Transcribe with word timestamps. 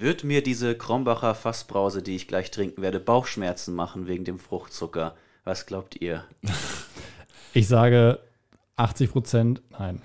wird 0.00 0.24
mir 0.24 0.42
diese 0.42 0.76
Krombacher 0.76 1.34
Fassbrause, 1.34 2.02
die 2.02 2.16
ich 2.16 2.28
gleich 2.28 2.50
trinken 2.50 2.82
werde, 2.82 3.00
Bauchschmerzen 3.00 3.74
machen 3.74 4.06
wegen 4.06 4.24
dem 4.24 4.38
Fruchtzucker? 4.38 5.16
Was 5.44 5.66
glaubt 5.66 6.00
ihr? 6.00 6.24
Ich 7.54 7.66
sage 7.66 8.20
80 8.76 9.10
Prozent 9.10 9.62
nein. 9.70 10.02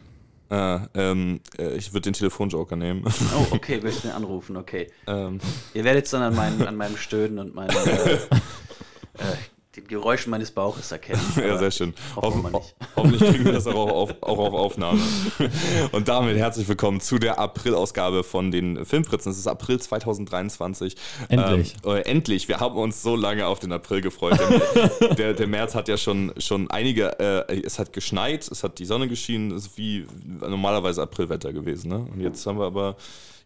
Ah, 0.50 0.88
ähm, 0.94 1.42
äh, 1.60 1.76
ich 1.76 1.94
würde 1.94 2.06
den 2.06 2.14
Telefonjoker 2.14 2.78
nehmen. 2.78 3.04
Oh, 3.36 3.48
okay, 3.52 3.80
willst 3.84 4.04
du 4.04 4.08
mir 4.08 4.16
anrufen? 4.16 4.56
Okay. 4.56 4.90
Ähm. 5.06 5.40
Ihr 5.74 5.84
werdet 5.84 6.06
es 6.06 6.12
dann 6.12 6.22
an, 6.24 6.36
mein, 6.36 6.66
an 6.66 6.78
meinem 6.78 6.96
Stöhnen 6.96 7.40
und 7.40 7.54
meinem 7.54 7.76
äh, 7.76 8.14
äh, 8.14 9.36
den 9.76 9.88
Geräuschen 9.88 10.30
meines 10.30 10.52
Bauches 10.52 10.92
erkennen. 10.92 11.22
Ja, 11.36 11.58
sehr 11.58 11.72
schön. 11.72 11.94
Hoffen, 12.16 12.54
ho 12.54 12.64
hoffentlich 12.96 13.22
kriegen 13.22 13.46
wir 13.46 13.54
das 13.54 13.66
auch 13.66 13.90
auf, 13.90 14.12
auch 14.22 14.38
auf 14.38 14.54
Aufnahme. 14.54 15.02
Und 15.92 16.08
damit 16.08 16.38
herzlich 16.38 16.68
willkommen 16.68 17.02
zu 17.02 17.18
der 17.18 17.40
April-Ausgabe 17.40 18.24
von 18.24 18.52
den 18.52 18.86
Filmfritzen. 18.86 19.32
Es 19.32 19.38
ist 19.40 19.48
April 19.48 19.80
2023. 19.80 20.96
Endlich. 21.28 21.76
Ähm, 21.84 21.92
äh, 21.92 22.02
endlich. 22.02 22.48
Wir 22.48 22.60
haben 22.60 22.76
uns 22.76 23.02
so 23.02 23.16
lange 23.16 23.48
auf 23.48 23.60
den 23.60 23.72
April 23.72 24.02
gefreut. 24.02 24.40
Der, 24.40 25.16
der, 25.16 25.34
der 25.34 25.48
März 25.48 25.74
hat 25.74 25.88
ja 25.88 25.98
schon, 25.98 26.32
schon 26.38 26.70
einige, 26.70 27.20
äh, 27.20 27.62
es 27.62 27.80
hat 27.80 27.94
geschneit, 27.94 28.48
es 28.50 28.64
hat 28.64 28.78
die 28.78 28.86
Sonne 28.86 29.08
geschienen, 29.08 29.52
es 29.52 29.68
ist 29.68 29.78
wie 29.78 30.06
normalerweise 30.40 31.02
Aprilwetter 31.02 31.52
gewesen. 31.52 31.90
Ne? 31.90 32.08
Und 32.14 32.22
jetzt 32.22 32.46
haben 32.46 32.60
wir 32.60 32.66
aber, 32.66 32.96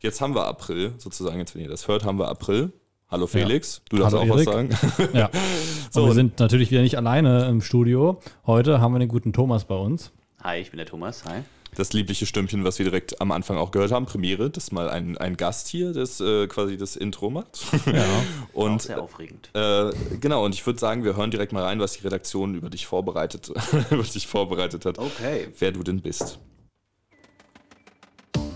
jetzt 0.01 0.19
haben 0.19 0.35
wir 0.35 0.45
April, 0.45 0.93
sozusagen, 0.97 1.39
jetzt 1.39 1.55
wenn 1.55 1.61
ihr 1.61 1.69
das 1.69 1.87
hört, 1.87 2.03
haben 2.03 2.19
wir 2.19 2.27
April. 2.27 2.73
Hallo 3.09 3.25
Felix, 3.25 3.77
ja. 3.77 3.83
du 3.89 3.97
darfst 3.97 4.17
Hallo 4.17 4.33
auch 4.33 4.37
Erik. 4.37 4.47
was 4.47 4.97
sagen. 4.97 5.09
Ja. 5.17 5.29
so, 5.91 6.07
wir 6.07 6.13
sind 6.13 6.39
natürlich 6.39 6.71
wieder 6.71 6.81
nicht 6.81 6.97
alleine 6.97 7.47
im 7.47 7.61
Studio. 7.61 8.19
Heute 8.45 8.81
haben 8.81 8.93
wir 8.93 8.99
den 8.99 9.07
guten 9.07 9.31
Thomas 9.31 9.63
bei 9.63 9.75
uns. 9.75 10.11
Hi, 10.43 10.59
ich 10.59 10.71
bin 10.71 10.77
der 10.77 10.87
Thomas. 10.87 11.23
Hi. 11.23 11.43
Das 11.73 11.93
liebliche 11.93 12.25
Stimmchen, 12.25 12.65
was 12.65 12.79
wir 12.79 12.85
direkt 12.85 13.21
am 13.21 13.31
Anfang 13.31 13.55
auch 13.57 13.71
gehört 13.71 13.93
haben, 13.93 14.07
Premiere, 14.07 14.49
das 14.49 14.65
ist 14.65 14.71
mal 14.71 14.89
ein, 14.89 15.17
ein 15.17 15.37
Gast 15.37 15.69
hier, 15.69 15.93
das 15.93 16.19
äh, 16.19 16.47
quasi 16.47 16.75
das 16.75 16.97
Intro 16.97 17.29
macht. 17.29 17.65
Ja, 17.85 18.03
und, 18.51 18.75
auch 18.75 18.79
sehr 18.81 19.01
aufregend. 19.01 19.51
Äh, 19.53 19.91
genau, 20.19 20.43
und 20.43 20.53
ich 20.53 20.65
würde 20.65 20.79
sagen, 20.79 21.05
wir 21.05 21.15
hören 21.15 21.31
direkt 21.31 21.53
mal 21.53 21.63
rein, 21.63 21.79
was 21.79 21.93
die 21.93 22.03
Redaktion 22.03 22.55
über 22.55 22.69
dich 22.69 22.87
vorbereitet, 22.87 23.49
über 23.89 24.03
dich 24.03 24.27
vorbereitet 24.27 24.85
hat. 24.85 24.99
Okay. 24.99 25.47
Wer 25.57 25.71
du 25.71 25.83
denn 25.83 26.01
bist. 26.01 26.39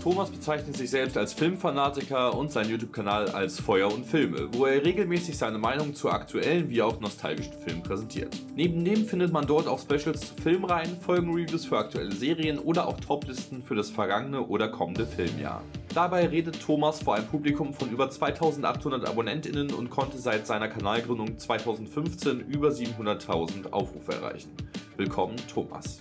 Thomas 0.02 0.30
bezeichnet 0.30 0.76
sich 0.76 0.90
selbst 0.90 1.16
als 1.16 1.32
Filmfanatiker 1.32 2.36
und 2.36 2.50
seinen 2.50 2.70
YouTube-Kanal 2.70 3.28
als 3.28 3.60
Feuer 3.60 3.86
und 3.86 4.04
Filme, 4.04 4.48
wo 4.52 4.66
er 4.66 4.84
regelmäßig 4.84 5.38
seine 5.38 5.58
Meinung 5.58 5.94
zu 5.94 6.10
aktuellen 6.10 6.68
wie 6.68 6.82
auch 6.82 6.98
nostalgischen 6.98 7.52
Filmen 7.52 7.84
präsentiert. 7.84 8.36
Neben 8.56 8.84
dem 8.84 9.04
findet 9.06 9.32
man 9.32 9.46
dort 9.46 9.68
auch 9.68 9.78
Specials 9.78 10.20
zu 10.20 10.42
Filmreihen, 10.42 10.96
Folgenreviews 11.00 11.66
für 11.66 11.78
aktuelle 11.78 12.10
Serien 12.10 12.58
oder 12.58 12.88
auch 12.88 12.98
Toplisten 12.98 13.62
für 13.62 13.76
das 13.76 13.90
vergangene 13.90 14.42
oder 14.42 14.66
kommende 14.66 15.06
Filmjahr. 15.06 15.62
Dabei 15.94 16.26
redet 16.26 16.60
Thomas 16.60 17.00
vor 17.00 17.14
einem 17.14 17.28
Publikum 17.28 17.72
von 17.72 17.88
über 17.88 18.10
2800 18.10 19.08
AbonnentInnen 19.08 19.72
und 19.72 19.88
konnte 19.88 20.18
seit 20.18 20.48
seiner 20.48 20.66
Kanalgründung 20.66 21.38
2015 21.38 22.40
über 22.48 22.70
700.000 22.70 23.70
Aufrufe 23.70 24.14
erreichen. 24.14 24.50
Willkommen, 24.96 25.36
Thomas. 25.46 26.00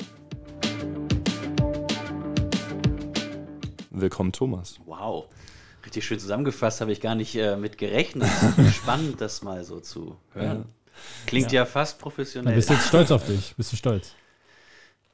Willkommen, 4.02 4.31
Thomas. 4.31 4.80
Wow. 4.85 5.25
Richtig 5.85 6.05
schön 6.05 6.19
zusammengefasst, 6.19 6.81
habe 6.81 6.91
ich 6.91 7.02
gar 7.02 7.16
nicht 7.16 7.35
äh, 7.35 7.55
mit 7.55 7.77
gerechnet. 7.77 8.30
Spannend, 8.75 9.21
das 9.21 9.41
mal 9.44 9.63
so 9.63 9.80
zu 9.80 10.17
hören. 10.33 10.66
Klingt 11.25 11.52
ja, 11.52 11.61
ja 11.61 11.66
fast 11.66 11.99
professionell. 11.99 12.52
Na, 12.52 12.55
bist 12.55 12.69
du 12.69 12.73
jetzt 12.73 12.88
stolz 12.88 13.11
auf 13.11 13.25
dich? 13.25 13.55
Bist 13.55 13.72
du 13.72 13.77
stolz? 13.77 14.13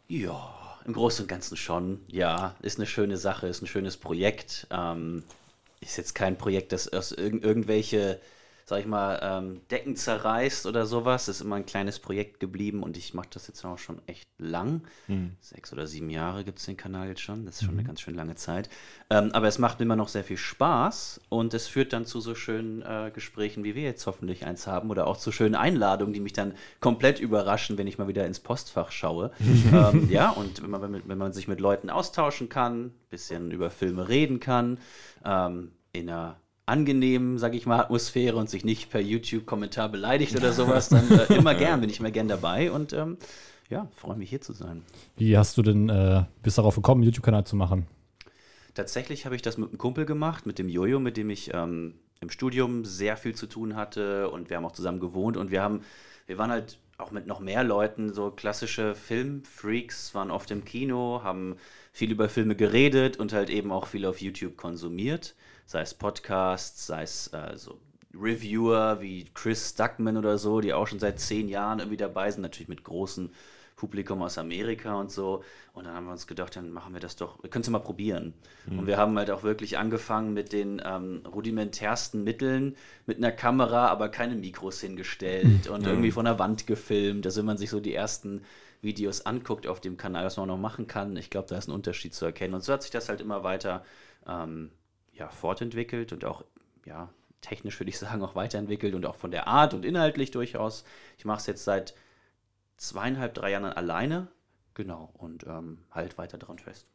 Ja, 0.08 0.54
im 0.86 0.94
Großen 0.94 1.24
und 1.24 1.28
Ganzen 1.28 1.58
schon. 1.58 2.02
Ja, 2.08 2.56
ist 2.62 2.80
eine 2.80 2.88
schöne 2.88 3.18
Sache, 3.18 3.48
ist 3.48 3.62
ein 3.62 3.68
schönes 3.68 3.98
Projekt. 3.98 4.68
Ähm, 4.72 5.24
ist 5.82 5.98
jetzt 5.98 6.16
kein 6.16 6.38
Projekt, 6.38 6.72
das 6.72 6.92
aus 6.92 7.12
irg 7.12 7.44
irgendwelche 7.44 8.20
sag 8.70 8.82
ich 8.82 8.86
mal, 8.86 9.18
ähm, 9.24 9.62
Decken 9.72 9.96
zerreißt 9.96 10.66
oder 10.66 10.86
sowas. 10.86 11.28
Das 11.28 11.38
ist 11.38 11.42
immer 11.42 11.56
ein 11.56 11.66
kleines 11.66 12.00
Projekt 12.00 12.42
geblieben 12.42 12.84
und 12.84 12.98
ich 12.98 13.14
mache 13.14 13.30
das 13.32 13.48
jetzt 13.48 13.64
auch 13.64 13.78
schon 13.78 14.02
echt 14.08 14.28
lang. 14.38 14.82
Mhm. 15.08 15.38
Sechs 15.40 15.72
oder 15.72 15.88
sieben 15.88 16.10
Jahre 16.10 16.44
gibt 16.44 16.60
es 16.60 16.66
den 16.66 16.76
Kanal 16.76 17.08
jetzt 17.08 17.22
schon. 17.22 17.46
Das 17.46 17.56
ist 17.56 17.62
schon 17.64 17.76
mhm. 17.76 17.80
eine 17.80 17.88
ganz 17.88 18.02
schön 18.02 18.14
lange 18.14 18.36
Zeit. 18.36 18.70
Ähm, 19.10 19.32
aber 19.32 19.48
es 19.48 19.58
macht 19.58 19.80
immer 19.80 19.96
noch 19.96 20.10
sehr 20.10 20.26
viel 20.26 20.36
Spaß 20.36 21.22
und 21.30 21.54
es 21.54 21.68
führt 21.68 21.94
dann 21.94 22.06
zu 22.06 22.20
so 22.20 22.36
schönen 22.36 22.82
äh, 22.82 23.10
Gesprächen, 23.14 23.64
wie 23.64 23.74
wir 23.74 23.84
jetzt 23.84 24.06
hoffentlich 24.06 24.46
eins 24.46 24.68
haben 24.68 24.90
oder 24.90 25.08
auch 25.08 25.16
zu 25.16 25.32
schönen 25.32 25.56
Einladungen, 25.56 26.14
die 26.14 26.20
mich 26.20 26.34
dann 26.34 26.54
komplett 26.82 27.22
überraschen, 27.22 27.78
wenn 27.78 27.88
ich 27.88 27.98
mal 27.98 28.10
wieder 28.10 28.26
ins 28.26 28.42
Postfach 28.42 28.92
schaue. 28.92 29.32
ähm, 29.72 30.10
ja, 30.10 30.32
und 30.32 30.62
wenn 30.62 30.70
man, 30.70 31.04
wenn 31.08 31.18
man 31.18 31.32
sich 31.32 31.48
mit 31.48 31.62
Leuten 31.62 31.90
austauschen 31.90 32.50
kann, 32.50 32.92
bisschen 33.10 33.52
über 33.52 33.70
Filme 33.70 34.10
reden 34.10 34.42
kann, 34.42 34.78
ähm, 35.24 35.72
in 35.94 36.10
einer 36.10 36.36
angenehmen, 36.68 37.40
sag 37.40 37.56
ich 37.56 37.66
mal, 37.66 37.80
Atmosphäre 37.80 38.36
und 38.36 38.50
sich 38.50 38.64
nicht 38.64 38.92
per 38.92 39.02
YouTube-Kommentar 39.02 39.90
beleidigt 39.90 40.36
oder 40.36 40.52
sowas, 40.54 40.90
dann 40.90 41.10
äh, 41.10 41.34
immer 41.34 41.56
gern, 41.56 41.82
bin 41.82 41.90
ich 41.90 42.00
immer 42.00 42.12
gern 42.12 42.28
dabei 42.28 42.72
und 42.72 42.94
ähm, 42.94 43.18
ja, 43.70 43.88
freue 43.96 44.18
mich 44.18 44.30
hier 44.30 44.42
zu 44.42 44.54
sein. 44.54 44.84
Wie 45.16 45.38
hast 45.38 45.58
du 45.58 45.62
denn, 45.62 45.90
äh, 45.90 46.26
bist 46.44 46.58
darauf 46.58 46.76
gekommen, 46.76 47.02
einen 47.02 47.06
YouTube-Kanal 47.08 47.46
zu 47.46 47.56
machen? 47.56 47.88
Tatsächlich 48.76 49.26
habe 49.26 49.36
ich 49.36 49.42
das 49.42 49.58
mit 49.58 49.70
einem 49.70 49.78
Kumpel 49.78 50.06
gemacht, 50.06 50.46
mit 50.46 50.60
dem 50.60 50.70
Jojo, 50.70 51.00
mit 51.00 51.18
dem 51.18 51.30
ich 51.30 51.54
ähm, 51.54 51.96
im 52.20 52.30
Studium 52.30 52.84
sehr 52.86 53.18
viel 53.18 53.34
zu 53.34 53.48
tun 53.48 53.76
hatte 53.76 54.30
und 54.30 54.50
wir 54.50 54.58
haben 54.58 54.66
auch 54.66 54.74
zusammen 54.74 55.00
gewohnt 55.00 55.38
und 55.38 55.52
wir 55.52 55.64
haben, 55.64 55.82
wir 56.28 56.38
waren 56.38 56.52
halt 56.52 56.78
auch 56.98 57.12
mit 57.12 57.28
noch 57.28 57.40
mehr 57.40 57.64
Leuten, 57.64 58.14
so 58.14 58.30
klassische 58.30 58.94
Filmfreaks, 58.94 60.14
waren 60.14 60.32
oft 60.32 60.52
im 60.52 60.66
Kino, 60.66 61.22
haben 61.24 61.56
viel 61.94 62.12
über 62.12 62.28
Filme 62.28 62.56
geredet 62.56 63.18
und 63.18 63.32
halt 63.34 63.50
eben 63.50 63.72
auch 63.72 63.88
viel 63.88 64.06
auf 64.06 64.20
YouTube 64.20 64.58
konsumiert 64.58 65.34
sei 65.68 65.82
es 65.82 65.94
Podcasts, 65.94 66.88
sei 66.88 67.04
es 67.04 67.28
äh, 67.34 67.56
so 67.56 67.80
Reviewer 68.16 69.00
wie 69.02 69.26
Chris 69.34 69.70
Stuckman 69.70 70.18
oder 70.18 70.40
so, 70.40 70.62
die 70.62 70.74
auch 70.74 70.88
schon 70.88 70.98
seit 70.98 71.20
zehn 71.20 71.50
Jahren 71.50 71.80
irgendwie 71.80 71.98
dabei 71.98 72.32
sind, 72.32 72.42
natürlich 72.42 72.70
mit 72.70 72.84
großem 72.84 73.30
Publikum 73.76 74.24
aus 74.24 74.40
Amerika 74.40 74.96
und 74.96 75.12
so. 75.12 75.44
Und 75.74 75.86
dann 75.86 75.94
haben 75.94 76.06
wir 76.06 76.14
uns 76.14 76.26
gedacht, 76.26 76.56
dann 76.56 76.72
machen 76.72 76.94
wir 76.94 77.00
das 77.00 77.16
doch, 77.16 77.44
wir 77.44 77.50
können 77.50 77.62
es 77.62 77.70
mal 77.70 77.80
probieren. 77.80 78.34
Mhm. 78.66 78.80
Und 78.80 78.88
wir 78.88 78.98
haben 78.98 79.16
halt 79.18 79.30
auch 79.30 79.44
wirklich 79.44 79.78
angefangen 79.78 80.34
mit 80.34 80.52
den 80.52 80.82
ähm, 80.84 81.22
rudimentärsten 81.32 82.24
Mitteln, 82.24 82.76
mit 83.06 83.18
einer 83.18 83.32
Kamera, 83.32 83.90
aber 83.90 84.10
keine 84.10 84.36
Mikros 84.36 84.82
hingestellt 84.82 85.68
und 85.70 85.82
mhm. 85.82 85.90
irgendwie 85.90 86.12
von 86.12 86.26
der 86.26 86.40
Wand 86.40 86.66
gefilmt. 86.66 87.26
Also 87.26 87.40
wenn 87.40 87.46
man 87.46 87.58
sich 87.58 87.70
so 87.70 87.80
die 87.80 87.94
ersten 87.94 88.42
Videos 88.82 89.26
anguckt 89.26 89.68
auf 89.68 89.82
dem 89.82 89.98
Kanal, 89.98 90.26
was 90.26 90.38
man 90.38 90.48
noch 90.48 90.58
machen 90.58 90.88
kann, 90.88 91.16
ich 91.18 91.30
glaube, 91.30 91.50
da 91.50 91.58
ist 91.58 91.68
ein 91.68 91.74
Unterschied 91.74 92.16
zu 92.16 92.26
erkennen. 92.26 92.56
Und 92.56 92.64
so 92.64 92.74
hat 92.74 92.82
sich 92.82 92.92
das 92.92 93.10
halt 93.10 93.22
immer 93.22 93.44
weiter 93.44 93.84
ähm, 94.28 94.72
ja, 95.18 95.30
fortentwickelt 95.30 96.14
und 96.14 96.26
auch, 96.26 96.44
ja, 96.86 97.10
technisch 97.42 97.80
würde 97.80 97.90
ich 97.90 98.00
sagen, 98.00 98.24
auch 98.24 98.36
weiterentwickelt 98.36 98.96
und 98.96 99.06
auch 99.06 99.16
von 99.16 99.32
der 99.32 99.48
Art 99.48 99.74
und 99.74 99.86
inhaltlich 99.86 100.32
durchaus. 100.32 100.84
Ich 101.18 101.26
mache 101.26 101.40
es 101.40 101.48
jetzt 101.48 101.64
seit 101.64 101.96
zweieinhalb, 102.78 103.34
drei 103.34 103.52
Jahren 103.52 103.66
alleine, 103.66 104.28
genau, 104.74 105.10
und 105.18 105.46
ähm, 105.46 105.80
halt 105.92 106.18
weiter 106.18 106.38
dran 106.38 106.60
fest. 106.60 106.88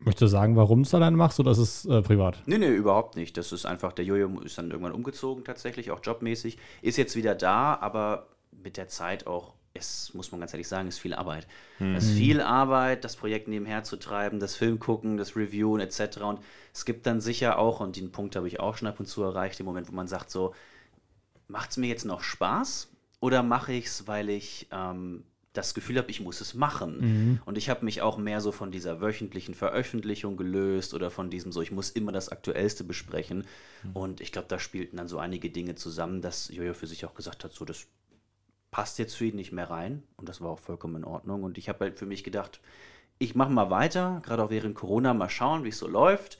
Möchtest 0.00 0.22
du 0.22 0.26
sagen, 0.26 0.56
warum 0.56 0.82
du 0.82 0.86
es 0.86 0.94
alleine 0.94 1.16
machst 1.16 1.40
oder 1.40 1.52
ist 1.52 1.58
es 1.58 1.84
äh, 1.86 2.02
privat? 2.02 2.42
Nee, 2.46 2.58
nee, 2.58 2.68
überhaupt 2.68 3.16
nicht. 3.16 3.36
Das 3.36 3.52
ist 3.52 3.64
einfach, 3.64 3.92
der 3.92 4.04
Jojo 4.04 4.40
ist 4.40 4.58
dann 4.58 4.70
irgendwann 4.70 4.92
umgezogen 4.92 5.44
tatsächlich, 5.44 5.90
auch 5.92 6.00
jobmäßig. 6.02 6.58
Ist 6.82 6.98
jetzt 6.98 7.16
wieder 7.16 7.34
da, 7.34 7.76
aber 7.76 8.28
mit 8.50 8.76
der 8.76 8.88
Zeit 8.88 9.26
auch 9.26 9.54
es 9.74 10.14
muss 10.14 10.30
man 10.30 10.40
ganz 10.40 10.54
ehrlich 10.54 10.68
sagen, 10.68 10.88
ist 10.88 11.00
viel 11.00 11.14
Arbeit. 11.14 11.48
Mhm. 11.80 11.96
Es 11.96 12.04
ist 12.04 12.16
viel 12.16 12.40
Arbeit, 12.40 13.04
das 13.04 13.16
Projekt 13.16 13.48
nebenher 13.48 13.82
zu 13.82 13.96
treiben, 13.96 14.38
das 14.38 14.54
Film 14.54 14.78
gucken, 14.78 15.16
das 15.16 15.36
Reviewen 15.36 15.80
etc. 15.80 16.18
Und 16.18 16.40
es 16.72 16.84
gibt 16.84 17.06
dann 17.06 17.20
sicher 17.20 17.58
auch, 17.58 17.80
und 17.80 17.96
den 17.96 18.12
Punkt 18.12 18.36
habe 18.36 18.46
ich 18.46 18.60
auch 18.60 18.76
schon 18.76 18.88
ab 18.88 19.00
und 19.00 19.06
zu 19.06 19.22
erreicht, 19.22 19.58
im 19.58 19.66
Moment, 19.66 19.88
wo 19.88 19.94
man 19.94 20.06
sagt 20.06 20.30
so, 20.30 20.54
macht 21.48 21.72
es 21.72 21.76
mir 21.76 21.88
jetzt 21.88 22.04
noch 22.04 22.22
Spaß 22.22 22.88
oder 23.18 23.42
mache 23.42 23.72
ich 23.72 23.86
es, 23.86 24.06
weil 24.06 24.30
ich 24.30 24.68
ähm, 24.70 25.24
das 25.54 25.74
Gefühl 25.74 25.98
habe, 25.98 26.10
ich 26.10 26.20
muss 26.20 26.40
es 26.40 26.54
machen. 26.54 27.00
Mhm. 27.00 27.40
Und 27.44 27.58
ich 27.58 27.68
habe 27.68 27.84
mich 27.84 28.00
auch 28.00 28.16
mehr 28.16 28.40
so 28.40 28.52
von 28.52 28.70
dieser 28.70 29.00
wöchentlichen 29.00 29.54
Veröffentlichung 29.54 30.36
gelöst 30.36 30.94
oder 30.94 31.10
von 31.10 31.30
diesem 31.30 31.50
so, 31.50 31.62
ich 31.62 31.72
muss 31.72 31.90
immer 31.90 32.12
das 32.12 32.28
Aktuellste 32.28 32.84
besprechen. 32.84 33.44
Mhm. 33.82 33.90
Und 33.92 34.20
ich 34.20 34.30
glaube, 34.30 34.46
da 34.48 34.60
spielten 34.60 34.98
dann 34.98 35.08
so 35.08 35.18
einige 35.18 35.50
Dinge 35.50 35.74
zusammen, 35.74 36.22
dass 36.22 36.48
Jojo 36.48 36.74
für 36.74 36.86
sich 36.86 37.04
auch 37.04 37.14
gesagt 37.14 37.42
hat, 37.42 37.52
so 37.52 37.64
das 37.64 37.86
passt 38.74 38.98
jetzt 38.98 39.14
für 39.14 39.26
ihn 39.26 39.36
nicht 39.36 39.52
mehr 39.52 39.70
rein 39.70 40.02
und 40.16 40.28
das 40.28 40.40
war 40.40 40.50
auch 40.50 40.58
vollkommen 40.58 40.96
in 40.96 41.04
Ordnung. 41.04 41.44
Und 41.44 41.58
ich 41.58 41.68
habe 41.68 41.84
halt 41.84 41.96
für 41.96 42.06
mich 42.06 42.24
gedacht, 42.24 42.58
ich 43.20 43.36
mache 43.36 43.52
mal 43.52 43.70
weiter, 43.70 44.20
gerade 44.24 44.42
auch 44.42 44.50
während 44.50 44.74
Corona, 44.74 45.14
mal 45.14 45.30
schauen, 45.30 45.62
wie 45.62 45.68
es 45.68 45.78
so 45.78 45.86
läuft. 45.86 46.38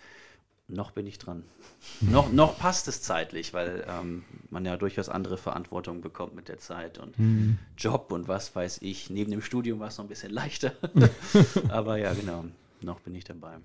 Noch 0.66 0.90
bin 0.90 1.06
ich 1.06 1.19
dran. 1.19 1.44
noch, 2.00 2.32
noch 2.32 2.58
passt 2.58 2.88
es 2.88 3.02
zeitlich, 3.02 3.54
weil 3.54 3.86
ähm, 3.88 4.25
man 4.50 4.64
ja 4.64 4.76
durchaus 4.76 5.08
andere 5.08 5.36
Verantwortung 5.36 6.00
bekommt 6.00 6.34
mit 6.34 6.48
der 6.48 6.58
Zeit 6.58 6.98
und 6.98 7.16
mhm. 7.20 7.60
Job 7.78 8.10
und 8.10 8.26
was 8.26 8.56
weiß 8.56 8.78
ich. 8.82 9.10
Neben 9.10 9.31
dem 9.31 9.40
Studium 9.40 9.78
war 9.78 9.86
es 9.86 9.98
noch 9.98 10.04
ein 10.04 10.08
bisschen 10.08 10.32
leichter. 10.32 10.72
Aber 11.69 11.98
ja, 11.98 12.14
genau, 12.14 12.46
noch 12.81 12.98
bin 12.98 13.14
ich 13.14 13.22
dabei. 13.22 13.58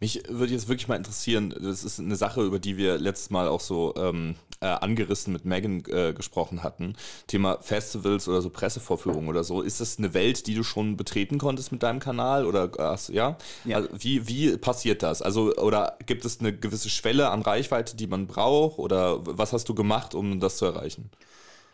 Mich 0.00 0.22
würde 0.28 0.54
jetzt 0.54 0.66
wirklich 0.66 0.88
mal 0.88 0.96
interessieren, 0.96 1.54
das 1.60 1.84
ist 1.84 2.00
eine 2.00 2.16
Sache, 2.16 2.42
über 2.42 2.58
die 2.58 2.78
wir 2.78 2.98
letztes 2.98 3.28
Mal 3.28 3.48
auch 3.48 3.60
so 3.60 3.94
ähm, 3.98 4.34
äh, 4.60 4.66
angerissen 4.66 5.30
mit 5.30 5.44
Megan 5.44 5.84
äh, 5.88 6.14
gesprochen 6.14 6.62
hatten. 6.62 6.96
Thema 7.26 7.58
Festivals 7.60 8.26
oder 8.26 8.40
so 8.40 8.48
Pressevorführungen 8.48 9.28
oder 9.28 9.44
so. 9.44 9.60
Ist 9.60 9.82
das 9.82 9.98
eine 9.98 10.14
Welt, 10.14 10.46
die 10.46 10.54
du 10.54 10.62
schon 10.62 10.96
betreten 10.96 11.36
konntest 11.36 11.70
mit 11.70 11.82
deinem 11.82 12.00
Kanal? 12.00 12.46
Oder 12.46 12.70
äh, 12.78 13.12
ja? 13.12 13.36
ja. 13.66 13.76
Also, 13.76 13.90
wie, 13.98 14.26
wie 14.26 14.56
passiert 14.56 15.02
das? 15.02 15.20
Also, 15.20 15.54
oder 15.56 15.98
gibt 16.06 16.24
es 16.24 16.40
eine 16.40 16.56
gewisse 16.56 16.88
Schwelle 16.88 17.28
an 17.28 17.42
Reichweite, 17.42 17.94
die 17.94 18.06
man 18.06 18.26
braucht? 18.26 18.78
Oder 18.78 19.18
was 19.26 19.52
hast 19.52 19.68
du 19.68 19.74
gemacht, 19.74 20.14
um 20.14 20.40
das 20.40 20.56
zu 20.56 20.64
erreichen? 20.64 21.10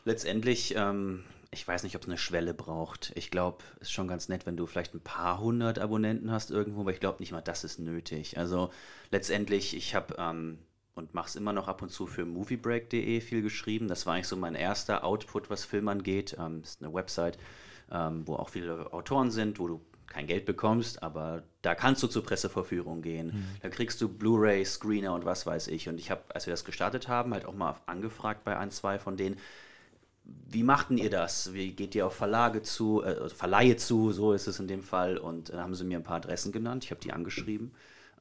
Letztendlich 0.05 0.75
ähm, 0.76 1.23
ich 1.56 1.67
weiß 1.67 1.82
nicht, 1.82 1.97
ob 1.97 2.03
es 2.03 2.08
eine 2.08 2.19
Schwelle 2.19 2.55
braucht. 2.55 3.12
Ich 3.14 3.31
glaube, 3.31 3.64
es 3.76 3.88
ist 3.88 3.93
schon 3.93 4.08
ganz 4.08 4.29
nett, 4.29 4.47
wenn 4.47 4.56
du 4.56 4.67
vielleicht 4.67 4.94
ein 4.94 5.00
paar 5.00 5.41
hundert 5.41 5.79
Abonnenten 5.79 6.31
hast 6.31 6.50
irgendwo, 6.50 6.82
aber 6.82 6.93
ich 6.93 7.00
glaube 7.00 7.20
nicht 7.20 7.32
mal, 7.32 7.41
das 7.41 7.64
ist 7.64 7.79
nötig. 7.79 8.38
Also 8.38 8.70
letztendlich, 9.11 9.75
ich 9.75 9.94
habe 9.94 10.14
ähm, 10.19 10.58
und 10.94 11.14
mache 11.14 11.29
es 11.29 11.37
immer 11.37 11.53
noch 11.53 11.69
ab 11.69 11.82
und 11.82 11.91
zu 11.91 12.06
für 12.06 12.25
moviebreak.de 12.25 13.20
viel 13.20 13.43
geschrieben. 13.43 13.88
Das 13.88 14.06
war 14.06 14.14
eigentlich 14.14 14.29
so 14.29 14.37
mein 14.37 14.55
erster 14.55 15.05
Output, 15.05 15.50
was 15.50 15.64
Film 15.64 15.88
angeht. 15.88 16.37
Ähm, 16.38 16.61
das 16.62 16.73
ist 16.73 16.82
eine 16.82 16.93
Website, 16.93 17.38
ähm, 17.91 18.26
wo 18.26 18.35
auch 18.35 18.50
viele 18.50 18.93
Autoren 18.93 19.31
sind, 19.31 19.59
wo 19.59 19.69
du 19.69 19.81
kein 20.06 20.26
Geld 20.26 20.47
bekommst, 20.47 21.02
aber 21.02 21.43
da 21.62 21.75
kannst 21.75 22.02
du 22.02 22.06
zur 22.06 22.25
Presseverführung 22.25 23.02
gehen. 23.02 23.26
Mhm. 23.29 23.47
Da 23.61 23.69
kriegst 23.69 24.00
du 24.00 24.09
Blu-ray, 24.09 24.64
Screener 24.64 25.12
und 25.12 25.25
was 25.25 25.47
weiß 25.47 25.69
ich. 25.69 25.88
Und 25.88 25.99
ich 25.99 26.11
habe, 26.11 26.23
als 26.35 26.47
wir 26.47 26.52
das 26.52 26.64
gestartet 26.64 27.09
haben, 27.09 27.35
halt 27.35 27.44
auch 27.44 27.55
mal 27.55 27.76
angefragt 27.87 28.44
bei 28.44 28.56
ein, 28.56 28.70
zwei 28.70 28.99
von 28.99 29.17
denen, 29.17 29.37
wie 30.49 30.62
machten 30.62 30.99
ihr 30.99 31.11
das? 31.11 31.52
Wie 31.55 31.73
geht 31.73 31.94
ihr 31.94 32.06
auf 32.06 32.14
Verlage 32.14 32.62
zu, 32.62 33.02
äh, 33.02 33.08
also 33.20 33.34
Verleihe 33.34 33.76
zu, 33.76 34.12
so 34.12 34.32
ist 34.32 34.46
es 34.46 34.61
in 34.61 34.69
dem 34.69 34.82
Fall. 34.82 35.19
Und 35.19 35.50
dann 35.50 35.61
haben 35.61 35.75
sie 35.75 35.84
mir 35.84 35.99
ein 35.99 36.05
paar 36.05 36.17
Adressen 36.17 36.52
genannt, 36.52 36.84
ich 36.84 36.90
habe 36.90 37.00
die 37.00 37.12
angeschrieben. 37.12 37.73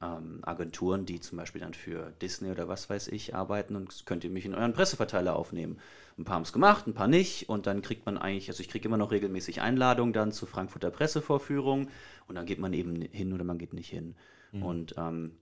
Ähm, 0.02 0.40
Agenturen, 0.42 1.06
die 1.06 1.20
zum 1.20 1.38
Beispiel 1.38 1.62
dann 1.62 1.72
für 1.72 2.12
Disney 2.20 2.50
oder 2.50 2.68
was 2.68 2.90
weiß 2.90 3.08
ich 3.08 3.34
arbeiten 3.34 3.76
und 3.76 4.04
könnt 4.04 4.24
ihr 4.24 4.30
mich 4.30 4.44
in 4.44 4.54
euren 4.54 4.74
Presseverteiler 4.74 5.34
aufnehmen. 5.34 5.78
Ein 6.18 6.24
paar 6.24 6.36
haben 6.36 6.42
es 6.42 6.52
gemacht, 6.52 6.86
ein 6.86 6.92
paar 6.92 7.08
nicht 7.08 7.48
und 7.48 7.66
dann 7.66 7.80
kriegt 7.80 8.04
man 8.04 8.18
eigentlich, 8.18 8.50
also 8.50 8.60
ich 8.60 8.68
kriege 8.68 8.86
immer 8.86 8.98
noch 8.98 9.10
regelmäßig 9.10 9.62
Einladungen 9.62 10.12
dann 10.12 10.32
zu 10.32 10.44
Frankfurter 10.44 10.90
Pressevorführungen 10.90 11.88
und 12.28 12.34
dann 12.34 12.44
geht 12.44 12.58
man 12.58 12.74
eben 12.74 13.00
hin 13.00 13.32
oder 13.32 13.44
man 13.44 13.56
geht 13.56 13.72
nicht 13.72 13.88
hin. 13.88 14.16
Mhm. 14.52 14.62
Und 14.62 14.94
ähm, 14.98 15.38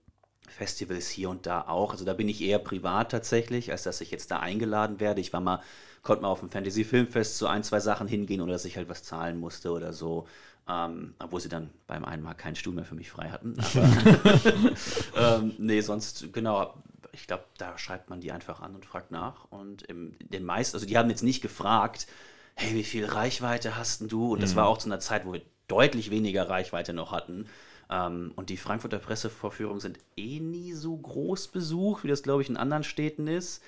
Festivals 0.49 1.09
hier 1.09 1.29
und 1.29 1.45
da 1.45 1.61
auch. 1.61 1.91
Also 1.91 2.05
da 2.05 2.13
bin 2.13 2.29
ich 2.29 2.41
eher 2.41 2.59
privat 2.59 3.11
tatsächlich, 3.11 3.71
als 3.71 3.83
dass 3.83 4.01
ich 4.01 4.11
jetzt 4.11 4.31
da 4.31 4.39
eingeladen 4.39 4.99
werde. 4.99 5.21
Ich 5.21 5.33
war 5.33 5.41
mal, 5.41 5.61
konnte 6.01 6.21
mal 6.21 6.29
auf 6.29 6.39
dem 6.39 6.49
Fantasy 6.49 6.83
Filmfest 6.83 7.37
zu 7.37 7.47
ein, 7.47 7.63
zwei 7.63 7.79
Sachen 7.79 8.07
hingehen 8.07 8.41
oder 8.41 8.53
dass 8.53 8.65
ich 8.65 8.77
halt 8.77 8.89
was 8.89 9.03
zahlen 9.03 9.39
musste 9.39 9.71
oder 9.71 9.93
so. 9.93 10.27
Ähm, 10.67 11.13
obwohl 11.19 11.41
sie 11.41 11.49
dann 11.49 11.69
beim 11.85 12.05
einen 12.05 12.23
Mal 12.23 12.33
keinen 12.33 12.55
Stuhl 12.55 12.73
mehr 12.73 12.85
für 12.85 12.95
mich 12.95 13.11
frei 13.11 13.29
hatten. 13.29 13.55
Aber 13.59 14.71
ähm, 15.41 15.53
nee, 15.59 15.81
sonst, 15.81 16.33
genau, 16.33 16.73
ich 17.11 17.27
glaube, 17.27 17.43
da 17.57 17.77
schreibt 17.77 18.09
man 18.09 18.19
die 18.19 18.31
einfach 18.31 18.61
an 18.61 18.75
und 18.75 18.85
fragt 18.85 19.11
nach. 19.11 19.45
Und 19.51 19.83
im, 19.83 20.15
den 20.19 20.43
meisten, 20.43 20.75
also 20.75 20.85
die 20.85 20.97
haben 20.97 21.09
jetzt 21.09 21.23
nicht 21.23 21.41
gefragt, 21.41 22.07
hey, 22.55 22.73
wie 22.73 22.83
viel 22.83 23.05
Reichweite 23.05 23.77
hast 23.77 24.01
denn 24.01 24.07
du? 24.07 24.33
Und 24.33 24.41
das 24.41 24.53
mhm. 24.53 24.57
war 24.57 24.67
auch 24.67 24.77
zu 24.77 24.87
einer 24.87 24.99
Zeit, 24.99 25.25
wo 25.25 25.33
wir 25.33 25.41
deutlich 25.67 26.11
weniger 26.11 26.49
Reichweite 26.49 26.93
noch 26.93 27.11
hatten. 27.11 27.47
Ähm, 27.89 28.31
und 28.35 28.49
die 28.49 28.57
Frankfurter 28.57 28.99
Pressevorführungen 28.99 29.79
sind 29.79 29.99
eh 30.17 30.39
nie 30.39 30.73
so 30.73 30.95
groß 30.95 31.49
besucht, 31.49 32.03
wie 32.03 32.07
das, 32.07 32.23
glaube 32.23 32.41
ich, 32.41 32.49
in 32.49 32.57
anderen 32.57 32.83
Städten 32.83 33.27
ist. 33.27 33.63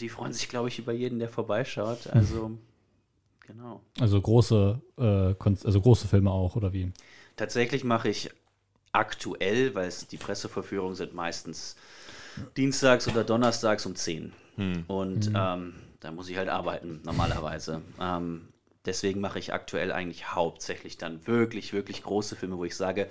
Die 0.00 0.08
freuen 0.08 0.32
sich, 0.32 0.48
glaube 0.48 0.68
ich, 0.68 0.78
über 0.78 0.92
jeden, 0.92 1.18
der 1.18 1.28
vorbeischaut. 1.28 2.06
Also, 2.12 2.52
genau. 3.46 3.80
Also 3.98 4.20
große, 4.20 4.80
äh, 4.98 5.34
also 5.64 5.80
große 5.80 6.08
Filme 6.08 6.30
auch, 6.30 6.56
oder 6.56 6.72
wie? 6.72 6.92
Tatsächlich 7.36 7.84
mache 7.84 8.08
ich 8.08 8.30
aktuell, 8.92 9.74
weil 9.74 9.88
es 9.88 10.06
die 10.06 10.16
Presseverführungen 10.16 10.94
sind 10.94 11.14
meistens 11.14 11.76
dienstags 12.56 13.08
oder 13.08 13.24
donnerstags 13.24 13.86
um 13.86 13.94
10. 13.94 14.32
Hm. 14.56 14.84
Und 14.86 15.26
hm. 15.26 15.34
Ähm, 15.36 15.74
da 16.00 16.12
muss 16.12 16.28
ich 16.28 16.36
halt 16.36 16.48
arbeiten, 16.48 17.00
normalerweise. 17.04 17.82
ähm, 18.00 18.48
deswegen 18.84 19.20
mache 19.20 19.38
ich 19.38 19.52
aktuell 19.52 19.92
eigentlich 19.92 20.34
hauptsächlich 20.34 20.98
dann 20.98 21.26
wirklich, 21.26 21.72
wirklich 21.72 22.02
große 22.02 22.36
Filme, 22.36 22.56
wo 22.56 22.64
ich 22.64 22.76
sage, 22.76 23.10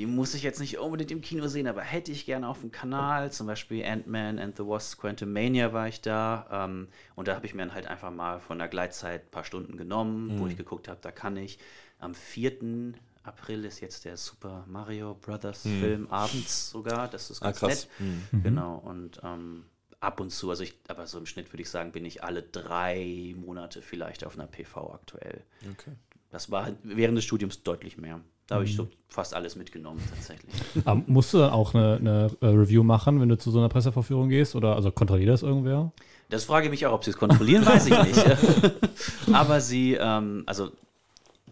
die 0.00 0.06
muss 0.06 0.32
ich 0.32 0.42
jetzt 0.42 0.60
nicht 0.60 0.78
unbedingt 0.78 1.10
im 1.10 1.20
Kino 1.20 1.46
sehen, 1.46 1.66
aber 1.66 1.82
hätte 1.82 2.10
ich 2.10 2.24
gerne 2.24 2.48
auf 2.48 2.60
dem 2.60 2.72
Kanal. 2.72 3.30
Zum 3.32 3.46
Beispiel 3.46 3.84
Ant-Man 3.84 4.38
and 4.38 4.56
the 4.56 4.62
Wasp 4.62 4.98
Quantumania 4.98 5.74
war 5.74 5.88
ich 5.88 6.00
da. 6.00 6.46
Ähm, 6.50 6.88
und 7.16 7.28
da 7.28 7.34
habe 7.34 7.44
ich 7.44 7.52
mir 7.52 7.60
dann 7.60 7.74
halt 7.74 7.86
einfach 7.86 8.10
mal 8.10 8.40
von 8.40 8.58
der 8.58 8.68
Gleitzeit 8.68 9.26
ein 9.26 9.30
paar 9.30 9.44
Stunden 9.44 9.76
genommen, 9.76 10.28
mhm. 10.28 10.40
wo 10.40 10.46
ich 10.46 10.56
geguckt 10.56 10.88
habe, 10.88 11.00
da 11.02 11.12
kann 11.12 11.36
ich. 11.36 11.58
Am 11.98 12.14
4. 12.14 12.94
April 13.24 13.66
ist 13.66 13.80
jetzt 13.80 14.06
der 14.06 14.16
Super 14.16 14.64
Mario 14.66 15.16
Brothers 15.20 15.66
mhm. 15.66 15.80
Film 15.80 16.06
abends 16.08 16.70
sogar. 16.70 17.06
Das 17.06 17.30
ist 17.30 17.42
ah, 17.42 17.52
ganz 17.52 17.62
ah, 17.62 17.66
nett. 17.66 17.88
Mhm. 18.30 18.42
Genau. 18.42 18.76
Und 18.76 19.20
ähm, 19.22 19.66
ab 20.00 20.18
und 20.18 20.30
zu, 20.30 20.48
also 20.48 20.62
ich, 20.62 20.78
aber 20.88 21.06
so 21.08 21.18
im 21.18 21.26
Schnitt 21.26 21.52
würde 21.52 21.60
ich 21.60 21.68
sagen, 21.68 21.92
bin 21.92 22.06
ich 22.06 22.24
alle 22.24 22.42
drei 22.42 23.34
Monate 23.36 23.82
vielleicht 23.82 24.24
auf 24.24 24.38
einer 24.38 24.46
PV 24.46 24.94
aktuell. 24.94 25.44
Okay. 25.72 25.92
Das 26.30 26.50
war 26.50 26.72
während 26.84 27.18
des 27.18 27.26
Studiums 27.26 27.62
deutlich 27.64 27.98
mehr. 27.98 28.22
Da 28.50 28.56
habe 28.56 28.64
ich 28.64 28.74
so 28.74 28.82
mhm. 28.82 28.88
fast 29.08 29.32
alles 29.32 29.54
mitgenommen, 29.54 30.00
tatsächlich. 30.12 30.52
Aber 30.84 31.00
musst 31.06 31.32
du 31.32 31.38
dann 31.38 31.50
auch 31.50 31.72
eine, 31.72 31.96
eine, 31.96 32.30
äh, 32.40 32.46
Review 32.46 32.82
machen, 32.82 33.20
wenn 33.20 33.28
du 33.28 33.38
zu 33.38 33.52
so 33.52 33.60
einer 33.60 33.68
Presseverführung 33.68 34.28
gehst? 34.28 34.56
Oder 34.56 34.74
also 34.74 34.90
kontrolliert 34.90 35.30
das 35.30 35.44
irgendwer? 35.44 35.92
Das 36.30 36.44
frage 36.44 36.66
ich 36.66 36.70
mich 36.72 36.84
auch, 36.84 36.92
ob 36.92 37.04
sie 37.04 37.10
es 37.10 37.16
kontrollieren, 37.16 37.64
weiß 37.64 37.86
ich 37.86 38.02
nicht. 38.02 38.24
Aber 39.32 39.60
sie, 39.60 39.94
ähm, 39.94 40.42
also 40.46 40.72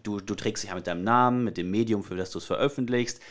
du, 0.03 0.19
du 0.19 0.35
trägst 0.35 0.63
dich 0.63 0.71
ja 0.71 0.75
mit 0.75 0.87
deinem 0.87 1.05
Namen, 1.05 1.45
mit 1.45 1.55
dem 1.55 1.71
Medium, 1.71 2.03
für 2.03 2.17
das 2.17 2.31
du 2.31 2.39
es 2.39 2.45
veröffentlichst 2.45 3.21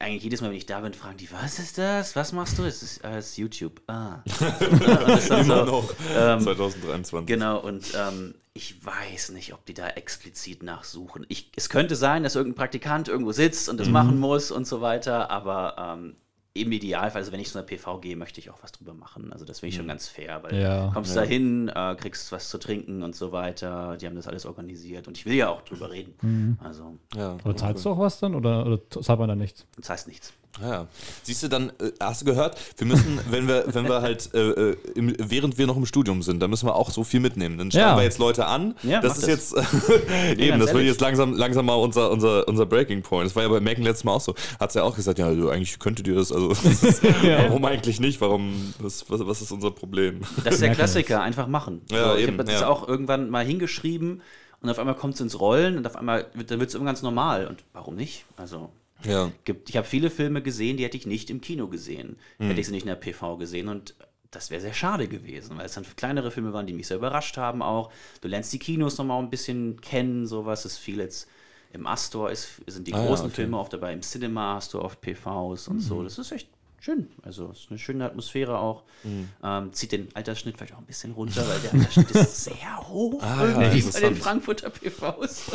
eigentlich 0.00 0.24
jedes 0.24 0.40
Mal, 0.40 0.50
wenn 0.50 0.56
ich 0.56 0.66
da 0.66 0.80
bin, 0.80 0.92
fragen 0.92 1.16
die, 1.18 1.30
was 1.30 1.60
ist 1.60 1.78
das? 1.78 2.16
Was 2.16 2.32
machst 2.32 2.58
du? 2.58 2.64
Es 2.64 2.82
ist 2.82 3.04
alles 3.04 3.36
YouTube. 3.36 3.80
Ah. 3.86 4.22
Immer 5.28 5.44
so, 5.44 5.64
noch. 5.64 5.94
Ähm, 6.16 6.40
2023. 6.40 7.26
Genau, 7.26 7.60
und 7.60 7.92
ähm, 7.96 8.34
ich 8.54 8.86
weiß 8.86 9.30
nicht, 9.30 9.52
ob 9.52 9.66
die 9.66 9.74
da 9.74 9.88
explizit 9.88 10.62
nachsuchen. 10.62 11.26
Ich, 11.28 11.50
es 11.56 11.68
könnte 11.68 11.96
sein, 11.96 12.22
dass 12.22 12.36
irgendein 12.36 12.56
Praktikant 12.56 13.08
irgendwo 13.08 13.32
sitzt 13.32 13.68
und 13.68 13.80
das 13.80 13.88
mhm. 13.88 13.94
machen 13.94 14.20
muss 14.20 14.52
und 14.52 14.64
so 14.64 14.80
weiter, 14.80 15.28
aber 15.28 15.74
ähm, 15.76 16.14
im 16.56 16.70
Idealfall, 16.70 17.20
also 17.20 17.32
wenn 17.32 17.40
ich 17.40 17.50
zu 17.50 17.58
einer 17.58 17.66
PV 17.66 17.98
gehe, 17.98 18.14
möchte 18.14 18.38
ich 18.38 18.50
auch 18.50 18.62
was 18.62 18.70
drüber 18.70 18.94
machen. 18.94 19.32
Also 19.32 19.44
das 19.44 19.58
finde 19.58 19.70
ich 19.70 19.74
schon 19.74 19.86
mhm. 19.86 19.88
ganz 19.88 20.06
fair, 20.06 20.40
weil 20.44 20.54
ja, 20.54 20.90
kommst 20.94 21.16
ja. 21.16 21.22
da 21.22 21.26
hin, 21.26 21.68
äh, 21.68 21.96
kriegst 21.96 22.30
was 22.30 22.48
zu 22.48 22.58
trinken 22.58 23.02
und 23.02 23.16
so 23.16 23.32
weiter. 23.32 23.96
Die 23.96 24.06
haben 24.06 24.14
das 24.14 24.28
alles 24.28 24.46
organisiert 24.46 25.08
und 25.08 25.18
ich 25.18 25.26
will 25.26 25.34
ja 25.34 25.48
auch 25.48 25.62
drüber 25.62 25.90
reden. 25.90 26.14
Mhm. 26.22 26.58
Also, 26.62 26.96
ja, 27.16 27.36
Aber 27.42 27.56
zahlst 27.56 27.84
du 27.84 27.90
auch 27.90 27.98
was 27.98 28.20
dann 28.20 28.36
oder, 28.36 28.64
oder 28.64 28.80
zahlt 28.88 29.18
man 29.18 29.28
da 29.28 29.34
nichts? 29.34 29.66
Das 29.76 29.90
heißt 29.90 30.06
nichts. 30.06 30.32
Ja, 30.62 30.86
siehst 31.22 31.42
du 31.42 31.48
dann, 31.48 31.70
äh, 31.80 31.90
hast 32.00 32.22
du 32.22 32.26
gehört, 32.26 32.58
wir 32.76 32.86
müssen, 32.86 33.20
wenn 33.30 33.48
wir, 33.48 33.64
wenn 33.68 33.88
wir 33.88 34.02
halt, 34.02 34.32
äh, 34.34 34.50
äh, 34.50 34.76
im, 34.94 35.14
während 35.18 35.58
wir 35.58 35.66
noch 35.66 35.76
im 35.76 35.86
Studium 35.86 36.22
sind, 36.22 36.40
dann 36.40 36.50
müssen 36.50 36.66
wir 36.66 36.76
auch 36.76 36.90
so 36.90 37.02
viel 37.02 37.20
mitnehmen. 37.20 37.58
Dann 37.58 37.70
schreiben 37.70 37.88
ja. 37.88 37.96
wir 37.96 38.04
jetzt 38.04 38.18
Leute 38.18 38.46
an. 38.46 38.76
Ja, 38.82 39.00
das 39.00 39.18
ist 39.18 39.28
das. 39.28 39.28
jetzt, 39.28 40.38
eben, 40.38 40.60
das 40.60 40.72
wird 40.72 40.84
jetzt 40.84 41.00
langsam, 41.00 41.34
langsam 41.34 41.66
mal 41.66 41.74
unser, 41.74 42.10
unser, 42.10 42.46
unser 42.46 42.66
Breaking 42.66 43.02
Point. 43.02 43.26
Das 43.26 43.36
war 43.36 43.42
ja 43.42 43.48
bei 43.48 43.60
Megan 43.60 43.84
letztes 43.84 44.04
Mal 44.04 44.12
auch 44.12 44.20
so. 44.20 44.34
Hat 44.60 44.72
sie 44.72 44.78
ja 44.78 44.84
auch 44.84 44.94
gesagt, 44.94 45.18
ja, 45.18 45.26
also 45.26 45.50
eigentlich 45.50 45.78
könntet 45.78 46.06
ihr 46.06 46.14
das, 46.14 46.30
also, 46.30 46.52
ja. 47.22 47.44
warum 47.48 47.64
eigentlich 47.64 47.98
nicht? 47.98 48.20
Warum, 48.20 48.74
was, 48.78 49.10
was, 49.10 49.26
was, 49.26 49.42
ist 49.42 49.50
unser 49.50 49.72
Problem? 49.72 50.20
Das 50.44 50.54
ist 50.54 50.62
der 50.62 50.74
Klassiker, 50.74 51.22
einfach 51.22 51.48
machen. 51.48 51.82
Ja, 51.90 52.12
so, 52.12 52.16
ich 52.16 52.28
habe 52.28 52.44
das 52.44 52.62
auch 52.62 52.86
irgendwann 52.86 53.28
mal 53.30 53.44
hingeschrieben 53.44 54.22
und 54.60 54.70
auf 54.70 54.78
einmal 54.78 54.94
kommt 54.94 55.14
es 55.14 55.20
ins 55.20 55.40
Rollen 55.40 55.76
und 55.76 55.86
auf 55.86 55.96
einmal 55.96 56.26
wird, 56.34 56.50
es 56.50 56.74
immer 56.74 56.86
ganz 56.86 57.02
normal. 57.02 57.46
Und 57.46 57.64
warum 57.72 57.96
nicht? 57.96 58.24
Also, 58.36 58.70
ja. 59.06 59.32
Gibt, 59.44 59.70
ich 59.70 59.76
habe 59.76 59.86
viele 59.86 60.10
Filme 60.10 60.42
gesehen, 60.42 60.76
die 60.76 60.84
hätte 60.84 60.96
ich 60.96 61.06
nicht 61.06 61.30
im 61.30 61.40
Kino 61.40 61.68
gesehen. 61.68 62.16
Hm. 62.38 62.48
Hätte 62.48 62.60
ich 62.60 62.66
sie 62.66 62.72
nicht 62.72 62.82
in 62.82 62.88
der 62.88 62.96
PV 62.96 63.36
gesehen 63.36 63.68
und 63.68 63.94
das 64.34 64.50
wäre 64.50 64.60
sehr 64.60 64.74
schade 64.74 65.06
gewesen, 65.08 65.56
weil 65.58 65.66
es 65.66 65.74
dann 65.74 65.84
kleinere 65.96 66.30
Filme 66.30 66.52
waren, 66.52 66.66
die 66.66 66.72
mich 66.72 66.88
sehr 66.88 66.96
überrascht 66.96 67.36
haben 67.36 67.62
auch. 67.62 67.92
Du 68.20 68.28
lernst 68.28 68.52
die 68.52 68.58
Kinos 68.58 68.98
nochmal 68.98 69.22
ein 69.22 69.30
bisschen 69.30 69.80
kennen, 69.80 70.26
sowas. 70.26 70.64
ist 70.64 70.78
viel 70.78 70.98
jetzt 70.98 71.28
im 71.72 71.86
Astor, 71.86 72.30
ist, 72.30 72.60
sind 72.66 72.86
die 72.86 72.94
ah, 72.94 73.04
großen 73.04 73.26
okay. 73.26 73.34
Filme 73.34 73.58
oft 73.58 73.72
dabei. 73.72 73.92
Im 73.92 74.02
Cinema 74.02 74.54
hast 74.54 74.74
du 74.74 74.80
oft 74.80 75.00
PVs 75.00 75.68
und 75.68 75.76
mhm. 75.76 75.80
so. 75.80 76.02
Das 76.02 76.18
ist 76.18 76.32
echt 76.32 76.48
schön. 76.80 77.08
Also 77.22 77.50
es 77.50 77.60
ist 77.60 77.70
eine 77.70 77.78
schöne 77.78 78.04
Atmosphäre 78.04 78.58
auch. 78.58 78.84
Mhm. 79.02 79.28
Ähm, 79.42 79.72
zieht 79.72 79.92
den 79.92 80.08
Altersschnitt 80.14 80.56
vielleicht 80.56 80.74
auch 80.74 80.78
ein 80.78 80.86
bisschen 80.86 81.12
runter, 81.12 81.46
weil 81.48 81.60
der 81.60 81.72
Altersschnitt 81.72 82.10
ist 82.12 82.44
sehr 82.44 82.88
hoch 82.88 83.22
ah, 83.22 83.46
ja, 83.46 83.56
bei 83.58 84.00
den 84.00 84.16
Frankfurter 84.16 84.70
PVs. 84.70 85.50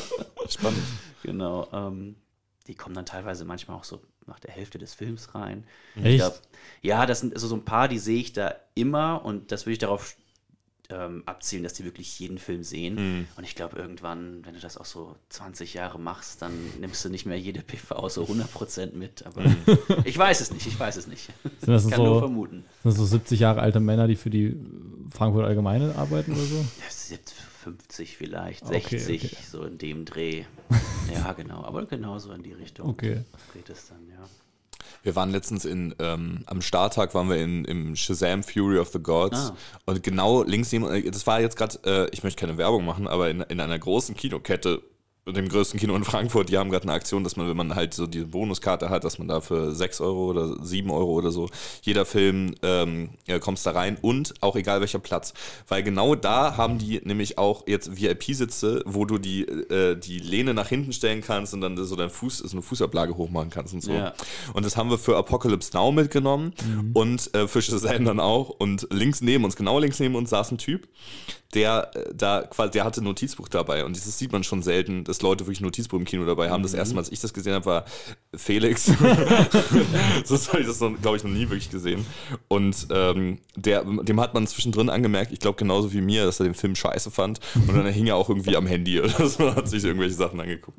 Spannend. 0.50 0.84
Genau. 1.22 1.68
Ähm, 1.74 2.16
die 2.70 2.76
kommen 2.76 2.94
dann 2.94 3.06
teilweise 3.06 3.46
manchmal 3.46 3.78
auch 3.78 3.84
so 3.84 4.00
nach 4.28 4.40
der 4.40 4.52
Hälfte 4.52 4.78
des 4.78 4.94
Films 4.94 5.34
rein. 5.34 5.66
Echt? 6.02 6.20
Glaub, 6.20 6.40
ja, 6.82 7.06
das 7.08 7.20
sind 7.20 7.34
also 7.34 7.48
so 7.48 7.56
ein 7.56 7.66
paar, 7.66 7.88
die 7.88 7.98
sehe 7.98 8.20
ich 8.20 8.32
da 8.32 8.56
immer 8.76 9.26
und 9.26 9.52
das 9.52 9.66
würde 9.66 9.74
ich 9.74 9.80
darauf 9.80 10.16
ähm, 10.92 11.24
abzielen, 11.26 11.64
dass 11.64 11.74
die 11.74 11.84
wirklich 11.84 12.20
jeden 12.20 12.38
Film 12.38 12.64
sehen. 12.64 12.96
Mhm. 12.96 13.28
Und 13.38 13.44
ich 13.44 13.56
glaube, 13.56 13.78
irgendwann, 13.78 14.46
wenn 14.46 14.54
du 14.54 14.60
das 14.60 14.78
auch 14.78 14.86
so 14.86 15.16
20 15.30 15.74
Jahre 15.74 16.00
machst, 16.00 16.44
dann 16.44 16.54
nimmst 16.80 17.04
du 17.04 17.10
nicht 17.10 17.26
mehr 17.26 17.40
jede 17.40 17.62
PV 17.62 18.08
so 18.08 18.24
100% 18.24 18.96
mit. 18.96 19.26
Aber 19.26 19.42
mhm. 19.42 19.66
ich 20.04 20.18
weiß 20.18 20.40
es 20.40 20.52
nicht, 20.52 20.68
ich 20.68 20.80
weiß 20.80 20.98
es 20.98 21.08
nicht. 21.08 21.30
Sind 21.60 21.70
das 21.74 21.86
ich 21.86 21.92
kann 21.92 21.98
so, 21.98 22.06
nur 22.06 22.20
vermuten. 22.20 22.66
Sind 22.84 22.92
das 22.92 22.96
so 22.96 23.06
70 23.06 23.40
Jahre 23.40 23.62
alte 23.62 23.80
Männer, 23.80 24.08
die 24.08 24.16
für 24.16 24.30
die 24.30 24.56
Frankfurt 25.10 25.46
Allgemeine 25.46 25.96
arbeiten 25.96 26.34
oder 26.34 26.42
so? 26.42 26.58
Ja, 26.58 26.90
50 27.64 28.18
vielleicht, 28.18 28.66
60, 28.66 28.94
okay, 28.94 29.16
okay. 29.16 29.44
so 29.50 29.64
in 29.64 29.78
dem 29.78 30.06
Dreh. 30.06 30.46
ja, 31.14 31.34
genau, 31.34 31.64
aber 31.64 31.86
genau 31.86 32.18
so 32.20 32.32
in 32.32 32.44
die 32.44 32.54
Richtung 32.54 32.90
okay. 32.90 33.24
geht 33.54 33.70
es 33.70 33.88
dann, 33.90 34.08
ja. 34.10 34.28
Wir 35.04 35.16
waren 35.16 35.32
letztens 35.32 35.66
in, 35.66 35.96
ähm, 36.00 36.44
am 36.46 36.62
Starttag 36.62 37.14
waren 37.14 37.30
wir 37.30 37.38
in, 37.38 37.64
im 37.66 37.96
Shazam 37.96 38.44
Fury 38.44 38.80
of 38.80 38.90
the 38.90 39.00
Gods. 39.00 39.52
Ah. 39.52 39.58
Und 39.86 40.04
genau 40.04 40.44
links 40.44 40.72
neben, 40.72 40.90
äh, 40.92 41.10
das 41.10 41.26
war 41.28 41.40
jetzt 41.40 41.56
gerade, 41.56 41.80
äh, 41.86 42.10
ich 42.12 42.24
möchte 42.24 42.40
keine 42.40 42.58
Werbung 42.58 42.86
machen, 42.86 43.08
aber 43.08 43.30
in, 43.30 43.42
in 43.42 43.60
einer 43.60 43.80
großen 43.80 44.16
Kinokette 44.16 44.82
dem 45.26 45.48
größten 45.48 45.80
Kino 45.80 45.96
in 45.96 46.04
Frankfurt, 46.04 46.50
die 46.50 46.58
haben 46.58 46.70
gerade 46.70 46.84
eine 46.84 46.94
Aktion, 46.94 47.24
dass 47.24 47.36
man, 47.36 47.48
wenn 47.48 47.58
man 47.58 47.76
halt 47.76 47.94
so 47.94 48.08
diese 48.08 48.26
Bonuskarte 48.26 48.90
hat, 48.90 49.04
dass 49.04 49.20
man 49.20 49.28
da 49.28 49.42
für 49.42 49.74
6 49.74 50.02
Euro 50.02 50.30
oder 50.30 50.64
7 50.64 50.90
Euro 50.90 51.12
oder 51.12 51.32
so, 51.32 51.50
jeder 51.82 52.06
Film 52.06 52.56
ähm, 52.64 53.12
ja, 53.28 53.40
kommst 53.40 53.66
da 53.66 53.72
rein 53.72 53.98
und 54.02 54.34
auch 54.42 54.56
egal 54.56 54.80
welcher 54.80 55.00
Platz. 55.00 55.34
Weil 55.68 55.84
genau 55.84 56.16
da 56.16 56.58
haben 56.58 56.78
die 56.78 57.02
nämlich 57.04 57.38
auch 57.38 57.68
jetzt 57.68 58.00
VIP-Sitze, 58.00 58.82
wo 58.86 59.06
du 59.06 59.18
die, 59.18 59.44
äh, 59.44 59.96
die 59.96 60.20
Lehne 60.20 60.54
nach 60.54 60.70
hinten 60.70 60.94
stellen 60.94 61.22
kannst 61.22 61.54
und 61.54 61.62
dann 61.62 61.78
so 61.78 61.96
dein 61.96 62.10
Fuß, 62.10 62.40
so 62.40 62.52
eine 62.52 62.62
Fußablage 62.62 63.16
hochmachen 63.16 63.50
kannst 63.50 63.74
und 63.74 63.82
so. 63.82 63.92
Ja. 63.92 64.14
Und 64.54 64.66
das 64.66 64.78
haben 64.78 64.90
wir 64.90 64.98
für 64.98 65.18
Apocalypse 65.18 65.72
Now 65.74 65.92
mitgenommen 65.92 66.54
mhm. 66.66 66.92
und 66.94 67.34
äh, 67.36 67.48
für 67.48 67.62
Shazam 67.62 68.06
dann 68.06 68.20
auch. 68.20 68.50
Und 68.50 68.88
links 68.92 69.22
neben 69.22 69.44
uns, 69.44 69.56
genau 69.56 69.80
links 69.80 70.00
neben 70.00 70.16
uns 70.16 70.30
saß 70.32 70.52
ein 70.52 70.58
Typ, 70.58 70.88
der 71.54 71.90
äh, 71.96 72.14
da 72.14 72.44
quasi, 72.44 72.72
der 72.72 72.84
hatte 72.84 73.02
ein 73.02 73.06
Notizbuch 73.06 73.48
dabei 73.48 73.84
und 73.84 73.96
das 73.96 74.18
sieht 74.18 74.32
man 74.32 74.44
schon 74.44 74.62
selten, 74.62 75.04
dass 75.04 75.22
Leute 75.22 75.46
wirklich 75.46 75.62
ein 75.62 75.64
Notizbuch 75.64 75.98
im 75.98 76.06
Kino 76.06 76.26
dabei 76.26 76.50
haben. 76.52 76.62
Das 76.62 76.76
erste 76.76 76.94
Mal, 76.94 77.02
als 77.02 77.12
ich 77.12 77.20
das 77.20 77.34
gesehen 77.34 77.54
habe, 77.54 77.66
war 77.66 77.86
Felix. 78.36 78.86
so 80.26 80.38
habe 80.48 80.62
ich 80.62 80.68
das, 80.68 80.78
glaube 80.78 81.18
ich, 81.18 81.24
noch 81.24 81.32
nie 81.32 81.50
wirklich 81.50 81.72
gesehen. 81.72 82.06
Und 82.48 82.88
ähm, 82.92 83.40
der, 83.56 83.84
dem 83.84 84.20
hat 84.20 84.36
man 84.36 84.46
zwischendrin 84.46 84.90
angemerkt, 84.90 85.32
ich 85.32 85.40
glaube 85.40 85.58
genauso 85.58 85.92
wie 85.92 86.02
mir, 86.02 86.26
dass 86.26 86.40
er 86.40 86.44
den 86.44 86.54
Film 86.54 86.76
scheiße 86.76 87.10
fand. 87.10 87.40
Und 87.56 87.76
dann 87.76 87.88
hing 87.88 88.06
er 88.06 88.16
auch 88.16 88.30
irgendwie 88.30 88.56
am 88.56 88.68
Handy 88.68 89.02
oder 89.02 89.28
so, 89.28 89.56
hat 89.56 89.68
sich 89.68 89.84
irgendwelche 89.84 90.16
Sachen 90.16 90.40
angeguckt. 90.40 90.78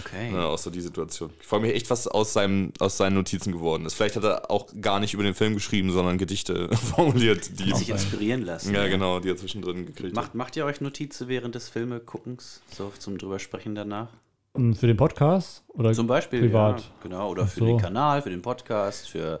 Okay. 0.00 0.32
Ja, 0.32 0.46
auch 0.46 0.58
so 0.58 0.68
die 0.70 0.82
Situation. 0.82 1.30
Ich 1.40 1.46
frage 1.46 1.62
mich 1.62 1.74
echt, 1.74 1.88
was 1.88 2.06
aus, 2.06 2.34
seinem, 2.34 2.72
aus 2.78 2.98
seinen 2.98 3.14
Notizen 3.14 3.52
geworden 3.52 3.86
ist. 3.86 3.94
Vielleicht 3.94 4.16
hat 4.16 4.24
er 4.24 4.50
auch 4.50 4.66
gar 4.82 5.00
nicht 5.00 5.14
über 5.14 5.22
den 5.22 5.34
Film 5.34 5.54
geschrieben, 5.54 5.92
sondern 5.92 6.18
Gedichte 6.18 6.68
formuliert, 6.94 7.58
die. 7.58 7.74
Sich 7.74 7.88
inspirieren 7.88 8.42
lassen. 8.42 8.74
Ja, 8.74 8.86
genau, 8.88 9.20
die 9.20 9.30
er 9.30 9.36
zwischendrin 9.36 9.86
gekriegt 9.86 10.09
Macht, 10.14 10.28
halt. 10.28 10.34
macht 10.34 10.56
ihr 10.56 10.64
euch 10.64 10.80
Notizen 10.80 11.28
während 11.28 11.54
des 11.54 11.68
Filmeguckens, 11.68 12.62
so 12.70 12.92
zum 12.98 13.18
drüber 13.18 13.38
sprechen 13.38 13.74
danach? 13.74 14.08
Für 14.54 14.86
den 14.88 14.96
Podcast 14.96 15.62
oder 15.68 15.92
zum 15.92 16.08
Beispiel 16.08 16.40
privat? 16.40 16.80
Ja, 16.80 16.86
genau 17.02 17.30
oder 17.30 17.46
für 17.46 17.60
so. 17.60 17.66
den 17.66 17.78
Kanal, 17.78 18.22
für 18.22 18.30
den 18.30 18.42
Podcast, 18.42 19.08
für 19.08 19.40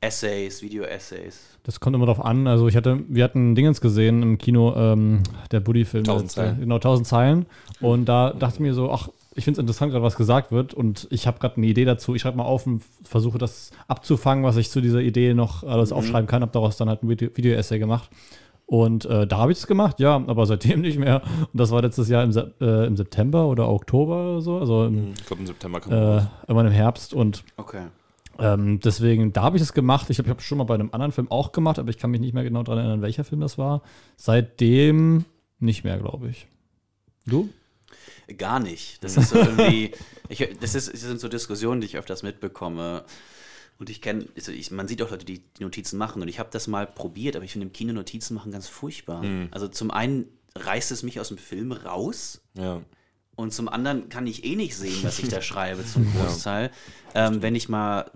Essays, 0.00 0.62
Video-Essays. 0.62 1.58
Das 1.62 1.80
kommt 1.80 1.96
immer 1.96 2.06
drauf 2.06 2.24
an. 2.24 2.46
Also 2.46 2.68
ich 2.68 2.76
hatte, 2.76 3.00
wir 3.08 3.24
hatten 3.24 3.54
Dingens 3.54 3.80
gesehen 3.80 4.22
im 4.22 4.38
Kino, 4.38 4.74
ähm, 4.76 5.22
der 5.50 5.60
Buddy-Film. 5.60 6.04
Tausend 6.04 6.30
Zeilen. 6.30 6.60
Genau, 6.60 6.78
tausend 6.78 7.06
Zeilen. 7.06 7.46
Und 7.80 8.06
da 8.06 8.32
dachte 8.32 8.54
ich 8.56 8.60
mir 8.60 8.74
so, 8.74 8.90
ach, 8.90 9.08
ich 9.34 9.44
finde 9.44 9.58
es 9.58 9.62
interessant, 9.62 9.92
gerade 9.92 10.04
was 10.04 10.16
gesagt 10.16 10.52
wird. 10.52 10.74
Und 10.74 11.08
ich 11.10 11.26
habe 11.26 11.38
gerade 11.38 11.56
eine 11.56 11.66
Idee 11.66 11.84
dazu. 11.84 12.14
Ich 12.14 12.22
schreibe 12.22 12.36
mal 12.36 12.44
auf 12.44 12.66
und 12.66 12.82
versuche 13.04 13.38
das 13.38 13.72
abzufangen, 13.88 14.44
was 14.44 14.56
ich 14.56 14.70
zu 14.70 14.80
dieser 14.80 15.00
Idee 15.00 15.34
noch 15.34 15.64
alles 15.64 15.90
mhm. 15.90 15.96
aufschreiben 15.96 16.26
kann. 16.26 16.42
Habe 16.42 16.52
daraus 16.52 16.76
dann 16.76 16.88
halt 16.88 17.02
ein 17.02 17.08
Video-Essay 17.08 17.78
gemacht. 17.78 18.08
Und 18.66 19.04
äh, 19.04 19.28
da 19.28 19.38
habe 19.38 19.52
ich 19.52 19.58
es 19.58 19.66
gemacht, 19.68 20.00
ja, 20.00 20.16
aber 20.16 20.44
seitdem 20.44 20.80
nicht 20.82 20.98
mehr. 20.98 21.22
Und 21.22 21.58
das 21.58 21.70
war 21.70 21.82
letztes 21.82 22.08
Jahr 22.08 22.24
im, 22.24 22.32
Se 22.32 22.52
äh, 22.60 22.86
im 22.86 22.96
September 22.96 23.46
oder 23.46 23.68
Oktober 23.68 24.32
oder 24.32 24.40
so. 24.40 24.58
Also 24.58 24.86
im, 24.86 24.94
mhm. 24.94 25.14
ich 25.16 25.24
glaube, 25.24 25.40
im 25.40 25.46
September 25.46 25.80
kam 25.80 25.92
äh, 25.92 26.16
Irgendwann 26.42 26.66
im 26.66 26.72
Herbst. 26.72 27.14
Und 27.14 27.44
okay. 27.56 27.86
ähm, 28.40 28.80
deswegen, 28.80 29.32
da 29.32 29.42
habe 29.42 29.56
ich 29.56 29.62
es 29.62 29.72
gemacht. 29.72 30.10
Ich 30.10 30.18
habe 30.18 30.32
es 30.36 30.42
schon 30.42 30.58
mal 30.58 30.64
bei 30.64 30.74
einem 30.74 30.90
anderen 30.90 31.12
Film 31.12 31.30
auch 31.30 31.52
gemacht, 31.52 31.78
aber 31.78 31.90
ich 31.90 31.98
kann 31.98 32.10
mich 32.10 32.20
nicht 32.20 32.34
mehr 32.34 32.42
genau 32.42 32.64
daran 32.64 32.80
erinnern, 32.80 33.02
welcher 33.02 33.22
Film 33.22 33.40
das 33.40 33.56
war. 33.56 33.82
Seitdem 34.16 35.24
nicht 35.60 35.84
mehr, 35.84 35.98
glaube 35.98 36.28
ich. 36.28 36.48
Du? 37.24 37.48
Gar 38.36 38.58
nicht. 38.58 39.02
Das 39.04 39.16
ist 39.16 39.30
so 39.30 39.36
irgendwie, 39.36 39.92
ich, 40.28 40.38
das, 40.60 40.74
ist, 40.74 40.92
das 40.92 41.02
sind 41.02 41.20
so 41.20 41.28
Diskussionen, 41.28 41.80
die 41.80 41.86
ich 41.86 41.96
öfters 41.96 42.24
mitbekomme. 42.24 43.04
Und 43.78 43.90
ich 43.90 44.00
kenne, 44.00 44.26
also 44.34 44.52
man 44.70 44.88
sieht 44.88 45.02
auch 45.02 45.10
Leute, 45.10 45.26
die, 45.26 45.40
die 45.40 45.62
Notizen 45.62 45.98
machen. 45.98 46.22
Und 46.22 46.28
ich 46.28 46.38
habe 46.38 46.48
das 46.50 46.66
mal 46.66 46.86
probiert, 46.86 47.36
aber 47.36 47.44
ich 47.44 47.52
finde 47.52 47.66
im 47.66 47.72
Kino 47.72 47.92
Notizen 47.92 48.34
machen 48.34 48.52
ganz 48.52 48.68
furchtbar. 48.68 49.22
Mhm. 49.22 49.48
Also 49.50 49.68
zum 49.68 49.90
einen 49.90 50.26
reißt 50.54 50.90
es 50.92 51.02
mich 51.02 51.20
aus 51.20 51.28
dem 51.28 51.38
Film 51.38 51.72
raus. 51.72 52.40
Ja. 52.54 52.82
Und 53.34 53.52
zum 53.52 53.68
anderen 53.68 54.08
kann 54.08 54.26
ich 54.26 54.44
eh 54.44 54.56
nicht 54.56 54.76
sehen, 54.76 54.98
was 55.02 55.18
ich 55.18 55.28
da 55.28 55.42
schreibe, 55.42 55.84
zum 55.84 56.10
Großteil. 56.14 56.70
Ja. 57.14 57.28
Ähm, 57.28 57.42
wenn 57.42 57.54
ich 57.54 57.68
mal, 57.68 58.10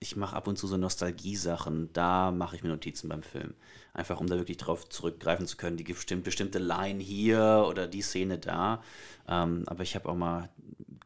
ich 0.00 0.16
mache 0.16 0.34
ab 0.34 0.48
und 0.48 0.58
zu 0.58 0.66
so 0.66 0.76
Nostalgie-Sachen, 0.76 1.92
da 1.92 2.32
mache 2.32 2.56
ich 2.56 2.64
mir 2.64 2.70
Notizen 2.70 3.08
beim 3.08 3.22
Film. 3.22 3.54
Einfach 3.94 4.20
um 4.20 4.26
da 4.26 4.36
wirklich 4.36 4.56
drauf 4.56 4.88
zurückgreifen 4.88 5.46
zu 5.46 5.56
können, 5.56 5.76
die 5.76 5.84
bestimmt, 5.84 6.24
bestimmte 6.24 6.58
Line 6.58 7.00
hier 7.00 7.64
oder 7.68 7.86
die 7.86 8.02
Szene 8.02 8.38
da. 8.38 8.82
Ähm, 9.28 9.62
aber 9.66 9.84
ich 9.84 9.94
habe 9.94 10.08
auch 10.08 10.16
mal 10.16 10.50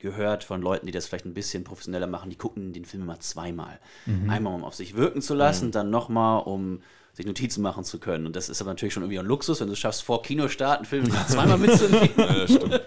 gehört 0.00 0.44
von 0.44 0.60
Leuten, 0.62 0.86
die 0.86 0.92
das 0.92 1.06
vielleicht 1.06 1.26
ein 1.26 1.34
bisschen 1.34 1.64
professioneller 1.64 2.06
machen, 2.06 2.30
die 2.30 2.36
gucken 2.36 2.72
den 2.72 2.84
Film 2.84 3.04
immer 3.04 3.20
zweimal. 3.20 3.78
Mhm. 4.06 4.28
Einmal, 4.28 4.54
um 4.54 4.64
auf 4.64 4.74
sich 4.74 4.96
wirken 4.96 5.22
zu 5.22 5.34
lassen, 5.34 5.66
mhm. 5.66 5.72
dann 5.72 5.90
nochmal, 5.90 6.42
um 6.42 6.82
sich 7.12 7.26
Notizen 7.26 7.62
machen 7.62 7.84
zu 7.84 7.98
können. 7.98 8.26
Und 8.26 8.36
das 8.36 8.48
ist 8.48 8.60
aber 8.60 8.70
natürlich 8.70 8.94
schon 8.94 9.02
irgendwie 9.02 9.18
ein 9.18 9.26
Luxus, 9.26 9.60
wenn 9.60 9.66
du 9.66 9.74
es 9.74 9.78
schaffst, 9.78 10.02
vor 10.02 10.22
Kinostart 10.22 10.78
einen 10.78 10.86
Film 10.86 11.10
zweimal 11.28 11.58
mitzunehmen. 11.58 12.10
ja, 12.16 12.48
stimmt. 12.48 12.80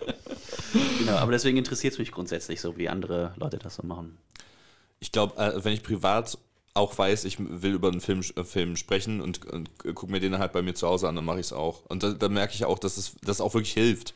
genau, 1.00 1.16
aber 1.18 1.32
deswegen 1.32 1.58
interessiert 1.58 1.94
es 1.94 2.00
mich 2.00 2.12
grundsätzlich 2.12 2.60
so, 2.62 2.78
wie 2.78 2.90
andere 2.90 3.34
Leute 3.38 3.58
das 3.58 3.76
so 3.76 3.84
machen. 3.84 4.18
Ich 5.00 5.12
glaube, 5.12 5.38
äh, 5.38 5.64
wenn 5.64 5.74
ich 5.74 5.84
privat 5.84 6.38
auch 6.74 6.98
weiß, 6.98 7.26
ich 7.26 7.38
will 7.40 7.74
über 7.74 7.90
einen 7.90 8.02
Film, 8.02 8.22
äh, 8.36 8.44
Film 8.44 8.76
sprechen 8.76 9.22
und, 9.22 9.46
und 9.46 9.70
gucke 9.78 10.12
mir 10.12 10.20
den 10.20 10.40
halt 10.40 10.54
bei 10.54 10.62
mir 10.62 10.74
zu 10.74 10.88
Hause 10.88 11.08
an, 11.08 11.16
dann 11.16 11.26
mache 11.26 11.40
ich 11.40 11.48
es 11.48 11.54
auch. 11.54 11.86
Und 11.88 12.02
da, 12.02 12.12
da 12.12 12.30
merke 12.30 12.54
ich 12.56 12.66
auch, 12.66 12.80
dass 12.80 12.98
es 12.98 13.16
das 13.24 13.42
auch 13.42 13.54
wirklich 13.54 13.74
hilft 13.74 14.14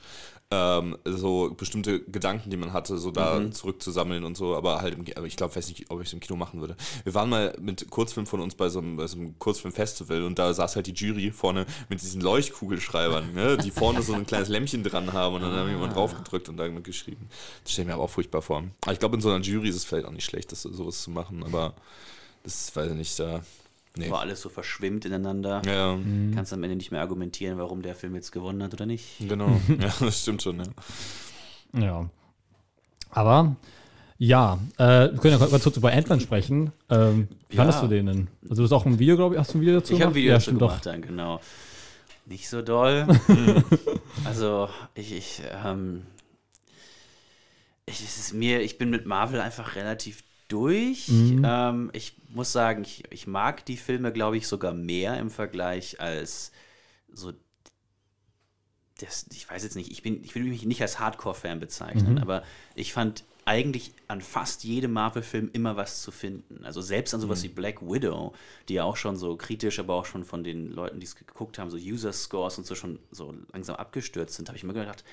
ähm, 0.50 0.98
so 1.04 1.54
bestimmte 1.56 2.00
Gedanken, 2.00 2.50
die 2.50 2.58
man 2.58 2.72
hatte, 2.72 2.98
so 2.98 3.12
da 3.12 3.40
mhm. 3.40 3.52
zurückzusammeln 3.52 4.24
und 4.24 4.38
so, 4.38 4.56
aber 4.56 4.82
halt, 4.82 4.94
im, 4.94 5.06
aber 5.16 5.28
ich 5.28 5.36
glaube, 5.36 5.56
weiß 5.56 5.68
nicht, 5.68 5.92
ob 5.92 6.02
ich 6.02 6.08
es 6.08 6.14
im 6.14 6.22
Kino 6.22 6.38
machen 6.38 6.62
würde. 6.62 6.78
Wir 7.04 7.14
waren 7.14 7.30
mal 7.30 7.54
mit 7.60 7.90
Kurzfilm 7.90 8.26
von 8.26 8.40
uns 8.40 8.56
bei 8.56 8.70
so 8.70 8.80
einem, 8.80 8.96
bei 8.96 9.08
so 9.08 9.18
einem 9.18 9.38
Kurzfilmfestival 9.40 10.24
und 10.24 10.40
da 10.40 10.54
saß 10.54 10.78
halt 10.78 10.88
die 10.88 10.94
Jury 10.94 11.32
vorne 11.32 11.66
mit 11.90 12.02
diesen 12.02 12.22
Leuchtkugelschreibern, 12.22 13.34
ne, 13.34 13.58
die 13.58 13.72
vorne 13.72 14.02
so 14.02 14.14
ein 14.14 14.26
kleines 14.26 14.48
Lämpchen 14.48 14.84
dran 14.84 15.12
haben 15.12 15.36
und 15.36 15.42
dann 15.42 15.52
ah. 15.54 15.58
haben 15.58 15.70
jemand 15.70 15.96
drauf 15.96 16.16
gedrückt 16.16 16.48
und 16.48 16.56
dann 16.56 16.82
geschrieben. 16.82 17.28
Das 17.64 17.74
stelle 17.74 17.84
ich 17.84 17.88
mir 17.88 17.94
aber 17.96 18.04
auch 18.04 18.10
furchtbar 18.10 18.42
vor. 18.42 18.64
Aber 18.84 18.94
ich 18.94 19.00
glaube, 19.00 19.16
in 19.16 19.22
so 19.22 19.30
einer 19.30 19.44
Jury 19.44 19.68
ist 19.68 19.76
es 19.76 19.84
vielleicht 19.84 20.06
auch 20.06 20.12
nicht 20.12 20.26
schlecht, 20.26 20.54
das, 20.54 20.62
sowas 20.62 21.02
zu 21.02 21.12
machen, 21.12 21.44
aber 21.44 21.74
das 22.44 22.74
weiß 22.74 22.92
ich 22.92 22.98
nicht, 22.98 23.20
da 23.20 23.42
Nee. 23.98 24.10
Wo 24.10 24.16
alles 24.16 24.42
so 24.42 24.50
verschwimmt 24.50 25.06
ineinander. 25.06 25.62
Ja. 25.66 25.96
Mhm. 25.96 26.34
Kannst 26.36 26.54
am 26.54 26.64
Ende 26.64 26.76
nicht 26.76 26.92
mehr 26.92 27.02
argumentieren, 27.02 27.58
warum 27.58 27.82
der 27.82 27.96
Film 27.96 28.16
jetzt 28.16 28.32
gewonnen 28.32 28.62
hat 28.64 28.74
oder 28.74 28.86
nicht. 28.86 29.18
Genau, 29.20 29.48
ja, 29.80 29.94
das 30.00 30.22
stimmt 30.22 30.42
schon, 30.42 30.60
ja. 30.60 31.82
Ja. 31.82 32.10
Aber 33.10 33.56
ja, 34.18 34.60
äh, 34.78 35.12
wir 35.12 35.18
können 35.18 35.40
ja 35.40 35.46
kurz 35.46 35.78
über 35.78 35.92
Ant-Man 35.92 36.20
sprechen. 36.20 36.72
Ähm, 36.90 37.28
wie 37.50 37.56
ja. 37.56 37.64
fandest 37.64 37.84
du 37.84 37.88
den 37.88 38.06
denn? 38.08 38.28
Also, 38.50 38.62
du 38.62 38.64
hast 38.64 38.72
auch 38.72 38.86
ein 38.86 38.98
Video, 38.98 39.16
glaube 39.16 39.36
ich, 39.36 39.40
hast 39.40 39.54
du 39.54 39.60
ein 39.60 39.62
Video 39.62 39.80
dazu 39.80 39.94
Ich 39.94 40.02
habe 40.02 40.12
ein 40.12 40.16
Video 40.16 40.32
ja, 40.32 40.40
dazu 40.40 40.54
gemacht, 40.54 40.86
dann, 40.86 41.02
genau. 41.02 41.40
Nicht 42.26 42.50
so 42.50 42.62
doll. 42.62 43.08
also, 44.26 44.70
ich, 44.96 45.14
ich, 45.16 45.42
ähm, 45.64 46.04
ich, 47.86 48.02
es 48.02 48.18
ist 48.18 48.34
mir, 48.34 48.62
ich 48.62 48.78
bin 48.78 48.90
mit 48.90 49.06
Marvel 49.06 49.40
einfach 49.40 49.76
relativ 49.76 50.24
durch. 50.48 51.08
Mhm. 51.10 51.44
Ähm, 51.46 51.90
ich 51.94 52.16
muss 52.30 52.52
sagen, 52.52 52.84
ich, 52.84 53.04
ich 53.10 53.28
mag 53.28 53.66
die 53.66 53.78
Filme, 53.78 54.12
glaube 54.12 54.38
ich, 54.38 54.48
sogar 54.48 54.74
mehr 54.74 55.18
im 55.18 55.30
Vergleich 55.30 56.00
als 56.00 56.52
so. 57.12 57.34
Das, 59.00 59.28
ich 59.32 59.48
weiß 59.48 59.64
jetzt 59.64 59.76
nicht, 59.76 59.92
ich, 59.92 60.02
bin, 60.02 60.24
ich 60.24 60.34
will 60.34 60.44
mich 60.44 60.66
nicht 60.66 60.82
als 60.82 61.00
Hardcore-Fan 61.00 61.60
bezeichnen, 61.60 62.14
mhm. 62.14 62.18
aber 62.18 62.44
ich 62.74 62.94
fand 62.94 63.26
eigentlich 63.46 63.94
an 64.08 64.22
fast 64.22 64.64
jedem 64.64 64.92
Marvel-Film 64.94 65.52
immer 65.54 65.78
was 65.78 66.02
zu 66.02 66.12
finden. 66.12 66.66
Also 66.66 66.82
selbst 66.82 67.14
an 67.14 67.22
sowas 67.22 67.40
mhm. 67.40 67.44
wie 67.44 67.50
Black 67.50 67.82
Widow, 67.82 68.34
die 68.68 68.74
ja 68.74 68.84
auch 68.84 68.98
schon 68.98 69.16
so 69.16 69.38
kritisch, 69.38 69.80
aber 69.80 69.94
auch 69.94 70.06
schon 70.06 70.26
von 70.26 70.44
den 70.44 70.72
Leuten, 70.72 71.00
die 71.00 71.06
es 71.06 71.16
geguckt 71.16 71.60
haben, 71.60 71.70
so 71.70 71.78
User-Scores 71.78 72.58
und 72.58 72.66
so 72.66 72.76
schon 72.76 73.00
so 73.12 73.34
langsam 73.54 73.76
abgestürzt 73.76 74.36
sind, 74.36 74.50
habe 74.50 74.58
ich 74.58 74.64
immer 74.64 74.74
gedacht, 74.74 75.06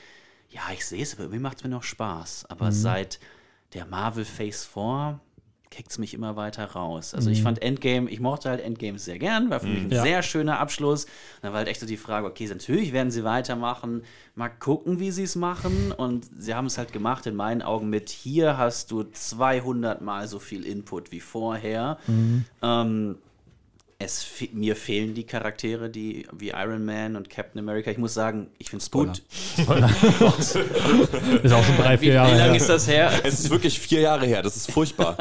ja, 0.49 0.62
ich 0.73 0.85
sehe 0.85 1.03
es, 1.03 1.14
aber 1.14 1.25
irgendwie 1.25 1.43
macht 1.43 1.59
es 1.59 1.64
mir 1.64 1.71
noch 1.71 1.85
Spaß. 1.85 2.47
Aber 2.47 2.67
mhm. 2.67 2.73
seit 2.73 3.21
der 3.75 3.87
Marvel 3.87 4.25
Phase 4.25 4.66
4 4.66 5.21
kickt 5.75 5.90
es 5.90 5.99
mich 5.99 6.14
immer 6.14 6.37
weiter 6.37 6.64
raus. 6.66 7.14
Also 7.14 7.28
mhm. 7.28 7.35
ich 7.35 7.43
fand 7.43 7.61
Endgame, 7.61 8.09
ich 8.09 8.21
mochte 8.21 8.49
halt 8.49 8.61
Endgame 8.61 8.99
sehr 8.99 9.19
gern, 9.19 9.50
war 9.50 9.59
für 9.59 9.66
mhm. 9.66 9.75
mich 9.75 9.83
ein 9.85 9.90
ja. 9.90 10.02
sehr 10.02 10.23
schöner 10.23 10.61
Abschluss. 10.61 11.07
Da 11.43 11.49
war 11.49 11.59
halt 11.59 11.69
echt 11.69 11.81
so 11.81 11.87
die 11.87 11.97
Frage, 11.97 12.26
okay, 12.26 12.47
natürlich 12.47 12.93
werden 12.93 13.11
sie 13.11 13.25
weitermachen, 13.25 14.02
mal 14.37 14.49
gucken, 14.49 15.00
wie 15.00 15.11
sie 15.11 15.25
es 15.25 15.35
machen. 15.35 15.90
Und 15.90 16.28
sie 16.38 16.54
haben 16.54 16.66
es 16.66 16.78
halt 16.78 16.93
gemacht, 16.93 17.26
in 17.26 17.35
meinen 17.35 17.61
Augen 17.61 17.90
mit, 17.90 18.11
hier 18.11 18.57
hast 18.57 18.93
du 18.93 19.02
200 19.02 20.00
Mal 20.00 20.28
so 20.28 20.38
viel 20.38 20.64
Input 20.64 21.11
wie 21.11 21.21
vorher. 21.21 21.99
Mhm. 22.07 22.45
Ähm, 22.62 23.19
es, 23.99 24.27
mir 24.53 24.77
fehlen 24.77 25.15
die 25.15 25.25
Charaktere, 25.25 25.89
die 25.91 26.27
wie 26.33 26.51
Iron 26.51 26.85
Man 26.85 27.17
und 27.17 27.31
Captain 27.31 27.59
America. 27.59 27.91
Ich 27.91 27.99
muss 27.99 28.15
sagen, 28.15 28.49
ich 28.59 28.71
finde 28.71 28.83
es 28.83 28.91
gut. 28.91 29.23
Spoiler. 29.59 29.91
ist 31.43 31.53
auch 31.53 31.65
schon 31.65 31.77
drei, 31.77 31.99
vier 31.99 32.15
Jahre 32.15 32.29
her. 32.31 32.37
Wie 32.37 32.41
lange 32.41 32.57
ist 32.57 32.69
das 32.69 32.87
her? 32.87 33.13
Es 33.23 33.41
ist 33.41 33.51
wirklich 33.51 33.79
vier 33.79 34.01
Jahre 34.01 34.27
her. 34.27 34.43
Das 34.43 34.57
ist 34.57 34.71
furchtbar. 34.71 35.17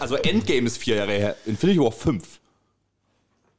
also 0.00 0.16
Endgame 0.16 0.66
ist 0.66 0.78
vier 0.78 0.96
Jahre 0.96 1.12
her. 1.12 1.36
Infinity 1.46 1.80
War 1.80 1.92
fünf. 1.92 2.40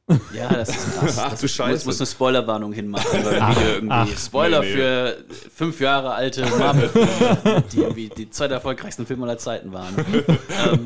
Ja, 0.34 0.48
das 0.52 0.68
ist 0.68 0.98
krass. 0.98 1.18
Ach 1.18 1.38
du 1.38 1.46
Ich 1.46 1.52
Scheiße. 1.52 1.86
muss 1.86 1.98
eine 1.98 2.06
Spoilerwarnung 2.06 2.72
hinmachen, 2.74 3.06
irgendwie 3.24 3.88
ach. 3.90 4.08
Spoiler 4.18 4.60
Nee, 4.60 4.66
nee. 4.66 4.72
für 4.74 5.24
fünf 5.54 5.80
Jahre 5.80 6.12
alte 6.12 6.42
Marvel-Filme, 6.44 7.64
die 7.72 7.78
irgendwie 7.80 8.08
die 8.10 8.28
zwei 8.28 8.46
der 8.48 8.56
erfolgreichsten 8.56 9.06
Filme 9.06 9.24
aller 9.24 9.38
Zeiten 9.38 9.72
waren. 9.72 9.94
ähm, 9.96 10.84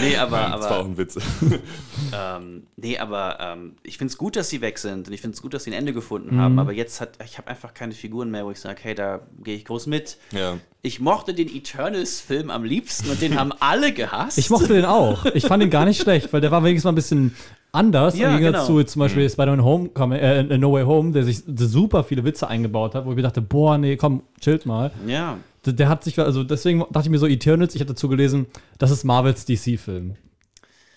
nee, 0.00 0.16
aber, 0.16 0.38
das 0.38 0.60
war 0.62 0.70
auch 0.70 0.74
aber, 0.80 0.84
ein 0.86 0.96
Witz. 0.96 1.18
ähm, 2.14 2.66
nee, 2.76 2.98
aber 2.98 3.38
ähm, 3.40 3.74
ich 3.82 3.98
finde 3.98 4.12
es 4.12 4.18
gut, 4.18 4.36
dass 4.36 4.48
sie 4.48 4.60
weg 4.60 4.78
sind 4.78 5.08
und 5.08 5.12
ich 5.12 5.20
finde 5.20 5.34
es 5.34 5.42
gut, 5.42 5.52
dass 5.54 5.64
sie 5.64 5.70
ein 5.70 5.74
Ende 5.78 5.92
gefunden 5.92 6.36
Mhm. 6.36 6.40
haben. 6.40 6.58
Aber 6.58 6.72
jetzt 6.72 7.00
hat 7.00 7.10
ich 7.24 7.38
habe 7.38 7.48
einfach 7.48 7.74
keine 7.74 7.92
Figuren 7.92 8.30
mehr, 8.30 8.44
wo 8.46 8.50
ich 8.50 8.60
sage, 8.60 8.78
hey, 8.82 8.94
da 8.94 9.20
gehe 9.42 9.56
ich 9.56 9.64
groß 9.64 9.86
mit. 9.86 10.16
ja. 10.32 10.54
Ich 10.82 11.00
mochte 11.00 11.34
den 11.34 11.48
Eternals-Film 11.52 12.48
am 12.48 12.62
liebsten 12.62 13.10
und 13.10 13.20
den 13.20 13.36
haben 13.36 13.50
alle 13.58 13.92
gehasst. 13.92 14.38
Ich 14.38 14.50
mochte 14.50 14.68
den 14.68 14.84
auch. 14.84 15.24
Ich 15.34 15.44
fand 15.44 15.60
ihn 15.64 15.70
gar 15.70 15.84
nicht 15.84 16.00
schlecht, 16.00 16.32
weil 16.32 16.40
der 16.40 16.52
war 16.52 16.62
wenigstens 16.62 16.84
mal 16.84 16.92
ein 16.92 16.94
bisschen 16.94 17.34
anders. 17.76 18.16
Ja, 18.18 18.30
Im 18.30 18.38
Gegensatz 18.38 18.66
genau. 18.66 18.80
zu 18.80 18.84
zum 18.86 19.00
Beispiel 19.00 19.28
Spider-Man 19.30 19.62
Homecoming, 19.64 20.18
äh, 20.18 20.58
No 20.58 20.72
Way 20.72 20.84
Home, 20.84 21.12
der 21.12 21.24
sich 21.24 21.42
super 21.46 22.02
viele 22.04 22.24
Witze 22.24 22.48
eingebaut 22.48 22.94
hat, 22.94 23.04
wo 23.06 23.10
ich 23.10 23.16
mir 23.16 23.22
dachte, 23.22 23.40
boah, 23.42 23.78
nee, 23.78 23.96
komm, 23.96 24.22
chillt 24.40 24.66
mal. 24.66 24.90
Ja. 25.06 25.38
Der, 25.64 25.72
der 25.72 25.88
hat 25.88 26.02
sich, 26.04 26.18
also 26.18 26.42
deswegen 26.44 26.80
dachte 26.90 27.02
ich 27.06 27.10
mir 27.10 27.18
so, 27.18 27.26
Eternals, 27.26 27.74
ich 27.74 27.80
hatte 27.80 27.92
dazu 27.92 28.08
gelesen, 28.08 28.46
das 28.78 28.90
ist 28.90 29.04
Marvels 29.04 29.44
DC-Film. 29.44 30.16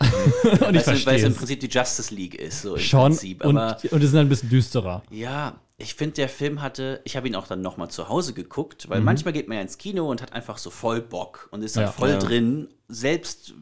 und 0.00 0.06
ich 0.06 0.60
Weil 0.60 0.76
es, 0.76 0.86
weil 0.86 0.94
verstehe 0.96 1.14
es 1.16 1.22
im. 1.24 1.34
Prinzip 1.34 1.60
die 1.60 1.68
Justice 1.68 2.14
League 2.14 2.34
ist, 2.34 2.62
so 2.62 2.74
im 2.74 2.80
Schon. 2.80 3.10
Prinzip. 3.12 3.44
Und, 3.44 3.58
Aber 3.58 3.76
und 3.90 4.00
die 4.02 4.06
sind 4.06 4.18
ein 4.18 4.28
bisschen 4.30 4.48
düsterer. 4.48 5.02
Ja, 5.10 5.56
ich 5.76 5.94
finde, 5.94 6.14
der 6.14 6.28
Film 6.28 6.62
hatte, 6.62 7.00
ich 7.04 7.16
habe 7.16 7.26
ihn 7.28 7.34
auch 7.34 7.46
dann 7.46 7.60
nochmal 7.60 7.88
zu 7.90 8.08
Hause 8.08 8.32
geguckt, 8.32 8.86
Mhm. 8.86 8.90
weil 8.92 9.00
manchmal 9.02 9.32
geht 9.34 9.48
man 9.48 9.56
ja 9.56 9.62
ins 9.62 9.76
Kino 9.78 10.08
und 10.10 10.22
hat 10.22 10.32
einfach 10.32 10.56
so 10.58 10.70
voll 10.70 11.00
Bock 11.02 11.48
und 11.52 11.62
ist 11.62 11.76
dann 11.76 11.84
Ja. 11.84 11.92
voll 11.92 12.10
Ja. 12.10 12.18
drin. 12.18 12.68
Selbst, 12.88 13.54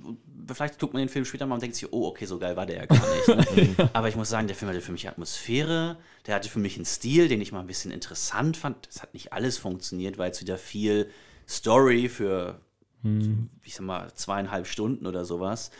vielleicht 0.55 0.79
guckt 0.79 0.93
man 0.95 1.01
den 1.01 1.09
Film 1.09 1.25
später 1.25 1.47
mal 1.47 1.55
und 1.57 1.63
denkt 1.63 1.77
sich, 1.77 1.93
oh, 1.93 2.07
okay, 2.07 2.25
so 2.27 2.39
geil 2.39 2.57
war 2.57 2.67
der 2.67 2.77
ja 2.79 2.87
gar 2.87 2.99
nicht. 3.37 3.67
Ne? 3.79 3.91
Aber 3.93 4.09
ich 4.09 4.17
muss 4.17 4.29
sagen, 4.29 4.47
der 4.47 4.57
Film 4.57 4.71
hatte 4.71 4.81
für 4.81 4.93
mich 4.93 5.09
Atmosphäre, 5.09 5.97
der 6.27 6.35
hatte 6.35 6.49
für 6.49 6.59
mich 6.59 6.77
einen 6.77 6.85
Stil, 6.85 7.29
den 7.29 7.41
ich 7.41 7.53
mal 7.53 7.61
ein 7.61 7.67
bisschen 7.67 7.91
interessant 7.91 8.57
fand. 8.57 8.89
Es 8.89 9.03
hat 9.03 9.15
nicht 9.15 9.33
alles 9.33 9.59
funktioniert, 9.59 10.19
weil 10.19 10.31
es 10.31 10.41
wieder 10.41 10.59
viel 10.59 11.11
Story 11.49 12.09
für, 12.09 12.61
Mhm. 13.03 13.49
ich 13.63 13.75
sag 13.77 13.87
mal, 13.87 14.13
zweieinhalb 14.15 14.67
Stunden 14.67 15.07
oder 15.07 15.25
sowas. 15.25 15.71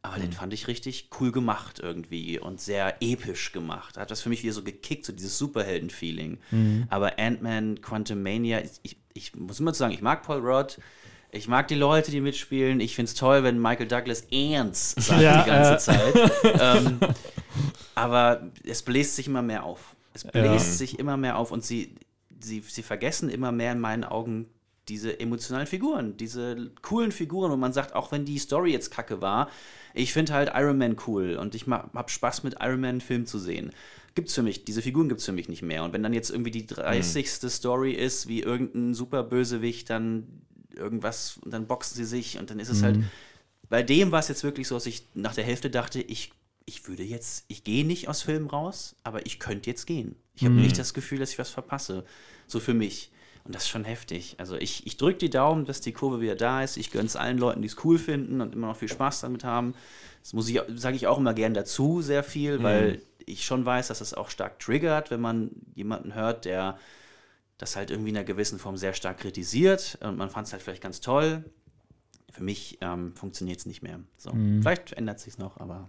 Aber 0.00 0.18
den 0.20 0.30
fand 0.32 0.52
ich 0.54 0.68
richtig 0.68 1.10
cool 1.18 1.32
gemacht 1.32 1.80
irgendwie 1.82 2.38
und 2.38 2.60
sehr 2.60 3.02
episch 3.02 3.50
gemacht. 3.50 3.96
Hat 3.98 4.12
das 4.12 4.20
für 4.20 4.28
mich 4.28 4.44
wieder 4.44 4.52
so 4.52 4.62
gekickt, 4.62 5.04
so 5.04 5.12
dieses 5.12 5.36
Superhelden-Feeling. 5.38 6.38
Aber 6.88 7.18
Ant-Man, 7.18 7.80
Quantumania, 7.82 8.62
ich, 8.84 8.96
ich 9.12 9.34
muss 9.34 9.58
immer 9.58 9.74
sagen, 9.74 9.92
ich 9.92 10.00
mag 10.00 10.22
Paul 10.22 10.38
Rudd. 10.38 10.78
Ich 11.30 11.46
mag 11.46 11.68
die 11.68 11.74
Leute, 11.74 12.10
die 12.10 12.20
mitspielen. 12.20 12.80
Ich 12.80 12.94
finde 12.94 13.10
es 13.10 13.14
toll, 13.14 13.42
wenn 13.42 13.60
Michael 13.60 13.86
Douglas 13.86 14.26
Ants 14.32 14.94
sagt 14.98 15.20
Ja, 15.20 15.42
die 15.42 15.50
ganze 15.50 15.74
äh. 15.74 15.78
Zeit. 15.78 16.32
ähm, 16.60 17.00
aber 17.94 18.48
es 18.64 18.82
bläst 18.82 19.16
sich 19.16 19.26
immer 19.26 19.42
mehr 19.42 19.64
auf. 19.64 19.94
Es 20.14 20.24
bläst 20.24 20.78
sich 20.78 20.98
immer 20.98 21.16
mehr 21.16 21.36
auf 21.36 21.52
und 21.52 21.64
sie, 21.64 21.94
sie, 22.40 22.60
sie 22.66 22.82
vergessen 22.82 23.28
immer 23.28 23.52
mehr 23.52 23.72
in 23.72 23.80
meinen 23.80 24.04
Augen 24.04 24.46
diese 24.88 25.20
emotionalen 25.20 25.66
Figuren, 25.66 26.16
diese 26.16 26.70
coolen 26.80 27.12
Figuren, 27.12 27.52
wo 27.52 27.56
man 27.56 27.72
sagt, 27.72 27.94
auch 27.94 28.10
wenn 28.10 28.24
die 28.24 28.38
Story 28.38 28.72
jetzt 28.72 28.90
kacke 28.90 29.20
war, 29.20 29.50
ich 29.94 30.12
finde 30.12 30.32
halt 30.32 30.52
Iron 30.54 30.78
Man 30.78 30.96
cool 31.06 31.36
und 31.36 31.54
ich 31.54 31.66
habe 31.66 32.10
Spaß 32.10 32.42
mit 32.42 32.56
Iron 32.60 32.80
Man 32.80 32.90
einen 32.90 33.00
Film 33.00 33.26
zu 33.26 33.38
sehen. 33.38 33.70
Gibt's 34.14 34.34
für 34.34 34.42
mich, 34.42 34.64
diese 34.64 34.82
Figuren 34.82 35.08
gibt's 35.08 35.26
für 35.26 35.32
mich 35.32 35.48
nicht 35.48 35.62
mehr. 35.62 35.84
Und 35.84 35.92
wenn 35.92 36.02
dann 36.02 36.14
jetzt 36.14 36.30
irgendwie 36.30 36.50
die 36.50 36.66
30. 36.66 37.28
Story 37.28 37.92
ist, 37.92 38.28
wie 38.28 38.40
irgendein 38.40 38.94
Superbösewicht 38.94 39.90
dann 39.90 40.26
irgendwas 40.78 41.38
und 41.44 41.52
dann 41.52 41.66
boxen 41.66 41.96
sie 41.96 42.04
sich 42.04 42.38
und 42.38 42.50
dann 42.50 42.60
ist 42.60 42.68
es 42.68 42.82
halt, 42.82 43.00
bei 43.68 43.82
dem 43.82 44.12
war 44.12 44.20
es 44.20 44.28
jetzt 44.28 44.44
wirklich 44.44 44.68
so, 44.68 44.76
dass 44.76 44.86
ich 44.86 45.04
nach 45.14 45.34
der 45.34 45.44
Hälfte 45.44 45.70
dachte, 45.70 46.00
ich, 46.00 46.32
ich 46.64 46.86
würde 46.88 47.02
jetzt, 47.02 47.44
ich 47.48 47.64
gehe 47.64 47.84
nicht 47.84 48.08
aus 48.08 48.22
Filmen 48.22 48.48
raus, 48.48 48.96
aber 49.02 49.26
ich 49.26 49.38
könnte 49.38 49.68
jetzt 49.68 49.86
gehen. 49.86 50.16
Ich 50.34 50.44
habe 50.44 50.54
nicht 50.54 50.78
das 50.78 50.94
Gefühl, 50.94 51.18
dass 51.18 51.32
ich 51.32 51.38
was 51.38 51.50
verpasse. 51.50 52.04
So 52.46 52.60
für 52.60 52.74
mich. 52.74 53.10
Und 53.44 53.54
das 53.54 53.64
ist 53.64 53.70
schon 53.70 53.84
heftig. 53.84 54.36
Also 54.38 54.56
ich, 54.56 54.86
ich 54.86 54.98
drücke 54.98 55.18
die 55.18 55.30
Daumen, 55.30 55.64
dass 55.64 55.80
die 55.80 55.92
Kurve 55.92 56.20
wieder 56.20 56.36
da 56.36 56.62
ist. 56.62 56.76
Ich 56.76 56.90
gönne 56.90 57.06
es 57.06 57.16
allen 57.16 57.38
Leuten, 57.38 57.62
die 57.62 57.68
es 57.68 57.82
cool 57.84 57.98
finden 57.98 58.40
und 58.40 58.54
immer 58.54 58.68
noch 58.68 58.76
viel 58.76 58.88
Spaß 58.88 59.22
damit 59.22 59.42
haben. 59.42 59.74
Das 60.22 60.32
muss 60.34 60.48
ich, 60.48 60.60
sage 60.76 60.96
ich 60.96 61.06
auch 61.06 61.18
immer 61.18 61.34
gern 61.34 61.54
dazu, 61.54 62.02
sehr 62.02 62.22
viel, 62.22 62.62
weil 62.62 63.00
ich 63.24 63.44
schon 63.44 63.64
weiß, 63.64 63.88
dass 63.88 64.00
es 64.00 64.14
auch 64.14 64.30
stark 64.30 64.58
triggert, 64.58 65.10
wenn 65.10 65.20
man 65.20 65.50
jemanden 65.74 66.14
hört, 66.14 66.44
der 66.44 66.78
das 67.58 67.76
halt 67.76 67.90
irgendwie 67.90 68.10
in 68.10 68.16
einer 68.16 68.24
gewissen 68.24 68.58
Form 68.58 68.76
sehr 68.76 68.92
stark 68.94 69.18
kritisiert 69.18 69.98
und 70.02 70.16
man 70.16 70.30
fand 70.30 70.46
es 70.46 70.52
halt 70.52 70.62
vielleicht 70.62 70.82
ganz 70.82 71.00
toll. 71.00 71.44
Für 72.32 72.42
mich 72.44 72.78
ähm, 72.80 73.12
funktioniert 73.16 73.58
es 73.58 73.66
nicht 73.66 73.82
mehr. 73.82 73.98
So, 74.16 74.30
Vielleicht 74.30 74.92
ändert 74.92 75.18
sich 75.18 75.38
noch, 75.38 75.58
aber 75.58 75.88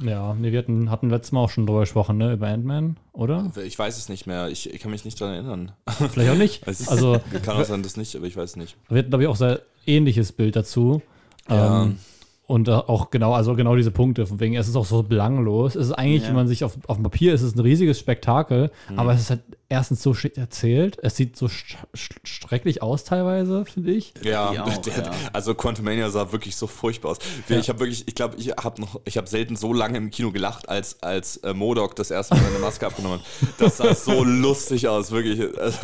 Ja, 0.00 0.34
nee, 0.34 0.52
wir 0.52 0.58
hatten, 0.60 0.90
hatten 0.90 1.10
letztes 1.10 1.32
Mal 1.32 1.40
auch 1.40 1.50
schon 1.50 1.66
drüber 1.66 1.80
gesprochen, 1.80 2.16
ne, 2.18 2.32
über 2.34 2.46
Ant-Man, 2.46 2.96
oder? 3.12 3.50
Ich 3.64 3.76
weiß 3.76 3.98
es 3.98 4.08
nicht 4.08 4.26
mehr. 4.28 4.48
Ich, 4.48 4.72
ich 4.72 4.80
kann 4.80 4.92
mich 4.92 5.04
nicht 5.04 5.20
dran 5.20 5.32
erinnern. 5.34 5.72
Vielleicht 6.12 6.30
auch 6.30 6.36
nicht. 6.36 6.62
Es 6.68 6.80
ist- 6.80 6.88
Also, 6.88 7.18
kann 7.44 7.56
auch 7.56 7.64
sein, 7.64 7.82
dass 7.82 7.96
nicht, 7.96 8.14
aber 8.14 8.26
ich 8.26 8.36
weiß 8.36 8.54
nicht. 8.56 8.76
wir 8.88 8.98
hatten, 8.98 9.08
glaube 9.10 9.24
ich, 9.24 9.28
auch 9.28 9.36
sehr 9.36 9.62
ähnliches 9.86 10.30
Bild 10.30 10.54
dazu. 10.54 11.02
Ja. 11.48 11.82
Ähm, 11.84 11.98
und 12.46 12.68
äh, 12.68 12.72
auch 12.72 13.10
genau, 13.10 13.32
also 13.32 13.56
genau 13.56 13.74
diese 13.74 13.90
Punkte, 13.90 14.24
von 14.24 14.38
wegen, 14.38 14.54
es 14.54 14.68
ist 14.68 14.76
auch 14.76 14.84
so 14.84 15.02
belanglos. 15.02 15.74
Es 15.74 15.86
ist 15.88 15.92
eigentlich, 15.94 16.22
Ja. 16.22 16.28
wenn 16.28 16.36
man 16.36 16.46
sich 16.46 16.62
auf, 16.62 16.78
auf 16.86 16.96
dem 16.96 17.02
Papier 17.02 17.34
ist, 17.34 17.42
es 17.42 17.56
ein 17.56 17.60
riesiges 17.60 17.98
Spektakel, 17.98 18.70
Mhm. 18.88 18.98
aber 19.00 19.14
es 19.14 19.22
ist 19.22 19.30
halt 19.30 19.42
erstens 19.68 20.02
so 20.02 20.14
shit 20.14 20.36
erzählt. 20.38 20.98
Es 21.02 21.16
sieht 21.16 21.36
so 21.36 21.48
sch 21.48 21.76
sch 21.94 22.10
schrecklich 22.24 22.82
aus 22.82 23.04
teilweise, 23.04 23.64
finde 23.64 23.92
ich. 23.92 24.14
Ja, 24.22 24.50
auch, 24.50 24.76
der, 24.78 24.96
ja. 24.96 25.10
also 25.32 25.54
Quantumania 25.54 26.08
sah 26.10 26.32
wirklich 26.32 26.56
so 26.56 26.66
furchtbar 26.66 27.12
aus. 27.12 27.18
Ich 27.48 27.68
habe 27.68 27.80
wirklich, 27.80 28.06
ich 28.06 28.14
glaube, 28.14 28.36
ich 28.36 28.50
habe 28.50 28.80
noch, 28.80 29.00
ich 29.04 29.16
habe 29.16 29.26
selten 29.26 29.56
so 29.56 29.72
lange 29.72 29.98
im 29.98 30.10
Kino 30.10 30.30
gelacht, 30.30 30.68
als 30.68 31.02
als 31.02 31.38
äh, 31.38 31.52
Modok 31.52 31.96
das 31.96 32.10
erste 32.10 32.34
Mal 32.34 32.44
seine 32.44 32.58
Maske 32.58 32.86
abgenommen 32.86 33.20
hat. 33.20 33.26
Das 33.58 33.78
sah 33.78 33.94
so 33.94 34.22
lustig 34.24 34.88
aus, 34.88 35.10
wirklich. 35.10 35.40
Also, 35.58 35.78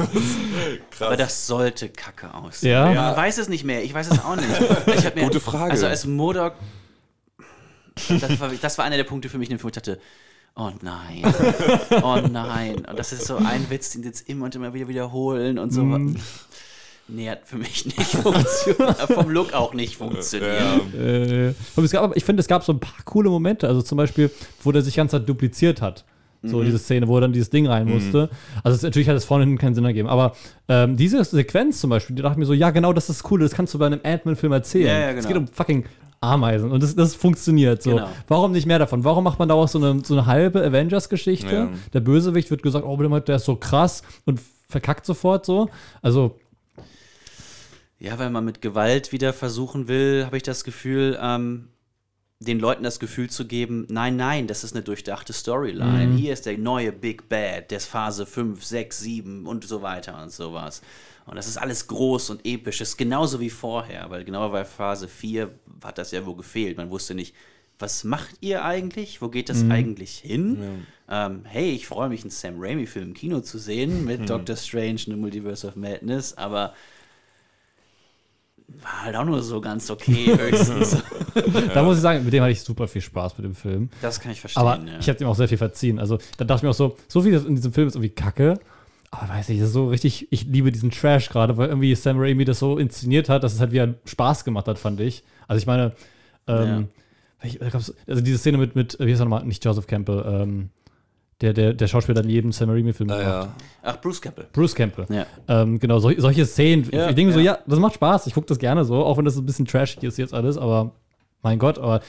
krass. 0.91 1.03
Aber 1.03 1.17
das 1.17 1.47
sollte 1.47 1.89
kacke 1.89 2.33
aussehen. 2.33 2.73
Ja. 2.73 2.93
Man 2.93 3.17
weiß 3.17 3.39
es 3.39 3.49
nicht 3.49 3.65
mehr. 3.65 3.83
Ich 3.83 3.93
weiß 3.93 4.11
es 4.11 4.19
auch 4.21 4.37
nicht. 4.37 5.15
Mir, 5.15 5.25
Gute 5.25 5.41
Frage. 5.41 5.73
Also 5.73 5.87
als 5.87 6.07
Modok, 6.07 6.55
das 8.09 8.41
war, 8.41 8.49
das 8.49 8.79
war 8.79 8.85
einer 8.85 8.97
der 8.97 9.05
Punkte 9.05 9.29
für 9.29 9.39
mich, 9.39 9.49
in 9.51 9.57
dem 9.57 9.59
Film, 9.59 9.65
wo 9.65 9.69
ich 9.69 9.75
dachte, 9.75 10.01
oh 10.57 10.71
nein, 10.83 11.23
oh 12.03 12.19
nein. 12.31 12.77
Und 12.89 12.99
das 12.99 13.13
ist 13.13 13.27
so 13.27 13.37
ein 13.37 13.67
Witz, 13.71 13.91
den 13.91 14.03
sie 14.03 14.09
jetzt 14.09 14.29
immer 14.29 14.47
und 14.47 14.55
immer 14.55 14.75
wieder 14.75 14.89
wiederholen 14.89 15.59
und 15.59 15.73
so. 15.73 15.83
Nee, 17.09 17.29
hat 17.31 17.41
für 17.45 17.57
mich 17.57 17.85
nicht 17.85 18.01
funktioniert. 18.17 18.97
Vom 19.13 19.29
Look 19.29 19.53
auch 19.53 19.75
nicht 19.75 19.97
funktioniert. 19.97 20.95
Äh, 20.99 21.53
aber 21.77 21.85
es 21.85 21.91
gab, 21.91 22.17
ich 22.17 22.25
finde, 22.25 22.41
es 22.41 22.47
gab 22.49 22.65
so 22.65 22.73
ein 22.73 22.81
paar 22.81 22.95
coole 23.05 23.29
Momente. 23.29 23.67
Also 23.69 23.83
zum 23.83 23.99
Beispiel, 23.99 24.31
wo 24.63 24.73
der 24.73 24.83
sich 24.83 24.97
ganz 24.97 25.11
dupliziert 25.11 25.83
hat. 25.83 26.05
So 26.45 26.59
Mhm. 26.59 26.65
diese 26.65 26.79
Szene, 26.79 27.07
wo 27.07 27.17
er 27.17 27.21
dann 27.23 27.33
dieses 27.33 27.51
Ding 27.51 27.67
rein 27.69 27.87
musste. 27.89 28.29
Also 28.65 28.75
es, 28.77 28.83
natürlich 28.83 29.09
hat 29.09 29.17
es 29.17 29.25
vorne 29.25 29.45
hinten 29.45 29.59
keinen 29.59 29.75
Sinn 29.75 29.85
ergeben. 29.85 30.09
Aber 30.09 30.35
ähm, 30.69 30.97
diese 30.97 31.23
Sequenz 31.25 31.81
zum 31.81 31.91
Beispiel, 31.91 32.17
die 32.17 32.23
dachte 32.23 32.35
ich 32.35 32.39
mir 32.39 32.47
so, 32.47 32.53
ja 32.53 32.71
genau, 32.71 32.93
das 32.93 33.09
ist 33.11 33.31
cool, 33.31 33.41
das 33.41 33.53
kannst 33.53 33.75
du 33.75 33.79
bei 33.79 33.87
einem 33.87 34.01
Ant-Man-Film 34.03 34.53
erzählen. 34.53 34.87
Ja, 34.89 34.99
ja, 34.99 35.09
Es 35.11 35.17
genau. 35.27 35.29
geht 35.29 35.37
um 35.37 35.47
fucking 35.49 35.85
Ameisen 36.23 36.71
und 36.71 36.83
das, 36.83 36.95
das 36.95 37.15
funktioniert 37.15 37.83
so. 37.83 37.91
Genau. 37.91 38.09
Warum 38.29 38.53
nicht 38.53 38.67
mehr 38.67 38.79
davon? 38.79 39.05
Warum 39.05 39.25
macht 39.25 39.39
man 39.39 39.49
daraus 39.49 39.73
so 39.73 39.79
eine, 39.79 40.05
so 40.05 40.15
eine 40.15 40.27
halbe 40.27 40.65
Avengers-Geschichte? 40.65 41.55
Ja. 41.55 41.71
Der 41.93 42.01
Bösewicht 42.01 42.51
wird 42.51 42.63
gesagt, 42.63 42.87
oh, 42.87 42.97
der 42.97 43.37
ist 43.37 43.45
so 43.45 43.57
krass 43.57 44.03
und 44.25 44.41
verkackt 44.69 45.05
sofort 45.05 45.45
so. 45.45 45.69
Also, 46.01 46.39
Ja, 47.99 48.19
weil 48.19 48.31
man 48.31 48.45
mit 48.45 48.63
Gewalt 48.63 49.13
wieder 49.13 49.33
versuchen 49.33 49.89
will, 49.89 50.25
habe 50.25 50.37
ich 50.37 50.43
das 50.43 50.65
Gefühl, 50.65 51.19
ähm, 51.21 51.69
den 52.43 52.59
Leuten 52.59 52.83
das 52.83 52.99
Gefühl 52.99 53.31
zu 53.31 53.47
geben, 53.47 53.87
nein, 53.89 54.17
nein, 54.17 54.47
das 54.47 54.65
ist 54.65 54.75
eine 54.75 54.83
durchdachte 54.83 55.33
Storyline. 55.33 56.15
Hier 56.17 56.33
ist 56.33 56.47
der 56.47 56.59
neue 56.59 56.93
Big 56.93 57.29
Bad, 57.29 57.71
der 57.71 57.79
ist 57.79 57.87
Phase 57.87 58.27
5, 58.27 58.65
6, 58.65 59.01
7 59.01 59.47
und 59.47 59.65
so 59.65 59.83
weiter 59.83 60.21
und 60.23 60.33
sowas. 60.33 60.83
Und 61.27 61.37
das 61.37 61.47
ist 61.47 61.57
alles 61.57 61.87
groß 61.87 62.31
und 62.31 62.45
episch, 62.45 62.79
das 62.79 62.91
ist 62.91 62.97
genauso 62.97 63.39
wie 63.41 63.51
vorher, 63.51 64.11
weil 64.11 64.25
genau 64.25 64.49
bei 64.51 64.65
Phase 64.65 65.07
4 65.07 65.51
hat 65.85 65.99
das 65.99 66.11
ja 66.11 66.27
wohl 66.27 66.37
gefehlt. 66.37 66.77
Man 66.77 66.91
wusste 66.91 67.15
nicht, 67.15 67.35
was 67.79 68.05
macht 68.05 68.37
ihr 68.41 68.65
eigentlich? 68.65 69.23
Wo 69.23 69.29
geht 69.29 69.49
das 69.49 69.69
eigentlich 69.69 70.19
hin? 70.19 70.85
Ähm, 71.09 71.41
hey, 71.45 71.71
ich 71.71 71.87
freue 71.87 72.09
mich, 72.09 72.23
einen 72.23 72.31
Sam 72.31 72.55
Raimi-Film 72.59 73.09
im 73.09 73.15
Kino 73.15 73.41
zu 73.41 73.59
sehen 73.59 74.05
mit 74.05 74.29
Doctor 74.31 74.57
Strange 74.57 74.93
und 74.93 75.07
The 75.07 75.17
Multiverse 75.17 75.67
of 75.67 75.77
Madness, 75.77 76.37
aber 76.37 76.75
war 78.81 79.03
halt 79.03 79.17
auch 79.17 79.25
nur 79.25 79.43
so 79.43 79.61
ganz 79.61 79.91
okay, 79.91 80.27
höchstens. 80.39 80.97
da 81.75 81.83
muss 81.83 81.97
ich 81.97 82.03
sagen, 82.03 82.25
mit 82.25 82.33
dem 82.33 82.43
hatte 82.43 82.53
ich 82.53 82.63
super 82.63 82.89
viel 82.89 83.03
Spaß 83.03 83.37
mit 83.39 83.45
dem 83.45 83.55
Film. 83.55 83.91
Das 84.01 84.21
kann 84.21 84.33
ich 84.33 84.41
verstehen. 84.41 84.63
Aber 84.63 84.83
ja. 84.83 84.99
ich 84.99 85.09
habe 85.09 85.19
dem 85.19 85.29
auch 85.29 85.35
sehr 85.35 85.49
viel 85.49 85.59
verziehen. 85.59 85.99
Also 85.99 86.19
da 86.37 86.45
dachte 86.45 86.61
ich 86.61 86.63
mir 86.63 86.71
auch 86.71 86.75
so, 86.75 86.97
so 87.09 87.23
viel 87.23 87.35
in 87.35 87.57
diesem 87.57 87.73
Film 87.73 87.89
ist 87.89 87.95
irgendwie 87.95 88.15
kacke. 88.15 88.59
Aber 89.15 89.29
weiß 89.29 89.51
nicht, 89.51 89.61
das 89.61 89.69
ist 89.69 89.75
so 89.75 89.89
richtig, 89.89 90.27
ich 90.31 90.45
liebe 90.47 90.73
diesen 90.73 90.91
Trash 90.91 91.29
gerade, 91.29 91.57
weil 91.59 91.69
irgendwie 91.69 91.95
Sam 91.95 92.19
Raimi 92.19 92.45
das 92.47 92.59
so 92.59 92.79
inszeniert 92.79 93.29
hat, 93.29 93.45
dass 93.45 93.53
es 93.53 93.61
halt 93.61 93.71
wieder 93.71 93.95
Spaß 94.07 94.45
gemacht 94.45 94.67
hat, 94.67 94.79
fand 94.79 95.01
ich. 95.01 95.23
Also 95.47 95.61
ich 95.61 95.67
meine, 95.67 95.93
ähm, 96.47 96.89
gab's- 97.71 97.95
also 98.07 98.23
diese 98.23 98.39
Szene 98.39 98.57
mit, 98.57 98.75
mit, 98.75 98.97
wie 98.99 99.11
heißt 99.11 99.21
er 99.21 99.27
nochmal, 99.27 99.45
nicht 99.45 99.63
Joseph 99.65 99.87
Campbell, 99.87 100.25
ähm, 100.27 100.71
der, 101.43 101.53
der, 101.53 101.75
der 101.75 101.87
Schauspieler 101.89 102.23
in 102.23 102.31
jedem 102.31 102.53
Sam 102.53 102.71
Raimi-Film 102.71 103.11
ja, 103.11 103.19
gemacht. 103.19 103.49
ja. 103.49 103.55
Ach, 103.83 104.01
Bruce 104.01 104.21
Campbell. 104.23 104.47
Bruce 104.53 104.75
Campbell. 104.75 105.07
Ja. 105.11 105.27
Ähm, 105.47 105.79
genau, 105.79 105.99
sol 105.99 106.15
solche 106.19 106.47
Szenen. 106.47 106.89
Ja, 106.91 107.11
ich 107.11 107.15
denke 107.15 107.33
so, 107.35 107.39
ja. 107.39 107.53
ja, 107.55 107.59
das 107.67 107.79
macht 107.81 107.95
Spaß. 107.95 108.27
Ich 108.29 108.35
gucke 108.35 108.47
das 108.47 108.59
gerne 108.59 108.85
so, 108.85 109.05
auch 109.05 109.19
wenn 109.19 109.25
das 109.27 109.37
ein 109.37 109.45
bisschen 109.45 109.67
trashig 109.67 110.03
ist 110.05 110.17
jetzt 110.19 110.33
alles, 110.33 110.57
aber 110.57 110.93
mein 111.43 111.59
Gott, 111.59 111.79
aber 111.79 112.01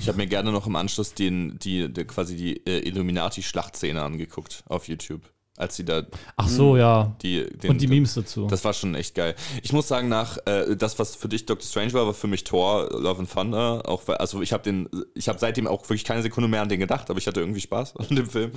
Ich 0.00 0.06
habe 0.08 0.18
mir 0.18 0.26
gerne 0.26 0.52
noch 0.52 0.66
im 0.66 0.76
Anschluss 0.76 1.14
den, 1.14 1.58
die, 1.60 1.90
die 1.92 2.04
quasi 2.04 2.36
die 2.36 2.66
äh, 2.66 2.86
Illuminati-Schlachtszene 2.88 4.02
angeguckt 4.02 4.62
auf 4.68 4.88
YouTube 4.88 5.22
als 5.56 5.76
sie 5.76 5.84
da 5.84 6.02
Ach 6.36 6.48
so, 6.48 6.76
ja. 6.76 7.14
die 7.22 7.44
den, 7.50 7.70
Und 7.70 7.80
die 7.80 7.86
Memes 7.86 8.14
dazu. 8.14 8.46
Das 8.46 8.64
war 8.64 8.72
schon 8.72 8.94
echt 8.94 9.14
geil. 9.14 9.34
Ich 9.62 9.72
muss 9.72 9.88
sagen, 9.88 10.08
nach 10.08 10.38
äh, 10.46 10.76
das, 10.76 10.98
was 10.98 11.16
für 11.16 11.28
dich 11.28 11.46
Doctor 11.46 11.66
Strange 11.66 11.92
war, 11.94 12.06
war 12.06 12.14
für 12.14 12.26
mich 12.26 12.44
Thor, 12.44 12.88
Love 12.90 13.20
and 13.20 13.30
Thunder. 13.32 13.82
Auch, 13.86 14.02
weil- 14.06 14.16
also 14.16 14.42
ich 14.42 14.52
habe 14.52 14.62
den, 14.62 14.88
ich 15.14 15.28
habe 15.28 15.38
seitdem 15.38 15.66
auch 15.66 15.82
wirklich 15.84 16.04
keine 16.04 16.22
Sekunde 16.22 16.48
mehr 16.48 16.62
an 16.62 16.68
den 16.68 16.80
gedacht, 16.80 17.08
aber 17.10 17.18
ich 17.18 17.26
hatte 17.26 17.40
irgendwie 17.40 17.60
Spaß 17.60 17.96
an 17.96 18.14
dem 18.16 18.26
Film. 18.28 18.50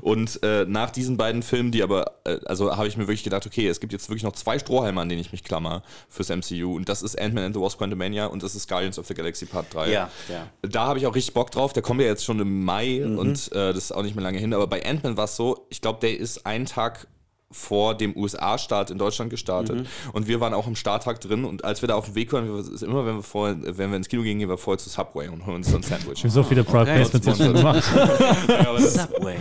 Und 0.00 0.42
äh, 0.42 0.64
nach 0.66 0.90
diesen 0.90 1.16
beiden 1.16 1.42
Filmen, 1.42 1.70
die 1.72 1.82
aber, 1.82 2.12
äh, 2.24 2.38
also 2.46 2.76
habe 2.76 2.86
ich 2.88 2.96
mir 2.96 3.04
wirklich 3.04 3.24
gedacht, 3.24 3.46
okay, 3.46 3.68
es 3.68 3.80
gibt 3.80 3.92
jetzt 3.92 4.08
wirklich 4.08 4.22
noch 4.24 4.32
zwei 4.32 4.58
Strohhalme, 4.58 5.00
an 5.00 5.08
denen 5.08 5.20
ich 5.20 5.32
mich 5.32 5.44
klammer 5.44 5.82
fürs 6.08 6.28
MCU. 6.28 6.76
Und 6.76 6.88
das 6.88 7.02
ist 7.02 7.18
Ant-Man 7.20 7.44
and 7.44 7.54
the 7.54 7.60
Wasp 7.60 7.78
Quantumania 7.78 8.26
und 8.26 8.42
das 8.42 8.54
ist 8.54 8.68
Guardians 8.68 8.98
of 8.98 9.06
the 9.06 9.14
Galaxy 9.14 9.46
Part 9.46 9.72
3. 9.74 9.90
Ja, 9.90 10.10
ja. 10.28 10.46
Da 10.62 10.86
habe 10.86 10.98
ich 10.98 11.06
auch 11.06 11.14
richtig 11.14 11.34
Bock 11.34 11.50
drauf. 11.50 11.72
Der 11.72 11.82
kommt 11.82 12.00
ja 12.00 12.06
jetzt 12.06 12.24
schon 12.24 12.40
im 12.40 12.64
Mai 12.64 13.00
Mhm. 13.04 13.18
und 13.18 13.52
äh, 13.52 13.72
das 13.72 13.84
ist 13.84 13.92
auch 13.92 14.02
nicht 14.02 14.14
mehr 14.14 14.22
lange 14.22 14.38
hin. 14.38 14.52
Aber 14.54 14.66
bei 14.66 14.84
Ant-Man 14.84 15.16
war 15.16 15.24
es 15.24 15.36
so, 15.36 15.66
ich 15.70 15.80
glaube, 15.80 16.00
der 16.00 16.18
ist 16.18 16.41
einen 16.44 16.66
Tag 16.66 17.06
vor 17.52 17.94
dem 17.94 18.16
USA-Start 18.16 18.90
in 18.90 18.98
Deutschland 18.98 19.30
gestartet. 19.30 19.80
Mhm. 19.80 19.86
Und 20.12 20.26
wir 20.26 20.40
waren 20.40 20.54
auch 20.54 20.66
im 20.66 20.74
Starttag 20.74 21.20
drin. 21.20 21.44
Und 21.44 21.64
als 21.64 21.82
wir 21.82 21.88
da 21.88 21.94
auf 21.94 22.06
dem 22.06 22.14
Weg 22.14 22.32
waren, 22.32 22.46
wir, 22.46 22.58
ist 22.60 22.82
immer 22.82 23.04
wenn 23.06 23.16
wir, 23.16 23.22
vorher, 23.22 23.56
wenn 23.76 23.90
wir 23.90 23.96
ins 23.96 24.08
Kino 24.08 24.22
gehen, 24.22 24.38
gehen 24.38 24.48
wir 24.48 24.58
vorher 24.58 24.78
zu 24.78 24.88
Subway 24.88 25.28
und 25.28 25.44
holen 25.46 25.56
uns 25.56 25.70
so 25.70 25.76
ein 25.76 25.82
Sandwich. 25.82 26.24
so 26.26 26.42
viele 26.42 26.64
Product 26.64 26.82
Okay. 26.82 27.04
Placements 27.04 27.38
gemacht. 27.38 27.84
Subway. 28.78 29.36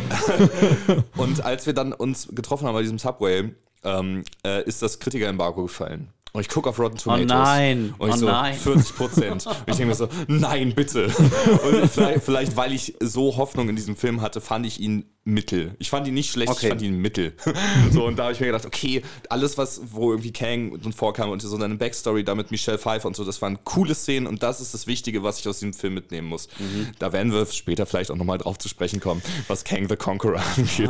Und 1.17 1.43
als 1.43 1.65
wir 1.65 1.73
dann 1.73 1.93
uns 1.93 2.27
getroffen 2.31 2.67
haben 2.67 2.73
bei 2.73 2.81
diesem 2.81 2.99
Subway, 2.99 3.53
ähm, 3.83 4.23
äh, 4.45 4.63
ist 4.65 4.81
das 4.81 4.99
Kritiker-Embargo 4.99 5.63
gefallen. 5.63 6.09
Und 6.33 6.41
ich 6.41 6.47
gucke 6.49 6.69
auf 6.69 6.79
Rotten 6.79 6.97
Tomatoes. 6.97 7.27
nein, 7.27 7.93
Und 7.97 8.09
ich 8.09 8.15
oh 8.15 8.19
so, 8.19 8.25
nein. 8.27 8.53
40 8.53 8.95
Prozent. 8.95 9.45
Und 9.47 9.55
ich 9.67 9.75
denke 9.75 9.85
mir 9.87 9.95
so, 9.95 10.07
nein, 10.27 10.73
bitte. 10.73 11.05
Und 11.07 11.89
vielleicht, 11.91 12.23
vielleicht, 12.23 12.55
weil 12.55 12.71
ich 12.71 12.95
so 13.01 13.35
Hoffnung 13.35 13.67
in 13.67 13.75
diesem 13.75 13.97
Film 13.97 14.21
hatte, 14.21 14.39
fand 14.39 14.65
ich 14.65 14.79
ihn 14.79 15.05
mittel. 15.25 15.75
Ich 15.77 15.89
fand 15.89 16.07
ihn 16.07 16.13
nicht 16.13 16.31
schlecht, 16.31 16.49
Okay. 16.51 16.67
ich 16.67 16.69
fand 16.69 16.81
ihn 16.81 16.97
mittel. 16.99 17.33
So, 17.91 18.05
und 18.05 18.17
da 18.17 18.23
habe 18.23 18.33
ich 18.33 18.39
mir 18.39 18.45
gedacht, 18.47 18.65
okay, 18.65 19.01
alles, 19.29 19.57
was, 19.57 19.81
wo 19.91 20.11
irgendwie 20.11 20.31
Kang 20.31 20.71
und 20.71 20.95
vorkam 20.95 21.29
und 21.29 21.41
so 21.41 21.49
seine 21.57 21.75
Backstory 21.75 22.23
da 22.23 22.33
mit 22.33 22.49
Michelle 22.49 22.77
Pfeiffer 22.79 23.07
und 23.09 23.15
so, 23.17 23.25
das 23.25 23.41
waren 23.41 23.61
coole 23.65 23.93
Szenen 23.93 24.25
und 24.25 24.41
das 24.41 24.61
ist 24.61 24.73
das 24.73 24.87
Wichtige, 24.87 25.21
was 25.23 25.39
ich 25.39 25.47
aus 25.49 25.59
diesem 25.59 25.73
Film 25.73 25.95
mitnehmen 25.95 26.27
muss. 26.29 26.47
Mhm. 26.59 26.87
Da 26.97 27.11
werden 27.11 27.33
wir 27.33 27.45
später 27.47 27.85
vielleicht 27.85 28.09
auch 28.09 28.15
nochmal 28.15 28.37
drauf 28.37 28.57
zu 28.57 28.69
sprechen 28.69 29.01
kommen, 29.01 29.21
was 29.49 29.65
Kang 29.65 29.89
the 29.89 29.97
Conqueror 29.97 30.41
angeht. 30.57 30.89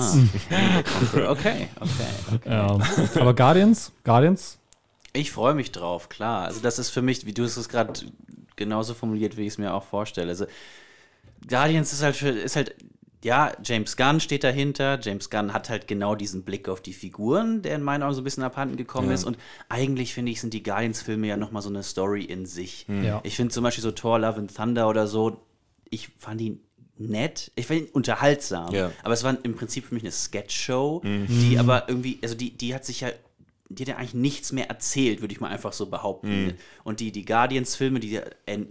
Okay, 1.12 1.26
okay, 1.28 1.68
okay. 1.80 2.40
ja. 2.46 2.78
Aber 3.20 3.34
Guardians, 3.34 3.92
Guardians, 4.04 4.60
Ich 5.14 5.32
freue 5.32 5.54
mich 5.54 5.72
drauf, 5.72 6.10
klar. 6.10 6.46
Also 6.46 6.62
das 6.62 6.80
ist 6.80 6.90
für 6.90 7.02
mich, 7.02 7.26
wie 7.26 7.34
du 7.34 7.44
es 7.44 7.68
gerade 7.70 7.94
genauso 8.56 8.94
formuliert, 8.94 9.38
wie 9.38 9.42
ich 9.42 9.50
es 9.54 9.58
mir 9.58 9.74
auch 9.74 9.84
vorstelle. 9.84 10.30
Also 10.30 10.46
Guardians 11.48 11.92
ist 11.94 12.04
halt 12.04 12.16
für, 12.16 12.30
ist 12.30 12.56
halt, 12.56 12.76
ja, 13.24 13.52
James 13.64 13.98
Gunn 13.98 14.20
steht 14.20 14.44
dahinter. 14.44 15.00
James 15.02 15.30
Gunn 15.30 15.54
hat 15.54 15.70
halt 15.70 15.88
genau 15.88 16.16
diesen 16.16 16.44
Blick 16.44 16.70
auf 16.70 16.82
die 16.82 16.94
Figuren, 16.94 17.62
der 17.62 17.76
in 17.76 17.84
meinen 17.84 18.04
Augen 18.04 18.14
so 18.16 18.22
ein 18.22 18.24
bisschen 18.24 18.44
abhanden 18.44 18.78
gekommen 18.78 19.12
ist. 19.12 19.26
Und 19.26 19.38
eigentlich 19.70 20.14
finde 20.14 20.32
ich, 20.32 20.42
sind 20.42 20.54
die 20.54 20.64
Guardians-Filme 20.64 21.28
ja 21.28 21.38
nochmal 21.38 21.62
so 21.62 21.70
eine 21.70 21.84
Story 21.84 22.24
in 22.24 22.46
sich. 22.46 22.86
Ja. 23.04 23.20
Ich 23.24 23.36
finde 23.36 23.54
zum 23.54 23.64
Beispiel 23.64 23.84
so 23.84 23.92
Thor, 23.92 24.18
Love 24.20 24.40
and 24.40 24.56
Thunder 24.56 24.90
oder 24.90 25.08
so, 25.08 25.42
ich 25.90 26.10
fand 26.18 26.42
ihn 26.42 26.62
nett, 26.98 27.52
ich 27.56 27.68
fand 27.68 27.82
ihn 27.82 27.88
unterhaltsam, 27.94 28.74
Ja. 28.74 28.92
aber 29.04 29.14
es 29.14 29.24
war 29.24 29.36
im 29.44 29.56
Prinzip 29.56 29.86
für 29.86 29.94
mich 29.96 30.04
eine 30.04 30.12
Sketch-Show, 30.12 31.02
die 31.04 31.58
aber 31.60 31.90
irgendwie, 31.90 32.20
also 32.22 32.36
die, 32.36 32.52
die 32.56 32.74
hat 32.76 32.86
sich 32.86 33.02
ja, 33.02 33.10
die 33.76 33.84
hat 33.84 33.88
ja 33.90 33.98
eigentlich 33.98 34.14
nichts 34.14 34.52
mehr 34.52 34.70
erzählt, 34.70 35.22
würde 35.22 35.34
ich 35.34 35.40
mal 35.40 35.50
einfach 35.50 35.74
so 35.74 35.88
behaupten. 35.88 36.56
Und 36.84 37.00
die, 37.00 37.12
die 37.12 37.26
Guardians-Filme, 37.26 38.00
die, 38.00 38.20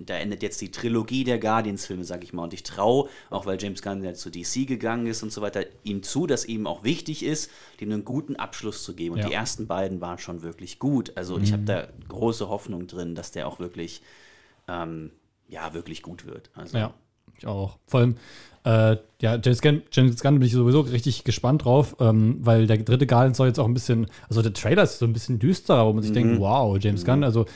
da 0.06 0.14
endet 0.14 0.42
jetzt 0.42 0.60
die 0.60 0.70
Trilogie 0.70 1.24
der 1.24 1.38
Guardians-Filme, 1.38 2.04
sag 2.04 2.22
ich 2.24 2.32
mal. 2.32 2.44
Und 2.44 2.52
ich 2.54 2.62
traue, 2.62 3.08
auch 3.30 3.46
weil 3.46 3.60
James 3.60 3.82
Gunn 3.82 4.02
ja 4.04 4.14
zu 4.14 4.30
DC 4.30 4.66
gegangen 4.66 5.06
ist 5.06 5.22
und 5.22 5.32
so 5.32 5.40
weiter, 5.42 5.64
ihm 5.84 6.02
zu, 6.02 6.26
dass 6.26 6.44
ihm 6.44 6.66
auch 6.66 6.84
wichtig 6.84 7.22
ist, 7.24 7.50
dem 7.80 7.90
einen 7.92 8.04
guten 8.04 8.36
Abschluss 8.36 8.84
zu 8.84 8.94
geben. 8.94 9.14
Und 9.14 9.20
Ja. 9.20 9.28
die 9.28 9.34
ersten 9.34 9.66
beiden 9.66 10.00
waren 10.00 10.18
schon 10.18 10.42
wirklich 10.42 10.78
gut. 10.78 11.12
Also 11.16 11.38
ich 11.38 11.52
habe 11.52 11.64
da 11.64 11.88
große 12.08 12.48
Hoffnung 12.48 12.86
drin, 12.86 13.14
dass 13.14 13.30
der 13.32 13.46
auch 13.48 13.58
wirklich, 13.60 14.02
ähm, 14.68 15.10
ja, 15.48 15.74
wirklich 15.74 16.02
gut 16.02 16.26
wird. 16.26 16.50
Also, 16.54 16.78
Ja, 16.78 16.94
ich 17.38 17.46
auch. 17.46 17.78
Vor 17.86 18.00
allem, 18.00 18.16
äh, 18.64 18.96
ja, 19.22 19.38
James 19.42 19.60
Gunn, 19.62 19.82
James 19.92 20.20
Gunn 20.22 20.38
bin 20.38 20.46
ich 20.46 20.52
sowieso 20.52 20.80
richtig 20.80 21.24
gespannt 21.24 21.64
drauf, 21.64 21.96
ähm, 22.00 22.38
weil 22.42 22.66
der 22.66 22.78
dritte 22.78 23.06
Guardians 23.06 23.36
soll 23.38 23.48
jetzt 23.48 23.58
auch 23.58 23.66
ein 23.66 23.74
bisschen, 23.74 24.06
also 24.28 24.42
der 24.42 24.52
Trailer 24.52 24.82
ist 24.82 24.98
so 24.98 25.06
ein 25.06 25.12
bisschen 25.12 25.38
düsterer, 25.38 25.86
wo 25.86 25.92
man 25.92 26.02
sich 26.02 26.12
denkt, 26.12 26.38
wow, 26.40 26.76
James 26.80 27.04
Gunn, 27.04 27.24
also 27.24 27.46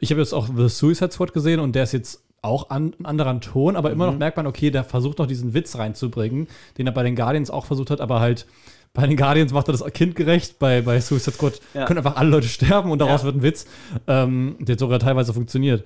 ich 0.00 0.10
habe 0.10 0.20
jetzt 0.20 0.32
auch 0.32 0.48
The 0.54 0.68
Suicide 0.68 1.12
Squad 1.12 1.32
gesehen 1.32 1.60
und 1.60 1.74
der 1.74 1.84
ist 1.84 1.92
jetzt 1.92 2.22
auch 2.42 2.70
an, 2.70 2.94
ein 3.00 3.06
anderer 3.06 3.38
Ton, 3.40 3.76
aber 3.76 3.90
immer 3.90 4.06
noch 4.06 4.16
merkt 4.18 4.36
man, 4.36 4.46
okay, 4.46 4.70
der 4.70 4.84
versucht 4.84 5.18
noch 5.18 5.26
diesen 5.26 5.52
Witz 5.54 5.76
reinzubringen, 5.76 6.46
den 6.78 6.86
er 6.86 6.92
bei 6.92 7.02
den 7.02 7.16
Guardians 7.16 7.50
auch 7.50 7.66
versucht 7.66 7.90
hat, 7.90 8.00
aber 8.00 8.20
halt 8.20 8.46
bei 8.94 9.06
den 9.06 9.16
Guardians 9.16 9.52
macht 9.52 9.68
er 9.68 9.72
das 9.72 9.84
kindgerecht, 9.92 10.58
bei, 10.58 10.80
bei 10.80 11.00
Suicide 11.00 11.36
Squad 11.36 11.60
Ja. 11.74 11.84
können 11.86 11.98
einfach 11.98 12.16
alle 12.16 12.30
Leute 12.30 12.48
sterben 12.48 12.90
und 12.90 12.98
daraus 13.00 13.22
Ja. 13.22 13.26
wird 13.26 13.36
ein 13.36 13.42
Witz, 13.42 13.66
ähm, 14.06 14.56
der 14.60 14.78
sogar 14.78 14.98
teilweise 15.00 15.34
funktioniert. 15.34 15.84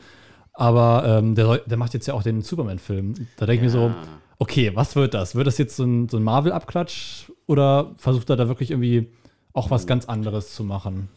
Aber 0.52 1.04
ähm, 1.06 1.34
der, 1.34 1.58
der 1.58 1.76
macht 1.76 1.94
jetzt 1.94 2.06
ja 2.06 2.14
auch 2.14 2.22
den 2.22 2.42
Superman-Film. 2.42 3.14
Da 3.36 3.46
denke 3.46 3.54
ich 3.54 3.62
mir 3.62 3.70
so, 3.70 3.92
okay, 4.40 4.74
was 4.74 4.96
wird 4.96 5.14
das? 5.14 5.36
Wird 5.36 5.46
das 5.46 5.58
jetzt 5.58 5.76
so 5.76 5.84
ein, 5.84 6.08
so 6.08 6.16
ein 6.16 6.24
Marvel-Abklatsch 6.24 7.30
oder 7.46 7.94
versucht 7.96 8.30
er 8.30 8.36
da 8.36 8.48
wirklich 8.48 8.72
irgendwie 8.72 9.12
auch 9.52 9.70
was 9.70 9.86
ganz 9.86 10.06
anderes 10.06 10.54
zu 10.54 10.64
machen? 10.64 11.08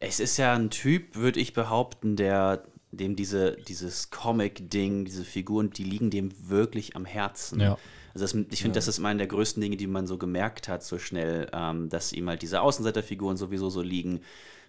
Es 0.00 0.18
ist 0.18 0.36
ja 0.36 0.54
ein 0.54 0.70
Typ, 0.70 1.14
würde 1.14 1.38
ich 1.38 1.52
behaupten, 1.52 2.16
der 2.16 2.64
dem 2.90 3.14
diese, 3.16 3.56
dieses 3.68 4.10
Comic-Ding, 4.10 5.04
diese 5.04 5.24
Figuren, 5.24 5.70
die 5.70 5.84
liegen 5.84 6.10
dem 6.10 6.32
wirklich 6.48 6.96
am 6.96 7.04
Herzen. 7.04 7.60
Ja. 7.60 7.78
Also 8.14 8.24
das, 8.24 8.46
ich 8.50 8.62
finde, 8.62 8.76
das 8.76 8.88
ist 8.88 8.98
einer 8.98 9.18
der 9.18 9.26
größten 9.26 9.60
Dinge, 9.60 9.76
die 9.76 9.86
man 9.86 10.06
so 10.06 10.16
gemerkt 10.16 10.68
hat, 10.68 10.82
so 10.82 10.98
schnell, 10.98 11.50
ähm, 11.52 11.90
dass 11.90 12.12
ihm 12.12 12.28
halt 12.28 12.40
diese 12.40 12.62
Außenseiterfiguren 12.62 13.36
sowieso 13.36 13.68
so 13.68 13.82
liegen. 13.82 14.20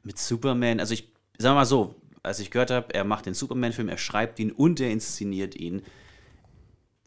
Mit 0.04 0.18
Superman, 0.18 0.82
also 0.82 0.94
ich 0.94 1.10
sag 1.38 1.54
mal 1.54 1.66
so, 1.66 1.96
als 2.24 2.40
ich 2.40 2.52
gehört 2.52 2.72
habe, 2.72 2.94
er 2.94 3.06
macht 3.06 3.26
den 3.26 3.34
Superman-Film, 3.34 3.88
er 3.88 3.98
schreibt 3.98 4.40
ihn 4.40 4.52
und 4.52 4.82
er 4.82 4.92
inszeniert 4.92 5.56
ihn. 5.56 5.82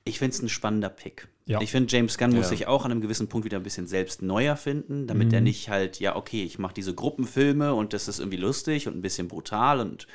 Ich 0.04 0.18
finde 0.18 0.34
es 0.34 0.42
ein 0.42 0.48
spannender 0.48 0.88
Pick. 0.88 1.28
Ja. 1.46 1.60
Ich 1.60 1.70
finde, 1.70 1.94
James 1.94 2.16
Gunn 2.16 2.30
muss 2.30 2.46
Ja. 2.46 2.48
sich 2.50 2.66
auch 2.66 2.84
an 2.84 2.90
einem 2.92 3.00
gewissen 3.00 3.28
Punkt 3.28 3.44
wieder 3.44 3.58
ein 3.58 3.62
bisschen 3.62 3.86
selbst 3.86 4.22
neu 4.22 4.46
erfinden, 4.46 5.06
damit 5.06 5.32
er 5.32 5.40
nicht 5.40 5.68
halt, 5.68 6.00
ja, 6.00 6.16
okay, 6.16 6.44
ich 6.44 6.58
mache 6.58 6.74
diese 6.74 6.94
Gruppenfilme 6.94 7.74
und 7.74 7.92
das 7.92 8.08
ist 8.08 8.18
irgendwie 8.18 8.38
lustig 8.38 8.86
und 8.88 8.96
ein 8.96 9.02
bisschen 9.02 9.28
brutal 9.28 9.80
und 9.80 10.06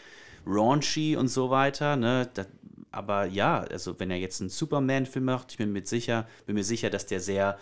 raunchy 0.47 1.15
und 1.17 1.27
so 1.27 1.49
weiter. 1.49 1.95
Ne? 1.97 2.29
Da, 2.33 2.45
aber 2.91 3.25
ja, 3.25 3.59
also 3.61 3.99
wenn 3.99 4.09
er 4.11 4.17
jetzt 4.17 4.39
einen 4.41 4.49
Superman-Film 4.49 5.25
macht, 5.25 5.51
ich 5.51 5.57
bin, 5.57 5.71
mit 5.73 5.87
sicher, 5.87 6.27
bin 6.45 6.55
mir 6.55 6.63
sicher, 6.63 6.89
dass 6.89 7.05
der 7.05 7.19
sehr 7.19 7.57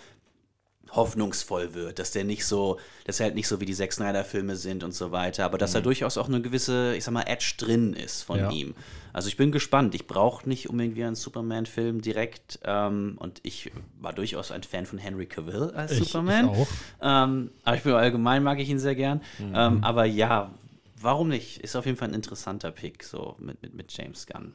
hoffnungsvoll 0.96 1.74
wird, 1.74 2.00
dass 2.00 2.12
der 2.12 2.24
nicht 2.24 2.46
so, 2.46 2.80
dass 3.06 3.20
er 3.20 3.26
halt 3.26 3.36
nicht 3.36 3.48
so 3.48 3.60
wie 3.60 3.66
die 3.66 3.74
Zack 3.74 3.94
Snyder-Filme 3.94 4.56
sind 4.56 4.84
und 4.84 4.94
so 4.94 5.12
weiter, 5.12 5.46
aber 5.46 5.58
dass 5.58 5.72
da 5.74 5.82
durchaus 5.82 6.18
auch 6.18 6.28
eine 6.28 6.42
gewisse, 6.42 6.96
ich 6.96 7.04
sag 7.04 7.12
mal, 7.14 7.24
Edge 7.24 7.54
drin 7.58 7.94
ist 7.94 8.24
von 8.24 8.40
Ja. 8.40 8.52
ihm. 8.52 8.76
Also 9.12 9.28
ich 9.28 9.38
bin 9.38 9.52
gespannt. 9.52 9.94
Ich 9.96 10.08
brauche 10.08 10.48
nicht 10.50 10.70
unbedingt 10.70 10.96
wieder 10.96 11.08
einen 11.08 11.16
Superman-Film 11.16 12.02
direkt 12.02 12.60
ähm, 12.64 13.16
und 13.20 13.40
ich 13.44 13.72
war 14.00 14.14
durchaus 14.14 14.52
ein 14.52 14.64
Fan 14.64 14.86
von 14.86 14.98
Henry 14.98 15.26
Cavill 15.28 15.72
als 15.76 15.92
Ich- 15.92 16.00
Superman. 16.06 16.46
ich 16.52 16.58
auch. 16.62 16.68
Ähm, 17.02 17.52
aber 17.64 17.76
ich 17.78 17.84
bin 17.84 17.94
allgemein 17.94 18.42
mag 18.44 18.60
ich 18.60 18.70
ihn 18.70 18.80
sehr 18.80 18.96
gern. 18.96 19.22
Ähm, 19.40 19.84
aber 19.84 20.06
ja, 20.06 20.52
warum 21.00 21.30
nicht? 21.30 21.58
Ist 21.60 21.76
auf 21.76 21.86
jeden 21.86 21.98
Fall 21.98 22.08
ein 22.10 22.14
interessanter 22.16 22.72
Pick 22.72 23.04
so 23.04 23.36
mit, 23.40 23.62
mit, 23.62 23.74
mit 23.76 23.96
James 23.96 24.26
Gunn. 24.26 24.54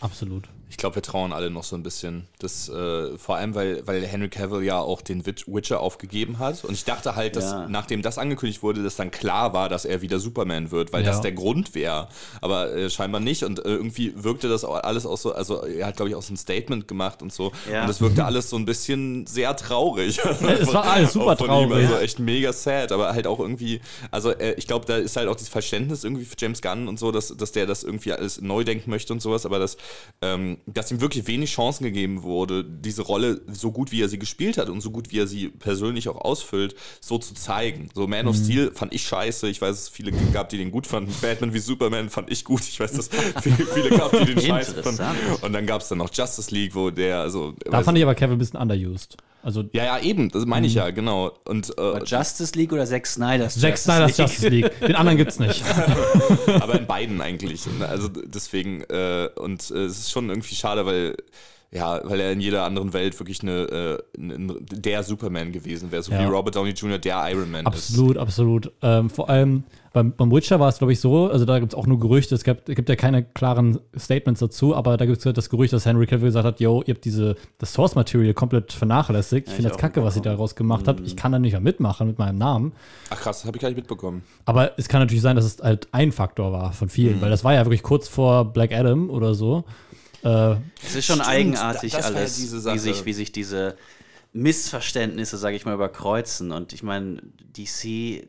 Absolut. 0.00 0.44
Ich 0.68 0.76
glaube, 0.78 0.96
wir 0.96 1.02
trauen 1.02 1.32
alle 1.32 1.48
noch 1.48 1.62
so 1.62 1.76
ein 1.76 1.84
bisschen. 1.84 2.26
Das, 2.40 2.68
äh, 2.68 3.16
vor 3.18 3.36
allem, 3.36 3.54
weil, 3.54 3.86
weil 3.86 4.04
Henry 4.04 4.28
Cavill 4.28 4.64
ja 4.64 4.80
auch 4.80 5.00
den 5.00 5.24
Witch- 5.24 5.46
Witcher 5.46 5.78
aufgegeben 5.80 6.40
hat. 6.40 6.64
Und 6.64 6.74
ich 6.74 6.84
dachte 6.84 7.14
halt, 7.14 7.36
dass 7.36 7.52
Ja. 7.52 7.68
nachdem 7.68 8.02
das 8.02 8.18
angekündigt 8.18 8.64
wurde, 8.64 8.82
dass 8.82 8.96
dann 8.96 9.12
klar 9.12 9.52
war, 9.52 9.68
dass 9.68 9.84
er 9.84 10.02
wieder 10.02 10.18
Superman 10.18 10.72
wird, 10.72 10.92
weil 10.92 11.04
Ja. 11.04 11.12
das 11.12 11.20
der 11.20 11.30
Grund 11.30 11.76
wäre. 11.76 12.08
Aber 12.40 12.72
äh, 12.74 12.90
scheinbar 12.90 13.20
nicht. 13.20 13.44
Und 13.44 13.60
äh, 13.60 13.68
irgendwie 13.68 14.12
wirkte 14.16 14.48
das 14.48 14.64
auch 14.64 14.74
alles 14.82 15.06
auch 15.06 15.16
so, 15.16 15.32
also 15.32 15.62
er 15.64 15.86
hat, 15.86 15.96
glaube 15.96 16.08
ich, 16.10 16.16
auch 16.16 16.22
so 16.22 16.34
ein 16.34 16.36
Statement 16.36 16.88
gemacht 16.88 17.22
und 17.22 17.32
so. 17.32 17.52
Ja. 17.70 17.82
Und 17.82 17.88
das 17.88 18.00
wirkte 18.00 18.24
alles 18.24 18.50
so 18.50 18.56
ein 18.56 18.64
bisschen 18.64 19.24
sehr 19.28 19.54
traurig. 19.56 20.18
es 20.24 20.74
war 20.74 20.84
alles 20.84 21.12
super 21.12 21.36
von 21.36 21.46
ihm, 21.46 21.68
traurig. 21.68 21.86
Also 21.86 21.98
echt 21.98 22.18
mega 22.18 22.52
sad, 22.52 22.90
aber 22.90 23.12
halt 23.14 23.28
auch 23.28 23.38
irgendwie, 23.38 23.80
also 24.10 24.30
äh, 24.32 24.54
ich 24.54 24.66
glaube, 24.66 24.84
da 24.84 24.96
ist 24.96 25.16
halt 25.16 25.28
auch 25.28 25.36
das 25.36 25.48
Verständnis 25.48 26.02
irgendwie 26.02 26.24
für 26.24 26.34
James 26.36 26.60
Gunn 26.60 26.88
und 26.88 26.98
so, 26.98 27.12
dass, 27.12 27.28
dass 27.36 27.52
der 27.52 27.66
das 27.66 27.84
irgendwie 27.84 28.12
alles 28.12 28.40
neu 28.40 28.64
denken 28.64 28.90
möchte 28.90 29.12
und 29.12 29.22
sowas, 29.22 29.46
aber 29.46 29.60
dass, 29.60 29.76
ähm, 30.22 30.58
dass 30.66 30.90
ihm 30.90 31.00
wirklich 31.00 31.26
wenig 31.26 31.50
Chancen 31.52 31.84
gegeben 31.84 32.22
wurde, 32.22 32.64
diese 32.64 33.02
Rolle 33.02 33.42
so 33.52 33.70
gut 33.70 33.92
wie 33.92 34.02
er 34.02 34.08
sie 34.08 34.18
gespielt 34.18 34.56
hat 34.58 34.68
und 34.68 34.80
so 34.80 34.90
gut 34.90 35.12
wie 35.12 35.18
er 35.20 35.26
sie 35.26 35.48
persönlich 35.48 36.08
auch 36.08 36.16
ausfüllt, 36.16 36.74
so 37.00 37.18
zu 37.18 37.34
zeigen. 37.34 37.88
So 37.94 38.06
Man 38.06 38.22
Mhm. 38.22 38.30
of 38.30 38.36
Steel 38.36 38.70
fand 38.74 38.94
ich 38.94 39.02
scheiße, 39.02 39.48
ich 39.48 39.60
weiß, 39.60 39.76
es 39.76 39.88
viele 39.88 40.12
gab, 40.32 40.48
die 40.48 40.58
den 40.58 40.70
gut 40.70 40.86
fanden. 40.86 41.14
Batman 41.20 41.52
wie 41.52 41.58
Superman 41.58 42.08
fand 42.10 42.30
ich 42.30 42.44
gut, 42.44 42.62
ich 42.62 42.80
weiß, 42.80 42.92
dass 42.92 43.08
es 43.12 43.42
viele, 43.42 43.66
viele 43.66 43.90
gab, 43.90 44.10
die 44.12 44.34
den 44.34 44.40
scheiße 44.40 44.82
fanden. 44.82 45.02
Und 45.42 45.52
dann 45.52 45.66
gab 45.66 45.82
es 45.82 45.88
dann 45.88 45.98
noch 45.98 46.10
Justice 46.12 46.50
League, 46.54 46.74
wo 46.74 46.90
der, 46.90 47.20
also 47.20 47.54
Da 47.64 47.82
fand 47.82 47.98
ich 47.98 48.04
aber 48.04 48.14
Kevin 48.14 48.36
ein 48.36 48.38
bisschen 48.38 48.58
underused. 48.60 49.16
Also 49.42 49.62
Ja, 49.72 49.84
ja, 49.84 50.00
eben, 50.00 50.28
das 50.28 50.44
meine 50.44 50.66
ich 50.66 50.74
ja, 50.74 50.90
genau. 50.90 51.32
Und 51.44 51.72
äh, 51.78 52.02
Justice 52.04 52.52
League 52.58 52.72
oder 52.72 52.84
Zack 52.84 53.06
Snyder's 53.06 53.54
Zack 53.60 53.78
Snyder's 53.78 54.16
Justice 54.16 54.48
League. 54.48 54.72
Den 54.80 54.96
anderen 54.96 55.18
gibt's 55.18 55.38
nicht. 55.38 55.62
aber 56.60 56.80
in 56.80 56.86
beiden 56.86 57.20
eigentlich. 57.20 57.62
Also 57.80 58.08
deswegen, 58.08 58.82
äh, 58.88 59.28
und 59.36 59.70
äh, 59.76 59.84
es 59.84 59.98
ist 59.98 60.10
schon 60.10 60.28
irgendwie 60.28 60.54
schade, 60.54 60.86
weil 60.86 61.16
ja, 61.72 62.00
weil 62.04 62.20
er 62.20 62.30
in 62.32 62.40
jeder 62.40 62.62
anderen 62.62 62.92
Welt 62.92 63.18
wirklich 63.18 63.42
eine, 63.42 63.98
äh, 64.16 64.18
ein- 64.18 64.56
der 64.70 65.02
Superman 65.02 65.50
gewesen 65.52 65.90
wäre, 65.90 66.02
so 66.02 66.12
Ja. 66.12 66.20
wie 66.20 66.24
Robert 66.24 66.54
Downey 66.54 66.70
Jr. 66.70 66.98
der 66.98 67.22
Iron 67.32 67.50
Man 67.50 67.60
ist. 67.62 67.66
Absolut, 67.66 68.16
absolut. 68.16 68.72
Ähm, 68.82 69.10
vor 69.10 69.28
allem 69.28 69.64
beim, 69.96 70.12
beim 70.12 70.30
Witcher 70.30 70.60
war 70.60 70.68
es, 70.68 70.76
glaube 70.76 70.92
ich, 70.92 71.00
so, 71.00 71.30
also 71.30 71.46
da 71.46 71.58
gibt 71.58 71.72
es 71.72 71.78
auch 71.78 71.86
nur 71.86 71.98
Gerüchte, 71.98 72.34
es 72.34 72.44
gibt, 72.44 72.66
gibt 72.66 72.86
ja 72.90 72.96
keine 72.96 73.24
klaren 73.24 73.78
Statements 73.98 74.40
dazu, 74.40 74.76
aber 74.76 74.98
da 74.98 75.06
gibt 75.06 75.24
es 75.24 75.32
das 75.34 75.48
Gerücht, 75.48 75.72
dass 75.72 75.86
Henry 75.86 76.06
Cavill 76.06 76.26
gesagt 76.28 76.44
hat, 76.44 76.60
yo, 76.60 76.82
ihr 76.84 76.92
habt 76.94 77.06
diese, 77.06 77.34
das 77.56 77.72
Source 77.72 77.94
Material 77.94 78.34
komplett 78.34 78.74
vernachlässigt. 78.74 79.48
Ich 79.48 79.54
finde 79.54 79.70
das 79.70 79.78
kacke, 79.78 80.04
was 80.04 80.14
ihr 80.14 80.20
daraus 80.20 80.54
gemacht 80.54 80.86
habt. 80.86 81.00
Ich 81.06 81.16
kann 81.16 81.32
da 81.32 81.38
nicht 81.38 81.52
mehr 81.52 81.62
mitmachen 81.62 82.08
mit 82.08 82.18
meinem 82.18 82.36
Namen. 82.36 82.72
Ach 83.08 83.18
krass, 83.18 83.46
habe 83.46 83.56
ich 83.56 83.62
gar 83.62 83.70
nicht 83.70 83.78
mitbekommen. 83.78 84.22
Aber 84.44 84.78
es 84.78 84.86
kann 84.86 85.00
natürlich 85.00 85.22
sein, 85.22 85.34
dass 85.34 85.46
es 85.46 85.62
halt 85.62 85.88
ein 85.92 86.12
Faktor 86.12 86.52
war 86.52 86.74
von 86.74 86.90
vielen, 86.90 87.22
weil 87.22 87.30
das 87.30 87.42
war 87.42 87.54
ja 87.54 87.64
wirklich 87.64 87.82
kurz 87.82 88.06
vor 88.06 88.52
Black 88.52 88.72
Adam 88.72 89.08
oder 89.08 89.34
so. 89.34 89.64
Äh, 90.24 90.56
Es 90.84 90.94
ist 90.94 91.06
schon 91.06 91.16
Stimmt, 91.16 91.26
eigenartig 91.30 91.92
da- 91.92 91.98
das 91.98 92.10
ja 92.10 92.14
alles, 92.16 92.36
diese 92.36 92.70
wie, 92.74 92.78
sich, 92.78 93.06
wie 93.06 93.12
sich 93.14 93.32
diese 93.32 93.76
Missverständnisse, 94.34 95.38
sage 95.38 95.56
ich 95.56 95.64
mal, 95.64 95.72
überkreuzen. 95.74 96.52
Und 96.52 96.74
ich 96.74 96.82
meine, 96.82 97.22
DC 97.56 98.26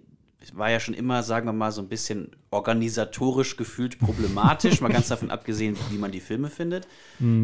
war 0.56 0.70
ja 0.70 0.80
schon 0.80 0.94
immer, 0.94 1.24
sagen 1.24 1.48
wir 1.48 1.54
mal, 1.54 1.72
so 1.72 1.82
ein 1.82 1.90
bisschen 1.90 2.32
organisatorisch 2.52 3.58
gefühlt 3.58 4.00
problematisch, 4.00 4.82
mal 4.82 4.92
ganz 4.92 5.08
davon 5.10 5.32
abgesehen, 5.32 5.76
wie 5.90 5.98
man 5.98 6.12
die 6.12 6.20
Filme 6.20 6.50
findet. 6.50 6.88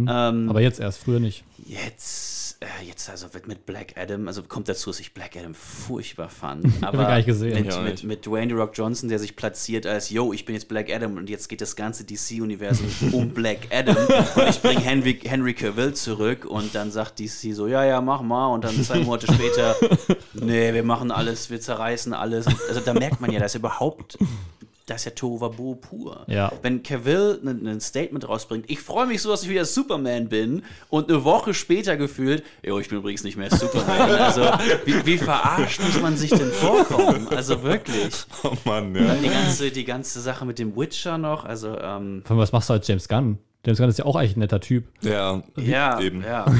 Ähm, 0.10 0.50
aber 0.50 0.62
jetzt 0.62 0.80
erst, 0.80 1.00
früher 1.00 1.20
nicht. 1.20 1.44
Jetzt, 1.66 2.43
äh, 2.64 2.86
jetzt 2.86 3.10
also 3.10 3.34
wird 3.34 3.48
mit 3.48 3.66
Black 3.66 3.98
Adam, 3.98 4.28
also 4.28 4.44
kommt 4.44 4.70
dazu, 4.70 4.90
dass 4.90 5.00
ich 5.00 5.14
Black 5.14 5.36
Adam 5.38 5.54
furchtbar 5.54 6.30
fand. 6.30 6.66
ich 6.78 6.84
Aber 6.84 6.98
gar 6.98 7.18
nicht 7.18 7.26
gesehen. 7.26 7.66
Mit, 7.66 7.84
mit, 7.84 8.04
mit 8.04 8.26
Dwayne 8.26 8.50
The 8.50 8.56
Rock 8.60 8.72
Johnson, 8.74 9.10
der 9.10 9.20
sich 9.20 9.36
platziert 9.36 9.86
als, 9.86 10.10
yo, 10.10 10.34
ich 10.34 10.46
bin 10.46 10.56
jetzt 10.56 10.68
Black 10.68 10.92
Adam 10.92 11.18
und 11.18 11.30
jetzt 11.30 11.50
geht 11.50 11.62
das 11.62 11.76
ganze 11.76 12.04
DC-Universum 12.06 12.88
um 13.14 13.30
Black 13.30 13.68
Adam 13.72 13.98
und 13.98 14.50
ich 14.50 14.62
bringe 14.62 14.82
Henry, 14.82 15.20
Henry 15.24 15.54
Cavill 15.54 15.94
zurück 15.94 16.46
und 16.46 16.74
dann 16.76 16.92
sagt 16.92 17.20
DC 17.20 17.54
so, 17.54 17.68
ja, 17.68 17.84
ja, 17.86 18.02
mach 18.02 18.22
mal 18.22 18.48
und 18.48 18.64
dann 18.64 18.82
zwei 18.84 19.00
Monate 19.00 19.32
später, 19.32 19.76
nee, 20.34 20.74
wir 20.74 20.84
machen 20.84 21.12
alles, 21.12 21.50
wir 21.50 21.60
zerreißen 21.60 22.14
alles. 22.14 22.48
Also 22.68 22.80
da 22.82 22.94
merkt 22.94 23.22
man 23.22 23.32
ja, 23.32 23.40
dass 23.40 23.56
überhaupt 23.56 24.18
das 24.86 25.02
ist 25.02 25.06
ja 25.06 25.12
Tohuwabohu 25.12 25.76
pur. 25.76 26.26
Ja. 26.28 26.52
Wenn 26.62 26.84
Cavill 26.84 27.40
ein, 27.44 27.66
ein 27.68 27.80
Statement 27.80 28.28
rausbringt, 28.28 28.70
ich 28.70 28.80
freue 28.82 29.08
mich 29.08 29.22
so, 29.22 29.30
dass 29.30 29.44
ich 29.44 29.50
wieder 29.50 29.66
Superman 29.66 30.28
bin 30.28 30.64
und 30.90 31.10
eine 31.10 31.24
Woche 31.24 31.54
später 31.54 31.96
gefühlt, 31.96 32.44
jo, 32.64 32.80
ich 32.80 32.90
bin 32.90 32.98
übrigens 32.98 33.24
nicht 33.24 33.38
mehr 33.38 33.50
Superman. 33.50 34.12
Also, 34.24 34.44
wie, 34.86 35.06
wie 35.06 35.18
verarscht 35.18 35.82
muss 35.82 36.02
man 36.02 36.18
sich 36.18 36.30
denn 36.30 36.52
vorkommen? 36.52 37.28
Also 37.30 37.62
wirklich. 37.64 38.14
Oh 38.44 38.54
Mann, 38.66 38.96
ja. 38.96 39.16
Die 39.16 39.30
ganze, 39.30 39.72
die 39.72 39.84
ganze 39.84 40.22
Sache 40.22 40.46
mit 40.46 40.60
dem 40.60 40.76
Witcher 40.76 41.18
noch, 41.18 41.46
also, 41.46 41.78
ähm, 41.78 42.22
Von 42.26 42.38
was 42.38 42.52
machst 42.52 42.70
du 42.70 42.74
als 42.74 42.88
James 42.88 43.08
Gunn? 43.08 43.38
James 43.66 43.78
Gunn 43.80 43.90
ist 43.90 43.98
ja 44.00 44.06
auch 44.06 44.18
eigentlich 44.18 44.36
ein 44.36 44.40
netter 44.40 44.60
Typ. 44.60 44.86
Ja, 45.02 45.42
ja, 45.58 46.00
eben. 46.02 46.22
ja. 46.22 46.46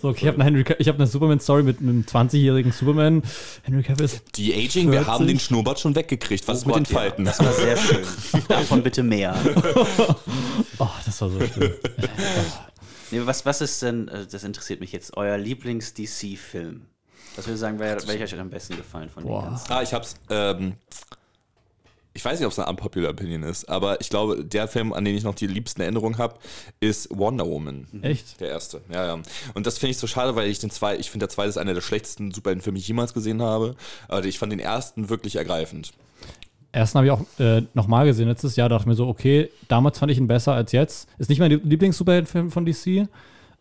So, 0.00 0.10
okay, 0.10 0.20
ich 0.22 0.26
habe 0.28 0.40
eine, 0.42 0.62
hab 0.62 0.94
eine 0.96 1.06
Superman-Story 1.06 1.62
mit 1.62 1.80
einem 1.80 2.02
20-jährigen 2.02 2.70
Superman. 2.70 3.22
Henry 3.62 3.82
Cavill 3.82 4.04
ist 4.04 4.36
Die 4.36 4.52
Aging, 4.54 4.88
wir 4.92 4.98
40. 5.04 5.08
haben 5.08 5.26
den 5.26 5.40
Schnurrbart 5.40 5.80
schon 5.80 5.94
weggekriegt. 5.96 6.46
Was 6.46 6.58
Oh 6.58 6.60
ist 6.60 6.66
mit 6.66 6.74
Gott, 6.76 6.86
den 6.88 6.94
Falten? 6.94 7.24
Ja, 7.26 7.32
das 7.32 7.40
war 7.44 7.52
sehr 7.54 7.76
schön. 7.76 8.04
Davon 8.48 8.82
bitte 8.82 9.02
mehr. 9.02 9.34
Oh, 10.80 10.86
das 11.04 11.20
war 11.20 11.30
so 11.30 11.40
schön. 11.40 11.72
Nee, 13.10 13.22
was, 13.24 13.44
was 13.46 13.62
ist 13.62 13.80
denn, 13.82 14.06
äh, 14.08 14.26
das 14.30 14.44
interessiert 14.44 14.80
mich 14.80 14.92
jetzt, 14.92 15.16
euer 15.16 15.38
Lieblings-DC-Film? 15.38 16.82
Was 17.36 17.46
würde 17.46 17.54
ich 17.54 17.60
sagen, 17.60 17.78
welcher 17.78 18.24
euch 18.24 18.38
am 18.38 18.50
besten 18.50 18.76
gefallen 18.76 19.08
von 19.08 19.24
Boah. 19.24 19.42
den 19.42 19.48
ganzen? 19.50 19.72
Ah, 19.72 19.82
ich 19.82 19.94
hab's. 19.94 20.14
Ähm, 20.28 20.74
ich 22.14 22.24
weiß 22.24 22.38
nicht, 22.38 22.46
ob 22.46 22.52
es 22.52 22.58
eine 22.58 22.68
unpopular 22.68 23.10
Opinion 23.10 23.42
ist, 23.44 23.68
aber 23.68 24.00
ich 24.00 24.08
glaube, 24.08 24.44
der 24.44 24.66
Film, 24.66 24.92
an 24.92 25.04
den 25.04 25.16
ich 25.16 25.24
noch 25.24 25.34
die 25.34 25.46
liebsten 25.46 25.80
Erinnerungen 25.82 26.18
habe, 26.18 26.36
ist 26.80 27.08
Wonder 27.16 27.46
Woman. 27.46 27.86
Echt? 28.02 28.40
Der 28.40 28.48
erste, 28.48 28.80
ja, 28.92 29.06
ja. 29.06 29.22
Und 29.54 29.66
das 29.66 29.78
finde 29.78 29.92
ich 29.92 29.98
so 29.98 30.06
schade, 30.06 30.34
weil 30.34 30.48
ich 30.48 30.58
den 30.58 30.70
zwei, 30.70 30.96
ich 30.96 31.10
finde 31.10 31.26
der 31.26 31.30
zweite 31.30 31.50
ist 31.50 31.58
einer 31.58 31.74
der 31.74 31.80
schlechtesten 31.80 32.32
Superheldenfilme, 32.32 32.76
die 32.76 32.82
ich 32.82 32.88
jemals 32.88 33.14
gesehen 33.14 33.40
habe. 33.42 33.76
Aber 34.08 34.24
ich 34.24 34.38
fand 34.38 34.52
den 34.52 34.60
ersten 34.60 35.08
wirklich 35.08 35.36
ergreifend. 35.36 35.92
Ersten 36.72 36.98
habe 36.98 37.06
ich 37.06 37.12
auch 37.12 37.24
äh, 37.38 37.62
nochmal 37.74 38.06
gesehen 38.06 38.28
letztes 38.28 38.56
Jahr. 38.56 38.68
Dachte 38.68 38.88
mir 38.88 38.94
so, 38.94 39.06
okay, 39.06 39.50
damals 39.68 39.98
fand 39.98 40.12
ich 40.12 40.18
ihn 40.18 40.26
besser 40.26 40.52
als 40.52 40.72
jetzt. 40.72 41.08
Ist 41.18 41.30
nicht 41.30 41.38
mein 41.38 41.50
Lieblings-Superheldenfilm 41.50 42.50
von 42.50 42.66
DC. 42.66 43.08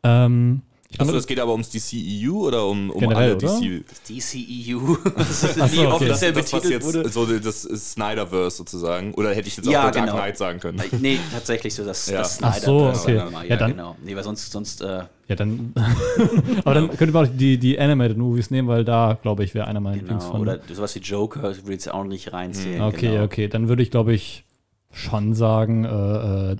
Ähm, 0.03 0.62
ich 0.76 0.76
Achso, 0.97 1.15
es 1.15 1.27
geht 1.27 1.39
aber 1.39 1.51
ums 1.51 1.69
DCEU 1.69 2.47
oder 2.47 2.65
um, 2.67 2.89
um 2.89 2.99
Generell, 2.99 3.23
alle 3.31 3.36
oder? 3.36 3.60
DC? 3.60 3.83
Das 3.88 4.01
DCEU, 4.03 4.97
das 5.15 5.43
ist 5.43 5.62
Ach 5.62 5.67
so, 5.69 5.75
nie 5.81 5.88
okay. 5.88 6.07
Das, 6.07 6.17
offiziell 6.23 6.33
das, 6.33 6.43
was 6.53 6.62
betitelt 6.62 6.73
jetzt 6.83 6.86
wurde. 6.95 7.10
so 7.10 7.25
das 7.25 7.65
ist 7.65 7.91
Snyderverse 7.91 8.57
sozusagen. 8.57 9.13
Oder 9.13 9.33
hätte 9.33 9.47
ich 9.47 9.57
jetzt 9.57 9.67
Ja, 9.67 9.81
auch 9.83 9.86
The 9.88 9.91
Dark 9.99 10.05
genau. 10.07 10.17
Knight 10.17 10.38
sagen 10.38 10.60
können. 10.60 10.81
Nee, 10.99 11.19
tatsächlich 11.31 11.73
so 11.75 11.83
das, 11.86 12.07
Ja. 12.07 12.19
das 12.19 12.39
Ach 12.41 12.53
so, 12.55 12.62
Snyderverse, 12.93 13.01
okay. 13.03 13.15
Ja, 13.15 13.43
Ja, 13.43 13.55
dann- 13.57 13.71
genau. 13.71 13.95
Nee, 14.03 14.15
weil 14.15 14.23
sonst, 14.23 14.51
sonst 14.51 14.81
äh, 14.81 15.03
ja, 15.27 15.36
dann. 15.36 15.73
aber 16.63 16.73
dann 16.73 16.88
könnte 16.95 17.12
man 17.13 17.25
auch 17.27 17.31
die, 17.33 17.57
die 17.57 17.77
Animated 17.77 18.17
Movies 18.17 18.49
nehmen, 18.49 18.67
weil 18.67 18.86
da, 18.86 19.17
glaube 19.21 19.43
ich, 19.43 19.53
wäre 19.53 19.67
einer 19.67 19.79
meiner 19.81 19.97
genau. 19.97 20.13
Lieblingsfilme. 20.13 20.39
Oder 20.41 20.60
sowas 20.73 20.95
wie 20.95 20.99
Joker 20.99 21.41
würde 21.43 21.55
ich 21.57 21.67
jetzt 21.69 21.91
auch 21.91 22.05
nicht 22.05 22.31
reinzählen. 22.31 22.81
Okay, 22.81 23.12
genau. 23.12 23.23
okay. 23.25 23.47
Dann 23.49 23.67
würde 23.67 23.83
ich, 23.83 23.91
glaube 23.91 24.13
ich, 24.13 24.45
schon 24.91 25.33
sagen, 25.33 25.83
äh, 25.83 26.51
äh, 26.53 26.57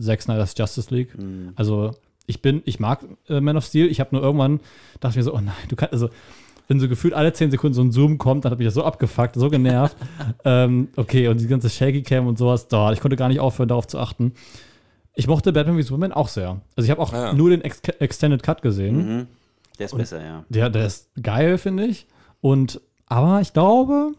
Zack 0.00 0.22
Snyder's 0.22 0.54
Justice 0.56 0.94
League. 0.94 1.14
Hm. 1.14 1.52
Also, 1.56 1.90
ich 2.30 2.40
bin, 2.42 2.62
ich 2.64 2.80
mag 2.80 3.00
äh, 3.28 3.40
Man 3.40 3.56
of 3.56 3.64
Steel. 3.64 3.86
Ich 3.88 4.00
habe 4.00 4.14
nur 4.14 4.22
irgendwann, 4.22 4.60
dachte 5.00 5.18
mir 5.18 5.22
so, 5.24 5.34
oh 5.34 5.40
nein, 5.40 5.54
du 5.68 5.76
kannst, 5.76 5.92
also, 5.92 6.08
wenn 6.68 6.78
so 6.80 6.88
gefühlt 6.88 7.14
alle 7.14 7.32
10 7.32 7.50
Sekunden 7.50 7.74
so 7.74 7.82
ein 7.82 7.90
Zoom 7.90 8.16
kommt, 8.18 8.44
dann 8.44 8.52
hat 8.52 8.58
mich 8.58 8.66
das 8.66 8.74
so 8.74 8.84
abgefuckt, 8.84 9.34
so 9.34 9.50
genervt. 9.50 9.96
ähm, 10.44 10.88
okay, 10.96 11.26
und 11.28 11.40
die 11.40 11.48
ganze 11.48 11.68
Shaky 11.68 12.02
Cam 12.02 12.26
und 12.26 12.38
sowas, 12.38 12.68
da, 12.68 12.92
ich 12.92 13.00
konnte 13.00 13.16
gar 13.16 13.28
nicht 13.28 13.40
aufhören, 13.40 13.68
darauf 13.68 13.86
zu 13.88 13.98
achten. 13.98 14.32
Ich 15.16 15.26
mochte 15.26 15.52
Batman 15.52 15.76
v 15.76 15.82
Superman 15.82 16.12
auch 16.12 16.28
sehr. 16.28 16.60
Also, 16.76 16.84
ich 16.86 16.90
habe 16.90 17.00
auch 17.02 17.12
Ah, 17.12 17.26
ja. 17.26 17.32
nur 17.32 17.50
den 17.50 17.62
Ex 17.62 17.80
Extended 17.98 18.42
Cut 18.42 18.62
gesehen. 18.62 18.96
Mhm. 18.96 19.26
Der 19.78 19.86
ist 19.86 19.96
besser, 19.96 20.22
ja. 20.24 20.44
Der, 20.48 20.70
der 20.70 20.86
ist 20.86 21.10
geil, 21.20 21.58
finde 21.58 21.86
ich. 21.86 22.06
Und, 22.40 22.80
aber 23.06 23.40
ich 23.40 23.52
glaube, 23.52 24.12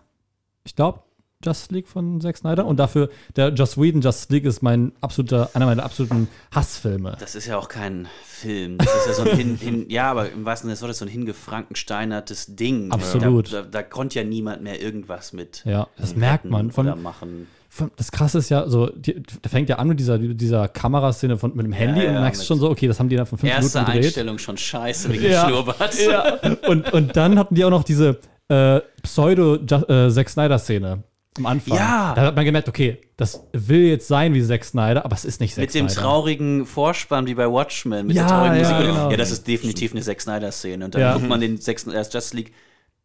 ich 0.65 0.75
glaube, 0.75 0.99
Justice 1.43 1.73
League 1.73 1.87
von 1.87 2.21
Zack 2.21 2.37
Snyder 2.37 2.65
und 2.65 2.77
dafür, 2.77 3.09
der 3.35 3.49
Joss 3.49 3.77
Whedon 3.77 4.01
Justice 4.01 4.31
League 4.31 4.45
ist 4.45 4.61
mein 4.61 4.91
absoluter, 5.01 5.49
einer 5.53 5.65
meiner 5.65 5.83
absoluten 5.83 6.27
Hassfilme. 6.53 7.17
Das 7.19 7.35
ist 7.35 7.47
ja 7.47 7.57
auch 7.57 7.67
kein 7.67 8.07
Film. 8.25 8.77
Das 8.77 8.87
ist 8.95 9.07
ja 9.07 9.13
so 9.13 9.29
ein 9.29 9.37
hin, 9.37 9.55
hin 9.55 9.85
ja, 9.89 10.09
aber 10.11 10.31
im 10.31 10.45
wahrsten 10.45 10.67
Sinne 10.67 10.73
des 10.73 10.81
Wortes 10.81 10.99
so 10.99 11.05
ein 11.05 11.09
hingefrankensteinertes 11.09 12.55
Ding. 12.55 12.91
Absolut. 12.91 13.51
Da, 13.53 13.61
da, 13.61 13.67
da 13.67 13.83
konnte 13.83 14.19
ja 14.19 14.25
niemand 14.25 14.61
mehr 14.63 14.81
irgendwas 14.81 15.33
mit. 15.33 15.63
Ja, 15.65 15.87
das 15.97 16.15
merkt 16.15 16.45
man. 16.45 16.71
Von, 16.71 17.01
machen. 17.01 17.47
von, 17.69 17.91
das 17.95 18.11
Krasse 18.11 18.39
ist 18.39 18.49
ja, 18.49 18.67
so, 18.67 18.87
die, 18.89 19.21
der 19.21 19.49
fängt 19.49 19.69
ja 19.69 19.77
an 19.77 19.87
mit 19.87 19.99
dieser, 19.99 20.17
dieser 20.17 20.67
Kameraszene 20.67 21.37
von, 21.37 21.55
mit 21.55 21.65
dem 21.65 21.73
Handy 21.73 22.01
ja, 22.01 22.09
und 22.09 22.15
du 22.15 22.21
merkst 22.21 22.41
mit- 22.41 22.47
schon 22.47 22.59
so, 22.59 22.69
okay, 22.69 22.87
das 22.87 22.99
haben 22.99 23.09
die 23.09 23.15
dann 23.15 23.25
von 23.25 23.37
fünf 23.37 23.51
Erste 23.51 23.77
Minuten 23.79 23.91
gedreht. 23.93 24.05
Einstellung 24.05 24.37
schon 24.37 24.57
scheiße 24.57 25.11
wegen 25.11 25.25
Ja. 25.31 25.47
Schnurrbart. 25.47 25.95
Ja. 25.99 26.37
Und, 26.67 26.91
und 26.93 27.15
dann 27.15 27.37
hatten 27.37 27.55
die 27.55 27.63
auch 27.65 27.69
noch 27.69 27.83
diese 27.83 28.19
äh, 28.49 28.81
Pseudo-Zack 29.03 30.29
Snyder-Szene 30.29 31.03
am 31.37 31.45
Anfang. 31.45 31.77
Ja. 31.77 32.13
Da 32.15 32.21
hat 32.23 32.35
man 32.35 32.43
gemerkt, 32.45 32.67
okay, 32.67 32.99
das 33.17 33.47
will 33.53 33.83
jetzt 33.83 34.07
sein 34.07 34.33
wie 34.33 34.43
Zack 34.43 34.63
Snyder, 34.65 35.05
aber 35.05 35.15
es 35.15 35.23
ist 35.25 35.39
nicht 35.39 35.55
Zack 35.55 35.61
Mit 35.63 35.73
dem 35.73 35.87
Snyder. 35.87 36.01
traurigen 36.07 36.65
Vorspann 36.65 37.25
wie 37.27 37.35
bei 37.35 37.49
Watchmen, 37.49 38.07
mit 38.07 38.15
Ja, 38.15 38.23
der 38.27 38.29
traurigen 38.37 38.61
ja, 38.63 38.71
Musik. 38.73 38.87
genau. 38.87 39.11
Ja, 39.11 39.17
das 39.17 39.31
ist 39.31 39.47
definitiv 39.47 39.91
eine 39.93 40.01
Zack 40.01 40.21
Snyder-Szene. 40.21 40.85
Und 40.85 40.93
dann 40.95 41.01
Ja. 41.01 41.13
guckt 41.13 41.29
man 41.29 41.39
den 41.39 41.59
Zack 41.59 41.79
Snyder 41.79 42.01
Justice 42.01 42.35
League. 42.35 42.51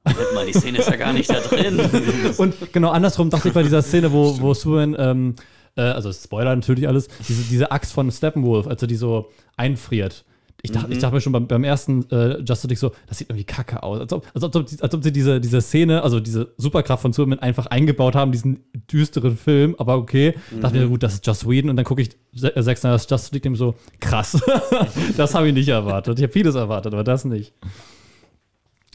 Moment 0.04 0.34
mal, 0.34 0.46
die 0.46 0.52
Szene 0.52 0.78
ist 0.78 0.88
ja 0.88 0.96
gar 0.96 1.12
nicht 1.12 1.28
da 1.30 1.40
drin. 1.40 1.80
Und 2.36 2.72
genau 2.72 2.90
andersrum 2.90 3.28
dachte 3.30 3.48
ich 3.48 3.54
bei 3.54 3.62
dieser 3.64 3.82
Szene, 3.82 4.12
wo, 4.12 4.40
wo 4.40 4.54
Superman, 4.54 4.94
ähm, 4.98 5.34
äh, 5.76 5.80
also 5.82 6.12
Spoiler 6.12 6.54
natürlich 6.54 6.86
alles, 6.86 7.08
diese, 7.28 7.42
diese 7.42 7.72
Axt 7.72 7.92
von 7.92 8.10
Steppenwolf, 8.12 8.66
als 8.68 8.80
er 8.82 8.86
die 8.88 8.94
so 8.96 9.30
einfriert. 9.56 10.24
Ich 10.62 10.72
dachte, 10.72 10.92
ich 10.92 10.98
dachte 10.98 11.14
mir 11.14 11.20
schon 11.20 11.32
beim, 11.32 11.46
beim 11.46 11.62
ersten 11.64 12.10
äh, 12.10 12.38
Justice 12.38 12.66
League 12.66 12.78
so, 12.78 12.90
das 13.06 13.18
sieht 13.18 13.28
irgendwie 13.28 13.44
kacke 13.44 13.82
aus. 13.82 14.00
Als 14.00 14.12
ob, 14.12 14.26
als 14.34 14.42
ob, 14.42 14.56
als 14.56 14.94
ob 14.94 15.02
sie 15.04 15.12
diese, 15.12 15.40
diese 15.40 15.60
Szene, 15.60 16.02
also 16.02 16.18
diese 16.18 16.52
Superkraft 16.56 17.02
von 17.02 17.12
Superman 17.12 17.38
einfach 17.40 17.66
eingebaut 17.66 18.14
haben, 18.14 18.32
diesen 18.32 18.64
düsteren 18.90 19.36
Film, 19.36 19.76
aber 19.78 19.96
okay. 19.96 20.34
Dachte 20.60 20.78
mir, 20.78 20.88
gut, 20.88 21.02
das 21.02 21.14
ist 21.14 21.26
Joss 21.26 21.46
Whedon 21.48 21.70
und 21.70 21.76
dann 21.76 21.84
gucke 21.84 22.02
ich 22.02 22.10
äh, 22.42 22.62
Zack 22.62 22.78
Snyder's 22.78 23.06
Justice 23.08 23.32
League 23.34 23.42
dem 23.42 23.54
so, 23.54 23.74
krass. 24.00 24.40
das 25.16 25.34
habe 25.34 25.48
ich 25.48 25.54
nicht 25.54 25.68
erwartet. 25.68 26.18
Ich 26.18 26.22
habe 26.24 26.32
vieles 26.32 26.54
erwartet, 26.54 26.92
aber 26.94 27.04
das 27.04 27.24
nicht. 27.24 27.52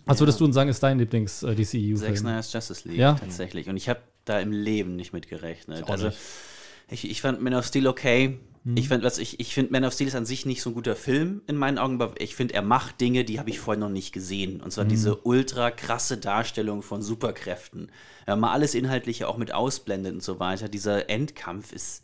Was 0.06 0.20
würdest 0.20 0.40
du 0.40 0.46
denn 0.46 0.54
sagen, 0.54 0.70
ist 0.70 0.82
dein 0.82 1.00
äh, 1.00 1.04
Zack 1.06 1.12
Lieblings-DCEU-Film? 1.14 2.16
Snyder's 2.18 2.52
Justice 2.52 2.88
League, 2.88 2.98
Ja. 2.98 3.14
tatsächlich. 3.14 3.70
Und 3.70 3.78
ich 3.78 3.88
habe 3.88 4.00
da 4.26 4.40
im 4.40 4.52
Leben 4.52 4.96
nicht 4.96 5.14
mit 5.14 5.30
gerechnet. 5.30 5.84
auch 5.84 5.90
Also, 5.90 6.08
nicht. 6.08 6.18
ich, 6.90 7.10
ich 7.10 7.22
fand 7.22 7.42
Man 7.42 7.54
of 7.54 7.66
Steel 7.66 7.88
okay. 7.88 8.40
Mhm. 8.64 8.78
Ich, 8.78 8.90
was 8.90 9.18
ich, 9.18 9.40
ich 9.40 9.54
finde, 9.54 9.72
Man 9.72 9.86
of 9.86 9.94
Steel 9.94 10.08
ist 10.08 10.16
an 10.16 10.26
sich 10.26 10.46
nicht 10.46 10.62
so 10.62 10.70
ein 10.70 10.74
guter 10.74 10.96
Film 10.96 11.42
in 11.48 11.56
meinen 11.56 11.78
Augen, 11.80 12.02
aber 12.02 12.20
ich 12.22 12.36
finde, 12.36 12.54
er 12.54 12.62
macht 12.62 13.02
Dinge, 13.02 13.24
die 13.26 13.40
habe 13.40 13.50
ich 13.50 13.60
vorher 13.60 13.80
noch 13.80 13.90
nicht 13.90 14.12
gesehen. 14.14 14.58
Und 14.62 14.68
Mhm. 14.68 14.72
zwar 14.72 14.86
diese 14.86 15.16
ultra 15.18 15.72
krasse 15.72 16.18
Darstellung 16.18 16.82
von 16.84 17.02
Superkräften. 17.02 17.92
Wenn 18.28 18.40
man 18.40 18.52
alles 18.52 18.76
Inhaltliche 18.76 19.28
auch 19.28 19.38
mit 19.38 19.52
ausblendet 19.54 20.14
und 20.14 20.24
so 20.24 20.40
weiter, 20.40 20.70
dieser 20.70 21.10
Endkampf 21.10 21.72
ist 21.74 22.04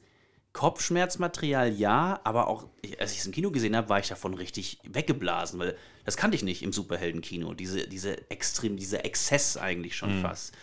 Kopfschmerzmaterial 0.54 1.72
ja, 1.74 2.20
aber 2.24 2.48
auch, 2.48 2.66
als 3.00 3.12
ich 3.14 3.20
es 3.20 3.26
im 3.28 3.32
Kino 3.32 3.52
gesehen 3.52 3.76
habe, 3.76 3.90
war 3.90 4.00
ich 4.00 4.08
davon 4.08 4.34
richtig 4.34 4.80
weggeblasen, 4.90 5.60
weil 5.60 5.76
das 6.04 6.18
kannte 6.18 6.36
ich 6.36 6.44
nicht 6.44 6.64
im 6.64 6.74
Superheldenkino. 6.74 7.54
Diese, 7.54 7.88
diese 7.88 8.30
extrem, 8.32 8.76
dieser 8.78 9.06
Exzess 9.06 9.58
eigentlich 9.58 9.96
schon 9.96 10.22
fast. 10.22 10.54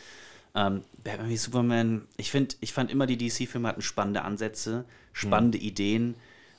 Ähm, 0.55 0.83
Batman 1.03 1.29
wie 1.29 1.37
Superman, 1.37 2.03
ich 2.17 2.31
finde, 2.31 2.55
ich 2.61 2.73
fand 2.73 2.91
immer, 2.91 3.07
die 3.07 3.19
DC-Filme 3.19 3.69
hatten 3.69 3.83
spannende 3.83 4.23
Ansätze, 4.23 4.85
spannende 5.13 5.59
Ideen. 5.59 6.15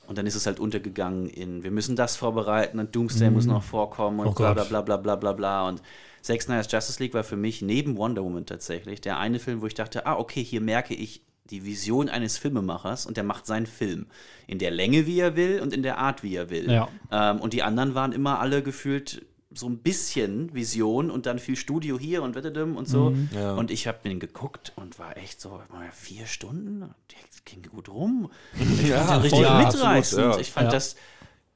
Und 0.06 0.18
dann 0.18 0.26
ist 0.26 0.36
es 0.36 0.46
halt 0.46 0.60
untergegangen 0.60 1.28
in, 1.28 1.64
wir 1.64 1.72
müssen 1.72 1.96
das 1.96 2.16
vorbereiten 2.16 2.78
und 2.78 2.94
Doomsday 2.94 3.30
muss 3.30 3.46
noch 3.46 3.64
vorkommen 3.64 4.20
und 4.20 4.28
Oh 4.28 4.32
bla 4.32 4.52
bla 4.52 4.62
bla 4.62 4.80
bla 4.80 4.96
bla 4.96 5.16
bla 5.16 5.32
bla. 5.32 5.68
Und 5.68 5.82
Zack 6.22 6.42
Snyder's 6.42 6.70
Justice 6.70 7.02
League 7.02 7.14
war 7.14 7.24
für 7.24 7.36
mich 7.36 7.62
neben 7.62 7.96
Wonder 7.96 8.22
Woman 8.22 8.46
tatsächlich 8.46 9.00
der 9.00 9.18
eine 9.18 9.40
Film, 9.40 9.62
wo 9.62 9.66
ich 9.66 9.74
dachte, 9.74 10.06
ah, 10.06 10.16
okay, 10.16 10.44
hier 10.44 10.60
merke 10.60 10.94
ich 10.94 11.22
die 11.50 11.64
Vision 11.64 12.08
eines 12.08 12.38
Filmemachers 12.38 13.06
und 13.06 13.16
der 13.16 13.24
macht 13.24 13.46
seinen 13.46 13.66
Film. 13.66 14.06
In 14.46 14.58
der 14.58 14.70
Länge, 14.70 15.06
wie 15.06 15.20
er 15.20 15.36
will 15.36 15.60
und 15.60 15.72
in 15.72 15.82
der 15.82 15.98
Art, 15.98 16.22
wie 16.22 16.34
er 16.34 16.50
will. 16.50 16.70
Ja. 16.70 16.88
Ähm, 17.10 17.40
und 17.40 17.52
die 17.52 17.62
anderen 17.62 17.94
waren 17.94 18.12
immer 18.12 18.40
alle 18.40 18.62
gefühlt 18.62 19.24
so 19.56 19.66
ein 19.68 19.78
bisschen 19.78 20.52
Vision 20.54 21.10
und 21.10 21.26
dann 21.26 21.38
viel 21.38 21.56
Studio 21.56 21.98
hier 21.98 22.22
und 22.22 22.34
wettedem 22.34 22.76
und 22.76 22.86
so. 22.88 23.14
Ja. 23.34 23.54
Und 23.54 23.70
ich 23.70 23.86
habe 23.86 23.98
mir 24.04 24.10
den 24.10 24.20
geguckt 24.20 24.72
und 24.76 24.98
war 24.98 25.16
echt 25.16 25.40
so, 25.40 25.60
vier 25.92 26.26
Stunden, 26.26 26.80
das 26.80 27.44
ging 27.44 27.62
gut 27.62 27.88
rum. 27.88 28.30
Ich 28.82 28.88
Ja, 28.88 28.98
fand 29.04 29.24
den 29.24 29.32
richtig 29.32 29.46
voll, 29.46 29.58
mitreißend. 29.64 29.96
absolut, 29.98 30.34
ja. 30.34 30.40
Ich 30.40 30.50
fand 30.52 30.66
Ja. 30.66 30.70
das, 30.72 30.96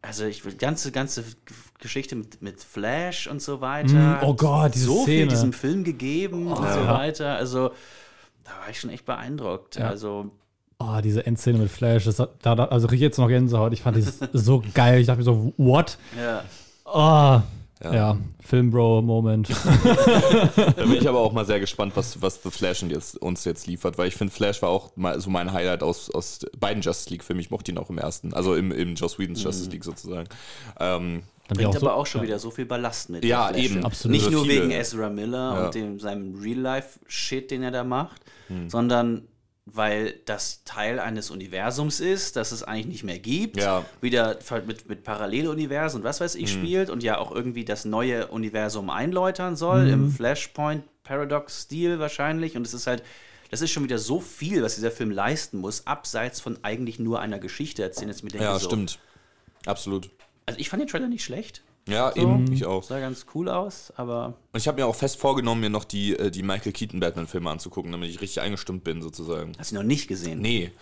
also 0.02 0.24
ich 0.24 0.44
will 0.44 0.54
ganze, 0.54 0.92
ganze 0.92 1.24
Geschichte 1.78 2.16
mit, 2.16 2.40
mit 2.40 2.62
Flash 2.62 3.26
und 3.26 3.42
so 3.42 3.60
weiter. 3.60 4.20
oh 4.24 4.34
Gott, 4.34 4.74
diese 4.74 4.86
so 4.86 5.04
viel 5.04 5.18
Szene. 5.18 5.28
diesem 5.30 5.52
Film 5.52 5.84
gegeben 5.84 6.46
und 6.48 6.56
so 6.56 6.62
Ja. 6.80 6.94
weiter. 6.94 7.34
Also 7.36 7.70
da 8.44 8.50
war 8.62 8.70
ich 8.70 8.80
schon 8.80 8.90
echt 8.90 9.04
beeindruckt. 9.04 9.76
Ja. 9.76 9.88
Also 9.88 10.30
Oh, 10.82 10.98
diese 11.04 11.26
Endszene 11.26 11.58
mit 11.58 11.70
Flash, 11.70 12.04
das 12.06 12.18
hat, 12.18 12.30
da, 12.40 12.54
also 12.54 12.86
krieg 12.88 12.96
ich 12.96 13.02
jetzt 13.02 13.18
noch 13.18 13.28
Gänsehaut. 13.28 13.74
Ich 13.74 13.82
fand 13.82 13.98
das 13.98 14.18
so 14.32 14.62
geil. 14.72 15.00
Ich 15.02 15.06
dachte 15.08 15.18
mir 15.18 15.24
so, 15.24 15.52
what? 15.58 15.98
ja. 16.18 16.42
Oh, 16.86 17.42
Ja. 17.82 17.94
ja, 17.94 18.18
Filmbro-Moment. 18.40 19.48
Da 20.56 20.84
bin 20.84 20.94
ich 20.94 21.08
aber 21.08 21.20
auch 21.20 21.32
mal 21.32 21.46
sehr 21.46 21.60
gespannt, 21.60 21.92
was, 21.96 22.20
was 22.20 22.42
The 22.42 22.50
Flash 22.50 22.82
jetzt, 22.82 23.16
uns 23.22 23.44
jetzt 23.44 23.66
liefert, 23.66 23.96
weil 23.96 24.08
ich 24.08 24.14
finde, 24.16 24.32
Flash 24.32 24.60
war 24.62 24.68
auch 24.68 24.94
mal 24.96 25.18
so 25.20 25.30
mein 25.30 25.52
Highlight 25.52 25.82
aus, 25.82 26.10
aus 26.10 26.40
beiden 26.58 26.82
Justice 26.82 27.10
League-Filmen. 27.10 27.40
Ich 27.40 27.50
mochte 27.50 27.72
ihn 27.72 27.78
auch 27.78 27.88
im 27.90 27.98
ersten, 27.98 28.34
also 28.34 28.54
im, 28.54 28.70
im 28.70 28.94
Joss 28.96 29.18
Whedons 29.18 29.42
Justice 29.42 29.70
League 29.70 29.84
sozusagen. 29.84 30.28
Ähm, 30.78 31.22
Bringt 31.48 31.68
auch 31.70 31.72
so- 31.80 31.86
aber 31.86 31.96
auch 31.96 32.06
schon 32.06 32.20
ja. 32.20 32.26
wieder 32.28 32.38
so 32.38 32.50
viel 32.50 32.66
Ballast 32.66 33.08
mit. 33.10 33.24
Ja, 33.24 33.54
eben. 33.54 33.84
Absolut. 33.84 34.14
Nicht 34.16 34.30
nur 34.30 34.46
wegen 34.46 34.70
Ezra 34.70 35.08
Miller 35.08 35.54
Ja. 35.58 35.64
und 35.66 35.74
dem, 35.74 35.98
seinem 35.98 36.38
Real-Life-Shit, 36.40 37.50
den 37.50 37.62
er 37.62 37.70
da 37.70 37.82
macht, 37.84 38.20
Hm. 38.48 38.68
sondern 38.68 39.22
weil 39.72 40.14
das 40.24 40.64
Teil 40.64 40.98
eines 40.98 41.30
Universums 41.30 42.00
ist, 42.00 42.36
das 42.36 42.52
es 42.52 42.62
eigentlich 42.62 42.86
nicht 42.86 43.04
mehr 43.04 43.18
gibt. 43.18 43.56
Ja. 43.56 43.84
Wieder 44.00 44.38
mit, 44.66 44.88
mit 44.88 45.04
Paralleluniversen 45.04 46.00
und 46.00 46.04
was 46.04 46.20
weiß 46.20 46.34
ich 46.34 46.50
spielt 46.50 46.90
und 46.90 47.02
ja 47.02 47.18
auch 47.18 47.32
irgendwie 47.32 47.64
das 47.64 47.84
neue 47.84 48.28
Universum 48.28 48.90
einläutern 48.90 49.56
soll, 49.56 49.88
im 49.88 50.10
Flashpoint 50.10 50.84
Paradox-Stil 51.04 51.98
wahrscheinlich. 51.98 52.56
Und 52.56 52.66
es 52.66 52.74
ist 52.74 52.86
halt, 52.86 53.02
das 53.50 53.60
ist 53.60 53.70
schon 53.70 53.84
wieder 53.84 53.98
so 53.98 54.20
viel, 54.20 54.62
was 54.62 54.76
dieser 54.76 54.90
Film 54.90 55.10
leisten 55.10 55.58
muss, 55.58 55.86
abseits 55.86 56.40
von 56.40 56.58
eigentlich 56.62 56.98
nur 56.98 57.20
einer 57.20 57.38
Geschichte 57.38 57.82
erzählen. 57.82 58.08
Jetzt 58.08 58.22
mit 58.22 58.34
ja, 58.34 58.58
stimmt. 58.58 58.98
Absolut. 59.66 60.10
Also 60.46 60.58
ich 60.58 60.68
fand 60.68 60.82
den 60.82 60.88
Trailer 60.88 61.08
nicht 61.08 61.24
schlecht. 61.24 61.62
Ja, 61.88 62.14
eben, 62.14 62.52
ich 62.52 62.66
auch. 62.66 62.82
Sah 62.82 63.00
ganz 63.00 63.26
cool 63.34 63.48
aus, 63.48 63.92
aber 63.96 64.34
Und 64.52 64.58
ich 64.58 64.68
habe 64.68 64.80
mir 64.80 64.86
auch 64.86 64.94
fest 64.94 65.18
vorgenommen, 65.18 65.60
mir 65.60 65.70
noch 65.70 65.84
die, 65.84 66.16
äh, 66.16 66.30
die 66.30 66.42
Michael 66.42 66.72
Keaton 66.72 67.00
Batman-Filme 67.00 67.50
anzugucken, 67.50 67.90
damit 67.90 68.10
ich 68.10 68.20
richtig 68.20 68.40
eingestimmt 68.42 68.84
bin, 68.84 69.02
sozusagen. 69.02 69.52
hast 69.58 69.72
du 69.72 69.76
noch 69.76 69.82
nicht 69.82 70.06
gesehen. 70.06 70.40
Nee, 70.40 70.72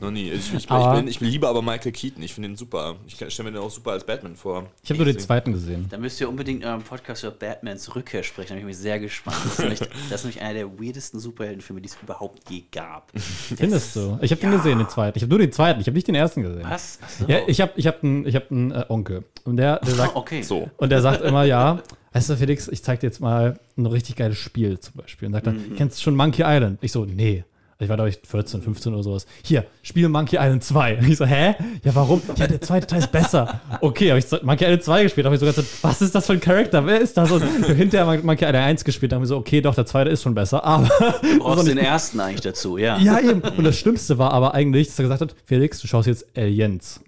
noch 0.00 0.10
nie. 0.10 0.30
Ich, 0.30 0.48
ich, 0.52 0.54
ich, 0.64 0.70
Aber- 0.70 0.96
bin, 0.96 1.08
ich 1.08 1.18
bin 1.18 1.28
lieber 1.28 1.48
aber 1.48 1.62
Michael 1.62 1.92
Keaton. 1.92 2.22
Ich 2.22 2.34
finde 2.34 2.48
ihn 2.50 2.56
super. 2.56 2.96
Ich 3.06 3.14
stelle 3.14 3.50
mir 3.50 3.58
den 3.58 3.62
auch 3.62 3.70
super 3.70 3.92
als 3.92 4.04
Batman 4.04 4.36
vor. 4.36 4.66
Ich 4.82 4.90
habe 4.90 4.98
nur 4.98 5.06
den 5.06 5.18
zweiten 5.18 5.52
gesehen. 5.52 5.86
Da 5.90 5.98
müsst 5.98 6.20
ihr 6.20 6.28
unbedingt 6.28 6.62
in 6.62 6.68
eurem 6.68 6.82
Podcast 6.82 7.24
über 7.24 7.32
Batmans 7.32 7.94
Rückkehr 7.94 8.22
sprechen. 8.22 8.48
Da 8.50 8.54
bin 8.54 8.60
ich 8.60 8.66
mich 8.66 8.78
sehr 8.78 8.98
gespannt. 8.98 9.36
Das 9.44 9.52
ist, 9.52 9.58
nämlich, 9.60 9.78
das 9.78 10.20
ist 10.20 10.24
nämlich 10.24 10.40
einer 10.42 10.54
der 10.54 10.78
weirdesten 10.78 11.20
Superheldenfilme, 11.20 11.80
die 11.80 11.88
es 11.88 11.96
überhaupt 12.02 12.48
je 12.50 12.62
gab. 12.70 13.10
Findest 13.14 13.96
du? 13.96 14.18
Ich 14.22 14.30
habe 14.30 14.40
den 14.40 14.50
gesehen, 14.52 14.78
den 14.78 14.88
zweiten. 14.88 15.16
Ich 15.18 15.22
habe 15.22 15.30
nur 15.30 15.38
den 15.38 15.52
zweiten, 15.52 15.80
ich 15.80 15.86
habe 15.86 15.94
nicht 15.94 16.08
den 16.08 16.14
ersten 16.14 16.42
gesehen. 16.42 16.64
Was? 16.68 16.98
So. 17.18 17.26
Ja, 17.26 17.40
ich 17.46 17.60
habe 17.60 17.72
ich 17.76 17.86
hab 17.86 18.02
einen 18.02 18.26
ich 18.26 18.34
hab 18.36 18.50
einen, 18.50 18.70
äh, 18.72 18.84
Onkel. 18.88 19.24
Und 19.44 19.56
der, 19.56 19.78
der 19.80 19.94
sagt, 19.94 20.14
okay. 20.16 20.42
So. 20.42 20.70
Und 20.76 20.90
der 20.90 21.00
sagt 21.02 21.22
immer, 21.22 21.44
ja, 21.44 21.82
weißt 22.12 22.30
du, 22.30 22.36
Felix, 22.36 22.68
ich 22.68 22.82
zeig 22.82 23.00
dir 23.00 23.06
jetzt 23.06 23.20
mal 23.20 23.58
ein 23.76 23.86
richtig 23.86 24.16
geiles 24.16 24.38
Spiel 24.38 24.78
zum 24.78 24.94
Beispiel. 24.96 25.26
Und 25.26 25.32
sagt 25.32 25.46
dann, 25.46 25.74
kennst 25.76 25.98
du 25.98 26.02
schon 26.02 26.14
Monkey 26.16 26.42
Island? 26.44 26.78
Ich 26.82 26.92
so, 26.92 27.04
nee. 27.04 27.44
Ich 27.80 27.88
war, 27.88 27.96
glaube 27.96 28.10
ich, 28.10 28.18
14, 28.26 28.60
15 28.60 28.92
oder 28.92 29.02
sowas. 29.02 29.26
Hier, 29.42 29.64
spiel 29.82 30.08
Monkey 30.08 30.36
Island 30.36 30.62
2. 30.62 30.98
Und 30.98 31.08
ich 31.08 31.16
so, 31.16 31.24
hä? 31.24 31.54
Ja, 31.82 31.94
warum? 31.94 32.20
Ja, 32.36 32.46
der 32.46 32.60
zweite 32.60 32.86
Teil 32.86 32.98
ist 32.98 33.10
besser. 33.10 33.60
Okay, 33.80 34.10
habe 34.10 34.18
ich 34.18 34.26
Monkey 34.42 34.64
Island 34.64 34.84
2 34.84 35.02
gespielt. 35.04 35.24
habe 35.24 35.34
ich 35.34 35.40
so 35.40 35.46
ganz 35.46 35.56
so, 35.56 35.62
was 35.82 36.02
ist 36.02 36.14
das 36.14 36.26
für 36.26 36.34
ein 36.34 36.40
Charakter? 36.40 36.84
Wer 36.86 37.00
ist 37.00 37.16
das? 37.16 37.30
Und 37.30 37.42
hinterher 37.42 38.04
Monkey 38.22 38.44
Island 38.44 38.56
1 38.56 38.84
gespielt. 38.84 39.12
Da 39.12 39.16
haben 39.16 39.22
wir 39.22 39.26
so, 39.26 39.38
okay, 39.38 39.60
doch, 39.62 39.74
der 39.74 39.86
zweite 39.86 40.10
ist 40.10 40.22
schon 40.22 40.34
besser. 40.34 40.62
Aber 40.62 40.88
Du 41.22 41.38
brauchst 41.38 41.66
den 41.66 41.78
ersten 41.78 42.20
eigentlich 42.20 42.42
dazu, 42.42 42.76
ja. 42.76 42.98
ja, 42.98 43.18
eben. 43.18 43.40
Und 43.40 43.64
das 43.64 43.78
Schlimmste 43.78 44.18
war 44.18 44.32
aber 44.32 44.54
eigentlich, 44.54 44.88
dass 44.88 44.98
er 44.98 45.04
gesagt 45.04 45.22
hat, 45.22 45.34
Felix, 45.46 45.80
du 45.80 45.86
schaust 45.86 46.06
jetzt 46.06 46.26
Aliens 46.36 47.00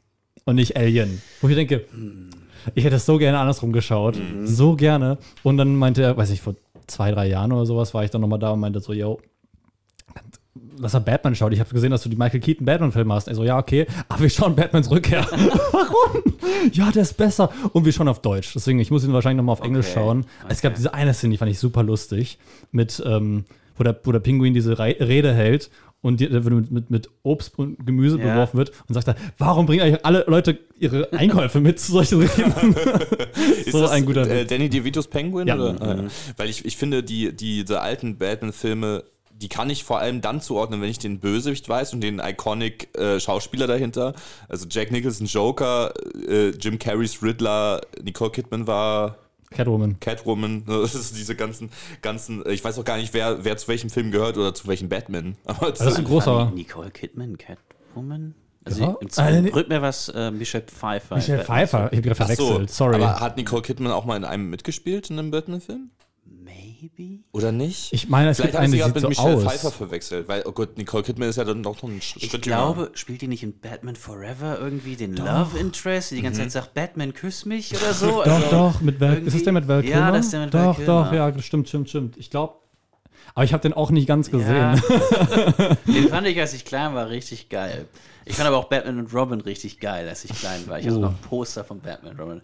und 0.44 0.56
nicht 0.56 0.76
Alien. 0.76 1.20
Wo 1.40 1.48
ich 1.48 1.54
denke, 1.54 1.85
ich 2.74 2.85
hätte 2.85 2.96
es 2.96 3.06
so 3.06 3.18
gerne 3.18 3.38
andersrum 3.38 3.72
geschaut. 3.72 4.16
So 4.44 4.74
gerne. 4.74 5.18
Und 5.42 5.58
dann 5.58 5.76
meinte 5.76 6.02
er, 6.02 6.16
weiß 6.16 6.30
ich, 6.30 6.40
vor 6.40 6.54
zwei, 6.87 7.11
drei 7.11 7.28
Jahren 7.28 7.52
oder 7.52 7.66
sowas 7.66 7.94
war 7.94 8.04
ich 8.04 8.11
dann 8.11 8.20
nochmal 8.20 8.38
da 8.38 8.50
und 8.50 8.61
meinte 8.61 8.80
so, 8.80 8.92
yo, 8.92 9.20
dass 10.55 10.95
er 10.95 11.01
Batman 11.01 11.35
schaut. 11.35 11.53
Ich 11.53 11.61
habe 11.61 11.71
gesehen, 11.71 11.91
dass 11.91 12.03
du 12.03 12.09
die 12.09 12.17
Michael 12.17 12.41
Keaton 12.41 12.67
Batman-Filme 12.67 13.15
hast. 13.15 13.29
Er 13.29 13.35
so, 13.35 13.45
ja, 13.45 13.59
okay, 13.59 13.87
aber 14.09 14.21
wir 14.21 14.31
schauen 14.31 14.55
Batmans 14.55 14.91
Rückkehr. 14.91 15.27
Warum? 15.73 16.23
Ja, 16.73 16.91
der 16.91 17.03
ist 17.03 17.17
besser. 17.17 17.51
Und 17.73 17.85
wir 17.85 17.93
schauen 17.93 18.09
auf 18.09 18.21
Deutsch. 18.21 18.53
Deswegen, 18.55 18.79
ich 18.79 18.91
muss 18.91 19.05
ihn 19.05 19.12
wahrscheinlich 19.12 19.38
nochmal 19.38 19.55
auf 19.55 19.62
Englisch 19.62 19.87
Okay, 19.87 19.95
schauen. 19.95 20.27
Es 20.49 20.61
gab 20.61 20.73
okay. 20.73 20.79
diese 20.79 20.95
eine 20.95 21.15
Szene, 21.15 21.33
die 21.33 21.38
fand 21.38 21.51
ich 21.51 21.59
super 21.59 21.83
lustig, 21.83 22.38
mit, 22.71 23.03
ähm, 23.07 23.45
wo, 23.77 23.85
der, 23.85 23.99
wo 24.05 24.12
der 24.12 24.21
Pinguin 24.21 24.53
diese 24.55 24.79
Re 24.79 24.97
Rede 25.01 25.33
hält 25.33 25.71
und 26.03 26.21
die, 26.21 26.29
mit, 26.29 26.71
mit, 26.71 26.91
mit 26.91 27.11
Obst 27.23 27.59
und 27.59 27.87
Gemüse 27.87 28.19
Ja. 28.19 28.33
beworfen 28.33 28.59
wird 28.59 28.73
und 28.88 28.95
sagt 28.95 29.09
dann, 29.09 29.17
warum 29.38 29.67
bringen 29.67 29.83
eigentlich 29.83 30.05
alle 30.05 30.25
Leute 30.27 30.59
ihre 30.79 31.12
Einkäufe 31.12 31.61
mit 31.61 31.79
zu 31.81 31.93
solchen 31.93 32.21
Reden? 32.21 32.75
Ist 33.65 33.73
so 33.73 33.81
das 33.81 33.93
ein 33.93 34.05
guter 34.05 34.29
äh. 34.29 34.45
Danny 34.45 34.69
DeVitos 34.69 35.07
Penguin? 35.07 35.47
Ja. 35.49 35.55
Oder? 35.55 35.77
Ja. 35.81 36.05
Weil 36.37 36.51
ich, 36.51 36.65
ich 36.65 36.77
finde, 36.77 37.03
die, 37.03 37.35
die, 37.35 37.62
diese 37.62 37.81
alten 37.81 38.19
Batman-Filme, 38.19 39.05
die 39.42 39.48
kann 39.48 39.68
ich 39.68 39.85
vor 39.85 39.98
allem 39.98 40.20
dann 40.20 40.40
zuordnen, 40.40 40.81
wenn 40.81 40.88
ich 40.88 40.98
den 40.98 41.18
Bösewicht 41.18 41.68
weiß 41.68 41.92
und 41.92 42.00
den 42.00 42.20
iconic 42.20 42.96
äh, 42.96 43.18
Schauspieler 43.20 43.66
dahinter. 43.66 44.14
Also 44.48 44.66
Jack 44.70 44.90
Nicholson 44.92 45.26
Joker, 45.26 45.92
äh, 46.28 46.50
Jim 46.50 46.78
Carreys 46.78 47.22
Riddler, 47.22 47.81
Nicole 48.02 48.31
Kidman 48.31 48.66
war 48.66 49.16
Catwoman. 49.50 50.00
Catwoman. 50.00 50.64
Das 50.66 50.94
ist 50.94 51.16
diese 51.16 51.37
ganzen, 51.37 51.70
ganzen, 52.00 52.42
ich 52.48 52.64
weiß 52.64 52.78
auch 52.78 52.85
gar 52.85 52.96
nicht, 52.96 53.12
wer, 53.12 53.44
wer 53.44 53.57
zu 53.57 53.68
welchem 53.68 53.90
Film 53.90 54.11
gehört 54.11 54.38
oder 54.38 54.55
zu 54.55 54.66
welchem 54.66 54.88
Batman. 54.88 55.37
Aber 55.44 55.70
Das 55.70 55.81
ist 55.81 55.98
ein 55.98 56.05
großer. 56.05 56.50
Nicole 56.55 56.90
Kidman, 56.90 57.37
Catwoman? 57.37 58.35
Also 58.64 58.83
Ja. 58.85 58.96
im 59.00 59.11
zweiten 59.11 59.50
brührt 59.50 59.68
mir 59.68 59.83
was, 59.83 60.09
äh, 60.09 60.31
Michelle 60.31 60.64
Pfeiffer. 60.64 61.16
Michelle 61.16 61.44
Pfeiffer. 61.44 61.88
Ich 61.92 61.98
habe 61.98 62.09
gerade 62.09 62.22
Ach 62.22 62.28
so, 62.37 62.46
verwechselt. 62.46 62.70
Sorry. 62.70 62.94
Aber 62.94 63.20
hat 63.20 63.37
Nicole 63.37 63.62
Kidman 63.62 63.92
auch 63.92 64.05
mal 64.05 64.16
in 64.16 64.24
einem 64.24 64.48
mitgespielt, 64.50 65.11
in 65.11 65.18
einem 65.18 65.31
Batman-Film? 65.33 65.90
Maybe? 66.45 67.21
Oder 67.33 67.53
nicht? 67.53 67.92
Ich 67.92 68.09
meine, 68.09 68.31
es 68.31 68.37
Vielleicht 68.38 68.53
gibt 68.53 68.61
eine, 68.61 68.68
sie 68.71 68.77
die 68.77 68.79
gerade 68.83 69.01
sieht 69.01 69.09
mit 69.09 69.16
so 69.16 69.23
Michelle 69.25 69.37
aus. 69.37 69.53
Pfeiffer 69.53 69.71
verwechselt, 69.71 70.29
weil, 70.29 70.42
oh 70.47 70.53
Gott, 70.53 70.77
Nicole 70.79 71.03
Kidman 71.03 71.29
ist 71.29 71.37
ja 71.37 71.45
dann 71.45 71.61
noch 71.61 71.83
ein 71.83 72.01
Sch- 72.01 72.16
Ich 72.18 72.40
glaube, 72.40 72.90
spielt 72.95 73.21
die 73.23 73.29
nicht 73.29 73.42
in 73.42 73.59
Batman 73.61 73.97
Forever 73.97 74.59
irgendwie 74.61 74.97
den 74.97 75.14
Love 75.16 75.59
Interest, 75.59 76.11
die 76.11 76.16
die 76.16 76.23
ganze 76.23 76.40
Zeit 76.42 76.53
sagt, 76.53 76.75
Batman, 76.75 77.14
küss 77.14 77.45
mich 77.45 77.73
oder 77.77 77.92
so? 77.95 78.07
Doch, 78.07 78.27
Also 78.27 78.51
doch, 78.51 78.81
mit 78.81 79.01
Val 79.01 79.11
irgendwie- 79.14 79.29
ist 79.29 79.35
das 79.37 79.45
der 79.45 79.53
mit 79.53 79.68
Val 79.68 79.83
Kilmer? 79.83 79.97
Ja, 79.97 80.11
das 80.11 80.25
ist 80.27 80.33
der 80.33 80.40
mit 80.40 80.53
Val 80.55 80.64
Doch, 80.64 80.77
Kilmer. 80.77 81.05
doch, 81.05 81.12
ja, 81.12 81.31
das 81.31 81.45
stimmt, 81.45 81.68
stimmt, 81.68 81.88
stimmt. 81.88 82.16
Ich 82.16 82.31
glaube, 82.31 82.55
aber 83.35 83.45
ich 83.45 83.53
habe 83.53 83.62
den 83.62 83.73
auch 83.73 83.90
nicht 83.90 84.07
ganz 84.09 84.31
gesehen. 84.31 84.57
Ja. 84.57 84.75
Den 85.87 86.09
fand 86.11 86.27
ich, 86.27 86.38
als 86.38 86.53
ich 86.53 86.64
klein 86.64 86.95
war, 86.95 87.09
richtig 87.09 87.49
geil. 87.49 87.87
Ich 88.25 88.35
fand 88.37 88.47
aber 88.49 88.59
auch 88.59 88.64
Batman 88.66 88.99
und 88.99 89.14
Robin 89.14 89.40
richtig 89.40 89.81
geil, 89.81 90.09
als 90.09 90.25
ich 90.25 90.33
klein 90.38 90.61
war. 90.66 90.79
Ich 90.79 90.87
hatte 90.87 90.97
Oh. 90.99 91.01
noch 91.01 91.11
ein 91.11 91.18
Poster 91.29 91.64
von 91.64 91.81
Batman 91.81 92.12
und 92.12 92.21
Robin. 92.21 92.42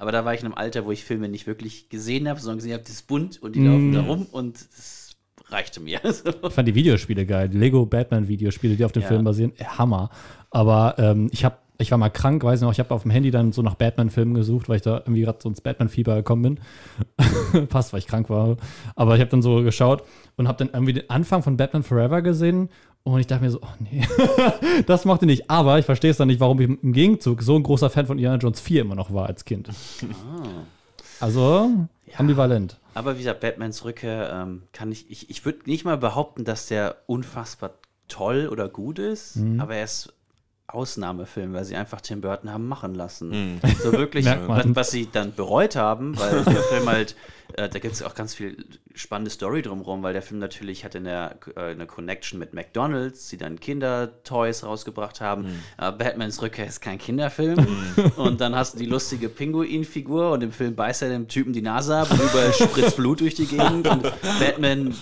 Aber 0.00 0.12
da 0.12 0.24
war 0.24 0.32
ich 0.34 0.40
in 0.40 0.46
einem 0.46 0.54
Alter, 0.54 0.84
wo 0.86 0.90
ich 0.92 1.04
Filme 1.04 1.28
nicht 1.28 1.46
wirklich 1.46 1.88
gesehen 1.90 2.26
habe, 2.28 2.40
sondern 2.40 2.58
gesehen 2.58 2.72
habe, 2.72 2.82
das 2.82 2.92
ist 2.92 3.06
bunt 3.06 3.40
und 3.42 3.54
die 3.54 3.60
laufen 3.64 3.90
Mm. 3.90 3.94
da 3.94 4.00
rum 4.00 4.26
und 4.32 4.56
das 4.56 5.10
reichte 5.48 5.80
mir. 5.80 6.00
Ich 6.04 6.52
fand 6.54 6.66
die 6.68 6.74
Videospiele 6.74 7.26
geil. 7.26 7.48
Die 7.50 7.58
Lego 7.58 7.84
Batman 7.86 8.26
Videospiele, 8.26 8.76
die 8.76 8.84
auf 8.84 8.92
dem 8.92 9.02
Ja. 9.02 9.08
Film 9.08 9.24
basieren, 9.24 9.52
äh, 9.58 9.64
Hammer. 9.64 10.10
Aber 10.50 10.94
ähm, 10.98 11.28
ich 11.32 11.44
habe 11.44 11.56
ich 11.78 11.90
war 11.90 11.96
mal 11.98 12.10
krank, 12.10 12.44
weiß 12.44 12.60
ich 12.60 12.62
noch, 12.62 12.72
ich 12.72 12.78
habe 12.78 12.92
auf 12.94 13.02
dem 13.02 13.10
Handy 13.10 13.30
dann 13.30 13.52
so 13.52 13.62
nach 13.62 13.74
Batman-Filmen 13.74 14.34
gesucht, 14.34 14.68
weil 14.68 14.76
ich 14.76 14.82
da 14.82 14.98
irgendwie 14.98 15.22
gerade 15.22 15.38
so 15.42 15.48
ins 15.48 15.62
Batman-Fieber 15.62 16.14
gekommen 16.16 16.42
bin. 16.42 17.66
Passt, 17.68 17.94
weil 17.94 18.00
ich 18.00 18.06
krank 18.06 18.28
war. 18.28 18.58
Aber 18.96 19.14
ich 19.14 19.20
habe 19.22 19.30
dann 19.30 19.40
so 19.40 19.62
geschaut 19.62 20.02
und 20.36 20.46
habe 20.46 20.58
dann 20.58 20.74
irgendwie 20.74 20.92
den 20.92 21.08
Anfang 21.08 21.42
von 21.42 21.56
Batman 21.56 21.82
Forever 21.82 22.20
gesehen 22.20 22.68
und 23.02 23.18
ich 23.20 23.26
dachte 23.26 23.44
mir 23.44 23.50
so, 23.50 23.60
oh 23.62 23.66
nee, 23.78 24.06
das 24.86 25.04
mochte 25.04 25.24
ich 25.24 25.30
nicht. 25.30 25.50
Aber 25.50 25.78
ich 25.78 25.84
verstehe 25.86 26.10
es 26.10 26.16
dann 26.18 26.28
nicht, 26.28 26.40
warum 26.40 26.60
ich 26.60 26.68
im 26.82 26.92
Gegenzug 26.92 27.42
so 27.42 27.56
ein 27.56 27.62
großer 27.62 27.90
Fan 27.90 28.06
von 28.06 28.18
Indiana 28.18 28.36
Jones 28.36 28.60
4 28.60 28.82
immer 28.82 28.94
noch 28.94 29.12
war 29.12 29.26
als 29.26 29.44
Kind. 29.44 29.68
Also, 31.20 31.70
ambivalent. 32.16 32.78
aber 32.94 33.14
wie 33.14 33.18
gesagt, 33.18 33.40
Batmans 33.40 33.84
Rückkehr 33.84 34.30
ähm, 34.42 34.62
kann 34.72 34.90
ich, 34.90 35.10
ich, 35.10 35.28
ich 35.30 35.44
würde 35.44 35.60
nicht 35.66 35.84
mal 35.84 35.98
behaupten, 35.98 36.44
dass 36.44 36.66
der 36.66 36.96
unfassbar 37.06 37.72
toll 38.08 38.48
oder 38.50 38.68
gut 38.68 38.98
ist, 38.98 39.36
Mhm. 39.36 39.60
aber 39.60 39.76
er 39.76 39.84
ist 39.84 40.12
Ausnahmefilm, 40.74 41.52
weil 41.52 41.64
sie 41.64 41.76
einfach 41.76 42.00
Tim 42.00 42.20
Burton 42.20 42.52
haben 42.52 42.68
machen 42.68 42.94
lassen. 42.94 43.30
Mhm. 43.30 43.60
So 43.82 43.92
wirklich, 43.92 44.26
was, 44.46 44.64
was 44.68 44.90
sie 44.90 45.08
dann 45.10 45.34
bereut 45.34 45.76
haben, 45.76 46.18
weil 46.18 46.44
der 46.44 46.62
Film 46.62 46.88
halt, 46.88 47.16
äh, 47.54 47.68
da 47.68 47.78
gibt 47.78 47.94
es 47.94 48.02
auch 48.02 48.14
ganz 48.14 48.34
viel 48.34 48.64
spannende 48.94 49.30
Story 49.30 49.62
drumherum, 49.62 50.02
weil 50.02 50.12
der 50.12 50.22
Film 50.22 50.40
natürlich 50.40 50.84
hatte 50.84 50.98
eine, 50.98 51.36
äh, 51.56 51.70
eine 51.70 51.86
Connection 51.86 52.38
mit 52.38 52.54
McDonalds, 52.54 53.28
die 53.28 53.36
dann 53.36 53.58
Kindertoys 53.60 54.64
rausgebracht 54.64 55.20
haben. 55.20 55.42
Mhm. 55.42 55.48
Äh, 55.78 55.92
Batmans 55.92 56.42
Rückkehr 56.42 56.66
ist 56.66 56.80
kein 56.80 56.98
Kinderfilm. 56.98 57.66
Und 58.16 58.40
dann 58.40 58.54
hast 58.54 58.74
du 58.74 58.78
die 58.78 58.86
lustige 58.86 59.28
Pinguin-Figur 59.28 60.32
und 60.32 60.42
im 60.42 60.52
Film 60.52 60.74
beißt 60.74 61.02
er 61.02 61.08
dem 61.08 61.28
Typen 61.28 61.52
die 61.52 61.62
Nase 61.62 61.96
ab 61.96 62.10
und 62.10 62.20
überall 62.20 62.52
spritzt 62.52 62.96
Blut 62.96 63.20
durch 63.20 63.34
die 63.34 63.46
Gegend. 63.46 63.86
Und 63.86 64.02
Batman 64.38 64.94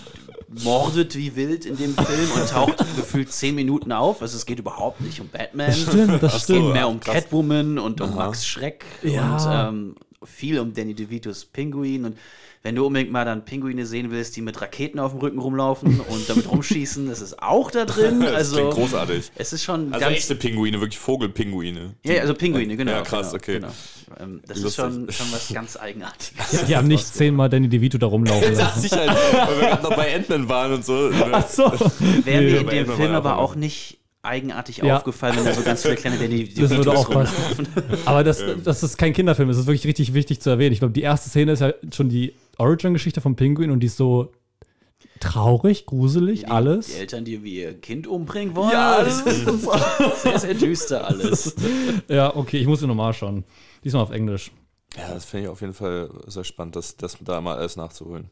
mordet 0.63 1.15
wie 1.17 1.37
wild 1.37 1.67
in 1.67 1.77
dem 1.77 1.95
Film 1.95 2.31
und 2.35 2.49
taucht 2.49 2.79
gefühlt 2.97 3.33
zehn 3.33 3.55
Minuten 3.55 3.93
auf. 3.93 4.23
Also 4.23 4.37
es 4.37 4.47
geht 4.47 4.59
überhaupt 4.59 5.01
nicht 5.01 5.21
um 5.21 5.29
Batman. 5.29 5.73
Stimmt, 5.73 6.23
das 6.23 6.35
es 6.37 6.47
geht 6.47 6.57
stimmt. 6.57 6.73
mehr 6.73 6.89
um. 6.89 7.01
Catwoman 7.01 7.79
und 7.79 8.01
um 8.01 8.15
Max 8.15 8.47
Schreck 8.47 8.85
Ja. 9.03 9.37
und 9.37 9.75
ähm, 9.77 9.95
viel 10.25 10.59
um 10.59 10.73
Danny 10.75 10.95
DeVitos 10.95 11.45
Pinguin. 11.45 12.05
Und 12.07 12.17
wenn 12.63 12.75
du 12.75 12.87
unbedingt 12.87 13.13
mal 13.13 13.25
dann 13.25 13.45
Pinguine 13.45 13.87
sehen 13.87 14.11
willst, 14.11 14.37
die 14.37 14.41
mit 14.43 14.61
Raketen 14.61 14.99
auf 14.99 15.13
dem 15.13 15.21
Rücken 15.21 15.39
rumlaufen 15.39 16.01
und 16.01 16.29
damit 16.29 16.51
rumschießen, 16.51 17.09
das 17.09 17.21
ist 17.21 17.43
auch 17.43 17.71
da 17.71 17.85
drin. 17.85 18.21
Das 18.29 18.35
Also 18.35 18.57
klingt 18.57 18.71
großartig. 18.73 19.31
es 19.37 19.53
ist 19.53 19.63
schon 19.65 19.93
Also 19.93 20.05
ganz 20.05 20.17
echte 20.17 20.35
Pinguine, 20.35 20.81
wirklich 20.81 20.99
Vogelpinguine. 20.99 21.95
ja, 22.05 22.21
also 22.21 22.35
Pinguine, 22.35 22.77
genau. 22.77 22.93
Ja, 22.93 23.03
krass, 23.03 23.27
genau, 23.33 23.37
okay. 23.37 23.55
Genau. 23.61 23.73
Ähm, 24.21 24.41
das 24.47 24.59
ist 24.59 24.65
Lustig. 24.65 24.85
schon, 24.85 25.13
schon 25.13 25.27
was 25.33 25.49
ganz 25.53 25.77
Eigenartiges. 25.77 26.53
Ja, 26.53 26.63
die 26.63 26.77
haben 26.77 26.89
nicht 26.89 27.07
zehnmal 27.07 27.49
Danny 27.49 27.69
DeVito 27.69 27.99
da 27.99 28.07
rumlaufen 28.07 28.51
Das 28.55 28.59
lassen. 28.59 28.87
ich 28.87 28.93
halt, 28.93 29.11
weil 29.11 29.61
wir 29.61 29.69
gerade 29.69 29.83
noch 29.83 29.97
bei 29.97 30.15
Ant-Man 30.15 30.49
waren 30.49 30.73
und 30.75 30.85
so. 30.85 31.11
Ach 31.33 31.49
so. 31.49 31.65
Wäre 32.25 32.43
mir 32.43 32.61
in 32.61 32.69
dem 32.87 32.87
Film 32.97 33.13
aber 33.13 33.37
auch 33.39 33.55
nicht 33.55 33.98
eigenartig 34.23 34.79
Ja. 34.79 34.97
aufgefallen, 34.97 35.37
wenn 35.37 35.45
da 35.45 35.55
so 35.55 35.62
ganz 35.62 35.83
viele 35.83 35.95
kleine 35.97 36.19
Danny 36.19 36.49
Das 36.53 36.71
würde 36.71 36.91
auch 36.93 37.09
passen. 37.09 37.35
rumlaufen. 37.66 37.99
Aber 38.05 38.25
das, 38.25 38.43
das 38.64 38.83
ist 38.83 38.99
kein 38.99 39.12
Kinderfilm, 39.12 39.49
das 39.49 39.59
ist 39.59 39.66
wirklich 39.66 39.87
richtig 39.87 40.12
wichtig 40.14 40.41
zu 40.41 40.51
erwähnen. 40.51 40.73
Ich 40.73 40.81
glaube, 40.81 40.93
die 40.93 41.03
erste 41.03 41.29
Szene 41.31 41.53
ist 41.53 41.61
ja 41.61 41.73
schon 41.95 42.09
die 42.09 42.35
Origin-Geschichte 42.59 43.21
vom 43.21 43.37
Pinguin 43.37 43.71
und 43.71 43.81
die 43.81 43.87
ist 43.87 43.97
so 43.97 44.33
traurig, 45.21 45.87
gruselig, 45.87 46.41
Die- 46.41 46.47
alles. 46.49 46.87
Die 46.89 46.95
Eltern, 46.95 47.25
die 47.25 47.43
wie 47.43 47.57
ihr 47.61 47.81
Kind 47.81 48.07
umbringen 48.07 48.55
wollen. 48.57 48.71
Ja, 48.73 49.03
das 49.05 49.21
ist 49.23 49.45
sehr, 50.23 50.39
sehr 50.39 50.55
düster 50.55 51.07
alles. 51.07 51.55
Ja, 52.09 52.35
okay, 52.37 52.59
ich 52.59 52.66
muss 52.66 52.83
ihn 52.83 52.89
nochmal 52.89 53.12
schauen. 53.14 53.45
Diesmal 53.85 54.03
auf 54.03 54.11
Englisch. 54.11 54.51
Ja, 54.97 55.14
das 55.14 55.25
finde 55.27 55.45
ich 55.45 55.51
auf 55.51 55.61
jeden 55.61 55.75
Fall 55.75 56.11
sehr 56.27 56.45
spannend, 56.45 56.75
das, 56.77 56.97
das 56.97 57.16
da 57.21 57.41
mal 57.41 57.57
alles 57.57 57.77
nachzuholen. 57.77 58.31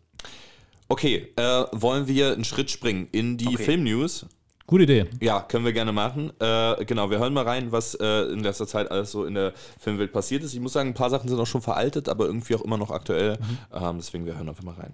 Okay, 0.89 1.29
äh, 1.37 1.65
wollen 1.73 2.07
wir 2.09 2.33
einen 2.33 2.45
Schritt 2.45 2.71
springen 2.71 3.09
in 3.13 3.37
die 3.37 3.49
Okay. 3.49 3.65
Filmnews? 3.65 4.27
Gute 4.67 4.83
Idee. 4.83 5.07
Ja, 5.21 5.43
können 5.43 5.65
wir 5.65 5.73
gerne 5.73 5.93
machen. 5.93 6.33
Äh, 6.41 6.85
genau, 6.87 7.09
wir 7.09 7.21
hören 7.21 7.33
mal 7.33 7.45
rein, 7.45 7.71
was 7.71 7.95
äh, 7.95 8.33
in 8.33 8.41
letzter 8.41 8.67
Zeit 8.67 8.91
alles 8.91 9.13
so 9.13 9.25
in 9.25 9.35
der 9.35 9.53
Filmwelt 9.79 10.13
passiert 10.13 10.43
ist. 10.43 10.55
Ich 10.55 10.61
muss 10.61 10.73
sagen, 10.73 10.91
ein 10.91 10.95
paar 10.95 11.11
Sachen 11.11 11.29
sind 11.29 11.39
auch 11.39 11.47
schon 11.47 11.63
veraltet, 11.63 12.09
aber 12.09 12.27
irgendwie 12.27 12.57
auch 12.57 12.63
immer 12.63 12.77
noch 12.77 12.91
aktuell. 12.91 13.39
Ähm, 13.73 13.99
deswegen, 13.99 14.27
wir 14.27 14.37
hören 14.37 14.49
einfach 14.49 14.65
mal 14.65 14.75
rein. 14.75 14.93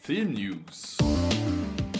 Filmnews. 0.00 0.98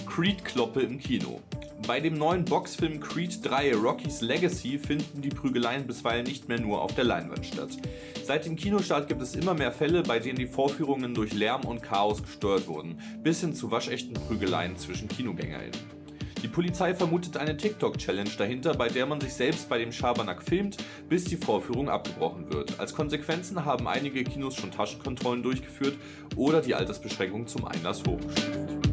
Creed-Kloppe 0.06 0.80
im 0.80 0.98
Kino. 0.98 1.40
Bei 1.86 2.00
dem 2.00 2.14
neuen 2.14 2.44
Boxfilm 2.44 3.00
Creed 3.00 3.44
3 3.44 3.74
Rocky's 3.74 4.20
Legacy 4.20 4.78
finden 4.78 5.22
die 5.22 5.28
Prügeleien 5.28 5.86
bisweilen 5.86 6.24
nicht 6.24 6.48
mehr 6.48 6.60
nur 6.60 6.82
auf 6.82 6.94
der 6.94 7.04
Leinwand 7.04 7.46
statt. 7.46 7.70
Seit 8.24 8.46
dem 8.46 8.56
Kinostart 8.56 9.08
gibt 9.08 9.22
es 9.22 9.34
immer 9.34 9.54
mehr 9.54 9.72
Fälle, 9.72 10.02
bei 10.02 10.18
denen 10.20 10.38
die 10.38 10.46
Vorführungen 10.46 11.14
durch 11.14 11.32
Lärm 11.32 11.64
und 11.64 11.82
Chaos 11.82 12.22
gestört 12.22 12.68
wurden, 12.68 13.00
bis 13.22 13.40
hin 13.40 13.54
zu 13.54 13.70
waschechten 13.70 14.14
Prügeleien 14.14 14.76
zwischen 14.76 15.08
KinogängerInnen. 15.08 15.97
Die 16.42 16.48
Polizei 16.48 16.94
vermutet 16.94 17.36
eine 17.36 17.56
TikTok-Challenge 17.56 18.30
dahinter, 18.38 18.74
bei 18.74 18.88
der 18.88 19.06
man 19.06 19.20
sich 19.20 19.34
selbst 19.34 19.68
bei 19.68 19.78
dem 19.78 19.90
Schabernack 19.90 20.40
filmt, 20.42 20.76
bis 21.08 21.24
die 21.24 21.36
Vorführung 21.36 21.88
abgebrochen 21.88 22.52
wird. 22.52 22.78
Als 22.78 22.94
Konsequenzen 22.94 23.64
haben 23.64 23.88
einige 23.88 24.22
Kinos 24.22 24.54
schon 24.54 24.70
Taschenkontrollen 24.70 25.42
durchgeführt 25.42 25.96
oder 26.36 26.60
die 26.60 26.76
Altersbeschränkung 26.76 27.48
zum 27.48 27.64
Einlass 27.64 28.04
hochgestuft. 28.06 28.88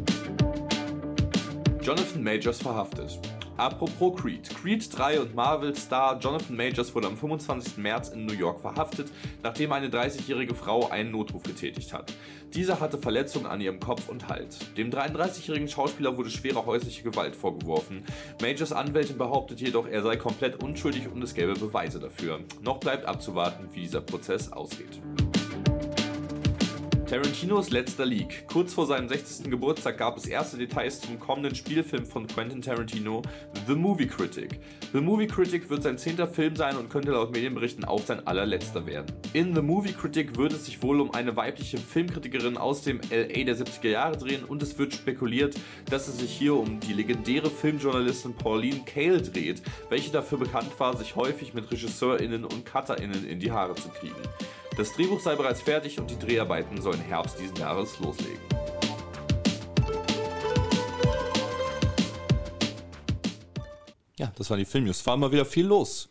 Jonathan 1.82 2.22
Majors 2.24 2.58
verhaftet. 2.58 3.20
Apropos 3.56 4.14
Creed. 4.20 4.50
Creed 4.50 4.86
3 4.96 5.20
und 5.20 5.34
Marvel-Star 5.34 6.18
Jonathan 6.18 6.56
Majors 6.56 6.94
wurde 6.94 7.06
am 7.06 7.16
25. 7.16 7.78
März 7.78 8.10
in 8.10 8.26
New 8.26 8.34
York 8.34 8.60
verhaftet, 8.60 9.10
nachdem 9.42 9.72
eine 9.72 9.88
30-jährige 9.88 10.54
Frau 10.54 10.90
einen 10.90 11.10
Notruf 11.10 11.42
getätigt 11.42 11.94
hat. 11.94 12.12
Diese 12.54 12.80
hatte 12.80 12.98
Verletzungen 12.98 13.46
an 13.46 13.62
ihrem 13.62 13.80
Kopf 13.80 14.10
und 14.10 14.28
Hals. 14.28 14.58
Dem 14.76 14.90
33-jährigen 14.90 15.68
Schauspieler 15.68 16.18
wurde 16.18 16.30
schwere 16.30 16.66
häusliche 16.66 17.02
Gewalt 17.02 17.34
vorgeworfen. 17.34 18.04
Majors 18.42 18.72
Anwältin 18.72 19.16
behauptet 19.16 19.60
jedoch, 19.60 19.86
er 19.86 20.02
sei 20.02 20.16
komplett 20.16 20.62
unschuldig 20.62 21.08
und 21.08 21.22
es 21.22 21.34
gäbe 21.34 21.54
Beweise 21.54 21.98
dafür. 21.98 22.40
Noch 22.60 22.78
bleibt 22.78 23.06
abzuwarten, 23.06 23.68
wie 23.72 23.80
dieser 23.80 24.02
Prozess 24.02 24.52
ausgeht. 24.52 25.00
Tarantinos 27.06 27.70
letzter 27.70 28.04
Leak. 28.04 28.48
Kurz 28.48 28.74
vor 28.74 28.84
seinem 28.84 29.08
60. 29.08 29.48
Geburtstag 29.48 29.96
gab 29.96 30.16
es 30.16 30.26
erste 30.26 30.58
Details 30.58 31.00
zum 31.00 31.20
kommenden 31.20 31.54
Spielfilm 31.54 32.04
von 32.04 32.26
Quentin 32.26 32.60
Tarantino, 32.60 33.22
The 33.68 33.76
Movie 33.76 34.08
Critic. 34.08 34.58
The 34.92 35.00
Movie 35.00 35.28
Critic 35.28 35.70
wird 35.70 35.84
sein 35.84 35.98
zehnter 35.98 36.26
Film 36.26 36.56
sein 36.56 36.76
und 36.76 36.90
könnte 36.90 37.12
laut 37.12 37.30
Medienberichten 37.30 37.84
auch 37.84 38.00
sein 38.00 38.26
allerletzter 38.26 38.86
werden. 38.86 39.14
In 39.34 39.54
The 39.54 39.62
Movie 39.62 39.92
Critic 39.92 40.36
wird 40.36 40.52
es 40.52 40.66
sich 40.66 40.82
wohl 40.82 41.00
um 41.00 41.14
eine 41.14 41.36
weibliche 41.36 41.78
Filmkritikerin 41.78 42.56
aus 42.56 42.82
dem 42.82 43.00
LA 43.08 43.44
der 43.44 43.56
70er 43.56 43.88
Jahre 43.88 44.16
drehen 44.16 44.42
und 44.42 44.60
es 44.64 44.76
wird 44.76 44.92
spekuliert, 44.92 45.54
dass 45.88 46.08
es 46.08 46.18
sich 46.18 46.32
hier 46.32 46.56
um 46.56 46.80
die 46.80 46.92
legendäre 46.92 47.50
Filmjournalistin 47.50 48.34
Pauline 48.34 48.80
Kael 48.84 49.22
dreht, 49.22 49.62
welche 49.90 50.10
dafür 50.10 50.38
bekannt 50.38 50.72
war, 50.78 50.96
sich 50.96 51.14
häufig 51.14 51.54
mit 51.54 51.70
RegisseurInnen 51.70 52.44
und 52.44 52.66
CutterInnen 52.66 53.28
in 53.28 53.38
die 53.38 53.52
Haare 53.52 53.76
zu 53.76 53.90
kriegen. 53.90 54.16
Das 54.76 54.92
Drehbuch 54.92 55.20
sei 55.20 55.34
bereits 55.34 55.62
fertig 55.62 55.98
und 55.98 56.10
die 56.10 56.18
Dreharbeiten 56.18 56.82
sollen 56.82 57.00
Herbst 57.00 57.38
diesen 57.38 57.56
Jahres 57.56 57.98
loslegen. 57.98 58.38
Ja, 64.18 64.30
das 64.36 64.50
waren 64.50 64.58
die 64.58 64.66
Filmnews. 64.66 65.06
War 65.06 65.16
mal 65.16 65.32
wieder 65.32 65.46
viel 65.46 65.66
los. 65.66 66.10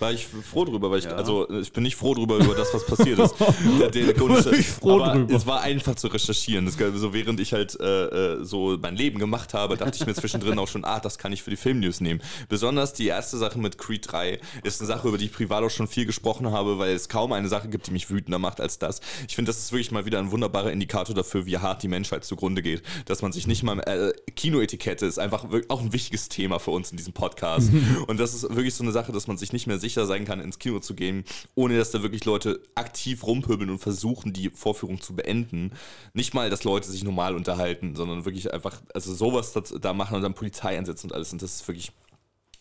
War 0.00 0.12
ich 0.12 0.26
froh 0.26 0.64
drüber, 0.64 0.90
weil 0.90 0.98
ich, 0.98 1.04
Ja. 1.04 1.12
also 1.12 1.48
ich 1.50 1.72
bin 1.72 1.82
nicht 1.82 1.96
froh 1.96 2.14
drüber 2.14 2.36
über 2.36 2.54
das, 2.54 2.72
was 2.74 2.84
passiert 2.86 3.18
ist. 3.18 3.34
Der- 3.80 3.90
der 3.90 4.08
ist- 4.16 4.46
ich 4.52 4.68
froh 4.68 5.00
aber 5.02 5.14
drüber. 5.18 5.34
Es 5.34 5.46
war 5.46 5.60
einfach 5.60 5.94
zu 5.94 6.08
recherchieren. 6.08 6.64
Das, 6.66 6.76
so 6.96 7.12
während 7.12 7.38
ich 7.40 7.52
halt 7.52 7.78
äh, 7.80 8.36
äh, 8.38 8.44
so 8.44 8.76
mein 8.80 8.96
Leben 8.96 9.18
gemacht 9.18 9.54
habe, 9.54 9.76
dachte 9.76 9.98
ich 10.00 10.06
mir 10.06 10.14
zwischendrin 10.14 10.58
auch 10.58 10.68
schon, 10.68 10.84
ah, 10.84 11.00
das 11.00 11.18
kann 11.18 11.32
ich 11.32 11.42
für 11.42 11.50
die 11.50 11.56
Filmnews 11.56 12.00
nehmen. 12.00 12.20
Besonders 12.48 12.92
die 12.94 13.06
erste 13.06 13.36
Sache 13.38 13.58
mit 13.58 13.78
Creed 13.78 14.10
3 14.10 14.40
ist 14.64 14.80
eine 14.80 14.88
Sache, 14.88 15.06
über 15.08 15.18
die 15.18 15.26
ich 15.26 15.32
privat 15.32 15.62
auch 15.62 15.70
schon 15.70 15.86
viel 15.86 16.06
gesprochen 16.06 16.50
habe, 16.50 16.78
weil 16.78 16.94
es 16.94 17.08
kaum 17.08 17.32
eine 17.32 17.48
Sache 17.48 17.68
gibt, 17.68 17.86
die 17.86 17.90
mich 17.92 18.10
wütender 18.10 18.38
macht 18.38 18.60
als 18.60 18.78
das. 18.78 19.00
Ich 19.28 19.34
finde, 19.36 19.50
das 19.50 19.58
ist 19.58 19.72
wirklich 19.72 19.90
mal 19.90 20.06
wieder 20.06 20.18
ein 20.18 20.30
wunderbarer 20.30 20.72
Indikator 20.72 21.14
dafür, 21.14 21.44
wie 21.46 21.58
hart 21.58 21.82
die 21.82 21.88
Menschheit 21.88 22.24
zugrunde 22.24 22.62
geht. 22.62 22.82
Dass 23.04 23.20
man 23.22 23.32
sich 23.32 23.46
nicht 23.46 23.62
mal, 23.62 23.78
äh, 23.80 24.12
Kinoetikette 24.34 25.04
ist 25.06 25.18
einfach 25.18 25.44
auch 25.68 25.80
ein 25.80 25.92
wichtiges 25.92 26.28
Thema 26.28 26.58
für 26.58 26.70
uns 26.70 26.90
in 26.90 26.96
diesem 26.96 27.12
Podcast. 27.12 27.70
Und 28.06 28.18
das 28.18 28.32
ist 28.34 28.42
wirklich 28.44 28.74
so 28.74 28.82
eine 28.82 28.92
Sache, 28.92 29.12
dass 29.12 29.26
man 29.26 29.36
sich 29.36 29.52
nicht 29.52 29.66
mehr 29.66 29.78
sicher 29.78 29.89
sein 29.94 30.24
kann, 30.24 30.40
ins 30.40 30.58
Kino 30.58 30.80
zu 30.80 30.94
gehen, 30.94 31.24
ohne 31.54 31.76
dass 31.78 31.90
da 31.90 32.02
wirklich 32.02 32.24
Leute 32.24 32.60
aktiv 32.74 33.24
rumpöbeln 33.26 33.70
und 33.70 33.78
versuchen, 33.78 34.32
die 34.32 34.50
Vorführung 34.50 35.00
zu 35.00 35.14
beenden. 35.14 35.72
Nicht 36.14 36.34
mal, 36.34 36.50
dass 36.50 36.64
Leute 36.64 36.88
sich 36.90 37.04
normal 37.04 37.34
unterhalten, 37.34 37.94
sondern 37.96 38.24
wirklich 38.24 38.52
einfach, 38.52 38.80
also 38.94 39.14
sowas 39.14 39.52
da 39.80 39.92
machen 39.92 40.16
und 40.16 40.22
dann 40.22 40.34
Polizei 40.34 40.76
einsetzen 40.78 41.06
und 41.08 41.14
alles. 41.14 41.32
Und 41.32 41.42
das 41.42 41.56
ist 41.56 41.68
wirklich 41.68 41.92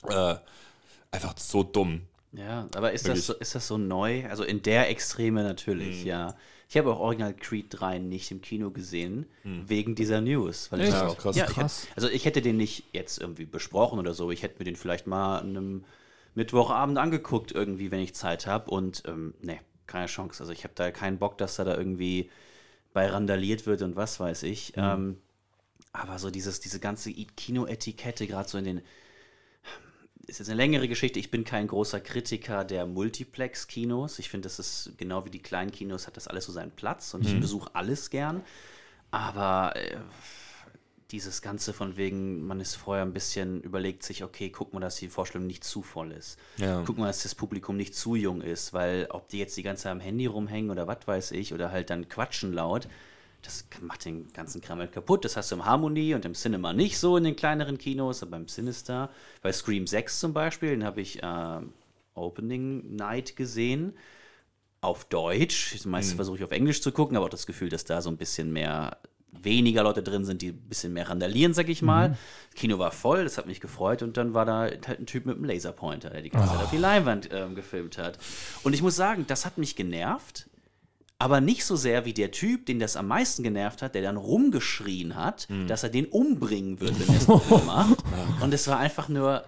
äh, 0.08 0.36
einfach 1.12 1.36
so 1.38 1.64
dumm. 1.64 2.02
Ja, 2.32 2.68
aber 2.76 2.92
ist 2.92 3.08
das, 3.08 3.26
so, 3.26 3.34
ist 3.34 3.56
das 3.56 3.68
so 3.68 3.78
neu? 3.78 4.26
Also 4.30 4.44
in 4.44 4.62
der 4.62 4.90
Extreme 4.90 5.44
natürlich, 5.44 6.04
ja. 6.04 6.36
Ich 6.72 6.78
habe 6.78 6.94
auch 6.94 7.00
Original 7.00 7.34
Creed 7.34 7.66
3 7.72 7.98
nicht 7.98 8.30
im 8.30 8.42
Kino 8.42 8.70
gesehen, 8.70 9.26
wegen 9.44 9.96
dieser 9.96 10.22
News. 10.22 10.72
Weil 10.72 10.82
ich 10.82 10.90
Ja, 10.90 11.16
krass. 11.16 11.36
Ja, 11.36 11.46
ich 11.50 11.56
Krass. 11.56 11.82
hätte- 11.86 11.94
also 11.96 12.10
ich 12.10 12.26
hätte 12.26 12.44
den 12.44 12.58
nicht 12.58 12.84
jetzt 12.94 13.20
irgendwie 13.20 13.46
besprochen 13.46 13.98
oder 13.98 14.14
so. 14.14 14.30
Ich 14.30 14.44
hätte 14.44 14.60
mir 14.60 14.66
den 14.66 14.76
vielleicht 14.76 15.08
mal 15.08 15.40
einem 15.40 15.84
Mittwochabend 16.36 16.98
angeguckt, 16.98 17.52
irgendwie, 17.52 17.92
wenn 17.92 18.00
ich 18.00 18.16
Zeit 18.16 18.48
habe. 18.48 18.72
Und 18.72 19.04
ähm, 19.08 19.34
ne, 19.42 19.60
keine 19.88 20.08
Chance. 20.08 20.42
Also 20.42 20.54
ich 20.54 20.64
habe 20.64 20.74
da 20.76 20.92
keinen 20.92 21.18
Bock, 21.18 21.38
dass 21.38 21.56
da, 21.56 21.64
da 21.64 21.76
irgendwie 21.76 22.30
bei 22.94 23.08
randaliert 23.08 23.66
wird 23.66 23.82
und 23.82 23.96
was 23.96 24.20
weiß 24.20 24.44
ich. 24.44 24.74
Ähm, 24.78 25.18
aber 25.92 26.20
so 26.20 26.30
dieses, 26.30 26.60
diese 26.60 26.80
ganze 26.80 27.12
Kinoetikette, 27.12 28.28
gerade 28.28 28.50
so 28.50 28.58
in 28.58 28.66
den 28.66 28.82
ist 30.30 30.38
jetzt 30.38 30.50
eine 30.50 30.58
längere 30.58 30.88
Geschichte. 30.88 31.20
Ich 31.20 31.32
bin 31.32 31.44
kein 31.44 31.68
großer 31.68 32.00
Kritiker 32.00 32.64
der 32.64 32.86
Multiplex-Kinos. 32.86 34.20
Ich 34.20 34.30
finde, 34.30 34.46
das 34.46 34.60
ist 34.60 34.94
genau 34.98 35.26
wie 35.26 35.32
die 35.32 35.42
kleinen 35.42 35.72
Kinos, 35.72 36.06
hat 36.08 36.18
das 36.18 36.28
alles 36.28 36.46
so 36.46 36.52
seinen 36.52 36.72
Platz 36.72 37.14
und 37.14 37.26
ich 37.26 37.40
besuche 37.40 37.74
alles 37.74 38.10
gern. 38.12 38.44
Aber 39.12 39.76
äh, 39.76 39.98
dieses 41.12 41.42
Ganze 41.42 41.74
von 41.74 41.98
wegen, 41.98 42.46
man 42.46 42.60
ist 42.60 42.76
vorher 42.76 43.04
ein 43.04 43.14
bisschen, 43.14 43.62
überlegt 43.62 44.04
sich, 44.04 44.24
okay, 44.24 44.50
guck 44.50 44.74
mal, 44.74 44.80
dass 44.80 44.98
die 44.98 45.08
Vorstellung 45.08 45.48
nicht 45.48 45.64
zu 45.64 45.82
voll 45.82 46.12
ist. 46.12 46.38
Ja. 46.58 46.84
Guck 46.86 46.98
mal, 46.98 47.08
dass 47.08 47.24
das 47.24 47.34
Publikum 47.34 47.78
nicht 47.78 47.96
zu 47.96 48.16
jung 48.16 48.42
ist, 48.42 48.74
weil 48.74 49.08
ob 49.10 49.28
die 49.28 49.40
jetzt 49.40 49.58
die 49.58 49.64
ganze 49.64 49.84
Zeit 49.84 49.92
am 49.94 50.00
Handy 50.00 50.28
rumhängen 50.28 50.70
oder 50.70 50.88
was 50.88 51.08
weiß 51.08 51.32
ich, 51.32 51.54
oder 51.54 51.72
halt 51.72 51.90
dann 51.90 52.10
quatschen 52.10 52.54
laut, 52.54 52.88
das 53.42 53.66
macht 53.82 54.06
den 54.06 54.32
ganzen 54.34 54.62
Kram 54.62 54.80
halt 54.80 54.92
kaputt. 54.92 55.26
Das 55.26 55.38
hast 55.38 55.52
du 55.52 55.56
im 55.56 55.66
Harmonie 55.66 56.14
und 56.14 56.26
im 56.26 56.34
Cinema 56.34 56.74
nicht 56.74 57.00
so 57.00 57.18
in 57.18 57.24
den 57.24 57.36
kleineren 57.36 57.78
Kinos, 57.78 58.22
aber 58.22 58.32
beim 58.32 58.48
Sinister. 58.48 59.10
Bei 59.42 59.52
Scream 59.52 59.88
6 59.88 60.20
zum 60.20 60.34
Beispiel, 60.34 60.72
den 60.72 60.84
habe 60.84 61.02
ich 61.02 61.24
äh, 61.24 61.62
Opening 62.14 62.96
Night 62.96 63.36
gesehen. 63.36 63.94
Auf 64.82 65.06
Deutsch. 65.06 65.86
Meistens 65.86 66.16
versuche 66.16 66.38
ich 66.38 66.44
auf 66.44 66.52
Englisch 66.52 66.82
zu 66.82 66.92
gucken, 66.92 67.18
aber 67.18 67.26
auch 67.26 67.30
das 67.30 67.46
Gefühl, 67.46 67.70
dass 67.70 67.84
da 67.84 68.02
so 68.02 68.10
ein 68.10 68.18
bisschen 68.18 68.54
mehr 68.54 68.98
weniger 69.32 69.84
Leute 69.84 70.04
drin 70.04 70.26
sind, 70.26 70.42
die 70.42 70.50
ein 70.50 70.68
bisschen 70.70 70.92
mehr 70.94 71.10
randalieren, 71.10 71.54
sag 71.54 71.70
ich 71.70 71.82
mal. 71.82 72.18
Das 72.52 72.60
Kino 72.60 72.80
war 72.80 72.92
voll, 72.92 73.24
das 73.24 73.38
hat 73.38 73.46
mich 73.46 73.60
gefreut 73.62 74.02
und 74.02 74.18
dann 74.18 74.34
war 74.34 74.46
da 74.46 74.60
halt 74.62 74.88
ein 75.00 75.06
Typ 75.06 75.26
mit 75.26 75.36
einem 75.36 75.46
Laserpointer, 75.46 76.10
der 76.10 76.22
die 76.22 76.30
ganze 76.30 76.50
Zeit 76.54 76.64
auf 76.64 76.72
die 76.72 76.78
Leinwand 76.78 77.30
ähm, 77.32 77.56
gefilmt 77.56 77.98
hat. 77.98 78.18
Und 78.64 78.74
ich 78.74 78.82
muss 78.82 78.96
sagen, 78.96 79.26
das 79.28 79.46
hat 79.46 79.58
mich 79.58 79.76
genervt, 79.76 80.50
aber 81.20 81.42
nicht 81.42 81.66
so 81.66 81.76
sehr 81.76 82.06
wie 82.06 82.14
der 82.14 82.32
Typ, 82.32 82.66
den 82.66 82.80
das 82.80 82.96
am 82.96 83.08
meisten 83.08 83.44
genervt 83.44 83.82
hat, 83.82 83.94
der 83.94 84.02
dann 84.02 84.18
rumgeschrien 84.18 85.16
hat, 85.16 85.48
dass 85.68 85.84
er 85.84 85.90
den 85.90 86.06
umbringen 86.06 86.80
wird, 86.80 87.00
wenn 87.00 87.10
er 87.10 87.22
es 87.22 87.28
noch 87.28 87.66
macht. 87.66 88.04
Und 88.42 88.54
es 88.54 88.68
war 88.68 88.80
einfach 88.80 89.10
nur. 89.10 89.44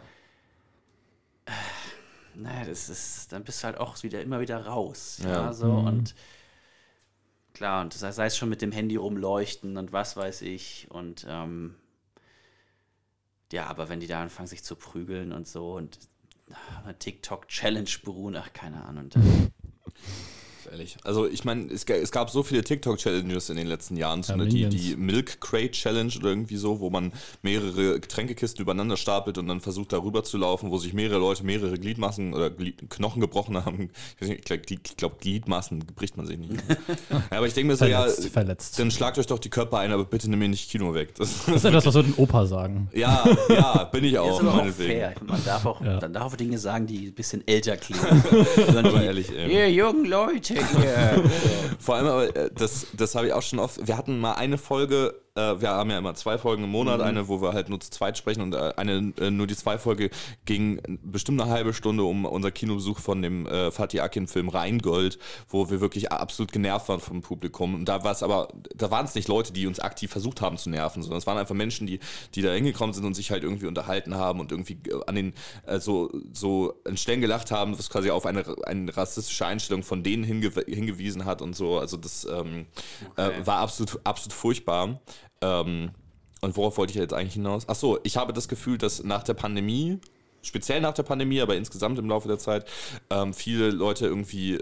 Äh, 1.46 1.52
naja, 2.36 2.66
das 2.66 2.90
ist, 2.90 3.32
dann 3.32 3.44
bist 3.44 3.62
du 3.62 3.66
halt 3.68 3.78
auch 3.78 4.02
wieder 4.04 4.22
immer 4.22 4.40
wieder 4.40 4.66
raus. 4.66 5.20
Ja, 5.24 5.30
Ja. 5.30 5.54
so 5.54 5.70
und 5.72 6.16
klar, 7.54 7.82
und 7.82 8.02
das 8.02 8.18
es 8.18 8.38
schon 8.38 8.50
mit 8.50 8.62
dem 8.62 8.72
Handy 8.72 8.96
rumleuchten 8.96 9.78
und 9.78 9.92
was 9.92 10.16
weiß 10.16 10.42
ich. 10.44 10.88
Und 10.90 11.26
ähm, 11.28 11.76
ja, 13.52 13.68
aber 13.68 13.90
wenn 13.90 14.00
die 14.00 14.08
da 14.08 14.22
anfangen, 14.22 14.48
sich 14.48 14.64
zu 14.64 14.76
prügeln 14.76 15.32
und 15.32 15.48
so 15.48 15.74
und 15.76 16.00
ah, 16.52 16.94
TikTok-Challenge 16.94 17.90
beruhen, 18.04 18.36
ach, 18.36 18.54
keine 18.54 18.84
Ahnung. 18.86 19.10
Dann, 19.10 19.24
Ehrlich. 20.72 20.96
Also 21.04 21.28
ich 21.28 21.44
meine, 21.44 21.70
es, 21.72 21.84
es 21.84 22.12
gab 22.12 22.30
so 22.30 22.44
viele 22.44 22.64
TikTok-Challenges 22.64 23.50
in 23.50 23.58
den 23.58 23.68
letzten 23.68 23.98
Jahren. 23.98 24.24
So 24.24 24.32
Ja, 24.34 24.40
eine, 24.40 24.48
die, 24.48 24.70
die 24.70 24.96
Milk 24.96 25.42
Crate 25.42 25.72
Challenge 25.72 26.14
oder 26.18 26.30
irgendwie 26.30 26.56
so, 26.56 26.80
wo 26.80 26.90
man 26.90 27.12
mehrere 27.42 28.00
Getränkekisten 28.00 28.62
übereinander 28.62 28.96
stapelt 28.96 29.38
und 29.38 29.48
dann 29.48 29.60
versucht, 29.60 29.92
darüber 29.92 30.24
zu 30.24 30.38
laufen, 30.38 30.72
wo 30.72 30.78
sich 30.78 30.94
mehrere 30.94 31.20
Leute 31.20 31.44
mehrere 31.44 31.78
Gliedmaßen 31.78 32.34
oder 32.34 32.50
Glied, 32.50 32.90
Knochen 32.90 33.20
gebrochen 33.20 33.64
haben. 33.66 33.90
Ich, 34.22 34.30
ich 34.30 34.42
glaube, 34.46 34.62
Glied, 34.62 34.80
ich 34.88 34.98
glaub, 34.98 35.20
Gliedmaßen 35.20 35.80
bricht 35.96 36.16
man 36.16 36.26
sich 36.26 36.38
nicht. 36.38 36.54
ja, 37.10 37.38
aber 37.38 37.48
ich 37.48 37.54
denke 37.54 37.68
mir 37.74 37.76
so, 37.76 37.86
Verletzt, 37.86 38.24
ja, 38.24 38.30
verletzt. 38.30 38.80
dann 38.80 38.92
schlagt 38.92 39.18
euch 39.20 39.28
doch 39.28 39.40
die 39.40 39.50
Körper 39.50 39.80
ein, 39.80 39.92
aber 39.92 40.06
bitte 40.06 40.30
nimm 40.30 40.40
mir 40.40 40.48
nicht 40.48 40.70
Kino 40.72 40.94
weg. 40.94 41.16
Das, 41.16 41.46
Das 41.46 41.56
ist 41.58 41.66
etwas, 41.66 41.86
was 41.86 41.96
würde 41.96 42.10
ein 42.10 42.16
Opa 42.16 42.46
sagen. 42.46 42.90
ja, 42.94 43.26
ja, 43.50 43.84
bin 43.92 44.06
ich 44.06 44.14
ist 44.14 44.20
auch, 44.20 44.40
aber 44.40 44.52
auch 44.52 44.56
meinetwegen. 44.58 44.92
fair. 44.92 45.16
Man 45.26 45.44
darf 45.44 45.66
auch, 45.66 45.82
Ja. 45.82 46.00
dann 46.00 46.14
darf 46.14 46.32
auch 46.32 46.38
Dinge 46.38 46.58
sagen, 46.58 46.88
die 46.88 47.08
ein 47.08 47.14
bisschen 47.14 47.46
älter 47.46 47.76
klingen. 47.76 48.24
Ehrlich, 49.02 49.30
ey. 49.36 49.52
Ihr 49.54 49.70
jungen 49.72 50.06
Leute 50.06 50.61
Vor 51.80 51.96
allem, 51.96 52.08
aber 52.08 52.36
äh, 52.36 52.50
das, 52.54 52.88
das 52.94 53.16
habe 53.16 53.28
ich 53.28 53.34
auch 53.34 53.42
schon 53.42 53.60
oft. 53.60 53.86
Wir 53.88 53.98
hatten 53.98 54.20
mal 54.20 54.34
eine 54.34 54.58
Folge, 54.58 55.16
äh, 55.36 55.62
wir 55.62 55.70
haben 55.70 55.90
ja 55.90 55.98
immer 55.98 56.14
zwei 56.16 56.38
Folgen 56.38 56.64
im 56.64 56.70
Monat, 56.72 57.00
Mhm. 57.00 57.06
eine, 57.06 57.28
wo 57.28 57.42
wir 57.42 57.54
halt 57.54 57.70
nur 57.70 57.80
zu 57.80 57.90
zweit 57.90 58.18
sprechen 58.18 58.42
und 58.42 58.54
äh, 58.54 58.74
eine, 58.78 59.14
äh, 59.20 59.32
nur 59.32 59.48
die 59.48 59.56
zwei 59.56 59.78
Folge 59.78 60.10
ging 60.46 60.82
bestimmt 61.04 61.42
eine 61.42 61.50
halbe 61.50 61.74
Stunde 61.74 62.04
um 62.04 62.26
unser 62.26 62.52
Kinobesuch 62.52 63.00
von 63.00 63.22
dem 63.22 63.46
äh, 63.48 63.72
Fatih 63.72 64.02
Akin-Film 64.02 64.50
Rheingold, 64.50 65.20
wo 65.48 65.70
wir 65.70 65.82
wirklich 65.82 66.12
absolut 66.12 66.52
genervt 66.52 66.90
waren 66.90 67.00
vom 67.00 67.22
Publikum. 67.22 67.76
Und 67.76 67.86
da 67.86 68.04
war 68.04 68.12
es 68.12 68.24
aber, 68.24 68.50
da 68.76 68.92
waren 68.92 69.06
es 69.06 69.16
nicht 69.16 69.28
Leute, 69.28 69.54
die 69.54 69.68
uns 69.68 69.80
aktiv 69.80 70.12
versucht 70.12 70.42
haben 70.42 70.58
zu 70.58 70.70
nerven, 70.70 71.02
sondern 71.02 71.20
es 71.20 71.28
waren 71.28 71.38
einfach 71.38 71.56
Menschen, 71.56 71.88
die, 71.88 72.00
die 72.36 72.42
da 72.42 72.52
hingekommen 72.52 72.94
sind 72.94 73.06
und 73.06 73.14
sich 73.14 73.32
halt 73.32 73.44
irgendwie 73.44 73.68
unterhalten 73.68 74.16
haben 74.16 74.40
und 74.40 74.52
irgendwie 74.52 74.78
äh, 74.90 75.00
an 75.08 75.16
den 75.16 75.34
äh, 75.66 75.80
so, 75.80 76.12
so 76.34 76.74
an 76.86 76.98
Stellen 76.98 77.22
gelacht 77.22 77.52
haben, 77.52 77.78
was 77.78 77.90
quasi 77.90 78.10
auf 78.12 78.26
eine, 78.26 78.44
eine 78.66 78.96
rassistische 78.96 79.46
Einstellung 79.46 79.84
von 79.84 80.04
denen 80.04 80.24
hinge 80.24 80.52
hingewiesen 80.68 81.26
hat 81.26 81.42
und 81.42 81.56
so. 81.56 81.78
Also 81.80 81.98
das 81.98 82.26
ähm, 82.26 82.66
Okay. 83.12 83.32
äh, 83.42 83.48
war 83.48 83.58
absolut, 83.60 84.00
absolut 84.04 84.34
furchtbar. 84.34 85.00
Ähm, 85.42 85.92
und 86.42 86.58
worauf 86.58 86.78
wollte 86.78 86.92
ich 86.92 86.98
jetzt 86.98 87.14
eigentlich 87.14 87.34
hinaus? 87.34 87.66
Ach 87.68 87.76
so, 87.76 88.00
ich 88.04 88.18
habe 88.18 88.34
das 88.34 88.48
Gefühl, 88.48 88.78
dass 88.78 89.04
nach 89.04 89.24
der 89.24 89.34
Pandemie, 89.36 90.00
speziell 90.42 90.82
nach 90.82 90.94
der 90.94 91.04
Pandemie, 91.04 91.42
aber 91.42 91.56
insgesamt 91.56 92.00
im 92.00 92.08
Laufe 92.10 92.28
der 92.28 92.40
Zeit, 92.40 92.66
ähm, 93.10 93.34
viele 93.34 93.70
Leute 93.70 94.06
irgendwie 94.08 94.58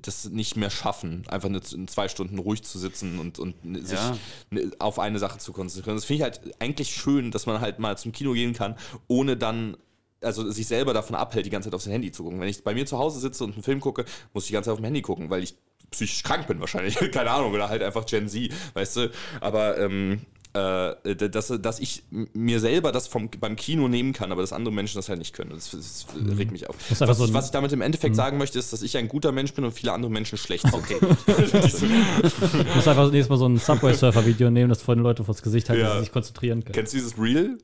das 0.00 0.26
nicht 0.30 0.56
mehr 0.56 0.70
schaffen, 0.70 1.24
einfach 1.28 1.48
eine, 1.48 1.60
in 1.74 1.88
zwei 1.88 2.08
Stunden 2.08 2.38
ruhig 2.38 2.62
zu 2.62 2.78
sitzen 2.78 3.18
und, 3.18 3.40
und 3.40 3.54
sich 3.84 3.98
Ja. 3.98 4.16
ne- 4.50 4.70
auf 4.78 5.00
eine 5.00 5.18
Sache 5.18 5.38
zu 5.38 5.52
konzentrieren. 5.52 5.96
Das 5.96 6.04
finde 6.04 6.18
ich 6.18 6.22
halt 6.22 6.40
eigentlich 6.60 6.94
schön, 6.94 7.32
dass 7.32 7.46
man 7.46 7.60
halt 7.60 7.80
mal 7.80 7.98
zum 7.98 8.12
Kino 8.12 8.32
gehen 8.32 8.52
kann, 8.52 8.76
ohne 9.08 9.36
dann 9.36 9.76
also 10.20 10.48
sich 10.50 10.66
selber 10.68 10.94
davon 10.94 11.16
abhält, 11.16 11.46
die 11.46 11.50
ganze 11.50 11.68
Zeit 11.68 11.74
auf 11.74 11.82
sein 11.82 11.92
Handy 11.92 12.12
zu 12.12 12.22
gucken. 12.24 12.40
Wenn 12.40 12.48
ich 12.48 12.62
bei 12.62 12.74
mir 12.74 12.86
zu 12.86 12.98
Hause 12.98 13.18
sitze 13.20 13.42
und 13.44 13.54
einen 13.54 13.62
Film 13.62 13.80
gucke, 13.80 14.04
muss 14.34 14.44
ich 14.44 14.48
die 14.48 14.52
ganze 14.54 14.68
Zeit 14.68 14.72
auf 14.72 14.78
dem 14.80 14.84
Handy 14.84 15.02
gucken, 15.02 15.30
weil 15.30 15.42
ich 15.42 15.56
psychisch 15.90 16.22
krank 16.22 16.46
bin 16.46 16.60
wahrscheinlich. 16.60 16.96
Keine 17.12 17.30
Ahnung, 17.30 17.52
oder 17.52 17.68
halt 17.68 17.82
einfach 17.82 18.06
Gen 18.06 18.28
Z, 18.28 18.50
weißt 18.74 18.96
du. 18.96 19.10
Aber 19.40 19.78
ähm, 19.78 20.20
äh, 20.54 21.14
dass, 21.14 21.48
dass 21.60 21.78
ich 21.78 22.02
mir 22.10 22.58
selber 22.58 22.90
das 22.90 23.06
vom, 23.06 23.28
beim 23.38 23.54
Kino 23.54 23.86
nehmen 23.86 24.14
kann, 24.14 24.32
aber 24.32 24.40
dass 24.40 24.54
andere 24.54 24.72
Menschen 24.72 24.96
das 24.96 25.08
halt 25.10 25.18
nicht 25.18 25.34
können. 25.34 25.50
Das, 25.50 25.70
das 25.72 26.06
regt 26.36 26.52
mich 26.52 26.68
auf. 26.68 26.74
einfach 26.90 27.06
Was, 27.08 27.18
so 27.18 27.24
ein- 27.24 27.34
was 27.34 27.46
ich 27.46 27.50
damit 27.50 27.70
im 27.72 27.82
Endeffekt 27.82 28.16
sagen 28.16 28.38
möchte, 28.38 28.58
ist, 28.58 28.72
dass 28.72 28.80
ich 28.82 28.96
ein 28.96 29.08
guter 29.08 29.30
Mensch 29.30 29.52
bin 29.52 29.64
und 29.64 29.72
viele 29.72 29.92
andere 29.92 30.10
Menschen 30.10 30.38
schlecht 30.38 30.62
sind. 30.64 30.74
Okay. 30.74 30.96
Du 31.28 32.74
musst 32.74 32.88
einfach 32.88 33.10
nächstes 33.10 33.28
Mal 33.28 33.36
so 33.36 33.46
ein 33.46 33.58
Subway-Surfer-Video 33.58 34.50
nehmen, 34.50 34.68
das 34.70 34.82
vor 34.82 34.94
den 34.94 35.02
Leuten 35.02 35.24
vors 35.24 35.42
Gesicht 35.42 35.68
halten, 35.68 35.82
Ja. 35.82 35.88
dass 35.88 35.96
sie 35.98 36.04
sich 36.04 36.12
konzentrieren 36.12 36.62
können. 36.64 36.74
Kennst 36.74 36.92
du 36.94 36.96
dieses 36.98 37.18
Reel? 37.18 37.58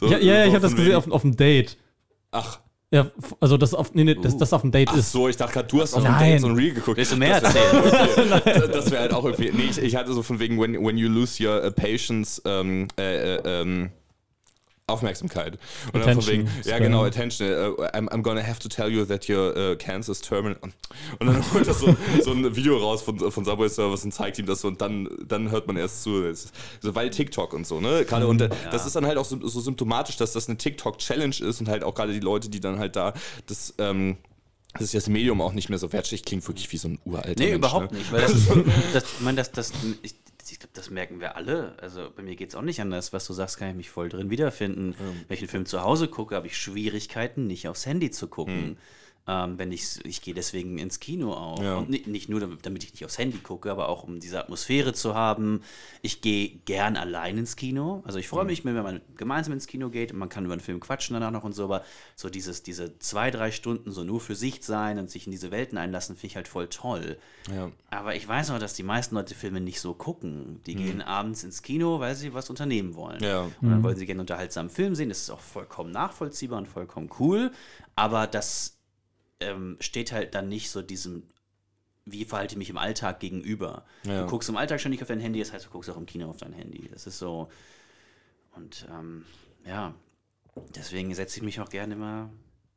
So- 0.00 0.06
Ja, 0.06 0.18
ja, 0.18 0.34
ja 0.34 0.40
ich 0.44 0.48
so 0.50 0.54
habe 0.54 0.62
das 0.62 0.74
gesehen 0.76 0.94
auf, 0.96 1.10
auf 1.10 1.22
dem 1.22 1.36
Date. 1.36 1.76
Ach, 2.30 2.58
Ja, 2.92 3.06
also 3.38 3.56
das 3.56 3.72
auf, 3.72 3.94
nee, 3.94 4.02
nee, 4.02 4.16
das, 4.16 4.36
das 4.36 4.52
auf 4.52 4.62
dem 4.62 4.72
Date 4.72 4.88
ach 4.90 4.96
ist. 4.96 5.12
so, 5.12 5.28
ich 5.28 5.36
dachte 5.36 5.52
gerade, 5.52 5.68
du 5.68 5.80
hast 5.80 5.94
auf 5.94 6.02
dem 6.02 6.10
Nein. 6.10 6.32
Date 6.32 6.40
so 6.40 6.48
ein 6.48 6.56
Reel 6.56 6.74
geguckt. 6.74 6.96
Willst 6.96 7.12
du 7.12 7.16
mehr 7.16 7.40
Das 7.40 7.54
wär- 7.54 7.62
erzählen? 7.62 8.32
Okay. 8.32 8.68
das 8.72 8.90
wäre 8.90 9.02
halt 9.02 9.14
auch 9.14 9.24
irgendwie. 9.24 9.52
Nee, 9.52 9.68
ich, 9.70 9.78
ich 9.78 9.94
hatte 9.94 10.12
so 10.12 10.22
von 10.24 10.40
wegen, 10.40 10.58
when, 10.60 10.72
when 10.84 10.98
you 10.98 11.08
lose 11.08 11.40
your 11.40 11.64
uh, 11.64 11.70
patience, 11.70 12.42
ähm, 12.44 12.88
äh, 12.98 13.36
äh, 13.36 13.42
ähm, 13.44 13.90
Aufmerksamkeit. 14.90 15.58
Und 15.92 16.04
dann 16.04 16.20
von 16.20 16.26
wegen, 16.26 16.48
ja 16.64 16.78
genau, 16.78 17.04
attention. 17.04 17.48
Uh, 17.48 17.82
I'm, 17.92 18.08
I'm 18.08 18.22
gonna 18.22 18.42
have 18.42 18.58
to 18.60 18.68
tell 18.68 18.88
you 18.88 19.04
that 19.04 19.28
your 19.28 19.56
uh, 19.56 19.76
cancer 19.76 20.12
is 20.12 20.20
terminal. 20.20 20.58
Und, 20.60 20.74
und 21.18 21.26
dann 21.26 21.52
holt 21.54 21.66
er 21.66 21.74
so, 21.74 21.94
so 22.22 22.32
ein 22.32 22.56
Video 22.56 22.76
raus 22.78 23.02
von, 23.02 23.18
von 23.30 23.44
Subway 23.44 23.68
Service 23.68 24.04
und 24.04 24.12
zeigt 24.12 24.38
ihm 24.38 24.46
das 24.46 24.60
so 24.60 24.68
und 24.68 24.80
dann, 24.80 25.08
dann 25.26 25.50
hört 25.50 25.66
man 25.66 25.76
erst 25.76 26.02
zu. 26.02 26.22
Das 26.22 26.44
ist, 26.44 26.54
so, 26.80 26.94
weil 26.94 27.10
TikTok 27.10 27.52
und 27.52 27.66
so, 27.66 27.80
ne? 27.80 28.04
Gerade 28.04 28.26
und 28.26 28.40
äh, 28.40 28.50
das 28.70 28.86
ist 28.86 28.96
dann 28.96 29.06
halt 29.06 29.18
auch 29.18 29.24
so, 29.24 29.46
so 29.46 29.60
symptomatisch, 29.60 30.16
dass 30.16 30.32
das 30.32 30.48
eine 30.48 30.58
TikTok-Challenge 30.58 31.36
ist 31.40 31.60
und 31.60 31.68
halt 31.68 31.84
auch 31.84 31.94
gerade 31.94 32.12
die 32.12 32.20
Leute, 32.20 32.48
die 32.48 32.60
dann 32.60 32.78
halt 32.78 32.96
da 32.96 33.14
das, 33.46 33.74
ähm, 33.78 34.16
dass 34.74 34.90
sich 34.90 34.92
das 34.92 35.08
Medium 35.08 35.40
auch 35.40 35.52
nicht 35.52 35.68
mehr 35.68 35.78
so 35.78 35.92
wertschätzt. 35.92 36.26
Klingt 36.26 36.46
wirklich 36.46 36.70
wie 36.72 36.76
so 36.76 36.88
ein 36.88 36.98
uralter 37.04 37.34
Nee, 37.38 37.46
Mensch, 37.46 37.56
überhaupt 37.56 37.92
ne? 37.92 37.98
nicht. 37.98 38.12
Weil 38.12 38.22
das, 38.22 38.32
das, 38.92 39.04
ich 39.04 39.20
meine, 39.20 39.36
das, 39.36 39.52
das, 39.52 39.72
ich, 40.02 40.14
ich 40.52 40.58
glaube, 40.58 40.72
das 40.74 40.90
merken 40.90 41.20
wir 41.20 41.36
alle. 41.36 41.74
Also 41.80 42.10
bei 42.14 42.22
mir 42.22 42.36
geht 42.36 42.50
es 42.50 42.54
auch 42.54 42.62
nicht 42.62 42.80
anders. 42.80 43.12
Was 43.12 43.26
du 43.26 43.32
sagst, 43.32 43.58
kann 43.58 43.70
ich 43.70 43.76
mich 43.76 43.90
voll 43.90 44.08
drin 44.08 44.30
wiederfinden. 44.30 44.94
Wenn 45.28 45.34
ich 45.34 45.40
einen 45.40 45.48
Film 45.48 45.66
zu 45.66 45.82
Hause 45.82 46.08
gucke, 46.08 46.34
habe 46.34 46.46
ich 46.46 46.56
Schwierigkeiten, 46.56 47.46
nicht 47.46 47.68
aufs 47.68 47.86
Handy 47.86 48.10
zu 48.10 48.28
gucken. 48.28 48.76
Ähm, 49.30 49.60
wenn 49.60 49.70
ich, 49.70 50.04
ich 50.04 50.22
gehe 50.22 50.34
deswegen 50.34 50.76
ins 50.78 50.98
Kino 50.98 51.32
auch. 51.32 51.62
Ja. 51.62 51.76
Und 51.76 51.88
nicht, 51.88 52.08
nicht 52.08 52.28
nur, 52.28 52.40
damit, 52.40 52.66
damit 52.66 52.82
ich 52.82 52.92
nicht 52.92 53.04
aufs 53.04 53.16
Handy 53.16 53.38
gucke, 53.38 53.70
aber 53.70 53.88
auch 53.88 54.02
um 54.02 54.18
diese 54.18 54.40
Atmosphäre 54.40 54.92
zu 54.92 55.14
haben. 55.14 55.62
Ich 56.02 56.20
gehe 56.20 56.48
gern 56.64 56.96
allein 56.96 57.38
ins 57.38 57.54
Kino. 57.54 58.02
Also 58.04 58.18
ich 58.18 58.26
freue 58.26 58.44
mich, 58.44 58.64
wenn 58.64 58.74
man 58.74 59.00
gemeinsam 59.16 59.52
ins 59.52 59.68
Kino 59.68 59.88
geht 59.88 60.10
und 60.10 60.18
man 60.18 60.28
kann 60.28 60.44
über 60.44 60.54
einen 60.54 60.60
Film 60.60 60.80
quatschen 60.80 61.14
danach 61.14 61.30
noch 61.30 61.44
und 61.44 61.52
so, 61.52 61.62
aber 61.62 61.84
so 62.16 62.28
dieses, 62.28 62.64
diese 62.64 62.98
zwei, 62.98 63.30
drei 63.30 63.52
Stunden 63.52 63.92
so 63.92 64.02
nur 64.02 64.20
für 64.20 64.34
sich 64.34 64.64
sein 64.64 64.98
und 64.98 65.08
sich 65.08 65.26
in 65.26 65.30
diese 65.30 65.52
Welten 65.52 65.78
einlassen, 65.78 66.16
finde 66.16 66.26
ich 66.26 66.36
halt 66.36 66.48
voll 66.48 66.66
toll. 66.66 67.16
Ja. 67.54 67.70
Aber 67.88 68.16
ich 68.16 68.26
weiß 68.26 68.50
auch, 68.50 68.58
dass 68.58 68.74
die 68.74 68.82
meisten 68.82 69.14
Leute 69.14 69.36
Filme 69.36 69.60
nicht 69.60 69.80
so 69.80 69.94
gucken. 69.94 70.60
Die 70.66 70.74
gehen 70.74 71.02
abends 71.02 71.44
ins 71.44 71.62
Kino, 71.62 72.00
weil 72.00 72.16
sie 72.16 72.34
was 72.34 72.50
unternehmen 72.50 72.96
wollen. 72.96 73.22
Ja. 73.22 73.42
Und 73.42 73.70
dann 73.70 73.84
wollen 73.84 73.96
sie 73.96 74.06
gerne 74.06 74.22
unterhaltsamen 74.22 74.70
Film 74.70 74.96
sehen. 74.96 75.08
Das 75.08 75.18
ist 75.18 75.30
auch 75.30 75.38
vollkommen 75.38 75.92
nachvollziehbar 75.92 76.58
und 76.58 76.66
vollkommen 76.66 77.10
cool. 77.20 77.52
Aber 77.94 78.26
das 78.26 78.79
ähm, 79.40 79.76
steht 79.80 80.12
halt 80.12 80.34
dann 80.34 80.48
nicht 80.48 80.70
so 80.70 80.82
diesem, 80.82 81.24
wie 82.04 82.24
verhalte 82.24 82.54
ich 82.54 82.58
mich 82.58 82.70
im 82.70 82.78
Alltag 82.78 83.20
gegenüber. 83.20 83.84
Ja. 84.04 84.22
Du 84.22 84.26
guckst 84.28 84.48
im 84.48 84.56
Alltag 84.56 84.80
schon 84.80 84.90
nicht 84.90 85.02
auf 85.02 85.08
dein 85.08 85.20
Handy, 85.20 85.38
das 85.38 85.52
heißt, 85.52 85.66
du 85.66 85.70
guckst 85.70 85.90
auch 85.90 85.96
im 85.96 86.06
Kino 86.06 86.28
auf 86.28 86.36
dein 86.38 86.52
Handy. 86.52 86.88
Das 86.92 87.06
ist 87.06 87.18
so. 87.18 87.48
Und 88.56 88.86
ähm, 88.90 89.24
ja, 89.66 89.94
deswegen 90.74 91.14
setze 91.14 91.38
ich 91.38 91.42
mich 91.42 91.60
auch 91.60 91.68
gerne 91.68 91.94
immer 91.94 92.30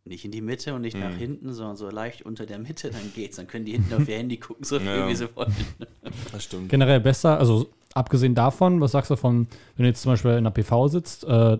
nicht 0.06 0.26
in 0.26 0.32
die 0.32 0.42
Mitte 0.42 0.74
und 0.74 0.82
nicht 0.82 0.96
Mhm. 0.96 1.00
nach 1.00 1.16
hinten, 1.16 1.54
sondern 1.54 1.78
so 1.78 1.90
leicht 1.90 2.24
unter 2.24 2.46
der 2.46 2.60
Mitte, 2.60 2.92
dann 2.92 3.14
geht's. 3.16 3.38
Dann 3.38 3.48
können 3.48 3.64
die 3.66 3.72
hinten 3.72 3.94
auf 3.94 4.08
ihr 4.08 4.18
Handy 4.18 4.38
gucken, 4.38 4.64
so 4.66 4.78
viel 4.80 4.88
Ja. 4.88 5.08
wie 5.08 5.16
sie 5.16 5.34
wollen. 5.36 5.54
Das 6.32 6.44
stimmt. 6.44 6.70
Generell 6.70 7.00
besser, 7.00 7.40
also 7.40 7.70
abgesehen 7.94 8.36
davon, 8.36 8.82
was 8.82 8.92
sagst 8.92 9.12
du 9.12 9.16
von, 9.16 9.48
wenn 9.78 9.84
du 9.84 9.90
jetzt 9.90 10.02
zum 10.02 10.12
Beispiel 10.12 10.32
in 10.32 10.38
einer 10.40 10.52
PV 10.52 10.90
sitzt, 10.90 11.24
äh, 11.24 11.58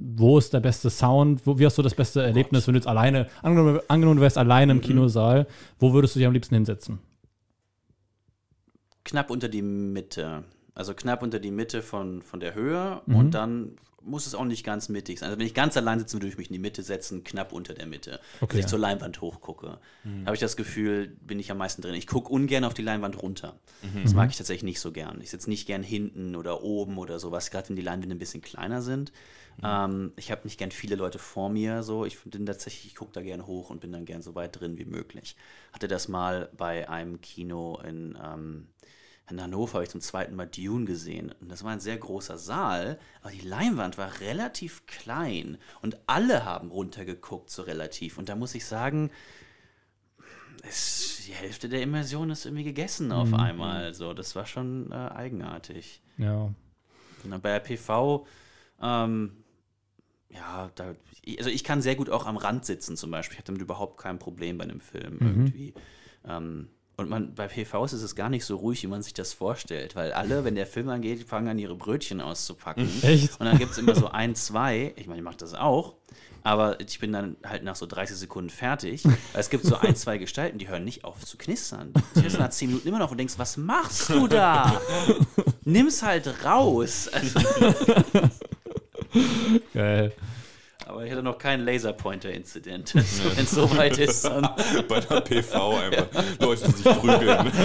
wo 0.00 0.38
ist 0.38 0.52
der 0.54 0.60
beste 0.60 0.90
Sound? 0.90 1.44
Wo, 1.44 1.58
wie 1.58 1.66
hast 1.66 1.76
du 1.76 1.82
das 1.82 1.94
beste 1.94 2.22
Erlebnis, 2.22 2.66
wenn 2.66 2.74
du 2.74 2.78
jetzt 2.78 2.86
alleine, 2.86 3.28
angenommen, 3.42 3.80
angenommen 3.88 4.18
du 4.18 4.22
wärst 4.22 4.38
alleine 4.38 4.72
Mhm. 4.74 4.80
im 4.80 4.86
Kinosaal, 4.86 5.46
wo 5.80 5.92
würdest 5.92 6.14
du 6.14 6.20
dich 6.20 6.26
am 6.26 6.32
liebsten 6.32 6.54
hinsetzen? 6.54 7.00
Knapp 9.04 9.30
unter 9.30 9.48
die 9.48 9.62
Mitte. 9.62 10.44
Also 10.74 10.94
knapp 10.94 11.22
unter 11.22 11.40
die 11.40 11.50
Mitte 11.50 11.82
von, 11.82 12.22
von 12.22 12.40
der 12.40 12.54
Höhe 12.54 13.02
Mhm. 13.06 13.14
und 13.16 13.30
dann 13.32 13.72
muss 14.00 14.26
es 14.26 14.34
auch 14.34 14.44
nicht 14.44 14.64
ganz 14.64 14.88
mittig 14.88 15.18
sein. 15.18 15.28
Also 15.28 15.38
wenn 15.40 15.46
ich 15.46 15.52
ganz 15.54 15.76
allein 15.76 15.98
sitze, 15.98 16.14
würde 16.16 16.28
ich 16.28 16.38
mich 16.38 16.46
in 16.48 16.52
die 16.54 16.58
Mitte 16.60 16.82
setzen, 16.82 17.24
knapp 17.24 17.52
unter 17.52 17.74
der 17.74 17.86
Mitte. 17.86 18.20
Okay. 18.40 18.54
Wenn 18.54 18.60
ich 18.60 18.66
zur 18.66 18.78
Leinwand 18.78 19.20
hochgucke, 19.20 19.78
habe 20.24 20.34
ich 20.34 20.40
das 20.40 20.56
Gefühl, 20.56 21.08
bin 21.20 21.38
ich 21.40 21.50
am 21.50 21.58
meisten 21.58 21.82
drin. 21.82 21.94
Ich 21.94 22.06
gucke 22.06 22.32
ungern 22.32 22.64
auf 22.64 22.72
die 22.74 22.82
Leinwand 22.82 23.20
runter. 23.20 23.58
Das 24.02 24.14
mag 24.14 24.30
ich 24.30 24.36
tatsächlich 24.36 24.62
nicht 24.62 24.80
so 24.80 24.92
gern. 24.92 25.20
Ich 25.20 25.30
sitze 25.30 25.50
nicht 25.50 25.66
gern 25.66 25.82
hinten 25.82 26.36
oder 26.36 26.62
oben 26.62 26.96
oder 26.96 27.18
sowas, 27.18 27.50
gerade 27.50 27.68
wenn 27.70 27.76
die 27.76 27.82
Leinwände 27.82 28.14
ein 28.14 28.18
bisschen 28.20 28.40
kleiner 28.40 28.80
sind. 28.82 29.12
Ähm, 29.62 30.12
ich 30.16 30.30
habe 30.30 30.42
nicht 30.44 30.58
gern 30.58 30.70
viele 30.70 30.96
Leute 30.96 31.18
vor 31.18 31.48
mir. 31.48 31.82
So, 31.82 32.04
ich 32.04 32.18
bin 32.24 32.46
tatsächlich, 32.46 32.86
ich 32.86 32.94
gucke 32.94 33.12
da 33.12 33.22
gern 33.22 33.46
hoch 33.46 33.70
und 33.70 33.80
bin 33.80 33.92
dann 33.92 34.04
gern 34.04 34.22
so 34.22 34.34
weit 34.34 34.58
drin 34.58 34.78
wie 34.78 34.84
möglich. 34.84 35.36
Hatte 35.72 35.88
das 35.88 36.08
mal 36.08 36.50
bei 36.56 36.88
einem 36.88 37.20
Kino 37.20 37.80
in 37.84 38.18
ähm, 38.22 38.68
in 39.30 39.42
Hannover 39.42 39.74
habe 39.74 39.84
ich 39.84 39.90
zum 39.90 40.00
zweiten 40.00 40.34
Mal 40.34 40.46
Dune 40.46 40.86
gesehen. 40.86 41.34
Und 41.40 41.50
das 41.50 41.62
war 41.62 41.72
ein 41.72 41.80
sehr 41.80 41.98
großer 41.98 42.38
Saal, 42.38 42.98
aber 43.20 43.30
die 43.30 43.46
Leinwand 43.46 43.98
war 43.98 44.20
relativ 44.20 44.86
klein. 44.86 45.58
Und 45.82 45.98
alle 46.06 46.44
haben 46.44 46.70
runtergeguckt, 46.70 47.50
so 47.50 47.62
relativ. 47.62 48.16
Und 48.16 48.28
da 48.28 48.36
muss 48.36 48.54
ich 48.54 48.64
sagen, 48.64 49.10
es, 50.66 51.24
die 51.26 51.32
Hälfte 51.32 51.68
der 51.68 51.82
Immersion 51.82 52.30
ist 52.30 52.46
irgendwie 52.46 52.64
gegessen 52.64 53.12
auf 53.12 53.34
einmal. 53.34 53.92
So, 53.92 54.14
das 54.14 54.34
war 54.34 54.46
schon 54.46 54.90
äh, 54.92 54.94
eigenartig. 54.94 56.00
Ja. 56.16 56.52
Bei 57.24 57.58
der 57.58 57.60
PV, 57.60 58.26
ähm, 58.80 59.44
ja, 60.30 60.70
da, 60.74 60.94
also 61.38 61.50
ich 61.50 61.64
kann 61.64 61.82
sehr 61.82 61.96
gut 61.96 62.10
auch 62.10 62.26
am 62.26 62.36
Rand 62.36 62.64
sitzen 62.64 62.96
zum 62.96 63.10
Beispiel. 63.10 63.34
Ich 63.34 63.38
habe 63.38 63.46
damit 63.46 63.62
überhaupt 63.62 63.98
kein 63.98 64.18
Problem 64.18 64.58
bei 64.58 64.64
einem 64.64 64.80
Film 64.80 65.18
irgendwie. 65.20 65.74
Ähm, 66.26 66.68
und 66.98 67.08
man, 67.08 67.32
bei 67.32 67.46
PVs 67.46 67.92
ist 67.92 68.02
es 68.02 68.16
gar 68.16 68.28
nicht 68.28 68.44
so 68.44 68.56
ruhig, 68.56 68.82
wie 68.82 68.88
man 68.88 69.02
sich 69.02 69.14
das 69.14 69.32
vorstellt, 69.32 69.94
weil 69.94 70.12
alle, 70.12 70.42
wenn 70.44 70.56
der 70.56 70.66
Film 70.66 70.88
angeht, 70.88 71.28
fangen 71.28 71.46
an, 71.46 71.58
ihre 71.58 71.76
Brötchen 71.76 72.20
auszupacken. 72.20 72.88
Echt? 73.02 73.38
Und 73.38 73.46
dann 73.46 73.56
gibt 73.56 73.70
es 73.70 73.78
immer 73.78 73.94
so 73.94 74.08
ein, 74.08 74.34
zwei, 74.34 74.94
ich 74.96 75.06
meine, 75.06 75.20
ich 75.20 75.24
mache 75.24 75.36
das 75.36 75.54
auch, 75.54 75.94
aber 76.42 76.80
ich 76.80 76.98
bin 76.98 77.12
dann 77.12 77.36
halt 77.46 77.62
nach 77.62 77.76
so 77.76 77.86
30 77.86 78.16
Sekunden 78.16 78.50
fertig. 78.50 79.04
Es 79.32 79.48
gibt 79.48 79.64
so 79.64 79.76
ein, 79.76 79.94
zwei 79.94 80.18
Gestalten, 80.18 80.58
die 80.58 80.66
hören 80.66 80.84
nicht 80.84 81.04
auf 81.04 81.24
zu 81.24 81.38
knistern. 81.38 81.92
Die 82.16 82.20
knistern 82.20 82.42
nach 82.42 82.50
10 82.50 82.68
Minuten 82.68 82.88
immer 82.88 82.98
noch 82.98 83.12
und 83.12 83.18
denkst, 83.18 83.34
was 83.36 83.56
machst 83.56 84.08
du 84.08 84.26
da? 84.26 84.80
Nimm's 85.64 86.02
halt 86.02 86.44
raus. 86.44 87.08
Also, 87.12 87.38
Geil. 89.74 90.12
Aber 90.98 91.06
ich 91.06 91.12
hatte 91.12 91.22
noch 91.22 91.38
keinen 91.38 91.64
Laserpointer-Incident. 91.64 92.92
Wenn 93.36 93.44
es 93.44 93.50
so 93.52 93.76
weit 93.76 93.98
ist, 93.98 94.24
dann 94.24 94.48
Bei 94.88 94.98
der 94.98 95.20
PV 95.20 95.78
einfach. 95.78 96.06
Leute, 96.40 96.64
die 96.66 96.72
sich 96.72 96.84
prügeln. 96.84 97.52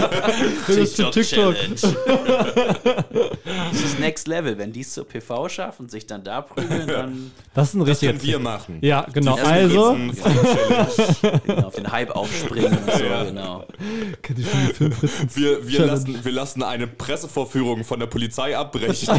Das 0.67 0.93
TikTok. 0.93 1.23
Challenge. 1.23 1.75
das 3.71 3.81
ist 3.83 3.99
Next 3.99 4.27
Level. 4.27 4.57
Wenn 4.57 4.71
die 4.71 4.81
es 4.81 4.93
zur 4.93 5.07
PV 5.07 5.49
schaffen 5.49 5.83
und 5.83 5.91
sich 5.91 6.05
dann 6.05 6.23
da 6.23 6.41
prügeln, 6.41 6.87
dann 6.87 7.31
Das 7.53 7.69
ist 7.69 7.73
ein 7.73 7.79
Das 7.79 7.89
richtiger 7.89 8.11
können 8.13 8.23
wir 8.23 8.39
machen. 8.39 8.77
Ja, 8.81 9.07
genau. 9.11 9.35
Also, 9.35 9.97
genau, 11.45 11.67
auf 11.67 11.75
den 11.75 11.91
Hype 11.91 12.11
aufspringen 12.11 12.77
und 12.77 12.91
so, 12.91 13.03
genau. 13.25 13.65
kennt 14.21 14.39
ihr 14.39 14.45
schon 14.45 14.67
die 14.67 14.73
Filmfritzen? 14.73 15.29
Wir, 15.33 15.67
wir, 15.67 15.85
lassen, 15.85 16.25
wir 16.25 16.31
lassen 16.31 16.63
eine 16.63 16.87
Pressevorführung 16.87 17.83
von 17.83 17.99
der 17.99 18.07
Polizei 18.07 18.57
abbrechen. 18.57 19.09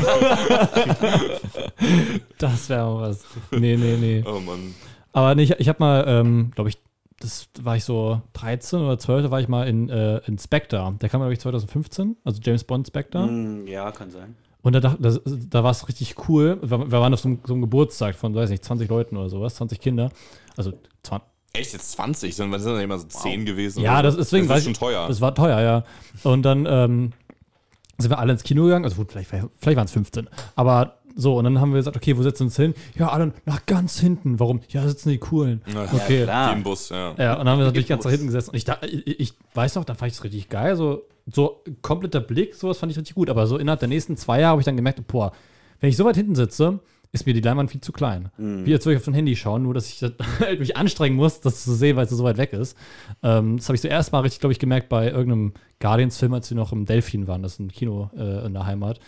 Das 2.39 2.69
wäre 2.69 2.85
mal 2.85 3.11
was. 3.11 3.25
Nee, 3.51 3.77
nee, 3.77 3.97
nee. 3.99 4.04
Oh 4.27 4.41
Mann. 4.41 4.75
Aber 5.13 5.35
nee, 5.35 5.43
ich, 5.45 5.51
ich 5.53 5.69
habe 5.69 5.79
mal, 5.81 6.05
ähm, 6.07 6.51
glaube 6.55 6.71
ich, 6.71 6.79
das 7.21 7.49
war 7.63 7.77
ich 7.77 7.85
so 7.85 8.21
13 8.35 8.81
oder 8.81 8.99
12, 8.99 9.25
da 9.25 9.31
war 9.31 9.41
ich 9.41 9.49
mal 9.49 9.69
in, 9.69 9.89
äh, 9.89 10.19
in 10.27 10.39
Spectre. 10.39 10.95
Der 11.01 11.09
kam, 11.09 11.21
glaube 11.21 11.33
ich, 11.33 11.41
2015, 11.41 12.17
also 12.25 12.41
James 12.43 12.65
Bond 12.65 12.87
Spectre. 12.87 13.27
Hm, 13.27 13.67
ja, 13.67 13.91
kann 13.93 14.11
sein. 14.11 14.35
Und 14.63 14.73
da, 14.73 14.81
das, 14.99 15.21
da 15.25 15.63
war 15.63 15.71
es 15.71 15.87
richtig 15.89 16.17
cool. 16.29 16.59
Wir, 16.63 16.91
wir 16.91 17.01
waren 17.01 17.13
auf 17.15 17.21
so 17.21 17.29
einem, 17.29 17.39
so 17.45 17.53
einem 17.53 17.63
Geburtstag 17.63 18.17
von, 18.17 18.35
weiß 18.35 18.51
nicht, 18.51 18.65
20 18.65 18.89
Leuten 18.89 19.17
oder 19.17 19.29
sowas, 19.29 19.55
20 19.57 19.79
Kinder. 19.81 20.11
Also 20.57 20.73
20. 21.03 21.29
Echt 21.53 21.73
jetzt 21.75 21.93
20? 21.93 22.35
Sondern 22.35 22.55
das 22.55 22.63
sind 22.65 22.75
ja 22.77 22.81
immer 22.83 22.99
so 22.99 23.07
10 23.07 23.45
gewesen. 23.45 23.83
Ja, 23.83 24.03
das 24.03 24.17
deswegen 24.17 24.49
das 24.49 24.55
weiß 24.55 24.59
ist 24.61 24.65
schon 24.65 24.73
ich- 24.73 24.79
teuer. 24.79 25.07
Das 25.07 25.21
war 25.21 25.35
teuer, 25.35 25.61
ja. 25.61 25.85
Und 26.29 26.43
dann 26.43 26.67
ähm, 26.69 27.13
sind 27.99 28.11
wir 28.11 28.19
alle 28.19 28.33
ins 28.33 28.43
Kino 28.43 28.65
gegangen. 28.65 28.85
Also 28.85 28.97
gut, 28.97 29.13
vielleicht, 29.13 29.29
vielleicht 29.29 29.77
waren 29.77 29.85
es 29.85 29.93
15. 29.93 30.29
Aber 30.57 30.97
so, 31.17 31.39
und 31.39 31.45
dann 31.45 31.61
haben 31.61 31.71
wir 31.73 31.77
gesagt, 31.79 31.97
okay, 31.97 32.17
wo 32.17 32.23
setzen 32.23 32.41
wir 32.41 32.45
uns 32.47 32.57
hin? 32.57 32.75
Ja, 32.99 33.09
alle 33.11 33.33
nach 33.47 33.67
ganz 33.67 34.01
hinten. 34.01 34.41
Warum? 34.41 34.61
Ja, 34.69 34.83
da 34.83 34.89
sitzen 34.89 35.11
die 35.11 35.19
coolen. 35.19 35.63
Ja, 35.73 35.85
Okay. 35.93 36.25
klar. 36.25 36.53
Im 36.53 36.63
Bus, 36.63 36.89
ja. 36.89 37.15
Ja, 37.19 37.33
und 37.35 37.39
dann 37.41 37.49
haben 37.51 37.59
wir 37.59 37.67
natürlich 37.67 37.87
ganz 37.89 38.05
nach 38.05 38.11
hinten 38.11 38.27
gesessen. 38.27 38.51
Und 38.51 38.57
ich, 38.57 38.65
da, 38.65 38.79
ich, 38.83 39.21
ich 39.21 39.33
weiß 39.55 39.77
noch, 39.77 39.85
da 39.85 39.95
fand 39.95 40.11
ich 40.11 40.19
es 40.19 40.25
richtig 40.25 40.49
geil. 40.49 40.75
So, 40.77 41.03
so 41.31 41.63
kompletter 41.83 42.21
Blick, 42.21 42.55
sowas 42.55 42.79
fand 42.79 42.91
ich 42.93 42.99
richtig 42.99 43.15
gut. 43.15 43.31
Aber 43.31 43.47
so 43.47 43.59
innerhalb 43.59 43.81
der 43.81 43.89
nächsten 43.89 44.17
zwei 44.17 44.41
Jahre 44.41 44.51
habe 44.53 44.61
ich 44.61 44.65
dann 44.67 44.77
gemerkt, 44.77 45.07
boah, 45.07 45.33
wenn 45.81 45.89
ich 45.91 45.97
so 45.97 46.05
weit 46.05 46.17
hinten 46.17 46.35
sitze, 46.35 46.81
ist 47.13 47.27
mir 47.27 47.33
die 47.33 47.41
Leinwand 47.43 47.71
viel 47.71 47.81
zu 47.81 47.93
klein. 47.93 48.31
Wie 48.39 48.73
als 48.75 48.85
würde 48.87 48.97
ich 48.97 49.01
auf 49.03 49.07
ein 49.07 49.15
Handy 49.15 49.37
schauen, 49.37 49.63
nur 49.63 49.73
dass 49.73 49.89
ich 49.89 50.03
halt 50.41 50.59
mich 50.59 50.77
anstrengen 50.77 51.15
muss, 51.15 51.41
das 51.41 51.63
zu 51.63 51.73
sehen, 51.73 51.95
weil 51.97 52.07
es 52.07 52.11
so 52.11 52.25
weit 52.25 52.39
weg 52.39 52.53
ist. 52.53 52.77
Ähm, 53.23 53.57
das 53.59 53.69
habe 53.69 53.77
ich 53.77 53.83
so 53.83 53.87
erst 53.87 54.11
mal 54.11 54.19
richtig, 54.21 54.41
glaube 54.41 54.53
ich, 54.53 54.59
gemerkt 54.59 54.89
bei 54.89 55.11
irgendeinem 55.13 55.53
Guardians-Film, 55.79 56.35
als 56.35 56.51
wir 56.51 56.57
noch 56.57 56.73
im 56.73 56.87
Delphin 56.87 57.29
waren. 57.29 57.43
Das 57.45 57.53
ist 57.53 57.61
ein 57.61 57.71
Kino 57.71 58.11
äh, 58.17 58.45
in 58.47 58.53
der 58.55 58.67
Heimat. 58.67 58.99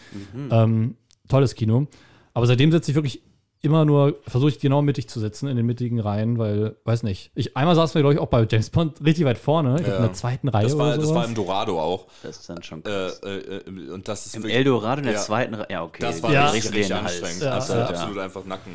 Ähm, 0.53 0.95
tolles 1.29 1.55
Kino. 1.55 1.87
Aber 2.35 2.47
seitdem 2.47 2.71
sitze 2.73 2.91
ich 2.91 2.95
wirklich 2.95 3.23
immer 3.63 3.85
nur, 3.87 4.19
versuche 4.29 4.51
ich 4.51 4.59
genau 4.61 4.81
mittig 4.83 5.09
zu 5.09 5.19
sitzen, 5.19 5.49
in 5.49 5.57
den 5.57 5.65
mittigen 5.67 5.99
Reihen, 5.99 6.39
weil, 6.39 6.77
weiß 6.85 7.03
nicht. 7.03 7.33
Ich, 7.35 7.57
einmal 7.57 7.75
saßen 7.75 7.95
wir, 7.95 8.03
glaube 8.03 8.15
ich, 8.15 8.21
auch 8.21 8.29
bei 8.29 8.47
James 8.49 8.71
Bond 8.71 9.03
richtig 9.05 9.25
weit 9.25 9.39
vorne, 9.39 9.77
ich 9.79 9.85
glaub, 9.85 9.97
in 9.97 10.03
der 10.03 10.13
zweiten 10.13 10.49
Reihe 10.49 10.65
Das 10.65 10.79
war, 10.79 10.89
oder 10.89 10.97
das 10.99 11.07
sowas. 11.09 11.23
war 11.23 11.29
im 11.29 11.35
Dorado 11.35 11.81
auch. 11.81 12.07
Das 12.23 12.37
ist 12.37 12.49
dann 12.49 12.63
schon 12.63 12.81
Äh, 12.81 12.83
krass. 12.83 13.21
äh, 13.25 13.37
äh, 13.57 13.91
und 13.91 14.07
das 14.07 14.27
ist 14.27 14.37
Im 14.37 14.43
wirklich- 14.43 14.59
Eldorado 14.59 14.99
in 15.01 15.05
der 15.07 15.15
Ja. 15.15 15.21
zweiten 15.21 15.55
Reihe. 15.55 15.67
Ja, 15.71 15.83
okay. 15.85 15.99
Das 16.03 16.23
war 16.23 16.33
Ja. 16.33 16.51
richtig, 16.51 16.75
richtig 16.75 16.95
anstrengend. 16.95 17.43
Ja. 17.43 17.55
absolut, 17.57 17.83
Ja. 17.83 17.89
absolut 17.89 18.19
einfach 18.19 18.45
Nacken 18.45 18.73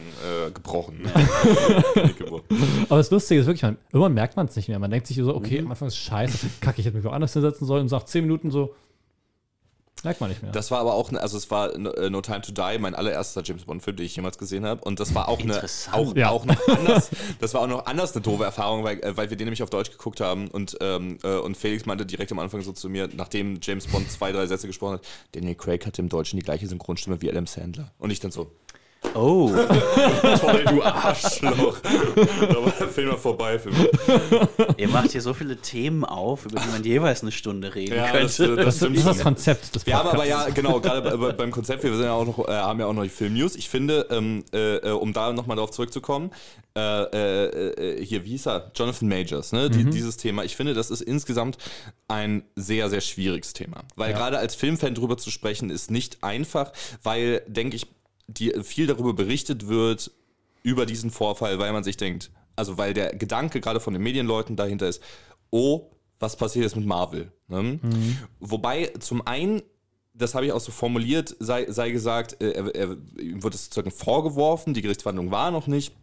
äh, 0.47 0.51
gebrochen. 0.51 0.99
Aber 2.89 2.97
das 2.97 3.11
Lustige 3.11 3.39
ist 3.41 3.45
wirklich, 3.47 3.63
man, 3.63 3.77
irgendwann 3.91 4.13
merkt 4.13 4.35
man 4.35 4.47
es 4.47 4.55
nicht 4.55 4.67
mehr. 4.67 4.79
Man 4.79 4.91
denkt 4.91 5.07
sich 5.07 5.17
so, 5.17 5.33
okay, 5.35 5.59
Mhm. 5.59 5.67
am 5.67 5.71
Anfang 5.71 5.87
ist 5.87 5.97
scheiße, 5.97 6.47
kacke, 6.59 6.79
ich 6.81 6.85
hätte 6.87 6.97
mich 6.97 7.05
woanders 7.05 7.33
hinsetzen 7.33 7.65
sollen 7.67 7.83
und 7.83 7.91
nach 7.91 8.03
zehn 8.03 8.23
Minuten 8.23 8.51
so, 8.51 8.73
merkt 10.03 10.21
man 10.21 10.29
nicht 10.29 10.41
mehr. 10.41 10.51
Das 10.51 10.71
war 10.71 10.79
aber 10.79 10.93
auch, 10.93 11.11
ne- 11.11 11.21
also 11.21 11.37
es 11.37 11.49
war 11.51 11.77
No 11.77 11.91
äh, 11.91 12.09
No 12.09 12.21
Time 12.21 12.41
to 12.41 12.51
Die, 12.51 12.77
mein 12.79 12.95
allererster 12.95 13.41
James 13.43 13.63
Bond 13.65 13.83
Film, 13.83 13.95
den 13.97 14.05
ich 14.05 14.15
jemals 14.15 14.37
gesehen 14.37 14.65
habe. 14.65 14.81
Und 14.83 14.99
das 14.99 15.13
war 15.15 15.27
auch 15.29 15.39
eine, 15.39 15.61
auch, 15.91 16.15
Ja. 16.15 16.29
auch 16.29 16.45
noch 16.45 16.67
anders, 16.67 17.09
das 17.39 17.53
war 17.53 17.61
auch 17.61 17.67
noch 17.67 17.85
anders 17.85 18.13
eine 18.13 18.21
doofe 18.21 18.43
Erfahrung, 18.43 18.83
weil, 18.83 18.99
äh, 19.03 19.15
weil 19.17 19.29
wir 19.29 19.37
den 19.37 19.45
nämlich 19.45 19.63
auf 19.63 19.69
Deutsch 19.69 19.91
geguckt 19.91 20.19
haben 20.21 20.47
und, 20.49 20.77
ähm, 20.81 21.17
äh, 21.23 21.35
und 21.37 21.55
Felix 21.57 21.85
meinte 21.85 22.05
direkt 22.05 22.31
am 22.31 22.39
Anfang 22.39 22.61
so 22.61 22.71
zu 22.71 22.89
mir, 22.89 23.09
nachdem 23.15 23.59
James 23.61 23.87
Bond 23.87 24.09
zwei, 24.11 24.31
drei 24.31 24.45
Sätze 24.47 24.67
gesprochen 24.67 24.93
hat, 24.95 25.01
Daniel 25.33 25.55
Craig 25.55 25.85
hatte 25.85 26.01
im 26.01 26.09
Deutschen 26.09 26.37
die 26.39 26.43
gleiche 26.45 26.67
Synchronstimme 26.67 27.21
wie 27.21 27.29
Adam 27.29 27.47
Sandler. 27.47 27.91
Und 27.99 28.11
ich 28.11 28.19
dann 28.19 28.31
so, 28.31 28.51
Oh, 29.13 29.51
toll, 30.39 30.63
du 30.69 30.81
Arschloch. 30.83 31.79
da 31.81 32.55
war 32.63 32.71
der 32.79 32.87
Film 32.87 33.09
mal 33.09 33.17
vorbei 33.17 33.59
für 33.59 33.69
mich. 33.71 33.89
ihr 34.77 34.87
macht 34.87 35.11
hier 35.11 35.21
so 35.21 35.33
viele 35.33 35.57
Themen 35.57 36.05
auf, 36.05 36.45
über 36.45 36.59
die 36.61 36.67
man 36.69 36.83
jeweils 36.83 37.21
eine 37.21 37.31
Stunde 37.33 37.75
reden 37.75 37.95
Ja, 37.95 38.09
könnte. 38.11 38.55
das, 38.55 38.65
das, 38.65 38.75
stimmt 38.77 38.97
ist 38.97 39.07
das. 39.07 39.19
Konzept 39.19 39.75
des 39.75 39.85
Wir 39.85 39.97
haben 39.97 40.07
aber 40.09 40.25
ja, 40.25 40.47
genau, 40.49 40.79
gerade 40.79 41.01
bei- 41.01 41.17
bei- 41.17 41.33
beim 41.33 41.51
Konzept, 41.51 41.83
wir 41.83 41.91
sind 41.93 42.03
ja 42.05 42.13
auch 42.13 42.25
noch, 42.25 42.47
äh, 42.47 42.51
haben 42.53 42.79
ja 42.79 42.85
auch 42.85 42.93
noch 42.93 43.03
die 43.03 43.09
Film-News. 43.09 43.55
Ich 43.57 43.67
finde, 43.69 44.07
ähm, 44.11 44.45
äh, 44.53 44.77
äh, 44.77 44.91
um 44.91 45.11
da 45.13 45.33
nochmal 45.33 45.57
drauf 45.57 45.71
zurückzukommen, 45.71 46.31
äh, 46.77 46.79
äh, 46.79 47.97
äh, 47.99 48.05
hier, 48.05 48.23
wie 48.23 48.29
hieß 48.29 48.47
er? 48.47 48.71
Jonathan 48.75 49.09
Majors, 49.09 49.51
ne? 49.51 49.69
Die, 49.69 49.83
dieses 49.83 50.15
Thema. 50.15 50.45
Ich 50.45 50.55
finde, 50.55 50.73
das 50.73 50.89
ist 50.89 51.01
insgesamt 51.01 51.57
ein 52.07 52.43
sehr, 52.55 52.89
sehr 52.89 53.01
schwieriges 53.01 53.51
Thema. 53.51 53.83
Weil 53.97 54.11
Ja. 54.11 54.17
gerade 54.17 54.37
als 54.37 54.55
Filmfan 54.55 54.95
drüber 54.95 55.17
zu 55.17 55.31
sprechen, 55.31 55.69
ist 55.69 55.91
nicht 55.91 56.23
einfach, 56.23 56.71
weil, 57.03 57.41
denke 57.47 57.75
ich, 57.75 57.87
die, 58.37 58.53
viel 58.63 58.87
darüber 58.87 59.13
berichtet 59.13 59.67
wird, 59.67 60.11
über 60.63 60.85
diesen 60.85 61.11
Vorfall, 61.11 61.59
weil 61.59 61.73
man 61.73 61.83
sich 61.83 61.97
denkt, 61.97 62.31
also 62.55 62.77
weil 62.77 62.93
der 62.93 63.15
Gedanke 63.15 63.61
gerade 63.61 63.79
von 63.79 63.93
den 63.93 64.03
Medienleuten 64.03 64.55
dahinter 64.55 64.87
ist, 64.87 65.01
oh, 65.49 65.89
was 66.19 66.35
passiert 66.35 66.63
jetzt 66.63 66.75
mit 66.75 66.85
Marvel? 66.85 67.31
Ne? 67.47 67.79
Wobei 68.39 68.87
zum 68.99 69.25
einen, 69.25 69.61
das 70.13 70.35
habe 70.35 70.45
ich 70.45 70.51
auch 70.51 70.59
so 70.59 70.71
formuliert, 70.71 71.35
sei, 71.39 71.71
sei 71.71 71.91
gesagt, 71.91 72.41
äh, 72.41 72.51
er, 72.51 72.75
er, 72.75 72.97
ihm 73.19 73.41
wird 73.41 73.55
es 73.55 73.65
sozusagen 73.65 73.91
vorgeworfen, 73.91 74.73
die 74.73 74.81
Gerichtsverhandlung 74.81 75.31
war 75.31 75.51
noch 75.51 75.67
nicht. 75.67 75.93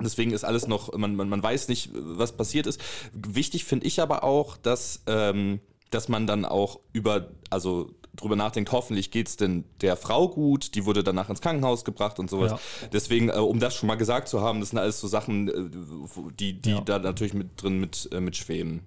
Deswegen 0.00 0.32
ist 0.32 0.44
alles 0.44 0.66
noch, 0.66 0.96
man, 0.96 1.14
man, 1.14 1.28
man 1.28 1.42
weiß 1.42 1.68
nicht, 1.68 1.90
was 1.94 2.36
passiert 2.36 2.66
ist. 2.66 2.80
Wichtig 3.12 3.64
finde 3.64 3.86
ich 3.86 4.00
aber 4.00 4.24
auch, 4.24 4.56
dass, 4.56 5.02
ähm, 5.06 5.60
dass 5.90 6.08
man 6.08 6.26
dann 6.26 6.44
auch 6.44 6.80
über, 6.92 7.30
also 7.50 7.94
drüber 8.16 8.36
nachdenkt, 8.36 8.72
hoffentlich 8.72 9.10
geht 9.10 9.28
es 9.28 9.36
denn 9.36 9.64
der 9.80 9.96
Frau 9.96 10.28
gut, 10.28 10.74
die 10.74 10.84
wurde 10.84 11.04
danach 11.04 11.28
ins 11.28 11.40
Krankenhaus 11.40 11.84
gebracht 11.84 12.18
und 12.18 12.30
sowas. 12.30 12.52
Ja. 12.52 12.88
Deswegen, 12.92 13.28
äh, 13.28 13.34
um 13.34 13.60
das 13.60 13.74
schon 13.74 13.86
mal 13.86 13.96
gesagt 13.96 14.28
zu 14.28 14.40
haben, 14.40 14.60
das 14.60 14.70
sind 14.70 14.78
alles 14.78 15.00
so 15.00 15.08
Sachen, 15.08 15.48
äh, 15.48 16.32
die, 16.38 16.54
die 16.60 16.70
Ja. 16.70 16.80
da 16.80 16.98
natürlich 16.98 17.34
mit 17.34 17.62
drin 17.62 17.78
mit, 17.78 18.08
äh, 18.12 18.20
mitschweben, 18.20 18.80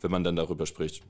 wenn 0.00 0.10
man 0.10 0.24
dann 0.24 0.36
darüber 0.36 0.66
spricht. 0.66 1.02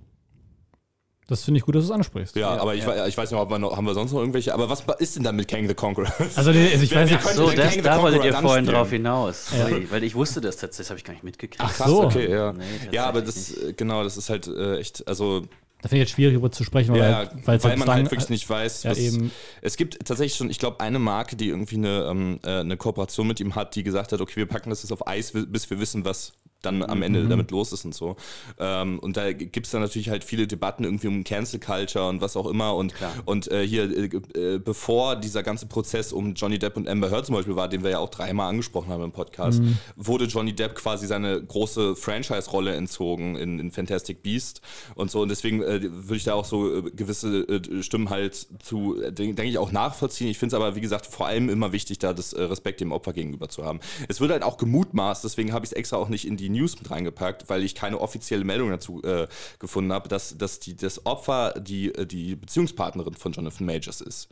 Das 1.26 1.42
finde 1.42 1.58
ich 1.58 1.64
gut, 1.64 1.74
dass 1.74 1.86
du 1.86 1.90
es 1.90 1.94
ansprichst. 1.94 2.36
Ja, 2.36 2.50
aber 2.58 2.74
ich, 2.74 2.84
ja. 2.84 3.06
ich 3.06 3.16
weiß 3.16 3.30
nicht, 3.30 3.40
ob 3.40 3.48
wir 3.48 3.58
noch, 3.58 3.74
haben 3.74 3.86
wir 3.86 3.94
sonst 3.94 4.12
noch 4.12 4.20
irgendwelche, 4.20 4.52
aber 4.52 4.68
was 4.68 4.84
ist 4.98 5.16
denn 5.16 5.22
dann 5.22 5.36
mit 5.36 5.48
Kang 5.48 5.66
the 5.66 5.74
Conqueror? 5.74 6.12
Also, 6.36 6.50
also 6.50 6.60
ich 6.60 6.94
weiß 6.94 7.10
nicht, 7.10 7.22
So, 7.22 7.50
das, 7.50 7.76
da 7.78 8.02
wolltet 8.02 8.24
ihr 8.24 8.34
vorhin 8.34 8.66
drauf 8.66 8.90
hinaus. 8.90 9.46
Ja. 9.56 9.66
Ui, 9.66 9.90
weil 9.90 10.04
ich 10.04 10.14
wusste 10.14 10.42
das 10.42 10.56
tatsächlich, 10.58 10.84
das 10.84 10.90
habe 10.90 10.98
ich 10.98 11.04
gar 11.04 11.12
nicht 11.14 11.24
mitgekriegt. 11.24 11.62
Ach 11.64 11.86
so. 11.86 12.02
okay, 12.02 12.30
ja. 12.30 12.52
Nee, 12.52 12.64
ja, 12.90 13.06
aber 13.06 13.22
das, 13.22 13.36
tatsächlich 13.36 13.68
äh, 13.70 13.72
genau, 13.72 14.04
das 14.04 14.18
ist 14.18 14.28
halt 14.28 14.48
äh, 14.48 14.76
echt, 14.78 15.08
also 15.08 15.46
Da 15.84 15.88
finde 15.90 16.02
ich 16.02 16.08
jetzt 16.08 16.14
schwierig, 16.16 16.32
darüber 16.32 16.50
zu 16.50 16.64
sprechen, 16.64 16.92
weil, 16.94 17.00
Ja, 17.00 17.16
halt- 17.18 17.30
weil, 17.44 17.58
halt 17.58 17.62
man 17.62 17.72
bislang- 17.74 17.88
halt 17.96 18.10
wirklich 18.10 18.30
nicht 18.30 18.48
weiß. 18.48 18.84
Ja, 18.84 18.92
was- 18.92 18.98
eben. 18.98 19.30
Es 19.60 19.76
gibt 19.76 19.98
tatsächlich 20.06 20.34
schon, 20.34 20.48
ich 20.48 20.58
glaube, 20.58 20.80
eine 20.80 20.98
Marke, 20.98 21.36
die 21.36 21.48
irgendwie 21.50 21.76
eine, 21.76 22.06
ähm, 22.10 22.40
äh, 22.42 22.60
eine 22.60 22.78
Kooperation 22.78 23.26
mit 23.26 23.38
ihm 23.38 23.54
hat, 23.54 23.74
die 23.76 23.82
gesagt 23.82 24.12
hat, 24.12 24.22
okay, 24.22 24.36
wir 24.36 24.46
packen 24.46 24.70
das 24.70 24.82
jetzt 24.82 24.92
auf 24.92 25.06
Eis, 25.06 25.32
bis 25.34 25.68
wir 25.68 25.78
wissen, 25.78 26.06
was 26.06 26.32
dann 26.64 26.82
am 26.82 27.02
Ende 27.02 27.20
Mhm. 27.20 27.28
damit 27.30 27.50
los 27.50 27.72
ist 27.72 27.84
und 27.84 27.94
so. 27.94 28.16
Ähm, 28.58 28.98
und 28.98 29.16
da 29.16 29.32
gibt 29.32 29.66
es 29.66 29.72
dann 29.72 29.80
natürlich 29.82 30.08
halt 30.08 30.24
viele 30.24 30.46
Debatten 30.46 30.84
irgendwie 30.84 31.08
um 31.08 31.24
Cancel 31.24 31.60
Culture 31.60 32.08
und 32.08 32.20
was 32.20 32.36
auch 32.36 32.46
immer. 32.46 32.74
Und, 32.74 32.94
und 33.24 33.50
äh, 33.50 33.66
hier, 33.66 33.84
äh, 33.84 34.04
äh, 34.38 34.58
bevor 34.58 35.16
dieser 35.16 35.42
ganze 35.42 35.66
Prozess 35.66 36.12
um 36.12 36.34
Johnny 36.34 36.58
Depp 36.58 36.76
und 36.76 36.88
Amber 36.88 37.10
Heard 37.10 37.26
zum 37.26 37.34
Beispiel 37.34 37.56
war, 37.56 37.68
den 37.68 37.82
wir 37.82 37.90
ja 37.90 37.98
auch 37.98 38.10
dreimal 38.10 38.48
angesprochen 38.50 38.90
haben 38.90 39.02
im 39.04 39.12
Podcast, 39.12 39.60
Mhm. 39.62 39.78
wurde 39.96 40.24
Johnny 40.26 40.52
Depp 40.54 40.74
quasi 40.74 41.06
seine 41.06 41.42
große 41.42 41.96
Franchise-Rolle 41.96 42.74
entzogen 42.74 43.36
in, 43.36 43.58
in 43.58 43.70
Fantastic 43.70 44.22
Beast 44.22 44.60
und 44.94 45.10
so. 45.10 45.22
Und 45.22 45.28
deswegen 45.28 45.62
äh, 45.62 45.80
würde 45.82 46.16
ich 46.16 46.24
da 46.24 46.34
auch 46.34 46.44
so 46.44 46.78
äh, 46.78 46.90
gewisse 46.90 47.40
äh, 47.48 47.82
Stimmen 47.82 48.10
halt 48.10 48.46
zu, 48.62 48.96
denke 49.10 49.34
denk 49.34 49.48
ich, 49.50 49.58
auch 49.58 49.72
nachvollziehen. 49.72 50.28
Ich 50.28 50.38
finde 50.38 50.56
es 50.56 50.62
aber, 50.62 50.76
wie 50.76 50.80
gesagt, 50.80 51.06
vor 51.06 51.26
allem 51.26 51.48
immer 51.48 51.72
wichtig, 51.72 51.98
da 51.98 52.12
das 52.12 52.34
Respekt 52.34 52.80
dem 52.80 52.92
Opfer 52.92 53.12
gegenüber 53.12 53.48
zu 53.48 53.64
haben. 53.64 53.80
Es 54.08 54.20
wird 54.20 54.30
halt 54.30 54.42
auch 54.42 54.56
gemutmaßt, 54.56 55.24
deswegen 55.24 55.52
habe 55.52 55.64
ich 55.64 55.70
es 55.72 55.76
extra 55.76 55.96
auch 55.96 56.08
nicht 56.08 56.26
in 56.26 56.36
die 56.36 56.48
News 56.54 56.78
mit 56.78 56.90
reingepackt, 56.90 57.48
weil 57.50 57.62
ich 57.62 57.74
keine 57.74 58.00
offizielle 58.00 58.44
Meldung 58.44 58.70
dazu 58.70 59.02
äh, 59.02 59.26
gefunden 59.58 59.92
habe, 59.92 60.08
dass, 60.08 60.38
dass 60.38 60.60
die, 60.60 60.74
das 60.76 61.04
Opfer 61.04 61.54
die, 61.60 61.94
äh, 61.94 62.06
die 62.06 62.34
Beziehungspartnerin 62.36 63.14
von 63.14 63.32
Jonathan 63.32 63.66
Majors 63.66 64.00
ist. 64.00 64.28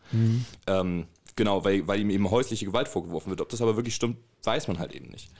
Ähm, 0.66 1.06
genau, 1.36 1.64
weil, 1.64 1.86
weil 1.86 2.00
ihm 2.00 2.10
eben 2.10 2.30
häusliche 2.30 2.64
Gewalt 2.64 2.88
vorgeworfen 2.88 3.30
wird. 3.30 3.40
Ob 3.40 3.48
das 3.50 3.60
aber 3.60 3.76
wirklich 3.76 3.94
stimmt, 3.94 4.16
weiß 4.44 4.68
man 4.68 4.78
halt 4.78 4.92
eben 4.92 5.08
nicht. 5.10 5.30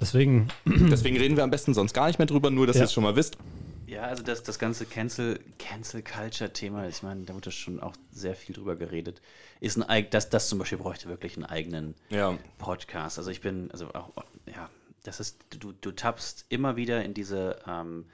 Deswegen, 0.00 0.48
Deswegen 0.66 1.16
reden 1.16 1.36
wir 1.36 1.44
am 1.44 1.50
besten 1.50 1.72
sonst 1.74 1.94
gar 1.94 2.08
nicht 2.08 2.18
mehr 2.18 2.26
drüber, 2.26 2.50
nur 2.50 2.66
dass 2.66 2.76
Ja. 2.76 2.82
ihr 2.82 2.86
es 2.86 2.92
schon 2.92 3.04
mal 3.04 3.16
wisst. 3.16 3.38
Ja, 3.86 4.02
also 4.04 4.22
das, 4.24 4.42
das 4.42 4.58
ganze 4.58 4.86
Cancel, 4.86 5.38
Cancel 5.58 6.02
Culture 6.02 6.52
Thema, 6.52 6.88
ich 6.88 7.02
meine, 7.02 7.24
da 7.24 7.34
wurde 7.34 7.50
schon 7.52 7.78
auch 7.80 7.92
sehr 8.10 8.34
viel 8.34 8.54
drüber 8.54 8.76
geredet. 8.76 9.20
Ist 9.60 9.76
ein 9.76 9.84
eig- 9.84 10.08
das, 10.10 10.30
das 10.30 10.48
zum 10.48 10.58
Beispiel 10.58 10.78
bräuchte 10.78 11.08
wirklich 11.08 11.36
einen 11.36 11.44
eigenen 11.44 11.94
Ja. 12.08 12.36
Podcast. 12.58 13.18
Also 13.18 13.30
ich 13.30 13.40
bin, 13.40 13.70
also 13.70 13.86
auch, 13.94 14.10
ja, 14.46 14.68
das 15.04 15.20
ist, 15.20 15.44
du, 15.60 15.72
du 15.72 15.92
tappst 15.92 16.46
immer 16.48 16.76
wieder 16.76 17.04
in 17.04 17.14
diese, 17.14 17.58
ähm, 17.68 18.06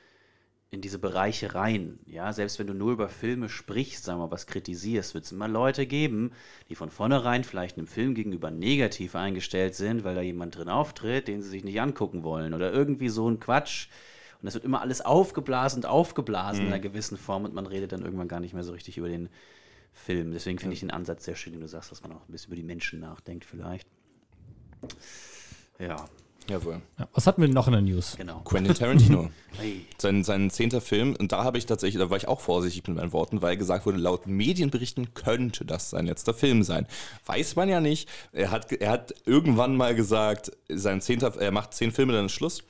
in 0.70 0.80
diese 0.80 0.98
Bereiche 0.98 1.54
rein. 1.54 2.00
Ja, 2.04 2.32
selbst 2.32 2.58
wenn 2.58 2.66
du 2.66 2.74
nur 2.74 2.92
über 2.92 3.08
Filme 3.08 3.48
sprichst, 3.48 4.04
sagen 4.04 4.18
wir 4.18 4.26
mal, 4.26 4.32
was 4.32 4.46
kritisierst, 4.46 5.14
wird 5.14 5.24
es 5.24 5.32
immer 5.32 5.48
Leute 5.48 5.86
geben, 5.86 6.32
die 6.68 6.74
von 6.74 6.90
vornherein 6.90 7.44
vielleicht 7.44 7.78
einem 7.78 7.86
Film 7.86 8.14
gegenüber 8.14 8.50
negativ 8.50 9.14
eingestellt 9.14 9.76
sind, 9.76 10.04
weil 10.04 10.16
da 10.16 10.20
jemand 10.20 10.56
drin 10.56 10.68
auftritt, 10.68 11.28
den 11.28 11.42
sie 11.42 11.48
sich 11.48 11.64
nicht 11.64 11.80
angucken 11.80 12.24
wollen 12.24 12.54
oder 12.54 12.72
irgendwie 12.72 13.08
so 13.08 13.28
ein 13.28 13.40
Quatsch. 13.40 13.88
Und 14.40 14.46
das 14.46 14.54
wird 14.54 14.64
immer 14.64 14.80
alles 14.80 15.00
aufgeblasen 15.00 15.82
und 15.82 15.88
aufgeblasen 15.88 16.62
in 16.62 16.72
einer 16.72 16.80
gewissen 16.80 17.18
Form 17.18 17.44
und 17.44 17.54
man 17.54 17.66
redet 17.66 17.92
dann 17.92 18.02
irgendwann 18.02 18.28
gar 18.28 18.40
nicht 18.40 18.54
mehr 18.54 18.64
so 18.64 18.72
richtig 18.72 18.98
über 18.98 19.08
den 19.08 19.28
Film. 19.92 20.32
Deswegen 20.32 20.58
finde 20.58 20.74
ich 20.74 20.80
den 20.80 20.90
Ansatz 20.90 21.24
sehr 21.24 21.36
schön, 21.36 21.52
den 21.52 21.60
du 21.60 21.68
sagst, 21.68 21.92
dass 21.92 22.02
man 22.02 22.12
auch 22.12 22.28
ein 22.28 22.32
bisschen 22.32 22.48
über 22.48 22.56
die 22.56 22.62
Menschen 22.62 23.00
nachdenkt 23.00 23.44
vielleicht. 23.44 23.86
Ja, 25.78 26.08
Jawohl. 26.50 26.80
ja, 26.98 27.08
was 27.14 27.26
hatten 27.26 27.40
wir 27.40 27.48
noch 27.48 27.66
in 27.66 27.72
der 27.72 27.82
News? 27.82 28.16
genau. 28.16 28.40
Quentin 28.40 28.74
Tarantino. 28.74 29.30
Sein, 29.98 30.24
sein 30.24 30.48
zehnter 30.48 30.80
Film. 30.80 31.16
Und 31.18 31.32
da 31.32 31.44
habe 31.44 31.58
ich 31.58 31.66
tatsächlich, 31.66 32.00
da 32.00 32.08
war 32.08 32.16
ich 32.16 32.28
auch 32.28 32.40
vorsichtig 32.40 32.86
mit 32.88 32.96
meinen 32.96 33.12
Worten, 33.12 33.42
weil 33.42 33.56
gesagt 33.56 33.84
wurde, 33.84 33.98
laut 33.98 34.26
Medienberichten 34.26 35.12
könnte 35.12 35.64
das 35.66 35.90
sein 35.90 36.06
letzter 36.06 36.32
Film 36.32 36.62
sein. 36.62 36.86
Weiß 37.26 37.56
man 37.56 37.68
ja 37.68 37.80
nicht. 37.80 38.08
Er 38.32 38.52
hat, 38.52 38.72
er 38.72 38.90
hat 38.90 39.12
irgendwann 39.26 39.76
mal 39.76 39.94
gesagt, 39.94 40.52
sein 40.68 41.02
zehnter, 41.02 41.34
er 41.38 41.50
macht 41.50 41.74
zehn 41.74 41.90
Filme, 41.90 42.12
dann 42.12 42.26
ist 42.26 42.32
Schluss. 42.32 42.62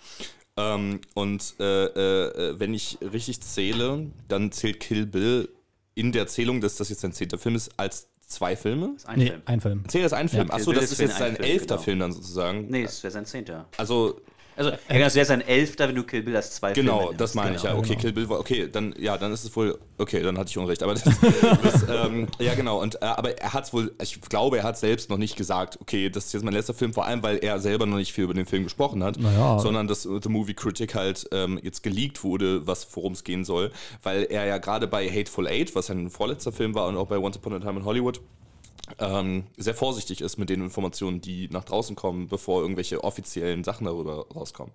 Ähm, 0.57 1.01
und 1.15 1.55
äh, 1.61 1.85
äh, 1.85 2.59
wenn 2.59 2.75
ich 2.75 2.99
richtig 3.01 3.41
zähle, 3.43 4.11
dann 4.27 4.51
zählt 4.51 4.81
Kill 4.81 5.07
Bill 5.07 5.49
in 5.95 6.13
der 6.13 6.27
Zählung, 6.27 6.61
dass 6.61 6.77
das 6.77 6.89
jetzt 6.89 7.01
sein 7.03 7.13
zehnter 7.13 7.39
Film 7.39 7.55
ist, 7.55 7.71
als 7.77 8.09
zwei 8.31 8.57
Filme. 8.57 8.97
Ein 9.05 9.19
Nee, 9.19 9.27
Film. 9.27 9.43
ein 9.45 9.61
Film. 9.61 9.89
Zählt 9.89 10.05
das 10.05 10.13
ein 10.13 10.29
Film? 10.29 10.47
Kill 10.49 10.55
Achso, 10.55 10.73
das 10.73 10.85
ist 10.85 10.93
ist 10.93 11.01
jetzt 11.01 11.19
sein 11.19 11.31
ein 11.31 11.37
Film, 11.37 11.51
elfter 11.51 11.75
genau. 11.75 11.83
Film 11.83 11.99
dann 11.99 12.13
sozusagen. 12.13 12.67
Nee, 12.69 12.85
es 12.85 13.03
wäre 13.03 13.11
sein 13.13 13.27
Zehnter. 13.27 13.67
Also 13.77 14.21
Also, 14.61 14.73
ja, 14.91 14.99
das 14.99 15.15
wäre 15.15 15.25
sein 15.25 15.41
Elfter, 15.41 15.89
wenn 15.89 15.95
du 15.95 16.03
Kill 16.05 16.23
Bill 16.23 16.37
als 16.37 16.51
zwei 16.53 16.75
Genau, 16.75 16.99
Filme 16.99 17.17
das 17.17 17.35
nimmst. 17.35 17.45
meine 17.47 17.57
ich, 17.57 17.63
ja. 17.63 17.71
Genau. 17.71 17.83
Okay, 17.83 17.97
Kill 17.97 18.13
Bill 18.13 18.29
war, 18.29 18.39
okay, 18.41 18.69
dann, 18.71 18.95
ja, 18.99 19.17
dann 19.17 19.33
ist 19.33 19.43
es 19.45 19.57
wohl, 19.57 19.79
okay, 19.97 20.21
dann 20.23 20.37
hatte 20.37 20.51
ich 20.51 20.59
Unrecht. 20.59 20.83
Aber 20.83 20.93
das, 20.95 21.03
das 21.03 21.87
ähm, 21.89 22.27
ja, 22.39 22.55
genau. 22.55 22.79
Und, 22.83 22.97
äh, 22.97 23.07
aber 23.07 23.39
er 23.39 23.55
hat 23.55 23.65
es 23.65 23.73
wohl, 23.73 23.95
ich 24.03 24.21
glaube, 24.21 24.59
er 24.59 24.65
hat 24.65 24.77
selbst 24.79 25.09
noch 25.09 25.17
nicht 25.17 25.35
gesagt, 25.37 25.79
okay, 25.81 26.11
das 26.11 26.27
ist 26.27 26.35
jetzt 26.35 26.43
mein 26.45 26.53
letzter 26.53 26.75
Film, 26.75 26.93
vor 26.93 27.07
allem, 27.07 27.23
weil 27.23 27.39
er 27.39 27.59
selber 27.59 27.87
noch 27.87 27.97
nicht 27.97 28.13
viel 28.13 28.25
über 28.25 28.35
den 28.35 28.45
Film 28.45 28.65
gesprochen 28.65 29.03
hat, 29.03 29.19
Naja. 29.19 29.59
sondern 29.61 29.89
dass 29.89 30.05
äh, 30.05 30.21
The 30.23 30.29
Movie 30.29 30.53
Critic 30.53 30.95
halt 30.95 31.27
ähm, 31.33 31.59
jetzt 31.63 31.83
geleakt 31.83 32.23
wurde, 32.23 32.67
was 32.67 32.87
worum 32.95 33.15
es 33.15 33.25
gehen 33.25 33.47
soll, 33.47 33.71
weil 34.03 34.25
er 34.25 34.45
ja 34.45 34.59
gerade 34.59 34.87
bei 34.87 35.09
Hateful 35.09 35.49
Eight, 35.49 35.75
was 35.75 35.87
sein 35.87 36.11
vorletzter 36.11 36.53
Film 36.53 36.75
war, 36.75 36.87
und 36.87 36.99
auch 36.99 37.07
bei 37.07 37.17
Once 37.17 37.39
Upon 37.39 37.55
a 37.55 37.61
Time 37.61 37.79
in 37.81 37.85
Hollywood, 37.87 38.21
ähm, 38.99 39.45
sehr 39.57 39.75
vorsichtig 39.75 40.21
ist 40.21 40.39
mit 40.39 40.51
den 40.51 40.63
Informationen, 40.63 41.21
die 41.21 41.49
nach 41.51 41.65
draußen 41.65 41.97
kommen, 41.97 42.29
bevor 42.29 42.63
irgendwelche 42.63 43.05
offiziellen 43.05 43.65
Sachen 43.65 43.85
darüber 43.85 44.27
rauskommen. 44.35 44.73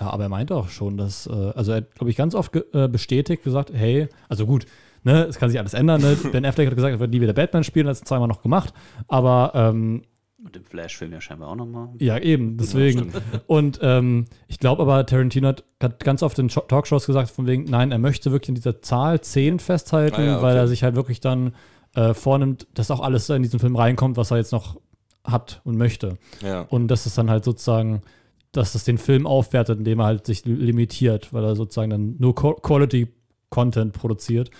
Ja, 0.00 0.10
aber 0.10 0.24
er 0.24 0.28
meinte 0.28 0.54
auch 0.56 0.68
schon, 0.68 0.96
dass, 0.96 1.26
äh, 1.26 1.52
also 1.54 1.72
er 1.72 1.78
hat, 1.78 1.94
glaube 1.94 2.10
ich, 2.10 2.16
ganz 2.16 2.34
oft 2.34 2.52
ge 2.52 2.64
äh, 2.72 2.88
bestätigt, 2.88 3.42
gesagt, 3.44 3.72
hey, 3.72 4.08
also 4.28 4.46
gut, 4.46 4.66
ne, 5.04 5.24
es 5.24 5.38
kann 5.38 5.50
sich 5.50 5.58
alles 5.58 5.74
ändern, 5.74 6.00
ne? 6.00 6.16
Ben 6.32 6.44
Affleck 6.44 6.68
hat 6.68 6.74
gesagt, 6.76 6.94
er 6.94 7.00
wird 7.00 7.10
nie 7.10 7.20
wieder 7.20 7.32
Batman 7.32 7.64
spielen, 7.64 7.86
hat 7.86 7.96
es 7.96 8.02
zweimal 8.02 8.28
noch 8.28 8.42
gemacht, 8.42 8.72
aber 9.06 9.52
ähm, 9.54 10.02
Und 10.44 10.56
im 10.56 10.64
Flash-Film 10.64 11.12
ja 11.12 11.20
scheinbar 11.20 11.48
auch 11.50 11.56
nochmal. 11.56 11.88
ja, 11.98 12.18
eben, 12.18 12.56
deswegen. 12.56 13.12
Und 13.46 13.80
ähm, 13.82 14.26
ich 14.46 14.58
glaube 14.58 14.82
aber, 14.82 15.04
Tarantino 15.06 15.48
hat, 15.48 15.64
hat 15.82 16.04
ganz 16.04 16.22
oft 16.22 16.38
in 16.38 16.48
Talkshows 16.48 17.06
gesagt, 17.06 17.30
von 17.30 17.46
wegen, 17.46 17.64
nein, 17.64 17.90
er 17.92 17.98
möchte 17.98 18.30
wirklich 18.32 18.50
in 18.50 18.54
dieser 18.54 18.80
Zahl 18.82 19.20
10 19.20 19.58
festhalten, 19.58 20.16
Ah 20.16 20.24
ja, 20.24 20.34
okay. 20.36 20.42
weil 20.44 20.56
er 20.56 20.68
sich 20.68 20.82
halt 20.84 20.94
wirklich 20.94 21.20
dann 21.20 21.54
äh, 21.94 22.14
vornimmt, 22.14 22.66
dass 22.74 22.90
auch 22.90 23.00
alles 23.00 23.28
in 23.30 23.42
diesen 23.42 23.60
Film 23.60 23.76
reinkommt, 23.76 24.16
was 24.16 24.30
er 24.30 24.36
jetzt 24.38 24.52
noch 24.52 24.80
hat 25.24 25.60
und 25.64 25.76
möchte. 25.76 26.14
Ja. 26.42 26.62
Und 26.62 26.88
dass 26.88 27.06
es 27.06 27.14
dann 27.14 27.28
halt 27.30 27.44
sozusagen, 27.44 28.02
dass 28.52 28.74
es 28.74 28.84
den 28.84 28.98
Film 28.98 29.26
aufwertet, 29.26 29.78
indem 29.78 30.00
er 30.00 30.06
halt 30.06 30.26
sich 30.26 30.44
li- 30.46 30.54
limitiert, 30.54 31.32
weil 31.32 31.44
er 31.44 31.54
sozusagen 31.56 31.90
dann 31.90 32.16
nur 32.18 32.34
Co 32.34 32.54
Quality 32.54 33.08
Content 33.50 33.92
produziert. 33.92 34.50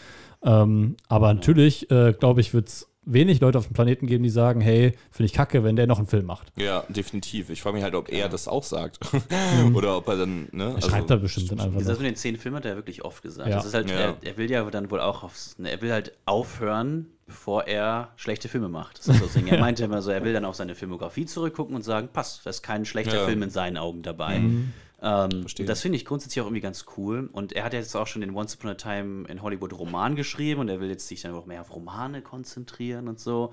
Ähm, 0.43 0.97
aber 1.09 1.33
natürlich, 1.35 1.91
äh, 1.91 2.13
glaube 2.13 2.41
ich, 2.41 2.55
wird 2.55 2.69
es 2.69 2.87
wenig 3.11 3.41
Leute 3.41 3.57
auf 3.57 3.67
dem 3.67 3.73
Planeten 3.73 4.07
geben, 4.07 4.23
die 4.23 4.29
sagen, 4.31 4.61
hey, 4.61 4.93
finde 5.11 5.25
ich 5.27 5.33
kacke, 5.33 5.65
wenn 5.65 5.77
der 5.77 5.87
noch 5.87 5.97
einen 5.99 6.07
Film 6.07 6.27
macht. 6.27 6.53
Ja, 6.59 6.85
definitiv. 6.91 7.49
Ich 7.49 7.63
frage 7.63 7.75
mich 7.77 7.83
halt, 7.83 7.95
ob 7.95 8.13
er 8.13 8.29
das 8.29 8.47
auch 8.47 8.63
sagt. 8.63 8.99
Oder 9.75 9.97
ob 9.97 10.09
er 10.09 10.17
dann, 10.19 10.49
ne? 10.53 10.75
Er 10.77 10.83
schreibt 10.83 11.09
da 11.09 11.17
bestimmt 11.17 11.51
dann 11.53 11.61
einfach 11.61 11.79
Das 11.83 11.99
mit 11.99 12.07
den 12.07 12.17
zehn 12.17 12.37
Filmen 12.37 12.59
hat 12.59 12.67
er 12.67 12.77
wirklich 12.77 13.05
oft 13.05 13.23
gesagt. 13.23 13.49
Ja. 13.49 13.57
Das 13.57 13.65
ist 13.65 13.73
halt, 13.75 13.91
Ja. 13.91 13.97
er, 13.97 14.17
er 14.23 14.37
will 14.37 14.51
ja 14.51 14.63
dann 14.71 14.91
wohl 14.91 15.01
auch 15.01 15.23
aufs, 15.23 15.59
ne, 15.59 15.71
er 15.71 15.81
will 15.81 15.91
halt 15.93 16.13
aufhören, 16.27 17.07
bevor 17.29 17.67
er 17.67 18.11
schlechte 18.17 18.49
Filme 18.49 18.69
macht. 18.69 18.99
Das 18.99 19.09
ist 19.09 19.33
so. 19.33 19.39
Er 19.39 19.61
meinte 19.61 19.85
immer 19.85 20.03
so, 20.03 20.11
er 20.11 20.25
will 20.25 20.33
dann 20.33 20.45
auf 20.45 20.57
seine 20.57 20.75
Filmografie 20.75 21.27
zurückgucken 21.27 21.77
und 21.77 21.83
sagen, 21.83 22.09
passt, 22.13 22.45
da 22.45 22.51
ist 22.51 22.63
kein 22.63 22.85
schlechter 22.85 23.19
Ja. 23.19 23.25
Film 23.27 23.43
in 23.43 23.51
seinen 23.51 23.77
Augen 23.77 24.03
dabei. 24.03 24.41
Mhm. 24.41 24.73
Ähm, 25.01 25.47
das 25.67 25.83
finde 25.83 25.97
ich 25.97 26.05
grundsätzlich 26.05 26.41
auch 26.41 26.47
irgendwie 26.47 26.63
ganz 26.63 26.87
cool. 26.97 27.29
Und 27.31 27.53
er 27.53 27.65
hat 27.65 27.75
jetzt 27.75 27.95
auch 27.95 28.07
schon 28.07 28.23
den 28.23 28.35
Once 28.35 28.57
Upon 28.57 28.71
a 28.71 28.75
Time 28.75 29.29
in 29.29 29.43
Hollywood 29.43 29.73
Roman 29.75 30.17
geschrieben 30.17 30.61
und 30.61 30.69
er 30.71 30.81
will 30.81 30.89
jetzt 30.89 31.07
sich 31.07 31.21
dann 31.21 31.35
auch 31.35 31.47
mehr 31.47 31.61
auf 31.61 31.73
Romane 31.73 32.23
konzentrieren 32.23 33.09
und 33.09 33.21
so. 33.21 33.53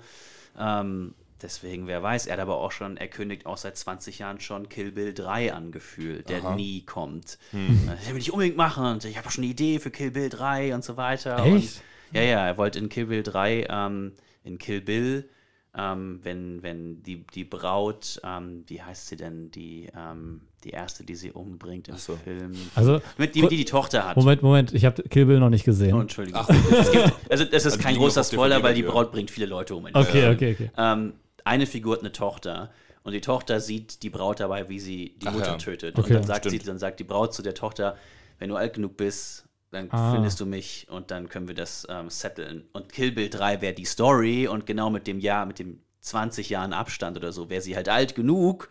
Ähm, 0.58 1.14
deswegen, 1.42 1.86
wer 1.86 2.02
weiß, 2.02 2.26
er 2.26 2.32
hat 2.32 2.40
aber 2.40 2.56
auch 2.56 2.72
schon, 2.72 2.96
er 2.96 3.08
kündigt 3.08 3.44
auch 3.44 3.58
seit 3.58 3.76
20 3.76 4.18
Jahren 4.18 4.40
schon 4.40 4.70
Kill 4.70 4.90
Bill 4.90 5.12
3 5.12 5.52
angefühlt, 5.52 6.30
der 6.30 6.54
nie 6.54 6.80
kommt. 6.80 7.38
Hm. 7.50 7.90
Das 7.94 8.10
will 8.10 8.16
ich 8.16 8.32
unbedingt 8.32 8.56
machen 8.56 8.86
und 8.86 9.04
ich 9.04 9.18
habe 9.18 9.28
auch 9.28 9.32
schon 9.32 9.44
eine 9.44 9.50
Idee 9.50 9.78
für 9.78 9.90
Kill 9.90 10.12
Bill 10.12 10.30
3 10.30 10.74
und 10.74 10.82
so 10.82 10.96
weiter. 10.96 11.44
Echt? 11.44 11.52
Und, 11.54 11.82
ja, 12.12 12.22
ja, 12.22 12.46
er 12.46 12.58
wollte 12.58 12.78
in 12.78 12.88
Kill 12.88 13.06
Bill 13.06 13.22
3, 13.22 13.66
ähm, 13.68 14.12
in 14.44 14.58
Kill 14.58 14.80
Bill, 14.80 15.28
ähm, 15.76 16.20
wenn, 16.22 16.62
wenn 16.62 17.02
die, 17.02 17.26
die 17.34 17.44
Braut, 17.44 18.20
ähm, 18.24 18.64
wie 18.66 18.82
heißt 18.82 19.08
sie 19.08 19.16
denn, 19.16 19.50
die, 19.50 19.88
ähm, 19.94 20.42
die 20.64 20.70
erste, 20.70 21.04
die 21.04 21.14
sie 21.14 21.32
umbringt 21.32 21.88
im 21.88 21.96
so. 21.96 22.16
Film. 22.16 22.52
Also, 22.74 23.00
Mit 23.18 23.34
die, 23.34 23.46
die 23.46 23.56
die 23.56 23.64
Tochter 23.64 24.08
hat. 24.08 24.16
Moment, 24.16 24.42
Moment, 24.42 24.72
ich 24.72 24.84
habe 24.84 25.02
Kill 25.02 25.26
Bill 25.26 25.38
noch 25.38 25.50
nicht 25.50 25.64
gesehen. 25.64 25.94
Oh, 25.94 26.00
Entschuldigung. 26.00 26.44
Es 26.48 26.90
gibt, 26.90 27.12
also 27.30 27.44
das 27.44 27.66
ist 27.66 27.72
Also 27.72 27.78
kein 27.78 27.96
großer 27.96 28.24
Spoiler, 28.24 28.62
weil 28.62 28.74
die. 28.74 28.82
Braut 28.82 29.12
bringt 29.12 29.30
viele 29.30 29.46
Leute 29.46 29.74
um. 29.74 29.84
okay, 29.84 30.04
Film. 30.04 30.34
okay, 30.34 30.52
okay. 30.52 30.70
Ähm, 30.78 31.14
eine 31.44 31.66
Figur 31.66 31.94
hat 31.94 32.00
eine 32.00 32.12
Tochter 32.12 32.70
und 33.02 33.12
die 33.12 33.20
Tochter 33.20 33.60
sieht 33.60 34.02
die 34.02 34.10
Braut 34.10 34.40
dabei, 34.40 34.68
wie 34.68 34.80
sie 34.80 35.14
die 35.18 35.28
Ach 35.28 35.32
Mutter 35.32 35.52
ja. 35.52 35.56
tötet. 35.58 35.98
Okay, 35.98 36.08
und 36.08 36.14
dann 36.14 36.24
sagt, 36.24 36.48
sie, 36.48 36.58
dann 36.58 36.78
sagt 36.78 36.98
die 37.00 37.04
Braut 37.04 37.34
zu 37.34 37.42
der 37.42 37.54
Tochter, 37.54 37.96
wenn 38.38 38.48
du 38.48 38.56
alt 38.56 38.74
genug 38.74 38.96
bist, 38.96 39.45
dann 39.76 39.88
Ah. 39.90 40.12
findest 40.12 40.40
du 40.40 40.46
mich 40.46 40.86
und 40.90 41.10
dann 41.10 41.28
können 41.28 41.48
wir 41.48 41.54
das 41.54 41.86
ähm, 41.88 42.10
setteln. 42.10 42.64
Und 42.72 42.92
Kill 42.92 43.12
Bill 43.12 43.28
3 43.30 43.60
wäre 43.60 43.74
die 43.74 43.84
Story 43.84 44.48
und 44.48 44.66
genau 44.66 44.90
mit 44.90 45.06
dem 45.06 45.20
Jahr, 45.20 45.46
mit 45.46 45.58
dem 45.58 45.80
20 46.00 46.50
Jahren 46.50 46.72
Abstand 46.72 47.16
oder 47.16 47.32
so, 47.32 47.48
wäre 47.50 47.60
sie 47.62 47.76
halt 47.76 47.88
alt 47.88 48.14
genug. 48.14 48.68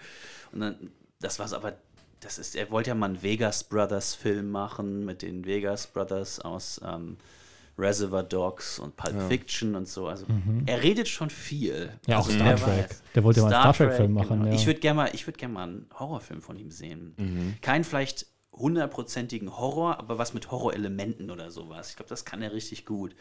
Und 0.52 0.62
dann, 0.62 0.92
das 1.20 1.40
war's 1.40 1.54
aber, 1.54 1.74
das 2.22 2.38
ist, 2.38 2.56
er 2.56 2.72
wollte 2.72 2.90
ja 2.90 2.96
mal 2.96 3.08
einen 3.08 3.22
Vegas 3.24 3.64
Brothers 3.64 4.16
Film 4.16 4.50
machen 4.52 5.06
mit 5.06 5.22
den 5.22 5.46
Vegas 5.46 5.88
Brothers 5.88 6.40
aus 6.40 6.80
ähm, 6.86 7.18
Reservoir 7.78 8.24
Dogs 8.24 8.80
und 8.80 8.96
Pulp 8.96 9.22
Fiction 9.28 9.76
und 9.76 9.88
so. 9.88 10.08
Also 10.08 10.26
er 10.66 10.82
redet 10.82 11.10
schon 11.10 11.30
viel. 11.30 11.88
Mhm. 11.88 11.90
Ja, 12.08 12.20
auch 12.20 12.26
also, 12.26 12.38
Star 12.38 12.48
wer 12.48 12.88
Trek. 12.88 12.96
Der 13.14 13.24
wollte 13.26 13.42
ja 13.42 13.46
mal 13.48 13.54
einen 13.54 13.74
Star 13.74 13.74
Trek-Film 13.88 14.14
machen, 14.14 14.40
genau. 14.40 14.46
ja. 14.46 14.54
Ich 14.54 14.66
würde 14.66 14.80
gerne 14.80 14.96
mal, 14.96 15.10
ich 15.14 15.28
würd 15.28 15.38
gern 15.38 15.52
mal 15.52 15.64
einen 15.64 15.86
Horrorfilm 16.00 16.42
von 16.42 16.58
ihm 16.58 16.72
sehen. 16.72 17.14
Mhm. 17.18 17.56
Kein 17.62 17.84
vielleicht 17.84 18.28
hundertprozentigen 18.56 19.58
Horror, 19.58 20.00
aber 20.00 20.18
was 20.18 20.34
mit 20.34 20.50
Horrorelementen 20.50 21.30
oder 21.30 21.52
sowas. 21.52 21.90
Ich 21.90 21.96
glaube, 21.96 22.10
das 22.10 22.26
kann 22.26 22.42
er 22.42 22.54
richtig 22.54 22.86
gut. 22.86 23.16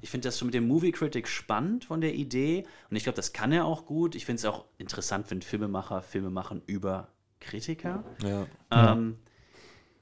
Ich 0.00 0.10
finde 0.10 0.28
das 0.28 0.38
schon 0.38 0.46
mit 0.46 0.54
dem 0.54 0.66
Movie 0.66 0.92
Critic 0.92 1.28
spannend 1.28 1.84
von 1.84 2.00
der 2.00 2.14
Idee 2.14 2.64
und 2.88 2.96
ich 2.96 3.02
glaube, 3.02 3.16
das 3.16 3.32
kann 3.32 3.52
er 3.52 3.64
auch 3.64 3.86
gut. 3.86 4.14
Ich 4.14 4.26
finde 4.26 4.38
es 4.38 4.44
auch 4.44 4.64
interessant, 4.78 5.30
wenn 5.30 5.42
Filmemacher 5.42 6.02
Filme 6.02 6.30
machen 6.30 6.62
über 6.66 7.08
Kritiker. 7.40 8.04
Ja. 8.22 8.46
Ähm, 8.70 9.18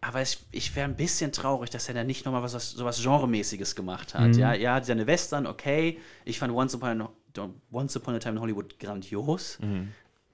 aber 0.01 0.23
ich, 0.23 0.39
ich 0.53 0.77
wäre 0.77 0.89
ein 0.89 0.97
bisschen 0.97 1.33
traurig, 1.33 1.71
dass 1.71 1.89
er 1.89 1.95
da 1.95 2.05
nicht 2.05 2.25
nochmal 2.25 2.43
was, 2.43 2.55
was, 2.55 2.71
sowas 2.71 3.03
Genremäßiges 3.03 3.75
gemacht 3.75 4.15
hat. 4.15 4.37
Ja, 4.37 4.55
ja, 4.55 4.83
seine 4.83 5.07
Western, 5.07 5.47
okay. 5.47 5.99
Ich 6.25 6.39
fand 6.39 6.53
Once 6.53 6.75
Upon 6.75 7.01
a, 7.01 7.11
Once 7.73 7.97
Upon 7.97 8.15
a 8.15 8.19
Time 8.19 8.37
in 8.37 8.41
Hollywood 8.41 8.79
grandios. 8.79 9.59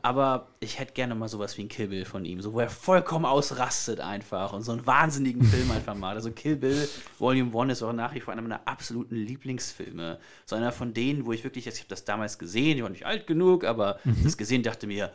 Aber 0.05 0.49
ich 0.61 0.79
hätte 0.79 0.93
gerne 0.93 1.15
mal 1.15 1.29
sowas 1.29 1.57
wie 1.57 1.63
ein 1.63 1.69
Kill 1.69 1.89
Bill 1.89 2.05
von 2.05 2.27
ihm, 2.27 2.43
so 2.43 2.53
wo 2.53 2.61
er 2.61 2.69
vollkommen 2.69 3.25
ausrastet 3.25 4.01
einfach 4.01 4.53
und 4.53 4.61
so 4.63 4.73
einen 4.73 4.87
wahnsinnigen 4.87 5.43
Film 5.43 5.71
einfach 5.71 5.95
mal. 5.95 6.15
Also 6.15 6.31
Kill 6.31 6.57
Bill 6.57 6.87
Volume 7.19 7.59
1 7.59 7.73
ist 7.73 7.83
auch 7.83 7.95
nach 7.95 8.15
wie 8.15 8.21
vor 8.21 8.35
einer 8.35 8.43
meiner 8.43 8.61
absoluten 8.69 9.17
Lieblingsfilme. 9.17 10.19
So 10.45 10.57
einer 10.57 10.73
von 10.73 10.93
denen, 10.93 11.25
wo 11.25 11.33
ich 11.33 11.43
wirklich, 11.43 11.67
ich 11.67 11.79
habe 11.79 11.89
das 11.89 12.05
damals 12.05 12.39
gesehen, 12.39 12.77
ich 12.77 12.83
war 12.83 12.91
nicht 12.91 13.07
alt 13.07 13.27
genug, 13.27 13.65
aber 13.65 13.99
das 14.23 14.37
gesehen, 14.37 14.63
dachte 14.63 14.87
mir, 14.87 15.11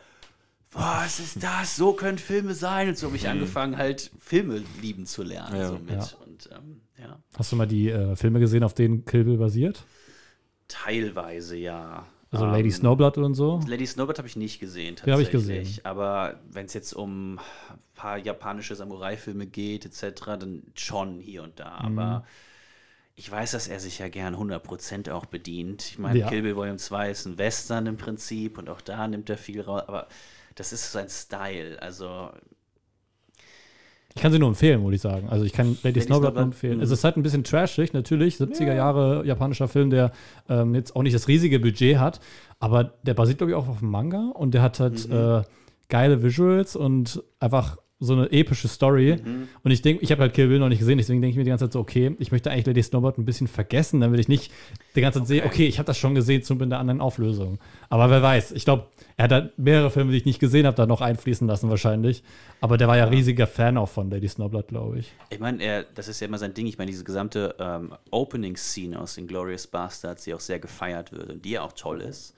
was 0.72 1.20
ist 1.20 1.40
das? 1.40 1.76
So 1.76 1.92
können 1.92 2.18
Filme 2.18 2.54
sein. 2.54 2.88
Und 2.88 2.98
so 2.98 3.06
habe 3.06 3.16
ich 3.16 3.28
angefangen, 3.28 3.76
halt 3.76 4.10
Filme 4.18 4.62
lieben 4.82 5.06
zu 5.06 5.22
lernen. 5.22 5.56
Ja, 5.56 5.68
so 5.68 5.78
ja. 5.88 6.08
Und 6.26 6.48
ähm, 6.52 6.80
ja, 6.98 7.16
Hast 7.36 7.52
du 7.52 7.56
mal 7.56 7.66
die 7.68 7.90
äh, 7.90 8.16
Filme 8.16 8.40
gesehen, 8.40 8.64
auf 8.64 8.74
denen 8.74 9.04
Kill 9.04 9.22
Bill 9.22 9.36
basiert? 9.36 9.84
teilweise 10.66 11.56
ja. 11.56 12.06
Also 12.32 12.44
Ähm, 12.46 12.52
Lady 12.52 12.70
Snowblood 12.70 13.18
und 13.18 13.34
so? 13.34 13.60
Lady 13.66 13.86
Snowbird 13.86 14.18
habe 14.18 14.28
ich 14.28 14.36
nicht 14.36 14.60
gesehen, 14.60 14.96
Die 15.04 15.10
habe 15.10 15.22
ich 15.22 15.30
tatsächlich. 15.30 15.68
gesehen. 15.68 15.84
Aber 15.86 16.40
wenn 16.50 16.66
es 16.66 16.74
jetzt 16.74 16.92
um 16.92 17.34
ein 17.34 17.40
paar 17.94 18.18
japanische 18.18 18.74
Samurai-Filme 18.76 19.46
geht, 19.46 19.84
etc., 19.84 20.22
dann 20.38 20.62
schon 20.74 21.18
hier 21.20 21.42
und 21.42 21.58
da. 21.58 21.80
Mhm. 21.88 21.98
Aber 21.98 22.24
ich 23.16 23.30
weiß, 23.30 23.50
dass 23.50 23.68
er 23.68 23.80
sich 23.80 23.98
ja 23.98 24.08
gern 24.08 24.34
100% 24.36 25.10
auch 25.10 25.26
bedient. 25.26 25.82
Ich 25.90 25.98
meine, 25.98 26.20
Ja. 26.20 26.28
Kill 26.28 26.42
Bill 26.42 26.56
Volume 26.56 26.78
2 26.78 27.10
ist 27.10 27.26
ein 27.26 27.36
Western 27.36 27.86
im 27.86 27.96
Prinzip 27.96 28.58
und 28.58 28.68
auch 28.70 28.80
da 28.80 29.08
nimmt 29.08 29.28
er 29.28 29.36
viel 29.36 29.60
raus. 29.60 29.82
Aber 29.88 30.06
das 30.54 30.72
ist 30.72 30.92
sein 30.92 31.08
Style. 31.08 31.82
Also 31.82 32.30
Ich 34.14 34.22
kann 34.22 34.32
sie 34.32 34.38
nur 34.38 34.48
empfehlen, 34.48 34.82
würde 34.82 34.96
ich 34.96 35.02
sagen. 35.02 35.28
Also 35.28 35.44
ich 35.44 35.52
kann 35.52 35.78
Lady, 35.82 36.00
Snowblood 36.00 36.34
nur 36.34 36.42
empfehlen. 36.42 36.78
mhm. 36.78 36.82
Es 36.82 36.90
ist 36.90 37.04
halt 37.04 37.16
ein 37.16 37.22
bisschen 37.22 37.44
trashig, 37.44 37.92
natürlich. 37.92 38.36
70er 38.36 38.74
Jahre 38.74 39.24
japanischer 39.24 39.68
Film, 39.68 39.90
der 39.90 40.10
ähm, 40.48 40.74
jetzt 40.74 40.96
auch 40.96 41.02
nicht 41.02 41.14
das 41.14 41.28
riesige 41.28 41.60
Budget 41.60 41.98
hat, 41.98 42.20
aber 42.58 42.94
der 43.04 43.14
basiert, 43.14 43.38
glaube 43.38 43.52
ich, 43.52 43.56
auch 43.56 43.68
auf 43.68 43.78
dem 43.78 43.90
Manga 43.90 44.32
und 44.34 44.52
der 44.54 44.62
hat 44.62 44.80
halt 44.80 45.08
Mhm. 45.08 45.14
äh, 45.16 45.42
geile 45.88 46.22
Visuals 46.22 46.74
und 46.76 47.22
einfach 47.38 47.76
so 48.00 48.14
eine 48.14 48.32
epische 48.32 48.66
Story. 48.66 49.16
Mhm. 49.22 49.48
Und 49.62 49.70
ich 49.70 49.82
denke, 49.82 50.02
ich 50.02 50.10
habe 50.10 50.22
halt 50.22 50.32
Kill 50.32 50.48
Bill 50.48 50.58
noch 50.58 50.70
nicht 50.70 50.78
gesehen, 50.78 50.96
deswegen 50.96 51.20
denke 51.20 51.32
ich 51.32 51.36
mir 51.36 51.44
die 51.44 51.50
ganze 51.50 51.66
Zeit 51.66 51.74
so, 51.74 51.80
okay, 51.80 52.16
ich 52.18 52.32
möchte 52.32 52.50
eigentlich 52.50 52.66
Lady 52.66 52.82
Snowblood 52.82 53.18
ein 53.18 53.26
bisschen 53.26 53.46
vergessen, 53.46 54.00
dann 54.00 54.10
will 54.12 54.20
ich 54.20 54.28
nicht 54.28 54.50
die 54.96 55.02
ganze 55.02 55.20
Zeit 55.20 55.28
sehen, 55.28 55.46
okay, 55.46 55.66
ich 55.66 55.78
habe 55.78 55.86
das 55.86 55.98
schon 55.98 56.14
gesehen, 56.14 56.42
zum 56.42 56.60
in 56.62 56.70
der 56.70 56.78
anderen 56.78 57.00
Auflösung. 57.00 57.58
Aber 57.90 58.10
wer 58.10 58.22
weiß, 58.22 58.52
ich 58.52 58.64
glaube, 58.64 58.86
er 59.16 59.24
hat 59.24 59.30
da 59.30 59.50
mehrere 59.58 59.90
Filme, 59.90 60.12
die 60.12 60.18
ich 60.18 60.24
nicht 60.24 60.40
gesehen 60.40 60.66
habe, 60.66 60.76
da 60.76 60.86
noch 60.86 61.02
einfließen 61.02 61.46
lassen 61.46 61.68
wahrscheinlich. 61.68 62.22
Aber 62.62 62.78
der 62.78 62.88
war 62.88 62.96
ja, 62.96 63.04
riesiger 63.04 63.46
Fan 63.46 63.76
auch 63.76 63.88
von 63.88 64.10
Lady 64.10 64.28
Snowblood, 64.28 64.68
glaube 64.68 65.00
ich. 65.00 65.12
Ich 65.28 65.38
meine, 65.38 65.84
das 65.94 66.08
ist 66.08 66.20
ja 66.20 66.26
immer 66.26 66.38
sein 66.38 66.54
Ding. 66.54 66.66
Ich 66.66 66.78
meine, 66.78 66.90
diese 66.90 67.04
gesamte 67.04 67.54
ähm, 67.58 67.92
Opening-Scene 68.10 68.98
aus 68.98 69.14
den 69.14 69.26
Glorious 69.26 69.66
Bastards, 69.66 70.24
die 70.24 70.34
auch 70.34 70.40
sehr 70.40 70.58
gefeiert 70.58 71.12
wird 71.12 71.30
und 71.30 71.44
die 71.44 71.50
ja 71.50 71.62
auch 71.62 71.72
toll 71.72 72.00
ist, 72.00 72.34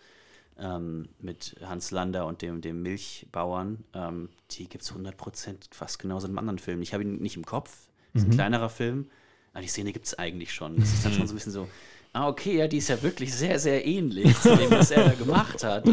ähm, 0.59 1.09
mit 1.19 1.57
Hans 1.65 1.91
Lander 1.91 2.27
und 2.27 2.43
dem, 2.43 2.61
dem 2.61 2.83
Milchbauern, 2.83 3.85
ähm, 3.95 4.29
die 4.53 4.69
gibt 4.69 4.85
es 4.85 4.93
100% 4.93 5.57
fast 5.71 5.99
genauso 5.99 6.27
in 6.27 6.33
einem 6.33 6.39
anderen 6.39 6.59
Film. 6.59 6.83
Ich 6.83 6.93
habe 6.93 7.03
ihn 7.03 7.17
nicht 7.17 7.37
im 7.37 7.45
Kopf, 7.45 7.89
ist 8.15 8.27
ein 8.27 8.31
kleinerer 8.31 8.69
Film, 8.69 9.07
aber 9.53 9.63
die 9.63 9.69
Szene 9.69 9.93
gibt 9.93 10.07
es 10.07 10.19
eigentlich 10.19 10.53
schon. 10.53 10.77
Das 10.77 10.93
ist 10.93 11.05
dann 11.05 11.13
schon 11.13 11.27
so 11.27 11.33
ein 11.33 11.37
bisschen 11.37 11.53
so, 11.53 11.69
ah, 12.13 12.29
okay, 12.29 12.59
ja, 12.59 12.69
die 12.69 12.79
ist 12.79 12.89
ja 12.89 13.03
wirklich 13.03 13.35
sehr, 13.35 13.59
sehr 13.59 13.87
ähnlich 13.87 14.39
zu 14.39 14.55
dem, 14.57 14.71
was 14.71 14.91
er 14.91 15.05
da 15.05 15.15
gemacht 15.15 15.65
hat. 15.65 15.89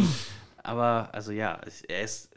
Aber, 0.64 1.10
also 1.14 1.32
ja, 1.32 1.62
er 1.88 2.03
ist 2.03 2.30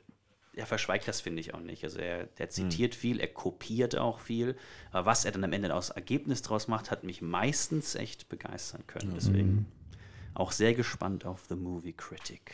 er 0.54 0.66
verschweigt 0.66 1.08
das, 1.08 1.20
finde 1.20 1.40
ich 1.40 1.54
auch 1.54 1.60
nicht. 1.60 1.82
Also 1.84 1.98
er 1.98 2.26
der 2.38 2.50
zitiert 2.50 2.94
viel, 2.94 3.20
er 3.20 3.28
kopiert 3.28 3.96
auch 3.96 4.20
viel. 4.20 4.56
Aber 4.90 5.06
was 5.06 5.24
er 5.24 5.32
dann 5.32 5.44
am 5.44 5.52
Ende 5.52 5.74
aus 5.74 5.90
Ergebnis 5.90 6.42
draus 6.42 6.68
macht, 6.68 6.90
hat 6.90 7.04
mich 7.04 7.22
meistens 7.22 7.94
echt 7.94 8.28
begeistern 8.28 8.86
können. 8.86 9.12
Deswegen 9.14 9.66
auch 10.34 10.52
sehr 10.52 10.74
gespannt 10.74 11.26
auf 11.26 11.44
The 11.48 11.56
Movie 11.56 11.92
Critic. 11.92 12.52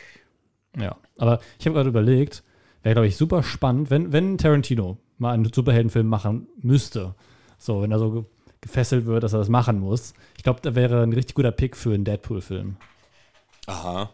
Ja, 0.77 0.97
aber 1.17 1.39
ich 1.57 1.65
habe 1.65 1.75
gerade 1.75 1.89
überlegt, 1.89 2.43
wäre, 2.83 2.95
glaube 2.95 3.07
ich, 3.07 3.17
super 3.17 3.43
spannend, 3.43 3.89
wenn, 3.89 4.11
wenn 4.11 4.37
Tarantino 4.37 4.97
mal 5.17 5.33
einen 5.33 5.51
Superheldenfilm 5.51 6.07
machen 6.07 6.47
müsste. 6.61 7.15
So, 7.57 7.81
wenn 7.81 7.91
er 7.91 7.99
so 7.99 8.11
ge 8.11 8.23
gefesselt 8.61 9.05
wird, 9.05 9.23
dass 9.23 9.31
er 9.31 9.39
das 9.39 9.47
machen 9.47 9.79
muss. 9.79 10.13
Ich 10.35 10.43
glaube, 10.43 10.59
da 10.61 10.75
wäre 10.75 11.01
ein 11.01 11.13
richtig 11.13 11.33
guter 11.33 11.53
Pick 11.53 11.77
für 11.77 11.93
einen 11.93 12.03
Deadpool-Film. 12.03 12.75
Aha. 13.67 14.09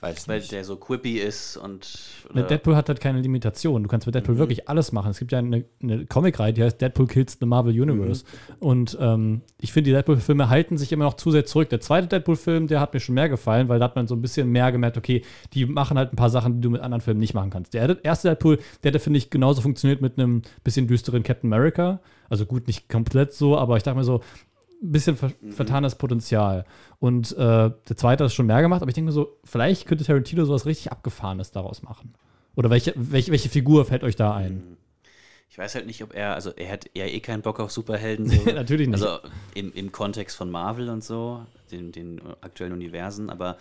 Weiß 0.00 0.28
Weil 0.28 0.40
nicht. 0.40 0.52
der 0.52 0.62
so 0.62 0.76
quippy 0.76 1.18
ist 1.18 1.56
und. 1.56 1.88
Oder- 2.30 2.42
Deadpool 2.42 2.76
hat 2.76 2.88
halt 2.90 3.00
keine 3.00 3.20
Limitation. 3.20 3.82
Du 3.82 3.88
kannst 3.88 4.06
mit 4.06 4.14
Deadpool 4.14 4.36
wirklich 4.36 4.68
alles 4.68 4.92
machen. 4.92 5.10
Es 5.10 5.18
gibt 5.18 5.32
ja 5.32 5.38
eine, 5.38 5.64
eine 5.82 6.04
Comicreihe, 6.04 6.52
die 6.52 6.62
heißt 6.62 6.78
Deadpool 6.82 7.06
Kills 7.06 7.38
the 7.40 7.46
Marvel 7.46 7.72
Universe. 7.72 8.24
Und 8.60 8.96
ähm, 9.00 9.40
ich 9.58 9.72
finde, 9.72 9.88
die 9.88 9.94
Deadpool-Filme 9.94 10.50
halten 10.50 10.76
sich 10.76 10.92
immer 10.92 11.04
noch 11.04 11.14
zu 11.14 11.30
sehr 11.30 11.46
zurück. 11.46 11.70
Der 11.70 11.80
zweite 11.80 12.08
Deadpool-Film, 12.08 12.66
der 12.66 12.80
hat 12.80 12.92
mir 12.92 13.00
schon 13.00 13.14
mehr 13.14 13.30
gefallen, 13.30 13.70
weil 13.70 13.78
da 13.78 13.86
hat 13.86 13.96
man 13.96 14.06
so 14.06 14.14
ein 14.14 14.20
bisschen 14.20 14.50
mehr 14.50 14.70
gemerkt, 14.70 14.98
okay, 14.98 15.22
die 15.54 15.64
machen 15.64 15.96
halt 15.96 16.12
ein 16.12 16.16
paar 16.16 16.30
Sachen, 16.30 16.56
die 16.56 16.60
du 16.60 16.68
mit 16.68 16.82
anderen 16.82 17.00
Filmen 17.00 17.20
nicht 17.20 17.32
machen 17.32 17.48
kannst. 17.48 17.72
Der 17.72 18.04
erste 18.04 18.28
Deadpool, 18.28 18.58
der 18.84 18.90
hätte, 18.90 18.98
finde 18.98 19.16
ich, 19.16 19.30
genauso 19.30 19.62
funktioniert 19.62 20.02
mit 20.02 20.18
einem 20.18 20.42
bisschen 20.62 20.86
düsteren 20.88 21.22
Captain 21.22 21.50
America. 21.50 22.00
Also 22.28 22.44
gut, 22.44 22.66
nicht 22.66 22.88
komplett 22.90 23.32
so, 23.32 23.56
aber 23.56 23.76
ich 23.78 23.82
dachte 23.82 23.96
mir 23.96 24.04
so, 24.04 24.20
ein 24.82 24.92
bisschen 24.92 25.16
ver 25.16 25.32
vertanes 25.50 25.96
Potenzial. 25.96 26.64
Und 26.98 27.32
äh, 27.32 27.36
der 27.70 27.96
zweite 27.96 28.24
hat 28.24 28.28
es 28.28 28.34
schon 28.34 28.46
mehr 28.46 28.62
gemacht, 28.62 28.82
aber 28.82 28.88
ich 28.88 28.94
denke 28.94 29.06
mir 29.06 29.12
so, 29.12 29.38
vielleicht 29.44 29.86
könnte 29.86 30.04
Tarantino 30.04 30.44
sowas 30.44 30.66
richtig 30.66 30.92
Abgefahrenes 30.92 31.50
daraus 31.50 31.82
machen. 31.82 32.14
Oder 32.54 32.70
welche, 32.70 32.92
welche, 32.96 33.30
welche 33.30 33.48
Figur 33.48 33.84
fällt 33.84 34.02
euch 34.02 34.16
da 34.16 34.34
ein? 34.34 34.76
Ich 35.48 35.58
weiß 35.58 35.74
halt 35.74 35.86
nicht, 35.86 36.02
ob 36.02 36.14
er, 36.14 36.34
also 36.34 36.50
er 36.50 36.70
hat 36.70 36.90
ja 36.94 37.06
eh 37.06 37.20
keinen 37.20 37.42
Bock 37.42 37.60
auf 37.60 37.70
Superhelden. 37.70 38.26
So. 38.30 38.50
Natürlich 38.50 38.88
nicht. 38.88 39.02
Also 39.02 39.18
im, 39.54 39.72
im 39.74 39.92
Kontext 39.92 40.36
von 40.36 40.50
Marvel 40.50 40.88
und 40.88 41.04
so, 41.04 41.44
den, 41.70 41.92
den 41.92 42.20
aktuellen 42.40 42.72
Universen, 42.72 43.30
aber 43.30 43.56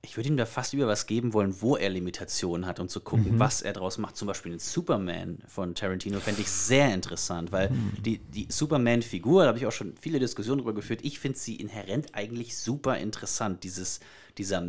ich 0.00 0.16
würde 0.16 0.28
ihm 0.28 0.36
da 0.36 0.46
fast 0.46 0.72
lieber 0.72 0.86
was 0.86 1.06
geben 1.06 1.32
wollen, 1.32 1.60
wo 1.60 1.76
er 1.76 1.90
Limitationen 1.90 2.66
hat, 2.66 2.78
um 2.78 2.88
zu 2.88 3.00
gucken, 3.00 3.34
Mhm. 3.34 3.38
was 3.40 3.62
er 3.62 3.72
daraus 3.72 3.98
macht. 3.98 4.16
Zum 4.16 4.28
Beispiel 4.28 4.52
den 4.52 4.60
Superman 4.60 5.38
von 5.48 5.74
Tarantino 5.74 6.20
fände 6.20 6.40
ich 6.40 6.48
sehr 6.48 6.94
interessant, 6.94 7.50
weil 7.50 7.70
Mhm. 7.70 7.92
die, 8.04 8.18
die 8.18 8.46
Superman-Figur, 8.48 9.42
da 9.42 9.48
habe 9.48 9.58
ich 9.58 9.66
auch 9.66 9.72
schon 9.72 9.94
viele 10.00 10.20
Diskussionen 10.20 10.58
drüber 10.60 10.72
geführt, 10.74 11.00
ich 11.02 11.18
finde 11.18 11.38
sie 11.38 11.56
inhärent 11.56 12.14
eigentlich 12.14 12.56
super 12.56 12.96
interessant. 12.98 13.64
Dieses, 13.64 13.98
dieser 14.38 14.64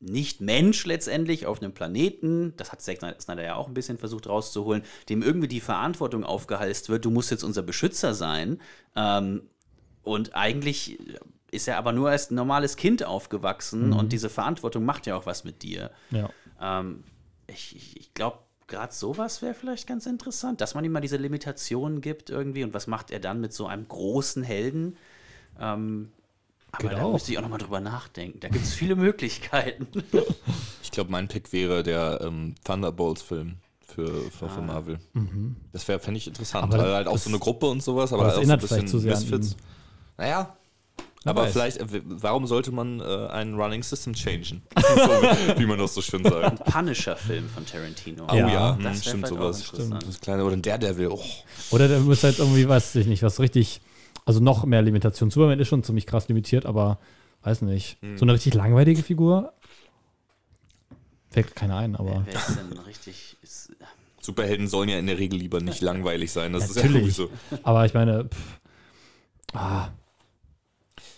nicht 0.00 0.40
Mensch 0.40 0.84
letztendlich 0.86 1.46
auf 1.46 1.62
einem 1.62 1.72
Planeten, 1.72 2.54
das 2.56 2.72
hat 2.72 2.82
Zack 2.82 2.98
Snyder 3.20 3.42
ja 3.42 3.54
auch 3.56 3.68
ein 3.68 3.74
bisschen 3.74 3.98
versucht 3.98 4.26
rauszuholen, 4.26 4.82
dem 5.08 5.22
irgendwie 5.22 5.48
die 5.48 5.60
Verantwortung 5.60 6.24
aufgehalst 6.24 6.88
wird, 6.88 7.04
du 7.04 7.10
musst 7.10 7.30
jetzt 7.30 7.44
unser 7.44 7.62
Beschützer 7.62 8.14
sein. 8.14 8.60
Ähm, 8.96 9.42
und 10.02 10.34
eigentlich 10.34 10.98
ist 11.54 11.68
er 11.68 11.78
aber 11.78 11.92
nur 11.92 12.10
als 12.10 12.30
normales 12.30 12.76
Kind 12.76 13.04
aufgewachsen 13.04 13.92
und 13.92 14.12
diese 14.12 14.28
Verantwortung 14.28 14.84
macht 14.84 15.06
ja 15.06 15.16
auch 15.16 15.26
was 15.26 15.44
mit 15.44 15.62
dir. 15.62 15.90
Ja. 16.10 16.28
Ähm, 16.60 17.04
ich 17.46 17.74
ich, 17.76 17.96
ich 18.00 18.14
glaube, 18.14 18.38
gerade 18.66 18.92
sowas 18.92 19.42
wäre 19.42 19.54
vielleicht 19.54 19.86
ganz 19.86 20.06
interessant, 20.06 20.60
dass 20.60 20.74
man 20.74 20.84
ihm 20.84 20.92
mal 20.92 21.00
diese 21.00 21.16
Limitationen 21.18 22.00
gibt 22.00 22.30
irgendwie 22.30 22.64
und 22.64 22.72
was 22.74 22.86
macht 22.86 23.10
er 23.10 23.20
dann 23.20 23.40
mit 23.40 23.52
so 23.52 23.66
einem 23.66 23.86
großen 23.86 24.42
Helden? 24.42 24.96
Ähm, 25.60 26.10
aber 26.72 26.88
Geht 26.88 26.98
da 26.98 27.08
müsste 27.08 27.30
ich 27.30 27.38
auch 27.38 27.42
nochmal 27.42 27.60
drüber 27.60 27.80
nachdenken. 27.80 28.40
Da 28.40 28.48
gibt 28.48 28.64
es 28.64 28.74
viele 28.74 28.96
Möglichkeiten. 29.06 29.86
Ich 30.82 30.90
glaube, 30.90 31.10
mein 31.10 31.26
Pick 31.26 31.52
wäre 31.52 31.82
der 31.82 32.20
ähm, 32.22 32.54
Thunderbolts-Film 32.62 33.56
für, 33.84 34.30
für, 34.30 34.48
für 34.48 34.60
Marvel. 34.60 35.00
Das 35.72 35.88
wäre, 35.88 35.98
fände 35.98 36.18
ich 36.18 36.26
interessant. 36.28 36.62
Aber 36.72 36.78
weil 36.84 36.94
halt 36.94 37.08
auch 37.08 37.14
das- 37.14 37.24
so 37.24 37.30
eine 37.30 37.38
Gruppe 37.40 37.66
und 37.66 37.82
sowas, 37.82 38.12
aber, 38.12 38.22
aber 38.22 38.30
das 38.30 38.48
halt 38.48 38.62
auch 38.62 38.68
so 38.68 38.74
ein 38.74 38.82
bisschen 38.82 38.86
zu 38.88 38.98
sehr 39.00 39.10
Misfits. 39.12 39.56
Naja. 40.18 40.56
Aber 41.24 41.42
weiß. 41.42 41.52
vielleicht, 41.52 41.78
äh, 41.78 42.02
warum 42.04 42.46
sollte 42.46 42.70
man 42.70 43.00
äh, 43.00 43.04
ein 43.28 43.54
Running 43.54 43.82
System 43.82 44.14
changen? 44.14 44.62
so, 44.76 45.58
wie 45.58 45.66
man 45.66 45.78
das 45.78 45.94
so 45.94 46.02
schön 46.02 46.22
sagt. 46.22 46.64
Punisher-Film 46.64 47.48
von 47.48 47.64
Tarantino. 47.64 48.26
Oh 48.30 48.34
Ja, 48.34 48.48
ja, 48.48 48.78
das 48.82 48.96
hm, 48.96 49.02
stimmt 49.02 49.28
sowas. 49.28 49.60
interessant. 49.60 50.04
Das 50.06 50.20
kleine, 50.20 50.44
oder 50.44 50.56
ein 50.56 50.62
Daredevil. 50.62 51.08
Oh. 51.08 51.22
Oder 51.70 51.88
der 51.88 52.00
muss 52.00 52.22
halt 52.22 52.38
irgendwie, 52.38 52.68
weiß 52.68 52.96
ich 52.96 53.06
nicht, 53.06 53.22
was 53.22 53.40
richtig, 53.40 53.80
also 54.26 54.40
noch 54.40 54.64
mehr 54.64 54.82
Limitation. 54.82 55.30
Superman 55.30 55.60
ist 55.60 55.68
schon 55.68 55.82
ziemlich 55.82 56.06
krass 56.06 56.28
limitiert, 56.28 56.66
aber 56.66 56.98
weiß 57.42 57.62
nicht. 57.62 57.96
Hm. 58.02 58.18
So 58.18 58.24
eine 58.24 58.34
richtig 58.34 58.54
langweilige 58.54 59.02
Figur? 59.02 59.52
Fällt 61.30 61.56
keiner 61.56 61.78
ein, 61.78 61.96
aber. 61.96 62.24
Wer 62.26 62.34
ist 62.34 62.56
denn 62.56 62.78
richtig? 62.80 63.36
Ist, 63.42 63.72
Superhelden 64.20 64.68
sollen 64.68 64.88
ja 64.88 64.98
in 64.98 65.06
der 65.06 65.18
Regel 65.18 65.38
lieber 65.38 65.60
nicht 65.60 65.82
langweilig 65.82 66.32
sein. 66.32 66.52
Das 66.52 66.70
ist 66.70 66.76
ja 66.76 66.82
Natürlich. 66.82 67.14
sowieso. 67.14 67.30
Aber 67.62 67.84
ich 67.84 67.92
meine, 67.92 68.24
pff, 68.24 68.60
ah, 69.52 69.88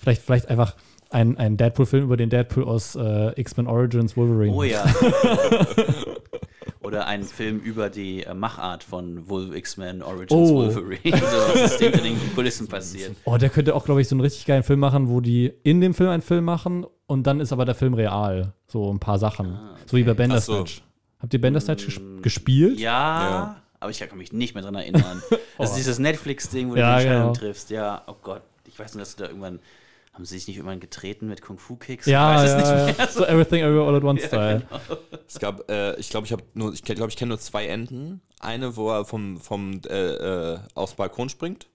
vielleicht, 0.07 0.22
vielleicht 0.22 0.48
einfach 0.48 0.76
ein, 1.11 1.36
ein 1.36 1.57
Deadpool-Film 1.57 2.04
über 2.04 2.16
den 2.16 2.30
Deadpool 2.30 2.64
aus 2.64 2.94
äh, 2.96 3.32
X-Men 3.40 3.66
Origins 3.66 4.16
Wolverine. 4.16 4.52
oh 4.54 4.62
ja. 4.62 4.84
Oder 6.80 7.07
einen 7.09 7.24
Film 7.24 7.59
über 7.61 7.90
die 7.90 8.22
äh, 8.22 8.32
Machart 8.34 8.84
von 8.84 9.24
X-Men 9.54 10.02
Origins 10.02 10.30
Oh. 10.32 10.54
Wolverine. 10.54 11.16
so, 11.16 11.22
was 11.36 11.72
ist 11.72 11.80
hinter 11.80 11.98
den 11.98 12.16
Kulissen 12.34 12.68
passiert. 12.68 13.16
Oh, 13.24 13.36
der 13.36 13.48
könnte 13.50 13.74
auch, 13.74 13.84
glaube 13.84 14.00
ich, 14.00 14.09
so 14.09 14.14
einen 14.14 14.20
richtig 14.20 14.46
geilen 14.46 14.62
Film 14.62 14.78
machen, 14.78 15.09
wo 15.09 15.20
die 15.20 15.52
in 15.64 15.80
dem 15.80 15.94
Film 15.94 16.11
einen 16.11 16.22
Film 16.22 16.44
machen 16.44 16.86
und 17.07 17.26
dann 17.26 17.40
ist 17.40 17.52
aber 17.52 17.64
der 17.64 17.74
Film 17.74 17.94
real. 17.94 18.52
So 18.68 18.92
ein 18.92 19.00
paar 19.00 19.18
Sachen. 19.18 19.59
So 19.86 19.96
wie 19.96 20.04
bei 20.04 20.14
Bandersnatch. 20.14 20.82
Habt 21.18 21.34
ihr 21.34 21.40
Bandersnatch 21.40 21.86
ges 21.86 22.00
gespielt? 22.22 22.78
Ja, 22.78 22.90
Ja. 23.30 23.62
aber 23.80 23.90
ich 23.90 23.98
kann 23.98 24.16
mich 24.18 24.32
nicht 24.32 24.54
mehr 24.54 24.62
dran 24.62 24.74
erinnern. 24.76 25.22
Das 25.59 25.70
ist 25.70 25.76
dieses 25.78 25.98
Netflix-Ding, 25.98 26.68
wo 26.70 26.74
du 26.74 26.80
Ja, 26.80 26.98
die 26.98 27.04
Entscheidung 27.07 27.32
genau. 27.32 27.34
triffst. 27.40 27.70
Ja, 27.70 28.02
oh 28.09 28.14
Gott. 28.22 28.42
Ich 28.68 28.78
weiß 28.78 28.94
nur, 28.94 29.00
dass 29.00 29.16
du 29.16 29.22
da 29.22 29.28
irgendwann. 29.30 29.59
Haben 30.17 30.25
sie 30.25 30.39
sich 30.39 30.49
nicht 30.49 30.57
irgendwann 30.57 30.81
getreten 30.81 31.29
mit 31.29 31.43
Kung-Fu-Kicks? 31.43 32.07
Ja, 32.07 32.43
ich 32.43 32.51
weiß 32.51 32.62
es 32.62 32.69
ja, 32.71 32.87
nicht 32.87 32.99
ja. 32.99 33.05
mehr. 33.05 33.12
So 33.12 33.25
Everything 33.27 33.61
Everywhere 33.62 33.87
All 33.87 33.97
at 33.97 34.03
Once 34.03 34.23
Style. 34.27 34.62
Es 35.29 35.39
gab, 35.39 35.71
äh, 35.71 35.95
ich 35.97 36.09
glaube, 36.09 36.25
ich 36.27 36.33
habe 36.33 36.43
nur, 36.55 36.73
ich 36.73 36.83
glaube, 36.83 37.11
ich 37.11 37.17
kenne 37.17 37.29
nur 37.29 37.39
zwei 37.39 37.67
Enden. 37.67 38.23
Eine, 38.41 38.77
wo 38.79 38.91
er 38.91 39.05
vom, 39.05 39.37
vom 39.39 39.83
äh, 39.87 40.55
äh, 40.55 40.59
aufs 40.75 40.95
Balkon 40.95 41.29
springt 41.29 41.69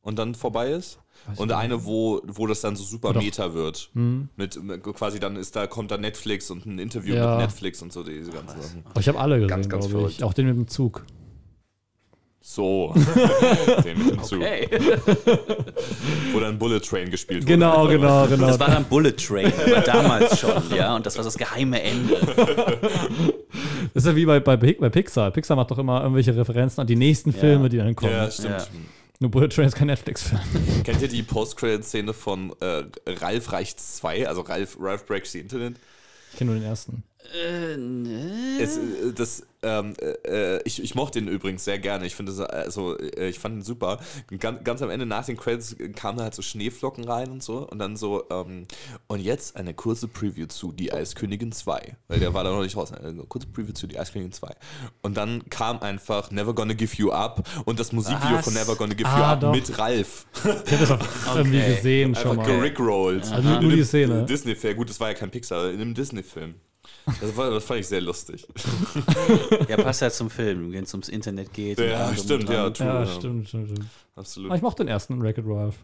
und 0.00 0.18
dann 0.18 0.34
vorbei 0.34 0.70
ist. 0.70 1.00
Und 1.36 1.52
eine, 1.52 1.84
wo, 1.84 2.22
wo 2.24 2.46
das 2.46 2.62
dann 2.62 2.76
so 2.76 2.82
super 2.82 3.10
Oder- 3.10 3.20
Meta 3.20 3.52
wird. 3.52 3.90
Mit, 3.92 4.60
mit 4.62 4.82
quasi 4.82 5.20
dann 5.20 5.36
ist 5.36 5.54
da, 5.54 5.66
kommt 5.66 5.90
da 5.90 5.98
Netflix 5.98 6.50
und 6.50 6.64
ein 6.64 6.78
Interview 6.78 7.14
Ja. 7.14 7.32
mit 7.36 7.46
Netflix 7.46 7.82
und 7.82 7.92
so 7.92 8.02
diese 8.02 8.30
ganzen 8.32 8.60
Sachen. 8.60 8.84
Oh, 8.94 8.98
ich 9.00 9.06
habe 9.06 9.20
alle 9.20 9.34
gesehen, 9.34 9.48
Ganz, 9.48 9.68
ganz 9.68 9.88
glaube 9.88 10.08
ich. 10.08 10.24
Auch 10.24 10.32
den 10.32 10.46
mit 10.46 10.56
dem 10.56 10.66
Zug. 10.66 11.04
So. 12.44 12.92
Den 13.84 13.98
mit 13.98 14.10
dem 14.10 14.22
Zug. 14.24 14.40
Okay. 14.40 14.68
Wo 16.32 16.40
dann 16.40 16.58
Bullet 16.58 16.80
Train 16.80 17.08
gespielt 17.08 17.44
wurde. 17.44 17.52
Genau, 17.52 17.86
genau, 17.86 18.26
genau. 18.26 18.48
Das 18.48 18.58
war 18.58 18.68
dann 18.68 18.84
Bullet 18.84 19.12
Train, 19.12 19.52
war 19.70 19.82
damals 19.82 20.40
schon, 20.40 20.62
ja. 20.76 20.96
Und 20.96 21.06
das 21.06 21.16
war 21.16 21.24
das 21.24 21.38
geheime 21.38 21.80
Ende. 21.80 22.16
Das 23.94 23.94
ist 24.04 24.06
ja 24.06 24.16
wie 24.16 24.26
bei, 24.26 24.40
bei, 24.40 24.56
bei 24.56 24.88
Pixar. 24.88 25.30
Pixar 25.30 25.56
macht 25.56 25.70
doch 25.70 25.78
immer 25.78 26.02
irgendwelche 26.02 26.36
Referenzen 26.36 26.80
an 26.80 26.88
die 26.88 26.96
nächsten 26.96 27.32
Filme, 27.32 27.68
die 27.68 27.76
dann 27.76 27.94
kommen. 27.94 28.12
Ja, 28.12 28.28
stimmt. 28.28 28.50
Ja. 28.50 28.66
Nur 29.20 29.30
Bullet 29.30 29.48
Train 29.48 29.68
ist 29.68 29.76
kein 29.76 29.86
Netflix-Film. 29.86 30.40
Kennt 30.84 31.00
ihr 31.00 31.06
die 31.06 31.22
Post-Credit-Szene 31.22 32.12
von 32.12 32.52
äh, 32.58 32.82
Ralf 33.06 33.52
Reichts 33.52 33.98
2, 33.98 34.26
also 34.26 34.40
Ralf, 34.40 34.76
Ralph 34.80 35.06
Breaks 35.06 35.30
the 35.30 35.38
Internet? 35.38 35.76
Ich 36.32 36.38
kenne 36.38 36.50
nur 36.50 36.60
den 36.60 36.68
ersten. 36.68 37.04
Äh, 37.34 37.76
ne? 37.76 38.58
Es, 38.60 38.76
äh, 38.76 39.12
das, 39.14 39.46
ähm, 39.62 39.94
äh, 40.00 40.56
äh, 40.56 40.60
ich, 40.64 40.82
ich 40.82 40.94
mochte 40.94 41.18
ihn 41.20 41.28
übrigens 41.28 41.64
sehr 41.64 41.78
gerne. 41.78 42.04
Ich 42.04 42.14
finde, 42.16 42.32
das, 42.32 42.40
also, 42.40 42.98
äh, 42.98 43.28
ich 43.28 43.38
fand 43.38 43.56
ihn 43.56 43.62
super. 43.62 44.00
Ganz, 44.38 44.64
ganz 44.64 44.82
am 44.82 44.90
Ende 44.90 45.06
nach 45.06 45.24
den 45.24 45.36
Credits 45.36 45.76
kamen 45.94 46.18
da 46.18 46.24
halt 46.24 46.34
so 46.34 46.42
Schneeflocken 46.42 47.04
rein 47.04 47.30
und 47.30 47.42
so. 47.42 47.66
Und 47.68 47.78
dann 47.78 47.96
so, 47.96 48.24
ähm, 48.30 48.66
und 49.06 49.20
jetzt 49.20 49.56
eine 49.56 49.72
kurze 49.72 50.08
Preview 50.08 50.46
zu 50.46 50.72
Die 50.72 50.92
Eiskönigin 50.92 51.52
2. 51.52 51.96
Weil 52.08 52.18
der 52.20 52.34
war 52.34 52.44
da 52.44 52.50
noch 52.50 52.62
nicht 52.62 52.76
raus. 52.76 52.92
Eine 52.92 53.22
kurze 53.24 53.46
Preview 53.46 53.72
zu 53.72 53.86
Die 53.86 53.98
Eiskönigin 53.98 54.32
2. 54.32 54.50
Und 55.02 55.16
dann 55.16 55.48
kam 55.48 55.80
einfach 55.80 56.30
Never 56.32 56.54
Gonna 56.54 56.74
Give 56.74 56.94
You 56.96 57.12
Up 57.12 57.48
und 57.64 57.78
das 57.80 57.92
Musikvideo 57.92 58.38
Was? 58.38 58.44
von 58.44 58.54
Never 58.54 58.74
Gonna 58.76 58.94
Give 58.94 59.08
Ah, 59.08 59.18
You 59.18 59.24
Up 59.24 59.40
doch. 59.40 59.52
mit 59.54 59.78
Ralf. 59.78 60.26
Ich 60.34 60.44
habe 60.44 60.62
das 60.80 60.90
auch 60.90 61.36
irgendwie 61.36 61.62
gesehen 61.76 62.14
schon 62.14 62.32
Einfach 62.32 62.46
mal. 62.48 62.56
gerickrollt. 62.56 63.30
Also 63.32 63.48
nur- 63.48 63.60
nur 63.62 63.72
die 63.72 63.84
Szene. 63.84 64.26
Disney-Film. 64.26 64.76
Gut, 64.76 64.90
das 64.90 64.98
war 65.00 65.08
ja 65.08 65.14
kein 65.14 65.30
Pixar, 65.30 65.70
in 65.70 65.80
einem 65.80 65.94
Disney-Film. 65.94 66.56
Das, 67.20 67.36
war, 67.36 67.50
das 67.50 67.64
fand 67.64 67.80
ich 67.80 67.86
sehr 67.88 68.00
lustig. 68.00 68.46
Ja, 69.68 69.76
passt 69.76 70.02
halt 70.02 70.12
zum 70.12 70.30
Film, 70.30 70.72
wenn 70.72 70.84
es 70.84 70.92
ums 70.94 71.08
Internet 71.08 71.52
geht. 71.52 71.78
Ja, 71.78 72.14
stimmt, 72.16 72.48
und 72.48 72.54
ja, 72.54 72.70
true. 72.70 72.86
Ja, 72.86 73.00
Ja. 73.00 73.06
stimmt, 73.06 73.48
stimmt, 73.48 73.70
stimmt. 73.70 73.86
Absolut. 74.16 74.50
Aber 74.50 74.56
ich 74.56 74.62
mochte 74.62 74.84
den 74.84 74.88
ersten 74.88 75.20
Wreck-It 75.22 75.44
Ralph. 75.46 75.76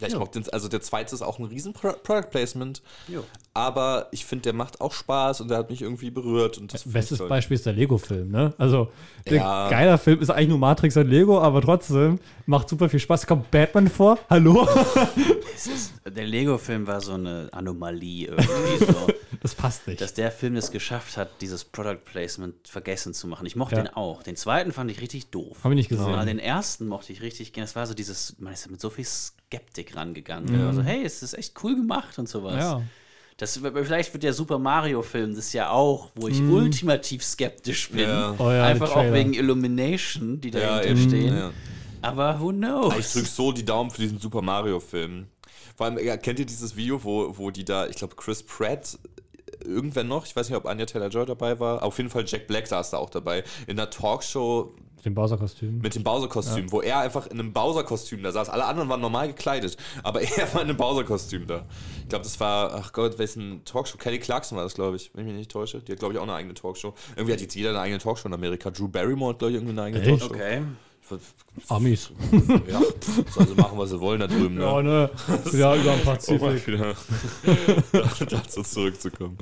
Ja, 0.00 0.08
ich 0.08 0.16
mochte 0.16 0.40
den, 0.40 0.52
also 0.52 0.66
der 0.68 0.80
zweite 0.80 1.14
ist 1.14 1.22
auch 1.22 1.38
ein 1.38 1.44
riesen 1.44 1.72
Pro 1.72 1.92
Product 2.02 2.28
Placement, 2.30 2.82
Jo. 3.06 3.22
aber 3.52 4.08
ich 4.10 4.24
finde, 4.24 4.42
der 4.42 4.52
macht 4.52 4.80
auch 4.80 4.92
Spaß 4.92 5.40
und 5.40 5.48
der 5.48 5.58
hat 5.58 5.70
mich 5.70 5.82
irgendwie 5.82 6.10
berührt. 6.10 6.58
Und 6.58 6.74
das 6.74 6.82
Bestes. 6.84 7.18
Beispiel 7.28 7.54
ist 7.54 7.64
der 7.66 7.74
Lego-Film, 7.74 8.28
ne? 8.30 8.52
Also, 8.58 8.88
der 9.26 9.36
Ja. 9.36 9.68
geiler 9.70 9.96
Film 9.98 10.20
ist 10.20 10.30
eigentlich 10.30 10.48
nur 10.48 10.58
Matrix 10.58 10.96
und 10.96 11.06
Lego, 11.08 11.40
aber 11.40 11.62
trotzdem 11.62 12.18
macht 12.46 12.68
super 12.68 12.88
viel 12.88 12.98
Spaß. 12.98 13.24
Kommt 13.26 13.50
Batman 13.52 13.86
vor? 13.88 14.18
Hallo? 14.28 14.66
Ist, 15.54 15.92
der 16.04 16.26
Lego-Film 16.26 16.86
war 16.86 17.00
so 17.00 17.14
eine 17.14 17.48
Anomalie 17.52 18.28
irgendwie 18.28 18.84
so. 18.84 19.06
Das 19.40 19.54
passt 19.54 19.86
nicht. 19.86 20.00
dass 20.00 20.14
der 20.14 20.30
Film 20.30 20.56
es 20.56 20.70
geschafft 20.70 21.18
hat, 21.18 21.42
dieses 21.42 21.64
Product 21.66 21.98
Placement 22.06 22.66
vergessen 22.66 23.12
zu 23.12 23.26
machen. 23.26 23.44
Ich 23.46 23.56
mochte 23.56 23.76
Ja. 23.76 23.82
den 23.82 23.92
auch. 23.92 24.22
Den 24.22 24.36
zweiten 24.36 24.72
fand 24.72 24.90
ich 24.90 25.02
richtig 25.02 25.26
doof. 25.26 25.58
Habe 25.64 25.74
ich 25.74 25.78
nicht 25.78 25.88
gesehen. 25.90 26.06
Aber 26.14 26.24
den 26.24 26.38
ersten 26.38 26.86
mochte 26.86 27.12
ich 27.12 27.20
richtig 27.20 27.52
gerne. 27.52 27.66
Es 27.66 27.76
war 27.76 27.86
so 27.86 27.92
dieses, 27.92 28.36
man 28.38 28.54
ist 28.54 28.70
mit 28.70 28.80
so 28.80 28.88
viel 28.88 29.04
Skeptik 29.04 29.96
rangegangen. 29.96 30.50
Mhm. 30.62 30.66
Also, 30.68 30.82
hey, 30.82 31.02
es 31.04 31.22
ist 31.22 31.34
echt 31.34 31.62
cool 31.62 31.76
gemacht 31.76 32.18
und 32.18 32.26
sowas. 32.26 32.54
Ja. 32.56 32.82
Das, 33.36 33.58
vielleicht 33.58 34.14
wird 34.14 34.22
der 34.22 34.32
Super 34.32 34.58
Mario-Film 34.58 35.34
das 35.34 35.52
ja 35.52 35.68
auch, 35.68 36.10
wo 36.14 36.28
ich 36.28 36.40
ultimativ 36.40 37.22
skeptisch 37.22 37.90
bin. 37.90 38.08
Ja. 38.08 38.34
Oh 38.38 38.50
ja, 38.50 38.64
Einfach 38.64 38.96
auch 38.96 39.12
wegen 39.12 39.34
Illumination, 39.34 40.40
die 40.40 40.50
Ja, 40.52 40.60
dahinter 40.80 40.88
eben, 40.88 41.08
stehen. 41.10 41.36
ja. 41.36 41.50
Aber 42.00 42.40
who 42.40 42.50
knows? 42.50 42.94
Ich 42.98 43.12
drück 43.12 43.26
so 43.26 43.52
die 43.52 43.64
Daumen 43.64 43.90
für 43.90 44.00
diesen 44.00 44.18
Super 44.20 44.40
Mario-Film. 44.40 45.26
Vor 45.74 45.86
allem, 45.86 45.98
ja, 46.04 46.16
kennt 46.16 46.38
ihr 46.38 46.46
dieses 46.46 46.76
Video, 46.76 47.02
wo, 47.02 47.36
wo 47.36 47.50
die 47.50 47.64
da, 47.64 47.86
ich 47.86 47.96
glaube, 47.96 48.14
Chris 48.16 48.42
Pratt, 48.42 48.98
äh, 49.64 49.68
irgendwer 49.68 50.04
noch, 50.04 50.24
ich 50.26 50.36
weiß 50.36 50.48
nicht, 50.48 50.56
ob 50.56 50.66
Anya 50.66 50.86
Taylor-Joy 50.86 51.26
dabei 51.26 51.58
war, 51.58 51.82
auf 51.82 51.96
jeden 51.98 52.10
Fall 52.10 52.24
Jack 52.26 52.46
Black 52.46 52.66
saß 52.66 52.90
da 52.90 52.98
auch 52.98 53.10
dabei, 53.10 53.42
in 53.66 53.78
einer 53.78 53.90
Talkshow 53.90 54.72
Mit 54.96 55.04
dem 55.04 55.14
Bowser-Kostüm. 55.14 55.78
mit 55.80 55.94
dem 55.96 56.04
Bowser-Kostüm, 56.04 56.70
wo 56.70 56.80
er 56.80 57.00
einfach 57.00 57.26
in 57.26 57.40
einem 57.40 57.52
Bowser-Kostüm 57.52 58.22
da 58.22 58.30
saß. 58.30 58.48
Alle 58.50 58.64
anderen 58.66 58.88
waren 58.88 59.00
normal 59.00 59.26
gekleidet, 59.26 59.76
aber 60.04 60.22
er 60.22 60.54
war 60.54 60.62
in 60.62 60.68
einem 60.68 60.76
Bowser-Kostüm 60.76 61.46
da. 61.48 61.66
Ich 62.02 62.08
glaube, 62.08 62.22
das 62.22 62.38
war, 62.38 62.72
ach 62.72 62.92
Gott, 62.92 63.18
wessen 63.18 63.62
Talkshow? 63.64 63.98
Kelly 63.98 64.20
Clarkson 64.20 64.56
war 64.56 64.62
das, 64.64 64.74
glaube 64.74 64.94
ich, 64.96 65.10
wenn 65.12 65.26
ich 65.26 65.32
mich 65.32 65.38
nicht 65.38 65.50
täusche. 65.50 65.80
Die 65.80 65.90
hat, 65.92 65.98
glaube 65.98 66.14
ich, 66.14 66.20
auch 66.20 66.24
eine 66.24 66.34
eigene 66.34 66.54
Talkshow. 66.54 66.94
Irgendwie 67.16 67.32
hat 67.32 67.40
jetzt 67.40 67.54
jeder 67.56 67.70
eine 67.70 67.80
eigene 67.80 67.98
Talkshow 67.98 68.28
in 68.28 68.34
Amerika. 68.34 68.70
Drew 68.70 68.86
Barrymore 68.86 69.32
hat, 69.32 69.40
glaube 69.40 69.50
ich, 69.50 69.56
irgendwie 69.56 69.72
eine 69.72 69.82
eigene 69.82 70.02
Echt? 70.02 70.20
Talkshow. 70.20 70.34
Okay. 70.34 70.62
Amis. 71.68 72.10
Ja, 72.68 72.80
sollen 73.30 73.48
sie 73.48 73.54
machen, 73.54 73.78
was 73.78 73.90
sie 73.90 74.00
wollen 74.00 74.20
da 74.20 74.26
drüben. 74.26 74.60
Ja, 74.60 74.82
Ne? 74.82 75.10
ne? 75.52 75.58
Ja, 75.58 75.74
über 75.76 75.92
den 75.92 76.00
Um 76.00 76.04
Pazifik. 76.04 76.66
wieder 76.66 76.94
dazu 78.30 78.62
zurückzukommen. 78.62 79.38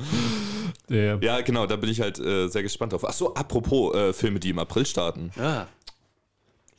Ja. 0.88 1.16
Ja, 1.20 1.40
genau, 1.40 1.66
da 1.66 1.76
bin 1.76 1.88
ich 1.90 2.00
halt 2.00 2.18
äh, 2.18 2.48
sehr 2.48 2.62
gespannt 2.62 2.92
drauf. 2.92 3.04
Achso, 3.08 3.32
apropos 3.34 3.94
äh, 3.94 4.12
Filme, 4.12 4.40
die 4.40 4.50
im 4.50 4.58
April 4.58 4.84
starten. 4.86 5.30
Ja. 5.36 5.66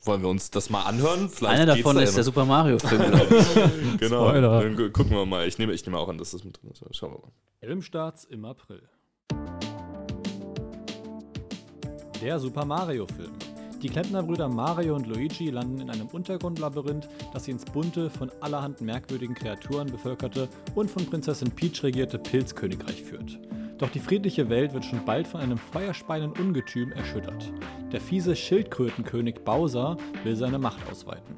Wollen 0.05 0.21
wir 0.21 0.29
uns 0.29 0.51
das 0.51 0.69
mal 0.69 0.83
anhören? 0.83 1.29
Vielleicht 1.29 1.61
Einer 1.61 1.75
davon 1.77 1.95
da 1.95 2.01
ist 2.01 2.09
ja 2.11 2.15
der. 2.15 2.23
Super 2.25 2.43
Mario-Film, 2.45 3.01
glaube 3.11 3.37
ich. 3.37 3.99
Genau, 3.99 4.27
Spoiler. 4.27 4.61
dann 4.61 4.75
gu- 4.75 4.89
gucken 4.89 5.11
wir 5.11 5.25
mal. 5.25 5.47
Ich 5.47 5.57
nehme, 5.57 5.71
ich 5.73 5.85
nehme 5.85 5.97
auch 5.97 6.09
an, 6.09 6.17
dass 6.17 6.31
das 6.31 6.43
mit 6.43 6.61
drin 6.61 6.71
ist. 6.71 6.83
Schauen 6.95 7.13
wir 7.13 7.19
mal. 7.19 7.31
Filmstarts 7.61 8.25
im 8.25 8.43
April. 8.43 8.81
Der 12.21 12.39
Super 12.39 12.65
Mario-Film. 12.65 13.31
Die 13.83 13.89
Klempnerbrüder 13.89 14.47
Mario 14.47 14.95
und 14.95 15.07
Luigi 15.07 15.49
landen 15.49 15.81
in 15.81 15.89
einem 15.89 16.07
Untergrundlabyrinth, 16.07 17.09
das 17.33 17.43
sie 17.43 17.51
ins 17.51 17.65
bunte, 17.65 18.09
von 18.09 18.31
allerhand 18.39 18.79
merkwürdigen 18.79 19.35
Kreaturen 19.35 19.91
bevölkerte 19.91 20.47
und 20.73 20.89
von 20.89 21.05
Prinzessin 21.05 21.51
Peach 21.51 21.83
regierte 21.83 22.17
Pilzkönigreich 22.17 23.03
führt. 23.03 23.37
Doch 23.77 23.89
die 23.89 23.99
friedliche 23.99 24.47
Welt 24.47 24.73
wird 24.73 24.85
schon 24.85 25.03
bald 25.03 25.27
von 25.27 25.41
einem 25.41 25.57
feuerspeienden 25.57 26.31
Ungetüm 26.41 26.93
erschüttert. 26.93 27.51
Der 27.91 27.99
fiese 27.99 28.37
Schildkrötenkönig 28.37 29.43
Bowser 29.43 29.97
will 30.23 30.37
seine 30.37 30.59
Macht 30.59 30.79
ausweiten. 30.89 31.35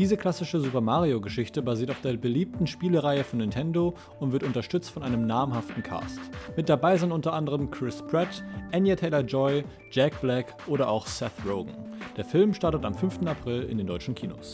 Diese 0.00 0.16
klassische 0.16 0.58
Super 0.60 0.80
Mario-Geschichte 0.80 1.60
basiert 1.60 1.90
auf 1.90 2.00
der 2.00 2.16
beliebten 2.16 2.66
Spielereihe 2.66 3.22
von 3.22 3.38
Nintendo 3.38 3.92
und 4.18 4.32
wird 4.32 4.44
unterstützt 4.44 4.88
von 4.88 5.02
einem 5.02 5.26
namhaften 5.26 5.82
Cast. 5.82 6.18
Mit 6.56 6.70
dabei 6.70 6.96
sind 6.96 7.12
unter 7.12 7.34
anderem 7.34 7.70
Chris 7.70 8.00
Pratt, 8.00 8.42
Anya 8.72 8.96
Taylor-Joy, 8.96 9.62
Jack 9.90 10.18
Black 10.22 10.56
oder 10.68 10.88
auch 10.88 11.06
Seth 11.06 11.44
Rogen. 11.46 11.74
Der 12.16 12.24
Film 12.24 12.54
startet 12.54 12.82
am 12.86 12.94
5. 12.94 13.26
April 13.26 13.64
in 13.64 13.76
den 13.76 13.86
deutschen 13.86 14.14
Kinos. 14.14 14.52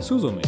Suzume. 0.00 0.42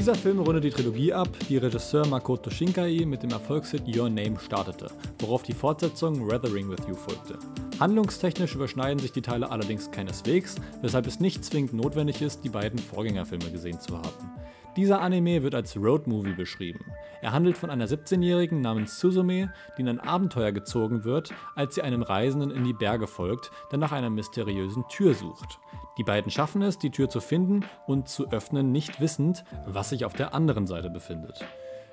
Dieser 0.00 0.14
Film 0.14 0.38
rundet 0.38 0.64
die 0.64 0.70
Trilogie 0.70 1.12
ab, 1.12 1.28
die 1.50 1.58
Regisseur 1.58 2.06
Makoto 2.06 2.48
Shinkai 2.48 3.04
mit 3.04 3.22
dem 3.22 3.32
Erfolgshit 3.32 3.82
Your 3.94 4.08
Name 4.08 4.40
startete, 4.40 4.90
worauf 5.18 5.42
die 5.42 5.52
Fortsetzung 5.52 6.26
Weathering 6.26 6.70
with 6.70 6.78
You 6.88 6.94
folgte. 6.94 7.38
Handlungstechnisch 7.78 8.54
überschneiden 8.54 8.98
sich 8.98 9.12
die 9.12 9.20
Teile 9.20 9.50
allerdings 9.50 9.90
keineswegs, 9.90 10.54
weshalb 10.80 11.06
es 11.06 11.20
nicht 11.20 11.44
zwingend 11.44 11.74
notwendig 11.74 12.22
ist, 12.22 12.42
die 12.44 12.48
beiden 12.48 12.78
Vorgängerfilme 12.78 13.50
gesehen 13.50 13.78
zu 13.78 13.98
haben. 13.98 14.32
Dieser 14.76 15.00
Anime 15.00 15.42
wird 15.42 15.54
als 15.56 15.76
Roadmovie 15.76 16.34
beschrieben. 16.34 16.92
Er 17.22 17.32
handelt 17.32 17.58
von 17.58 17.70
einer 17.70 17.86
17-Jährigen 17.86 18.60
namens 18.60 19.00
Suzume, 19.00 19.52
die 19.76 19.82
in 19.82 19.88
ein 19.88 20.00
Abenteuer 20.00 20.52
gezogen 20.52 21.04
wird, 21.04 21.34
als 21.56 21.74
sie 21.74 21.82
einem 21.82 22.02
Reisenden 22.02 22.52
in 22.52 22.64
die 22.64 22.72
Berge 22.72 23.08
folgt, 23.08 23.50
der 23.72 23.78
nach 23.78 23.92
einer 23.92 24.10
mysteriösen 24.10 24.84
Tür 24.88 25.14
sucht. 25.14 25.58
Die 25.98 26.04
beiden 26.04 26.30
schaffen 26.30 26.62
es, 26.62 26.78
die 26.78 26.90
Tür 26.90 27.08
zu 27.08 27.20
finden 27.20 27.64
und 27.86 28.08
zu 28.08 28.30
öffnen, 28.30 28.70
nicht 28.70 29.00
wissend, 29.00 29.44
was 29.66 29.90
sich 29.90 30.04
auf 30.04 30.14
der 30.14 30.34
anderen 30.34 30.68
Seite 30.68 30.88
befindet. 30.88 31.44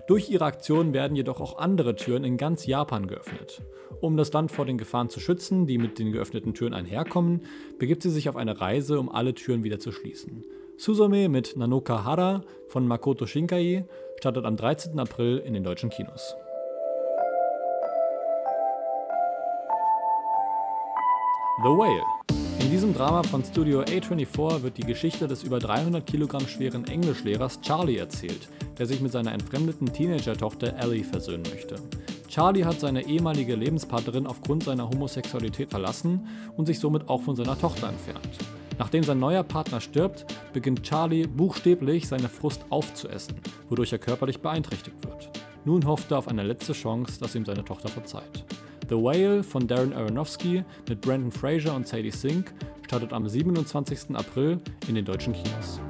Durch 0.08 0.30
ihre 0.30 0.46
Aktionen 0.46 0.94
werden 0.94 1.18
jedoch 1.18 1.42
auch 1.42 1.58
andere 1.58 1.96
Türen 1.96 2.24
in 2.24 2.38
ganz 2.38 2.66
Japan 2.66 3.08
geöffnet. 3.08 3.62
Um 4.00 4.16
das 4.16 4.32
Land 4.32 4.52
vor 4.52 4.66
den 4.66 4.78
Gefahren 4.78 5.10
zu 5.10 5.20
schützen, 5.20 5.68
die 5.68 5.78
mit 5.78 6.00
den 6.00 6.14
geöffneten 6.14 6.54
Türen 6.54 6.74
einherkommen, 6.74 7.42
begibt 7.80 8.04
sie 8.04 8.12
sich 8.12 8.30
auf 8.30 8.38
eine 8.38 8.62
Reise, 8.62 9.00
um 9.00 9.10
alle 9.10 9.34
Türen 9.34 9.64
wieder 9.64 9.80
zu 9.80 9.92
schließen. 9.92 10.46
Suzume 10.80 11.28
mit 11.28 11.58
Nanoka 11.58 12.04
Hara 12.04 12.44
von 12.68 12.86
Makoto 12.88 13.26
Shinkai 13.26 13.84
startet 14.20 14.46
am 14.46 14.56
13. 14.56 15.00
April 15.00 15.40
in 15.40 15.56
den 15.56 15.64
deutschen 15.64 15.90
Kinos. 15.90 16.36
The 21.64 21.70
Whale. 21.70 22.04
In 22.60 22.70
diesem 22.70 22.94
Drama 22.94 23.24
von 23.24 23.44
Studio 23.44 23.82
A24 23.82 24.62
wird 24.62 24.78
die 24.78 24.86
Geschichte 24.86 25.28
des 25.28 25.42
über 25.42 25.58
300 25.58 26.06
Kilogramm 26.06 26.48
schweren 26.48 26.88
Englischlehrers 26.88 27.60
Charlie 27.62 27.98
erzählt, 27.98 28.48
der 28.78 28.86
sich 28.86 29.02
mit 29.02 29.12
seiner 29.12 29.34
entfremdeten 29.34 29.92
Teenager-Tochter 29.92 30.76
Ellie 30.78 31.04
versöhnen 31.04 31.44
möchte. 31.52 31.78
Charlie 32.28 32.66
hat 32.66 32.80
seine 32.80 33.08
ehemalige 33.08 33.56
Lebenspartnerin 33.56 34.28
aufgrund 34.28 34.64
seiner 34.64 34.90
Homosexualität 34.90 35.70
verlassen 35.70 36.28
und 36.58 36.66
sich 36.66 36.80
somit 36.80 37.08
auch 37.10 37.22
von 37.22 37.36
seiner 37.36 37.58
Tochter 37.58 37.90
entfernt. 37.90 38.38
Nachdem 38.78 39.04
sein 39.04 39.20
neuer 39.20 39.44
Partner 39.44 39.82
stirbt, 39.82 40.26
beginnt 40.54 40.84
Charlie 40.84 41.26
buchstäblich 41.26 42.08
seine 42.08 42.30
Frust 42.30 42.66
aufzuessen, 42.70 43.36
wodurch 43.70 43.92
er 43.92 44.00
körperlich 44.00 44.40
beeinträchtigt 44.40 45.04
wird. 45.04 45.30
Nun 45.66 45.86
hofft 45.86 46.12
er 46.12 46.20
auf 46.20 46.28
eine 46.28 46.44
letzte 46.44 46.74
Chance, 46.74 47.20
dass 47.20 47.36
ihm 47.36 47.46
seine 47.46 47.66
Tochter 47.66 47.90
verzeiht. 47.90 48.46
The 48.90 48.96
Whale 48.96 49.44
von 49.44 49.68
Darren 49.68 49.94
Aronofsky 49.94 50.64
mit 50.88 51.02
Brandon 51.02 51.32
Fraser 51.32 51.76
und 51.76 51.88
Sadie 51.88 52.12
Sink 52.12 52.54
startet 52.86 53.12
am 53.12 53.28
27. 53.28 54.16
April 54.16 54.62
in 54.88 54.96
den 54.96 55.04
deutschen 55.04 55.34
Kinos. 55.34 55.82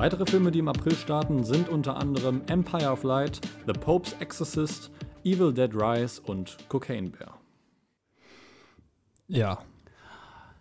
Weitere 0.00 0.24
Filme, 0.24 0.50
die 0.50 0.60
im 0.60 0.68
April 0.68 0.96
starten, 0.96 1.44
sind 1.44 1.68
unter 1.68 1.98
anderem 1.98 2.40
Empire 2.46 2.90
of 2.90 3.02
Light, 3.02 3.38
The 3.66 3.74
Pope's 3.74 4.14
Exorcist, 4.18 4.90
Evil 5.24 5.52
Dead 5.52 5.74
Rise 5.74 6.22
und 6.22 6.56
Cocaine 6.70 7.10
Bear. 7.10 7.38
Ja. 9.28 9.58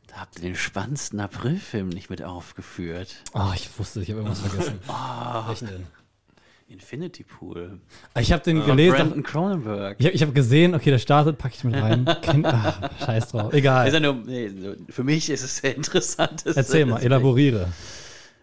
Da 0.08 0.16
habt 0.18 0.36
ihr 0.36 0.42
den 0.42 0.56
spannendsten 0.56 1.22
Aprilfilm 1.22 1.88
nicht 1.88 2.10
mit 2.10 2.22
aufgeführt. 2.22 3.16
Ah, 3.32 3.54
ich 3.56 3.70
wusste, 3.80 4.02
ich 4.02 4.10
habe 4.10 4.20
irgendwas 4.20 4.42
vergessen. 4.42 4.80
Welchen 5.48 5.68
denn? 5.68 5.88
Infinity 6.68 7.24
Pool. 7.24 7.80
Ich 8.20 8.34
habe 8.34 8.44
den 8.44 8.66
gelesen. 8.66 8.98
Brandon 8.98 9.24
Cronenberg. 9.24 9.96
Ich 10.00 10.06
habe 10.06 10.16
ich 10.16 10.22
hab 10.22 10.36
gesehen, 10.36 10.76
okay, 10.76 10.92
der 10.92 11.00
startet, 11.00 11.38
packe 11.38 11.56
ich 11.56 11.64
mit 11.64 11.76
rein. 11.76 12.04
Kennt, 12.22 12.46
ach, 12.46 12.90
scheiß 13.06 13.30
drauf. 13.30 13.54
Egal. 13.54 14.02
Nur, 14.02 14.16
nee, 14.16 14.52
für 14.90 15.06
mich 15.06 15.30
ist 15.30 15.44
es 15.44 15.56
sehr 15.60 15.76
interessant. 15.78 16.44
Erzähl 16.46 16.86
mal, 16.86 17.02
elaboriere. 17.02 17.70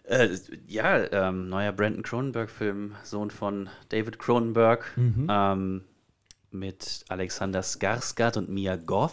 Äh, 0.09 0.29
ja, 0.67 1.11
ähm, 1.11 1.49
neuer 1.49 1.73
Brandon 1.73 2.01
Cronenberg-Film, 2.01 2.95
Sohn 3.03 3.29
von 3.29 3.69
David 3.89 4.19
Cronenberg, 4.19 4.85
ähm, 4.97 5.81
mit 6.51 7.03
Alexander 7.09 7.59
Skarsgård 7.61 8.37
und 8.37 8.49
Mia 8.49 8.77
Goth, 8.77 9.11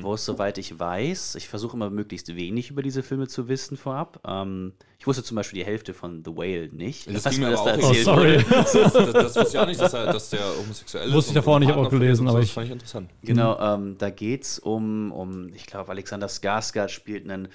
wo 0.00 0.14
es, 0.14 0.24
soweit 0.24 0.56
ich 0.58 0.78
weiß, 0.78 1.34
ich 1.34 1.48
versuche 1.48 1.76
immer 1.76 1.90
möglichst 1.90 2.34
wenig 2.34 2.70
über 2.70 2.82
diese 2.82 3.02
Filme 3.02 3.26
zu 3.28 3.48
wissen 3.48 3.76
vorab. 3.76 4.20
Ähm, 4.26 4.72
ich 4.98 5.06
wusste 5.06 5.22
zum 5.24 5.34
Beispiel 5.34 5.58
die 5.58 5.66
Hälfte 5.66 5.92
von 5.92 6.22
The 6.24 6.34
Whale 6.34 6.68
nicht. 6.72 7.12
Das 7.14 7.24
ging 7.24 7.40
mir 7.40 7.50
mir 7.50 7.58
aber 7.58 7.72
da 7.76 7.84
auch 7.84 7.90
Oh, 7.90 7.94
sorry. 7.94 8.44
Das, 8.48 8.72
das, 8.72 8.92
das 8.92 9.36
wusste 9.36 9.48
ich 9.50 9.58
auch 9.58 9.66
nicht, 9.66 9.80
dass, 9.80 9.92
er, 9.92 10.06
dass 10.12 10.30
der 10.30 10.40
homosexuell 10.56 11.08
ist. 11.08 11.14
Wusste 11.14 11.30
ich 11.32 11.34
davor 11.34 11.58
nicht, 11.60 11.72
auch 11.72 11.90
gelesen, 11.90 12.26
aber 12.28 12.38
das 12.38 12.46
ich- 12.48 12.54
fand 12.54 12.66
ich 12.66 12.72
interessant. 12.72 13.10
Genau, 13.22 13.58
ähm, 13.58 13.96
da 13.98 14.08
geht 14.08 14.44
es 14.44 14.58
um, 14.60 15.10
um, 15.12 15.52
ich 15.52 15.66
glaube, 15.66 15.90
Alexander 15.90 16.28
Skarsgård 16.28 16.88
spielt 16.88 17.28
einen 17.28 17.48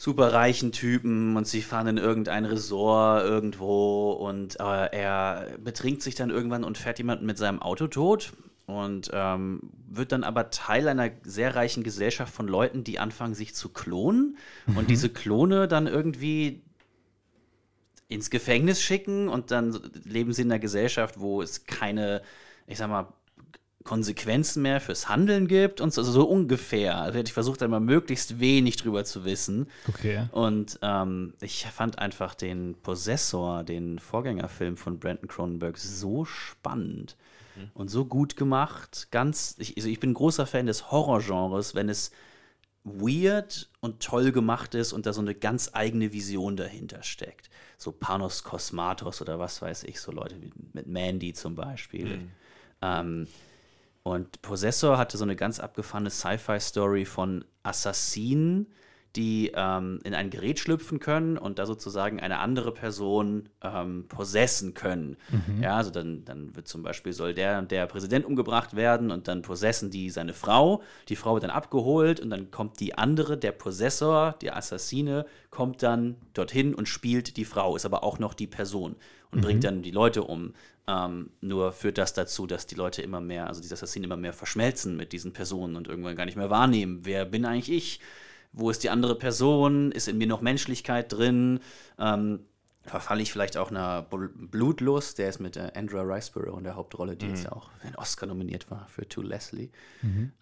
super 0.00 0.32
reichen 0.32 0.70
Typen 0.70 1.36
und 1.36 1.46
sie 1.46 1.60
fahren 1.60 1.88
in 1.88 1.98
irgendein 1.98 2.44
Resort 2.44 3.24
irgendwo 3.24 4.12
und 4.12 4.58
äh, 4.60 4.86
er 4.92 5.58
betrinkt 5.58 6.02
sich 6.02 6.14
dann 6.14 6.30
irgendwann 6.30 6.62
und 6.62 6.78
fährt 6.78 6.98
jemanden 6.98 7.26
mit 7.26 7.36
seinem 7.36 7.60
Auto 7.60 7.88
tot 7.88 8.32
und 8.66 9.10
ähm, 9.12 9.60
wird 9.88 10.12
dann 10.12 10.22
aber 10.22 10.50
Teil 10.50 10.86
einer 10.86 11.10
sehr 11.24 11.56
reichen 11.56 11.82
Gesellschaft 11.82 12.32
von 12.32 12.46
Leuten, 12.46 12.84
die 12.84 13.00
anfangen, 13.00 13.34
sich 13.34 13.56
zu 13.56 13.70
klonen 13.70 14.38
und 14.76 14.88
diese 14.88 15.08
Klone 15.08 15.66
dann 15.66 15.88
irgendwie 15.88 16.62
ins 18.06 18.30
Gefängnis 18.30 18.80
schicken 18.80 19.28
und 19.28 19.50
dann 19.50 19.78
leben 20.04 20.32
sie 20.32 20.42
in 20.42 20.52
einer 20.52 20.60
Gesellschaft, 20.60 21.18
wo 21.18 21.42
es 21.42 21.64
keine, 21.64 22.22
ich 22.68 22.78
sag 22.78 22.88
mal, 22.88 23.12
Konsequenzen 23.88 24.60
mehr 24.60 24.82
fürs 24.82 25.08
Handeln 25.08 25.48
gibt 25.48 25.80
und 25.80 25.94
so, 25.94 26.02
also 26.02 26.12
so 26.12 26.24
ungefähr. 26.28 26.98
Also 26.98 27.20
ich 27.20 27.32
versucht 27.32 27.62
einmal 27.62 27.80
möglichst 27.80 28.38
wenig 28.38 28.76
drüber 28.76 29.06
zu 29.06 29.24
wissen. 29.24 29.66
Okay. 29.88 30.28
Und 30.32 30.78
ähm, 30.82 31.32
ich 31.40 31.64
fand 31.64 31.98
einfach 31.98 32.34
den 32.34 32.74
Possessor, 32.82 33.64
den 33.64 33.98
Vorgängerfilm 33.98 34.76
von 34.76 34.98
Brandon 34.98 35.26
Cronenberg, 35.26 35.78
so 35.78 36.26
spannend 36.26 37.16
und 37.72 37.88
so 37.88 38.04
gut 38.04 38.36
gemacht. 38.36 39.08
Ganz, 39.10 39.56
ich, 39.58 39.78
also 39.78 39.88
ich 39.88 40.00
bin 40.00 40.10
ein 40.10 40.14
großer 40.14 40.46
Fan 40.46 40.66
des 40.66 40.90
Horrorgenres, 40.90 41.74
wenn 41.74 41.88
es 41.88 42.10
weird 42.84 43.70
und 43.80 44.00
toll 44.02 44.32
gemacht 44.32 44.74
ist 44.74 44.92
und 44.92 45.06
da 45.06 45.14
so 45.14 45.22
eine 45.22 45.34
ganz 45.34 45.70
eigene 45.72 46.12
Vision 46.12 46.56
dahinter 46.56 47.02
steckt. 47.02 47.48
So 47.78 47.90
Panos 47.90 48.44
Kosmatos 48.44 49.22
oder 49.22 49.38
was 49.38 49.62
weiß 49.62 49.84
ich, 49.84 49.98
so 49.98 50.12
Leute 50.12 50.42
wie 50.42 50.52
mit 50.74 50.86
Mandy 50.86 51.32
zum 51.32 51.54
Beispiel. 51.54 52.28
Ähm, 52.82 53.26
und 54.08 54.42
Possessor 54.42 54.98
hatte 54.98 55.16
so 55.18 55.24
eine 55.24 55.36
ganz 55.36 55.60
abgefahrene 55.60 56.10
Sci-Fi-Story 56.10 57.04
von 57.04 57.44
Assassinen, 57.62 58.66
die 59.16 59.50
ähm, 59.54 60.00
in 60.04 60.14
ein 60.14 60.30
Gerät 60.30 60.60
schlüpfen 60.60 61.00
können 61.00 61.38
und 61.38 61.58
da 61.58 61.66
sozusagen 61.66 62.20
eine 62.20 62.38
andere 62.38 62.72
Person 62.72 63.48
ähm, 63.62 64.06
possessen 64.06 64.74
können. 64.74 65.16
Ja, 65.62 65.76
also 65.76 65.90
dann, 65.90 66.24
dann 66.24 66.54
wird 66.54 66.68
zum 66.68 66.82
Beispiel 66.82 67.12
soll 67.12 67.34
der 67.34 67.62
der 67.62 67.86
Präsident 67.86 68.26
umgebracht 68.26 68.76
werden 68.76 69.10
und 69.10 69.26
dann 69.26 69.42
possessen 69.42 69.90
die 69.90 70.10
seine 70.10 70.34
Frau. 70.34 70.82
Die 71.08 71.16
Frau 71.16 71.34
wird 71.34 71.44
dann 71.44 71.50
abgeholt 71.50 72.20
und 72.20 72.30
dann 72.30 72.50
kommt 72.50 72.80
die 72.80 72.96
andere, 72.96 73.38
der 73.38 73.52
Possessor, 73.52 74.36
die 74.42 74.52
Assassine, 74.52 75.26
kommt 75.50 75.82
dann 75.82 76.16
dorthin 76.34 76.74
und 76.74 76.86
spielt 76.86 77.36
die 77.38 77.46
Frau, 77.46 77.76
ist 77.76 77.86
aber 77.86 78.04
auch 78.04 78.18
noch 78.18 78.34
die 78.34 78.46
Person 78.46 78.96
und 79.30 79.40
bringt 79.40 79.64
dann 79.64 79.82
die 79.82 79.90
Leute 79.90 80.22
um. 80.22 80.52
Ähm, 80.88 81.30
nur 81.42 81.72
führt 81.72 81.98
das 81.98 82.14
dazu, 82.14 82.46
dass 82.46 82.66
die 82.66 82.74
Leute 82.74 83.02
immer 83.02 83.20
mehr, 83.20 83.46
also 83.46 83.60
diese 83.60 83.74
Assassinen 83.74 84.06
immer 84.06 84.16
mehr 84.16 84.32
verschmelzen 84.32 84.96
mit 84.96 85.12
diesen 85.12 85.34
Personen 85.34 85.76
und 85.76 85.86
irgendwann 85.86 86.16
gar 86.16 86.24
nicht 86.24 86.36
mehr 86.36 86.48
wahrnehmen, 86.48 87.00
wer 87.04 87.26
bin 87.26 87.44
eigentlich 87.44 87.70
ich? 87.70 88.00
Wo 88.52 88.70
ist 88.70 88.82
die 88.82 88.88
andere 88.88 89.14
Person? 89.14 89.92
Ist 89.92 90.08
in 90.08 90.16
mir 90.16 90.26
noch 90.26 90.40
Menschlichkeit 90.40 91.12
drin? 91.12 91.60
Ähm, 91.98 92.40
verfalle 92.88 93.22
ich 93.22 93.32
vielleicht 93.32 93.56
auch 93.56 93.70
einer 93.70 94.06
Bl- 94.10 94.30
Blutlust? 94.34 95.18
Der 95.18 95.28
ist 95.28 95.38
mit 95.40 95.56
äh, 95.56 95.70
Andrea 95.74 96.02
Riceborough 96.02 96.58
in 96.58 96.64
der 96.64 96.76
Hauptrolle, 96.76 97.16
die 97.16 97.26
jetzt 97.26 97.44
ja 97.44 97.52
auch 97.52 97.70
für 97.78 97.86
den 97.86 97.96
Oscar 97.96 98.26
nominiert 98.26 98.70
war 98.70 98.86
für 98.88 99.08
To 99.08 99.22
Leslie. 99.22 99.70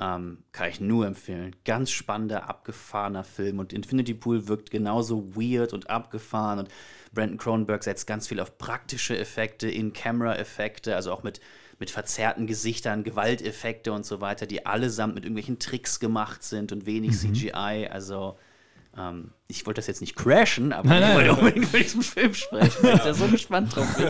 Ähm, 0.01 0.39
kann 0.53 0.69
ich 0.71 0.81
nur 0.81 1.07
empfehlen. 1.07 1.55
Ganz 1.65 1.91
spannender, 1.91 2.49
abgefahrener 2.49 3.25
Film. 3.25 3.59
Und 3.59 3.73
Infinity 3.73 4.15
Pool 4.15 4.49
wirkt 4.49 4.71
genauso 4.71 5.35
weird 5.37 5.73
und 5.73 5.91
abgefahren. 5.91 6.61
Und 6.61 6.69
Brandon 7.13 7.39
Cronenberg 7.39 7.83
setzt 7.83 8.07
ganz 8.07 8.29
viel 8.29 8.41
auf 8.41 8.59
praktische 8.59 9.19
Effekte, 9.19 9.71
In-Camera-Effekte, 9.71 10.95
also 10.97 11.13
auch 11.13 11.23
mit, 11.23 11.41
mit 11.79 11.91
verzerrten 11.91 12.47
Gesichtern, 12.47 13.05
Gewalteffekte 13.05 13.93
und 13.93 14.05
so 14.07 14.21
weiter, 14.21 14.47
die 14.47 14.67
allesamt 14.67 15.15
mit 15.15 15.25
irgendwelchen 15.25 15.59
Tricks 15.59 16.01
gemacht 16.01 16.43
sind 16.43 16.73
und 16.73 16.87
wenig 16.87 17.13
CGI. 17.19 17.89
Also 17.91 18.39
ähm, 18.99 19.31
ich 19.49 19.65
wollte 19.67 19.79
das 19.79 19.87
jetzt 19.87 20.01
nicht 20.01 20.17
crashen, 20.17 20.73
aber 20.73 20.89
Nein, 20.89 21.03
ich 21.03 21.09
nein. 21.09 21.17
wollte 21.17 21.33
unbedingt 21.35 21.69
über 21.69 21.79
diesen 21.79 22.03
Film 22.03 22.35
sprechen, 22.35 22.83
weil 22.83 22.95
ich 22.95 23.01
da 23.03 23.15
so 23.15 23.27
gespannt 23.31 23.77
drauf 23.77 23.97
bin. 23.97 24.07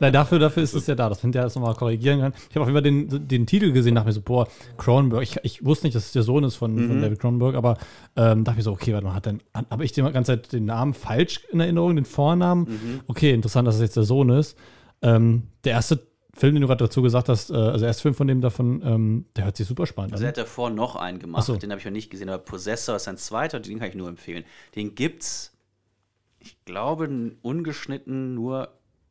Nein, 0.00 0.12
dafür, 0.12 0.38
dafür 0.38 0.62
ist 0.62 0.74
es 0.74 0.86
ja 0.86 0.94
da, 0.94 1.08
dass 1.08 1.22
man 1.22 1.32
das 1.32 1.54
nochmal 1.54 1.74
korrigieren 1.74 2.20
kann. 2.20 2.32
Ich 2.48 2.56
habe 2.56 2.64
auch 2.64 2.68
immer 2.68 2.82
den, 2.82 3.28
den 3.28 3.46
Titel 3.46 3.72
gesehen, 3.72 3.94
dachte 3.94 4.06
mir 4.06 4.12
so, 4.12 4.22
boah, 4.22 4.48
Cronenberg. 4.78 5.22
Ich, 5.22 5.36
ich 5.42 5.64
wusste 5.64 5.86
nicht, 5.86 5.94
dass 5.94 6.06
es 6.06 6.12
der 6.12 6.22
Sohn 6.22 6.44
ist 6.44 6.56
von, 6.56 6.76
von 6.88 7.00
David 7.02 7.20
Cronenberg, 7.20 7.54
aber 7.54 7.76
ähm, 8.16 8.44
dachte 8.44 8.58
mir 8.58 8.62
so, 8.62 8.72
okay, 8.72 8.92
warte 8.92 9.06
mal, 9.06 9.14
hat 9.14 9.26
denn, 9.26 9.42
habe 9.70 9.84
ich 9.84 9.92
die 9.92 10.02
ganze 10.02 10.32
Zeit 10.32 10.52
den 10.52 10.64
Namen 10.64 10.94
falsch 10.94 11.40
in 11.50 11.60
Erinnerung, 11.60 11.96
den 11.96 12.04
Vornamen? 12.04 13.02
Okay, 13.08 13.32
interessant, 13.32 13.66
dass 13.68 13.76
es 13.76 13.80
jetzt 13.82 13.96
der 13.96 14.04
Sohn 14.04 14.30
ist. 14.30 14.56
Ähm, 15.02 15.44
der 15.64 15.72
erste 15.72 16.11
Film, 16.34 16.54
den 16.54 16.62
du 16.62 16.66
gerade 16.68 16.84
dazu 16.84 17.02
gesagt 17.02 17.28
hast, 17.28 17.50
äh, 17.50 17.54
also 17.54 17.78
der 17.80 17.88
erste 17.88 18.02
Film 18.02 18.14
von 18.14 18.26
dem 18.26 18.40
davon, 18.40 18.80
ähm, 18.84 19.26
der 19.36 19.44
hört 19.44 19.56
sich 19.56 19.66
super 19.66 19.86
spannend 19.86 20.14
Also 20.14 20.24
er 20.24 20.28
an. 20.28 20.32
hat 20.32 20.38
davor 20.38 20.70
noch 20.70 20.96
einen 20.96 21.18
gemacht, 21.18 21.42
Ach 21.42 21.46
so. 21.46 21.56
den 21.56 21.70
habe 21.70 21.78
ich 21.78 21.84
noch 21.84 21.92
nicht 21.92 22.10
gesehen, 22.10 22.28
aber 22.30 22.42
Possessor 22.42 22.96
ist 22.96 23.06
ein 23.08 23.18
zweiter, 23.18 23.60
den 23.60 23.78
kann 23.78 23.88
ich 23.88 23.94
nur 23.94 24.08
empfehlen. 24.08 24.44
Den 24.74 24.94
gibt's, 24.94 25.52
ich 26.40 26.56
glaube, 26.64 27.32
ungeschnitten 27.42 28.34
nur 28.34 28.68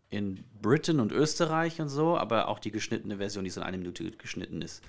in 0.09 0.43
Britain 0.61 0.99
und 0.99 1.11
Österreich 1.13 1.80
und 1.80 1.88
so, 1.88 2.17
aber 2.17 2.49
auch 2.49 2.59
die 2.59 2.72
geschnittene 2.72 3.17
Version, 3.17 3.45
die 3.45 3.49
so 3.49 3.61
in 3.61 3.67
einer 3.67 3.78
Minute 3.78 4.11
geschnitten 4.11 4.61
ist, 4.61 4.84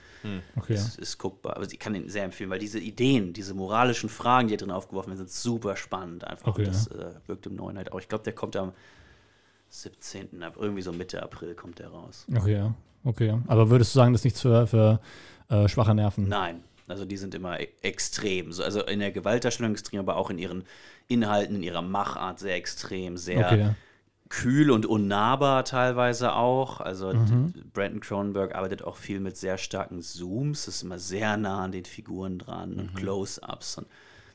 Okay. 0.57 0.75
ist, 0.75 0.99
ist 0.99 1.19
guckbar. 1.19 1.57
Also 1.59 1.71
ich 1.71 1.79
kann 1.79 1.93
den 1.93 2.09
sehr 2.09 2.25
empfehlen, 2.25 2.51
weil 2.51 2.59
diese 2.59 2.81
Ideen, 2.81 3.33
diese 3.33 3.55
moralischen 3.55 4.09
Fragen, 4.09 4.49
die 4.49 4.57
da 4.57 4.65
drin 4.65 4.73
aufgeworfen 4.75 5.11
werden, 5.11 5.19
sind 5.19 5.31
super 5.31 5.77
spannend 5.77 6.25
einfach. 6.25 6.49
Okay, 6.49 6.63
und 6.63 6.69
das 6.69 6.87
äh, 6.89 7.11
wirkt 7.27 7.47
im 7.47 7.55
Neuen 7.55 7.77
halt 7.77 7.93
auch. 7.93 8.01
Ich 8.01 8.09
glaube, 8.09 8.25
der 8.25 8.33
kommt 8.33 8.57
am 8.57 8.73
17. 9.73 10.43
Ab, 10.43 10.57
irgendwie 10.61 10.83
so 10.83 10.93
Mitte 10.93 11.23
April 11.23 11.55
kommt 11.55 11.79
der 11.79 11.89
raus. 11.89 12.27
Okay, 12.35 12.55
ja. 12.57 12.75
Okay. 13.05 13.39
Aber 13.49 13.71
würdest 13.71 13.95
du 13.95 13.99
sagen, 13.99 14.13
das 14.13 14.21
ist 14.21 14.25
nichts 14.27 14.41
für, 14.43 14.67
für 14.67 15.01
äh, 15.49 15.67
schwache 15.67 15.95
Nerven? 15.95 16.29
Nein, 16.29 16.63
also 16.87 17.05
die 17.07 17.17
sind 17.17 17.35
immer 17.35 17.59
e 17.59 17.69
extrem. 17.81 18.53
So, 18.53 18.63
also 18.63 18.83
in 18.85 19.01
der 19.01 19.11
Gewaltdarstellung 19.13 19.73
extrem, 19.73 20.01
aber 20.01 20.17
auch 20.17 20.31
in 20.31 20.39
ihren 20.39 20.65
Inhalten, 21.09 21.57
in 21.57 21.63
ihrer 21.63 21.83
Machart 21.83 22.39
sehr 22.39 22.55
extrem, 22.55 23.17
sehr 23.17 23.47
Okay. 23.47 23.71
kühl 24.29 24.71
und 24.71 24.85
unnahbar 24.87 25.65
teilweise 25.65 26.35
auch. 26.35 26.81
Also 26.81 27.13
d- 27.13 27.63
Brandon 27.73 28.01
Cronenberg 28.01 28.55
arbeitet 28.55 28.85
auch 28.85 28.97
viel 28.97 29.21
mit 29.21 29.37
sehr 29.39 29.57
starken 29.59 30.03
Zooms, 30.03 30.69
ist 30.69 30.83
immer 30.83 30.99
sehr 30.99 31.37
nah 31.39 31.65
an 31.65 31.73
den 31.73 31.87
Figuren 31.87 32.39
dran 32.39 32.79
und 32.79 32.95
Close-ups. 32.95 33.79
Und 33.79 33.87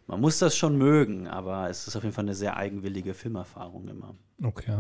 man 0.08 0.20
muss 0.20 0.40
das 0.40 0.58
schon 0.58 0.78
mögen, 0.78 1.28
aber 1.28 1.70
es 1.70 1.88
ist 1.88 1.96
auf 1.96 2.04
jeden 2.04 2.14
Fall 2.16 2.26
eine 2.26 2.36
sehr 2.36 2.58
eigenwillige 2.58 3.14
Filmerfahrung 3.14 3.88
immer. 3.88 4.16
Okay. 4.44 4.78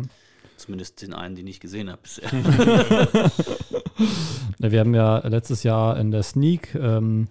Zumindest 0.58 1.02
den 1.02 1.14
einen, 1.14 1.36
den 1.36 1.48
ich 1.48 1.60
gesehen 1.60 1.90
habe 1.90 2.00
bisher. 2.02 2.30
Ja, 4.60 4.72
Wir 4.72 4.80
haben 4.80 4.94
ja 4.94 5.20
letztes 5.28 5.64
Jahr 5.64 5.98
in 6.00 6.12
der 6.12 6.24
Sneak, 6.24 6.74
ähm, 6.76 7.28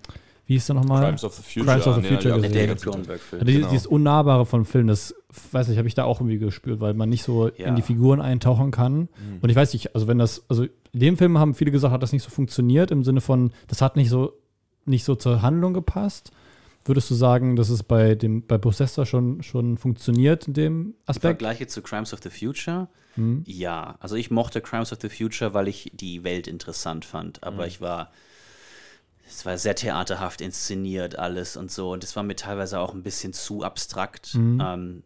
wie 0.47 0.55
hieß 0.55 0.67
der 0.67 0.75
nochmal? 0.77 1.03
Crimes 1.03 1.25
of 1.25 1.35
the 1.35 1.43
Future. 1.43 1.65
Crimes 1.67 1.87
of 1.87 1.97
the 1.97 2.03
Future 2.03 2.29
ja, 2.35 2.39
Der 2.39 2.49
gesehen. 2.51 2.67
David 2.69 2.83
Cronenberg-Film. 2.83 3.45
Die, 3.45 3.53
genau. 3.55 3.69
Dieses 3.71 3.87
Unnahbare 3.87 4.47
von 4.47 4.65
Filmen, 4.65 4.89
das 4.89 5.15
weiß 5.53 5.69
nicht, 5.69 5.79
habe 5.79 5.89
ich 5.89 5.95
da 5.95 6.05
auch 6.05 6.21
irgendwie 6.21 6.39
gespürt, 6.39 6.81
weil 6.81 6.95
man 6.95 7.09
nicht 7.09 7.25
so 7.25 7.51
Ja. 7.57 7.67
in 7.69 7.77
die 7.77 7.83
Figuren 7.83 8.21
eintauchen 8.21 8.71
kann. 8.71 9.09
Und 9.43 9.49
ich 9.51 9.57
weiß 9.57 9.73
nicht, 9.73 9.95
also 9.95 10.07
wenn 10.07 10.19
das, 10.19 10.45
also 10.49 10.65
in 10.65 11.01
dem 11.01 11.17
Film 11.17 11.39
haben 11.39 11.55
viele 11.55 11.71
gesagt, 11.73 11.93
hat 11.93 12.03
das 12.03 12.13
nicht 12.13 12.23
so 12.23 12.31
funktioniert, 12.31 12.91
im 12.93 13.03
Sinne 13.05 13.21
von, 13.21 13.51
das 13.67 13.83
hat 13.83 13.97
nicht 13.97 14.09
so, 14.09 14.33
nicht 14.85 15.05
so 15.05 15.15
zur 15.17 15.43
Handlung 15.43 15.75
gepasst. 15.75 16.31
Würdest 16.87 17.11
du 17.11 17.15
sagen, 17.15 17.57
dass 17.57 17.69
es 17.69 17.83
bei 17.83 18.15
dem, 18.15 18.47
bei 18.47 18.59
Possessor 18.59 19.07
schon, 19.07 19.43
schon 19.43 19.77
funktioniert 19.77 20.47
in 20.49 20.55
dem 20.55 20.95
Aspekt? 21.07 21.23
Vergleiche 21.23 21.67
zu 21.67 21.83
Crimes 21.83 22.13
of 22.13 22.21
the 22.23 22.31
Future? 22.31 22.89
Ja, 23.47 23.97
also 24.01 24.15
ich 24.15 24.31
mochte 24.31 24.61
Crimes 24.61 24.93
of 24.93 24.99
the 25.01 25.09
Future, 25.09 25.55
weil 25.55 25.69
ich 25.69 25.91
die 25.95 26.23
Welt 26.23 26.47
interessant 26.47 27.05
fand. 27.05 27.43
Aber 27.43 27.67
ich 27.67 27.81
war, 27.81 28.13
es 29.27 29.47
war 29.47 29.57
sehr 29.57 29.75
theaterhaft 29.75 30.43
inszeniert 30.43 31.19
alles 31.19 31.57
und 31.57 31.71
so. 31.71 31.93
Und 31.93 32.05
es 32.05 32.15
war 32.15 32.23
mir 32.23 32.37
teilweise 32.37 32.79
auch 32.79 32.93
ein 32.93 33.03
bisschen 33.03 33.33
zu 33.33 33.63
abstrakt. 33.63 34.35
Ähm, 34.35 35.03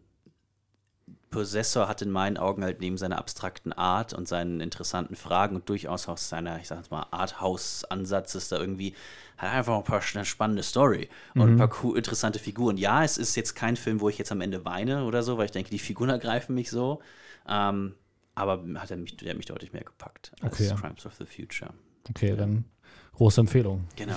Possessor 1.31 1.87
hat 1.87 2.01
in 2.01 2.11
meinen 2.11 2.37
Augen 2.37 2.63
halt 2.63 2.81
neben 2.81 2.97
seiner 2.97 3.17
abstrakten 3.17 3.73
Art 3.73 4.13
und 4.13 4.27
seinen 4.27 4.59
interessanten 4.59 5.15
Fragen 5.15 5.55
und 5.55 5.69
durchaus 5.69 6.07
auch 6.07 6.17
seiner, 6.17 6.59
ich 6.59 6.67
sag 6.67 6.77
jetzt 6.77 6.91
mal, 6.91 7.07
Arthouse-Ansatzes 7.09 8.49
da 8.49 8.59
irgendwie, 8.59 8.93
hat 9.37 9.51
einfach 9.51 9.77
ein 9.77 9.83
paar 9.83 10.01
eine 10.13 10.25
spannende 10.25 10.61
Story 10.61 11.09
und 11.33 11.53
ein 11.53 11.57
paar 11.57 11.71
cool, 11.81 11.97
interessante 11.97 12.37
Figuren. 12.37 12.77
Ja, 12.77 13.03
es 13.03 13.17
ist 13.17 13.35
jetzt 13.35 13.55
kein 13.55 13.77
Film, 13.77 14.01
wo 14.01 14.09
ich 14.09 14.17
jetzt 14.17 14.31
am 14.31 14.41
Ende 14.41 14.65
weine 14.65 15.05
oder 15.05 15.23
so, 15.23 15.37
weil 15.37 15.45
ich 15.45 15.51
denke, 15.51 15.71
die 15.71 15.79
Figuren 15.79 16.09
ergreifen 16.09 16.53
mich 16.53 16.69
so. 16.69 17.01
Ähm, 17.47 17.95
aber 18.35 18.63
hat 18.79 18.91
er 18.91 18.97
mich, 18.97 19.17
der 19.17 19.29
hat 19.31 19.37
mich 19.37 19.45
deutlich 19.45 19.73
mehr 19.73 19.83
gepackt 19.83 20.33
als 20.41 20.53
Okay, 20.53 20.67
ja. 20.67 20.75
Crimes 20.75 21.05
of 21.05 21.15
the 21.15 21.25
Future. 21.25 21.73
Okay, 22.09 22.35
dann 22.35 22.65
große 23.21 23.41
Empfehlung. 23.41 23.83
Genau. 23.95 24.15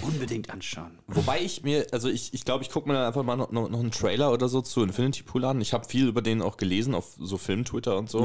Unbedingt 0.00 0.48
anschauen. 0.50 0.98
Wobei 1.08 1.42
ich 1.42 1.62
mir, 1.62 1.86
also 1.92 2.08
ich 2.08 2.30
glaube, 2.30 2.36
ich, 2.36 2.44
glaub, 2.44 2.62
ich 2.62 2.70
gucke 2.70 2.88
mir 2.88 2.94
dann 2.94 3.04
einfach 3.06 3.22
mal 3.22 3.36
noch, 3.36 3.50
noch, 3.52 3.68
noch 3.68 3.80
einen 3.80 3.90
Trailer 3.90 4.32
oder 4.32 4.48
so 4.48 4.62
zu 4.62 4.82
Infinity 4.82 5.22
Pool 5.24 5.44
an. 5.44 5.60
Ich 5.60 5.74
habe 5.74 5.86
viel 5.86 6.06
über 6.08 6.22
den 6.22 6.40
auch 6.40 6.56
gelesen 6.56 6.94
auf 6.94 7.16
so 7.20 7.36
Film-Twitter 7.36 7.98
und 7.98 8.08
so. 8.08 8.24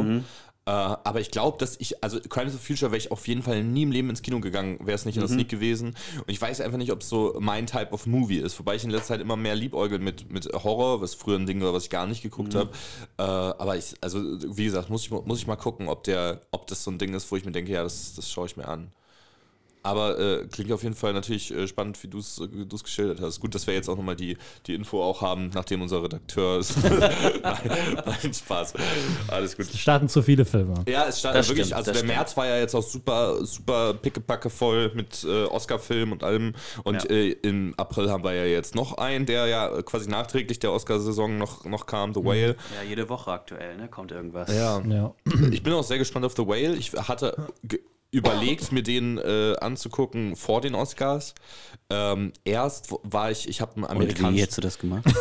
Äh, 0.65 0.69
aber 0.69 1.19
ich 1.19 1.31
glaube, 1.31 1.57
dass 1.57 1.75
ich, 1.81 2.01
also 2.03 2.19
Crimes 2.21 2.53
of 2.53 2.61
the 2.61 2.67
Future 2.67 2.91
wäre 2.91 2.97
ich 2.99 3.11
auf 3.11 3.27
jeden 3.27 3.41
Fall 3.43 3.61
nie 3.63 3.81
im 3.81 3.91
Leben 3.91 4.09
ins 4.09 4.21
Kino 4.21 4.39
gegangen, 4.39 4.77
wäre 4.79 4.95
es 4.95 5.03
nicht 5.05 5.15
in 5.17 5.21
der 5.21 5.27
Sneak 5.27 5.49
gewesen. 5.49 5.95
Und 6.17 6.29
ich 6.29 6.39
weiß 6.39 6.61
einfach 6.61 6.77
nicht, 6.77 6.91
ob 6.93 7.01
es 7.01 7.09
so 7.09 7.35
mein 7.39 7.65
Type 7.67 7.91
of 7.91 8.05
Movie 8.05 8.37
ist. 8.37 8.57
Wobei 8.59 8.75
ich 8.75 8.83
in 8.85 8.89
letzter 8.91 9.15
Zeit 9.15 9.21
immer 9.21 9.35
mehr 9.35 9.55
liebäugel 9.55 9.99
mit, 9.99 10.31
mit 10.31 10.45
Horror, 10.53 11.01
was 11.01 11.13
früher 11.15 11.39
ein 11.39 11.45
Ding 11.47 11.61
war, 11.61 11.73
was 11.73 11.85
ich 11.85 11.89
gar 11.89 12.07
nicht 12.07 12.21
geguckt 12.21 12.55
habe. 12.55 12.69
Äh, 13.17 13.23
aber 13.23 13.75
ich, 13.75 13.95
also 14.01 14.19
wie 14.55 14.63
gesagt, 14.63 14.89
muss 14.89 15.01
ich, 15.01 15.11
mal- 15.11 15.23
muss 15.25 15.39
ich 15.39 15.47
mal 15.47 15.55
gucken, 15.57 15.89
ob, 15.89 16.03
der, 16.05 16.39
ob 16.51 16.67
das 16.67 16.83
so 16.85 16.91
ein 16.91 16.99
Ding 16.99 17.13
ist, 17.15 17.29
wo 17.31 17.35
ich 17.35 17.43
mir 17.43 17.51
denke, 17.51 17.71
ja, 17.73 17.83
das, 17.83 18.13
das 18.15 18.31
schaue 18.31 18.45
ich 18.45 18.55
mir 18.55 18.67
an. 18.67 18.91
Aber 19.83 20.19
äh, 20.19 20.45
klingt 20.47 20.71
auf 20.71 20.83
jeden 20.83 20.95
Fall 20.95 21.13
natürlich 21.13 21.51
äh, 21.53 21.67
spannend, 21.67 22.01
wie 22.03 22.07
du 22.07 22.19
es 22.19 22.39
geschildert 22.83 23.19
hast. 23.21 23.39
Gut, 23.39 23.55
dass 23.55 23.65
wir 23.65 23.73
jetzt 23.73 23.89
auch 23.89 23.95
nochmal 23.97 24.15
die, 24.15 24.37
die 24.67 24.75
Info 24.75 25.01
auch 25.03 25.21
haben, 25.21 25.49
nachdem 25.53 25.81
unser 25.81 26.03
Redakteur 26.03 26.59
ist. 26.59 26.77
nein, 26.83 28.01
nein, 28.05 28.33
Spaß. 28.33 28.73
Alles 29.27 29.57
gut. 29.57 29.65
Es 29.65 29.79
starten 29.79 30.07
zu 30.07 30.21
viele 30.21 30.45
Filme. 30.45 30.75
Ja, 30.87 31.05
es 31.07 31.21
Das 31.21 31.33
wirklich, 31.49 31.67
stimmt, 31.67 31.73
also 31.73 31.91
der 31.91 32.03
März 32.03 32.37
war 32.37 32.45
ja 32.47 32.57
jetzt 32.59 32.75
auch 32.75 32.83
super, 32.83 33.43
super 33.45 33.93
pickepacke 33.95 34.49
voll 34.49 34.91
mit 34.93 35.23
äh, 35.23 35.45
Oscar-Film 35.45 36.11
und 36.11 36.23
allem. 36.23 36.53
Und 36.83 37.03
Ja. 37.03 37.09
äh, 37.09 37.31
im 37.41 37.73
April 37.77 38.09
haben 38.11 38.23
wir 38.23 38.33
ja 38.33 38.45
jetzt 38.45 38.75
noch 38.75 38.97
einen, 38.97 39.25
der 39.25 39.47
ja 39.47 39.81
quasi 39.81 40.09
nachträglich 40.09 40.59
der 40.59 40.71
Oscar-Saison 40.71 41.37
noch, 41.37 41.65
noch 41.65 41.85
kam, 41.87 42.13
The 42.13 42.23
Whale. 42.23 42.55
Ja, 42.75 42.87
jede 42.87 43.09
Woche 43.09 43.31
aktuell, 43.31 43.77
ne? 43.77 43.87
Kommt 43.87 44.11
irgendwas. 44.11 44.53
Ja. 44.53 44.79
Ja. 44.87 45.13
Ich 45.51 45.63
bin 45.63 45.73
auch 45.73 45.83
sehr 45.83 45.97
gespannt 45.97 46.25
auf 46.25 46.33
The 46.35 46.45
Whale. 46.45 46.75
Ich 46.75 46.93
hatte 46.93 47.35
überlegt, 48.11 48.71
mir 48.71 48.83
den 48.83 49.17
äh, 49.17 49.55
anzugucken 49.59 50.35
vor 50.35 50.61
den 50.61 50.75
Oscars. 50.75 51.33
Ähm, 51.89 52.31
erst 52.45 52.93
war 53.03 53.31
ich, 53.31 53.47
ich 53.49 53.59
habe 53.61 53.75
einen 53.75 53.83
Und 53.83 53.89
wie 53.89 53.95
amerikanischen. 53.95 54.39
hättest 54.39 54.57
du 54.57 54.61
das 54.61 54.79
gemacht? 54.79 55.05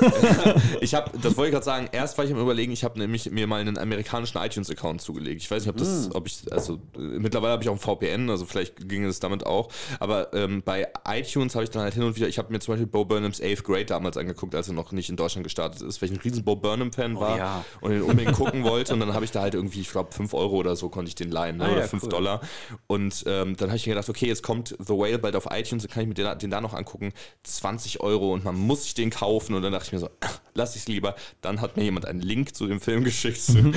Ich 0.80 0.94
habe, 0.94 1.10
das 1.18 1.36
wollte 1.36 1.48
ich 1.48 1.52
gerade 1.52 1.64
sagen, 1.64 1.88
erst 1.92 2.16
war 2.16 2.24
ich 2.24 2.32
am 2.32 2.40
überlegen, 2.40 2.72
ich 2.72 2.84
habe 2.84 2.98
nämlich 2.98 3.30
mir 3.30 3.46
mal 3.46 3.60
einen 3.60 3.76
amerikanischen 3.76 4.38
iTunes-Account 4.38 5.00
zugelegt. 5.00 5.42
Ich 5.42 5.50
weiß 5.50 5.62
nicht, 5.64 5.70
ob 5.70 5.76
das, 5.76 6.14
ob 6.14 6.26
ich, 6.26 6.50
also 6.52 6.74
äh, 6.96 6.98
mittlerweile 6.98 7.52
habe 7.52 7.62
ich 7.62 7.68
auch 7.68 7.74
ein 7.74 7.78
VPN, 7.78 8.30
also 8.30 8.46
vielleicht 8.46 8.88
ging 8.88 9.04
es 9.04 9.20
damit 9.20 9.44
auch. 9.44 9.68
Aber 9.98 10.32
ähm, 10.32 10.62
bei 10.64 10.88
iTunes 11.06 11.54
habe 11.54 11.64
ich 11.64 11.70
dann 11.70 11.82
halt 11.82 11.94
hin 11.94 12.02
und 12.02 12.16
wieder, 12.16 12.28
ich 12.28 12.38
habe 12.38 12.52
mir 12.52 12.60
zum 12.60 12.72
Beispiel 12.72 12.86
Bo 12.86 13.04
Burnhams 13.04 13.40
Eighth 13.40 13.64
Grade 13.64 13.86
damals 13.86 14.16
angeguckt, 14.16 14.54
als 14.54 14.68
er 14.68 14.74
noch 14.74 14.92
nicht 14.92 15.10
in 15.10 15.16
Deutschland 15.16 15.44
gestartet 15.44 15.82
ist, 15.82 16.00
weil 16.00 16.10
ich 16.10 16.16
ein 16.16 16.20
riesen 16.20 16.44
Bo 16.44 16.56
Burnham-Fan 16.56 17.18
war 17.18 17.36
ja. 17.36 17.64
und 17.80 17.90
den 17.90 18.02
unbedingt 18.02 18.36
gucken 18.36 18.64
wollte. 18.64 18.94
Und 18.94 19.00
dann 19.00 19.12
habe 19.12 19.24
ich 19.24 19.30
da 19.30 19.42
halt 19.42 19.54
irgendwie, 19.54 19.80
ich 19.80 19.90
glaube, 19.90 20.12
5 20.12 20.32
Euro 20.34 20.56
oder 20.56 20.76
so 20.76 20.88
konnte 20.88 21.08
ich 21.08 21.14
den 21.14 21.30
leihen, 21.30 21.58
ne? 21.58 21.66
Ah, 21.66 21.72
oder 21.72 21.80
ja, 21.80 21.86
5 21.88 22.02
cool. 22.02 22.08
Dollar. 22.08 22.40
Und 22.86 23.24
ähm, 23.27 23.57
dann 23.57 23.69
habe 23.69 23.77
ich 23.77 23.86
mir 23.86 23.94
gedacht, 23.94 24.09
okay, 24.09 24.27
jetzt 24.27 24.43
kommt 24.43 24.77
The 24.78 24.94
Whale 24.94 25.19
bald 25.19 25.36
auf 25.36 25.47
iTunes, 25.51 25.85
dann 25.85 25.93
kann 25.93 26.02
ich 26.02 26.09
mir 26.09 26.15
den, 26.15 26.39
den 26.39 26.51
da 26.51 26.61
noch 26.61 26.74
angucken. 26.74 27.12
20 27.44 28.01
Euro 28.01 28.32
und 28.32 28.44
man 28.44 28.57
muss 28.57 28.85
sich 28.85 28.94
den 28.94 29.11
kaufen. 29.11 29.55
Und 29.55 29.62
dann 29.62 29.73
dachte 29.73 29.86
ich 29.86 29.93
mir 29.93 29.98
so, 29.98 30.11
lass 30.55 30.74
ich 30.74 30.82
es 30.82 30.89
lieber. 30.89 31.15
Dann 31.40 31.61
hat 31.61 31.77
mir 31.77 31.85
jemand 31.85 32.07
einen 32.07 32.20
Link 32.20 32.55
zu 32.55 32.66
dem 32.66 32.81
Film 32.81 33.05
geschickt. 33.05 33.43
und 33.48 33.74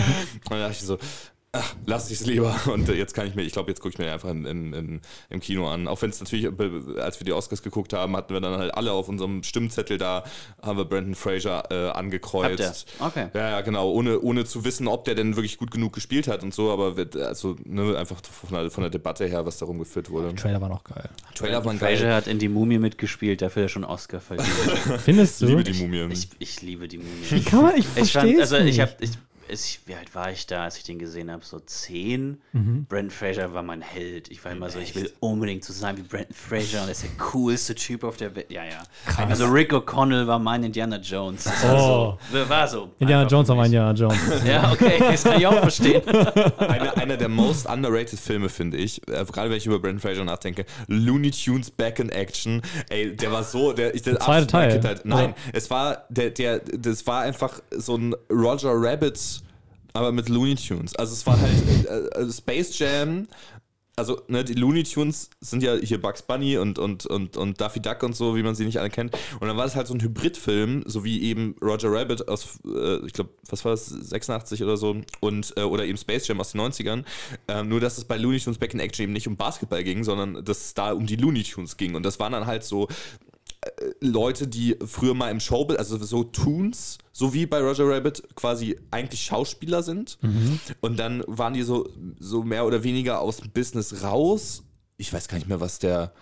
dann 0.49 0.59
dachte 0.59 0.71
ich 0.71 0.81
so, 0.81 0.97
ach, 1.53 1.75
lass 1.85 2.09
ich 2.11 2.19
es 2.19 2.25
lieber. 2.25 2.59
Und 2.71 2.89
äh, 2.89 2.93
jetzt 2.93 3.13
kann 3.13 3.27
ich 3.27 3.35
mir, 3.35 3.43
ich 3.43 3.53
glaube, 3.53 3.69
jetzt 3.69 3.79
gucke 3.79 3.93
ich 3.93 3.99
mir 3.99 4.11
einfach 4.11 4.29
im, 4.29 4.45
im, 4.45 5.01
im, 5.29 5.39
Kino 5.39 5.69
an. 5.69 5.87
Auch 5.87 6.01
wenn 6.01 6.09
es 6.09 6.19
natürlich, 6.19 6.47
als 6.99 7.19
wir 7.19 7.25
die 7.25 7.31
Oscars 7.31 7.61
geguckt 7.61 7.93
haben, 7.93 8.17
hatten 8.17 8.33
wir 8.33 8.41
dann 8.41 8.57
halt 8.57 8.73
alle 8.73 8.91
auf 8.91 9.07
unserem 9.07 9.43
Stimmzettel 9.43 9.97
da, 9.97 10.23
haben 10.61 10.77
wir 10.77 10.85
Brandon 10.85 11.15
Fraser 11.15 11.63
äh, 11.71 11.91
angekreuzt. 11.91 12.87
Habt 12.99 13.17
ihr? 13.17 13.23
Okay. 13.23 13.37
Ja, 13.37 13.49
ja, 13.51 13.61
genau, 13.61 13.91
ohne, 13.91 14.19
ohne 14.19 14.45
zu 14.45 14.65
wissen, 14.65 14.87
ob 14.87 15.05
der 15.05 15.15
denn 15.15 15.35
wirklich 15.35 15.57
gut 15.57 15.71
genug 15.71 15.93
gespielt 15.93 16.27
hat 16.27 16.43
und 16.43 16.53
so, 16.53 16.71
aber 16.71 16.97
wird, 16.97 17.15
also 17.15 17.55
ne, 17.63 17.95
einfach 17.97 18.17
von 18.23 18.57
der, 18.57 18.71
von 18.71 18.81
der 18.81 18.89
Debatte 18.89 19.25
her, 19.25 19.45
was 19.45 19.59
darum 19.59 19.77
geführt 19.77 20.09
wurde. 20.09 20.33
Trailer 20.35 20.59
war 20.59 20.69
noch 20.69 20.83
geil. 20.83 21.09
Trailer 21.35 21.61
Fraser 21.61 21.85
geil. 21.85 22.13
hat 22.13 22.27
in 22.27 22.39
die 22.39 22.49
Mumie 22.49 22.79
mitgespielt, 22.79 23.41
dafür 23.43 23.63
hat 23.63 23.67
er 23.67 23.69
schon 23.69 23.83
einen 23.83 23.93
Oscar 23.93 24.19
verdient. 24.19 24.49
Findest 25.03 25.41
du? 25.41 25.45
Ich 25.45 25.51
liebe 25.51 25.63
die 25.63 25.73
Mumie. 25.73 26.13
ich, 26.13 26.29
ich 26.39 26.61
liebe 26.61 26.87
die 26.87 26.97
Mumie. 26.97 27.09
Wie 27.29 27.43
kann 27.43 27.61
man, 27.61 27.73
ich 27.73 27.85
Ich 27.85 28.11
verstehe 28.11 28.21
fand, 28.21 28.33
es 28.33 28.53
also 28.53 28.57
ich 28.57 28.77
nicht. 28.77 28.81
habe, 28.81 28.93
ich, 29.47 29.79
wie 29.85 29.95
alt 29.95 30.13
war 30.15 30.31
ich 30.31 30.47
da, 30.47 30.63
als 30.63 30.77
ich 30.77 30.83
den 30.83 30.99
gesehen 30.99 31.31
habe? 31.31 31.43
So 31.43 31.59
zehn. 31.59 32.41
Mhm. 32.53 32.85
Brandon 32.89 33.11
Fraser 33.11 33.53
war 33.53 33.63
mein 33.63 33.81
Held. 33.81 34.29
Ich 34.31 34.43
war 34.43 34.51
immer 34.51 34.69
so, 34.69 34.79
ich 34.79 34.95
will 34.95 35.11
unbedingt 35.19 35.63
so 35.63 35.73
sein 35.73 35.97
wie 35.97 36.01
Brandon 36.01 36.33
Fraser 36.33 36.81
und 36.81 36.87
er 36.87 36.91
ist 36.91 37.03
der 37.03 37.09
coolste 37.31 37.75
Typ 37.75 38.03
auf 38.03 38.17
der 38.17 38.35
Welt. 38.35 38.51
Ja, 38.51 38.63
ja. 38.63 38.81
Also 39.27 39.47
Rick 39.47 39.73
O'Connell 39.73 40.25
war 40.27 40.39
mein 40.39 40.63
Indiana 40.63 40.97
Jones. 40.97 41.43
Das 41.43 41.63
war 41.63 41.73
Oh. 41.75 42.17
so. 42.31 42.49
War 42.49 42.67
so. 42.67 42.89
Indiana 42.99 43.27
Jones 43.27 43.49
aber 43.49 43.61
mich. 43.61 43.67
Indiana 43.67 43.91
Jones. 43.93 44.19
Ja, 44.45 44.71
okay, 44.71 44.97
das 44.99 45.23
kann 45.23 45.39
ich 45.39 45.47
auch 45.47 45.59
verstehen. 45.59 46.01
Einer, 46.57 46.97
einer 46.97 47.17
der 47.17 47.29
most 47.29 47.65
underrated 47.67 48.19
Filme, 48.19 48.49
finde 48.49 48.77
ich. 48.77 49.01
Äh, 49.07 49.23
gerade 49.25 49.49
wenn 49.49 49.57
ich 49.57 49.65
über 49.65 49.79
Brandon 49.79 49.99
Fraser 49.99 50.23
nachdenke. 50.23 50.65
Looney 50.87 51.31
Tunes 51.31 51.69
Back 51.71 51.99
in 51.99 52.09
Action. 52.09 52.61
Ey, 52.89 53.15
der 53.15 53.31
war 53.31 53.43
so, 53.43 53.73
der, 53.73 53.93
ich, 53.95 54.01
der, 54.01 54.19
zweite 54.19 54.57
absolute 54.57 54.79
Teil. 54.81 54.99
Nein, 55.03 55.19
Also- 55.25 55.35
es 55.53 55.69
war, 55.69 56.03
der, 56.09 56.29
der, 56.31 56.59
das 56.59 57.05
war 57.07 57.21
einfach 57.21 57.59
so 57.71 57.95
ein 57.95 58.15
Roger 58.31 58.71
Rabbit, 58.73 59.41
aber 59.93 60.11
mit 60.11 60.29
Looney 60.29 60.55
Tunes. 60.55 60.95
Also 60.95 61.13
es 61.13 61.25
war 61.25 61.39
halt 61.39 61.87
äh, 61.87 62.21
äh, 62.21 62.31
Space 62.31 62.77
Jam. 62.77 63.27
Also, 63.95 64.23
ne, 64.27 64.43
die 64.43 64.55
Looney 64.55 64.83
Tunes 64.83 65.29
sind 65.39 65.61
ja 65.61 65.75
hier 65.75 66.01
Bugs 66.01 66.23
Bunny 66.23 66.57
und, 66.57 66.79
und, 66.79 67.05
und, 67.05 67.37
und 67.37 67.61
Daffy 67.61 67.79
Duck 67.79 68.01
und 68.01 68.15
so, 68.15 68.35
wie 68.35 68.41
man 68.41 68.55
sie 68.55 68.65
nicht 68.65 68.79
alle 68.79 68.89
kennt. 68.89 69.15
Und 69.39 69.47
dann 69.47 69.55
war 69.55 69.65
es 69.65 69.75
halt 69.75 69.85
so 69.85 69.93
ein 69.93 70.01
Hybridfilm, 70.01 70.83
so 70.87 71.03
wie 71.03 71.21
eben 71.21 71.55
Roger 71.61 71.91
Rabbit 71.91 72.27
aus, 72.27 72.59
äh, 72.65 73.05
ich 73.05 73.13
glaube, 73.13 73.29
was 73.47 73.63
war 73.63 73.73
das, 73.73 73.85
86 73.85 74.63
oder 74.63 74.77
so, 74.77 74.95
und, 75.19 75.53
äh, 75.57 75.61
oder 75.61 75.85
eben 75.85 75.99
Space 75.99 76.27
Jam 76.27 76.41
aus 76.41 76.53
den 76.53 76.61
90ern. 76.61 77.03
Ähm, 77.47 77.69
nur, 77.69 77.79
dass 77.79 77.99
es 77.99 78.05
bei 78.05 78.17
Looney 78.17 78.39
Tunes 78.39 78.57
Back 78.57 78.73
in 78.73 78.79
Action 78.79 79.03
eben 79.03 79.13
nicht 79.13 79.27
um 79.27 79.37
Basketball 79.37 79.83
ging, 79.83 80.03
sondern 80.03 80.43
dass 80.43 80.65
es 80.65 80.73
da 80.73 80.93
um 80.93 81.05
die 81.05 81.15
Looney 81.15 81.43
Tunes 81.43 81.77
ging. 81.77 81.93
Und 81.93 82.01
das 82.01 82.19
waren 82.19 82.31
dann 82.31 82.47
halt 82.47 82.63
so 82.63 82.87
Leute, 83.99 84.47
die 84.47 84.77
früher 84.85 85.13
mal 85.13 85.29
im 85.31 85.39
Showbiz, 85.39 85.77
also 85.77 85.97
so 85.97 86.23
Toons, 86.23 86.97
so 87.11 87.33
wie 87.33 87.45
bei 87.45 87.59
Roger 87.59 87.87
Rabbit, 87.87 88.23
quasi 88.35 88.77
eigentlich 88.91 89.21
Schauspieler 89.23 89.83
sind. 89.83 90.17
Und 90.81 90.97
dann 90.97 91.23
waren 91.27 91.53
die 91.53 91.63
so, 91.63 91.89
so 92.19 92.43
mehr 92.43 92.65
oder 92.65 92.83
weniger 92.83 93.19
aus 93.21 93.37
dem 93.37 93.51
Business 93.51 94.03
raus. 94.03 94.63
Ich 94.97 95.11
weiß 95.13 95.27
gar 95.27 95.37
nicht 95.37 95.47
mehr, 95.47 95.59
was 95.59 95.79
der, 95.79 96.13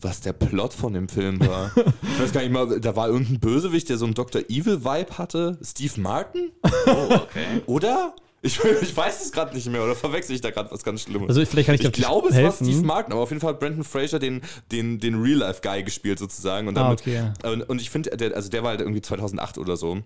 was 0.00 0.20
der 0.20 0.32
Plot 0.32 0.72
von 0.72 0.92
dem 0.92 1.08
Film 1.08 1.40
war. 1.40 1.70
ich 2.02 2.20
weiß 2.20 2.32
gar 2.32 2.42
nicht 2.42 2.52
mal, 2.52 2.80
da 2.80 2.96
war 2.96 3.08
irgendein 3.08 3.40
Bösewicht, 3.40 3.88
der 3.88 3.96
so 3.98 4.04
einen 4.04 4.14
Dr. 4.14 4.42
Evil-Vibe 4.48 5.18
hatte. 5.18 5.58
Steve 5.62 6.00
Martin? 6.00 6.52
Oh, 6.86 7.08
okay. 7.14 7.62
Oder? 7.66 8.14
Ich, 8.46 8.60
ich 8.82 8.96
weiß 8.96 9.24
es 9.24 9.32
gerade 9.32 9.54
nicht 9.54 9.68
mehr, 9.68 9.82
oder 9.82 9.94
verwechsel 9.94 10.34
ich 10.34 10.40
da 10.40 10.50
gerade 10.50 10.70
was 10.70 10.82
ganz 10.82 11.02
Schlimmes? 11.02 11.28
Also 11.28 11.44
vielleicht 11.44 11.66
kann 11.66 11.74
ich 11.74 11.84
ich 11.84 11.92
glaube, 11.92 12.28
es 12.28 12.34
war 12.34 12.42
helfen. 12.42 12.64
Steve 12.66 12.84
Martin, 12.86 13.12
aber 13.12 13.22
auf 13.22 13.30
jeden 13.30 13.40
Fall 13.40 13.54
hat 13.54 13.60
Brandon 13.60 13.84
Fraser 13.84 14.18
den, 14.18 14.42
den, 14.72 14.98
den 15.00 15.20
Real-Life-Guy 15.20 15.82
gespielt 15.82 16.18
sozusagen. 16.18 16.68
Und, 16.68 16.78
Ah, 16.78 16.84
damit, 16.84 17.00
okay. 17.00 17.32
und, 17.44 17.62
und 17.62 17.80
ich 17.80 17.90
finde, 17.90 18.16
der, 18.16 18.34
also 18.34 18.48
der 18.48 18.62
war 18.62 18.70
halt 18.70 18.80
irgendwie 18.80 19.02
2008 19.02 19.58
oder 19.58 19.76
so. 19.76 19.98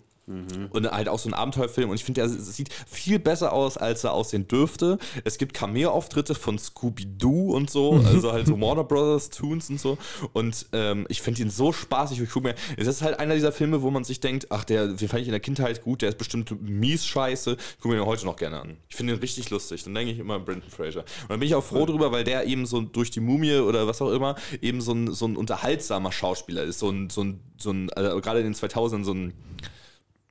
Und 0.71 0.91
halt 0.91 1.09
auch 1.09 1.19
so 1.19 1.29
ein 1.29 1.35
Abenteuerfilm. 1.35 1.91
Und 1.91 1.97
ich 1.97 2.05
finde, 2.05 2.21
der 2.21 2.29
sieht 2.29 2.73
viel 2.87 3.19
besser 3.19 3.53
aus, 3.53 3.77
als 3.77 4.05
er 4.05 4.13
aussehen 4.13 4.47
dürfte. 4.47 4.99
Es 5.25 5.39
gibt 5.39 5.55
Cameo-Auftritte 5.55 6.35
von 6.35 6.59
Scooby-Doo 6.59 7.55
und 7.55 7.71
so, 7.71 7.95
also 8.05 8.33
halt 8.33 8.47
so 8.47 8.61
Warner 8.61 8.85
Brothers 8.85 9.31
Toons 9.31 9.71
und 9.71 9.81
so. 9.81 9.99
Und 10.33 10.67
ähm, 10.73 11.07
ich 11.09 11.23
finde 11.23 11.43
ihn 11.43 11.51
so 11.51 11.73
spaßig. 11.73 12.21
Ich 12.21 12.31
guck 12.31 12.45
mir, 12.45 12.55
es 12.77 12.87
ist 12.87 13.03
halt 13.03 13.19
einer 13.19 13.35
dieser 13.35 13.53
Filme, 13.53 13.83
wo 13.83 13.91
man 13.91 14.05
sich 14.05 14.21
denkt, 14.21 14.47
ach, 14.51 14.65
der, 14.65 14.89
den 14.89 15.09
fand 15.09 15.23
ich 15.23 15.29
in 15.29 15.33
der 15.33 15.41
Kindheit 15.41 15.83
gut, 15.83 16.03
der 16.03 16.11
ist 16.11 16.19
bestimmt 16.19 16.61
mies 16.63 17.05
scheiße. 17.07 17.57
Ich 17.59 17.77
gucke 17.81 17.95
mir 17.95 18.01
den 18.01 18.07
heute 18.07 18.25
noch 18.25 18.37
gerne 18.37 18.61
an. 18.61 18.77
Ich 18.89 18.97
finde 18.97 19.15
ihn 19.15 19.19
richtig 19.19 19.51
lustig. 19.51 19.85
Dann 19.85 19.95
denke 19.95 20.13
ich 20.13 20.19
immer 20.19 20.35
an 20.35 20.45
Brendan 20.45 20.71
Fraser. 20.71 21.01
Und 21.01 21.31
dann 21.31 21.41
bin 21.41 21.49
ich 21.49 21.55
auch 21.55 21.65
froh 21.65 21.87
drüber, 21.87 22.13
weil 22.13 22.25
der 22.25 22.47
eben 22.47 22.67
so 22.67 22.81
durch 22.81 23.11
die 23.11 23.21
Mumie 23.21 23.57
oder 23.57 23.87
was 23.87 24.01
auch 24.03 24.11
immer 24.11 24.37
eben 24.61 24.81
so 24.81 24.93
ein, 24.93 25.13
so 25.13 25.27
ein 25.27 25.37
unterhaltsamer 25.37 26.13
Schauspieler 26.13 26.63
ist. 26.63 26.79
So 26.79 26.91
ein, 26.91 27.11
so 27.11 27.23
ein, 27.23 27.41
so 27.57 27.71
ein 27.71 27.91
also 27.91 28.21
gerade 28.21 28.41
in 28.41 28.47
den 28.47 28.55
2000ern 28.55 29.05
so 29.05 29.13
ein 29.13 29.33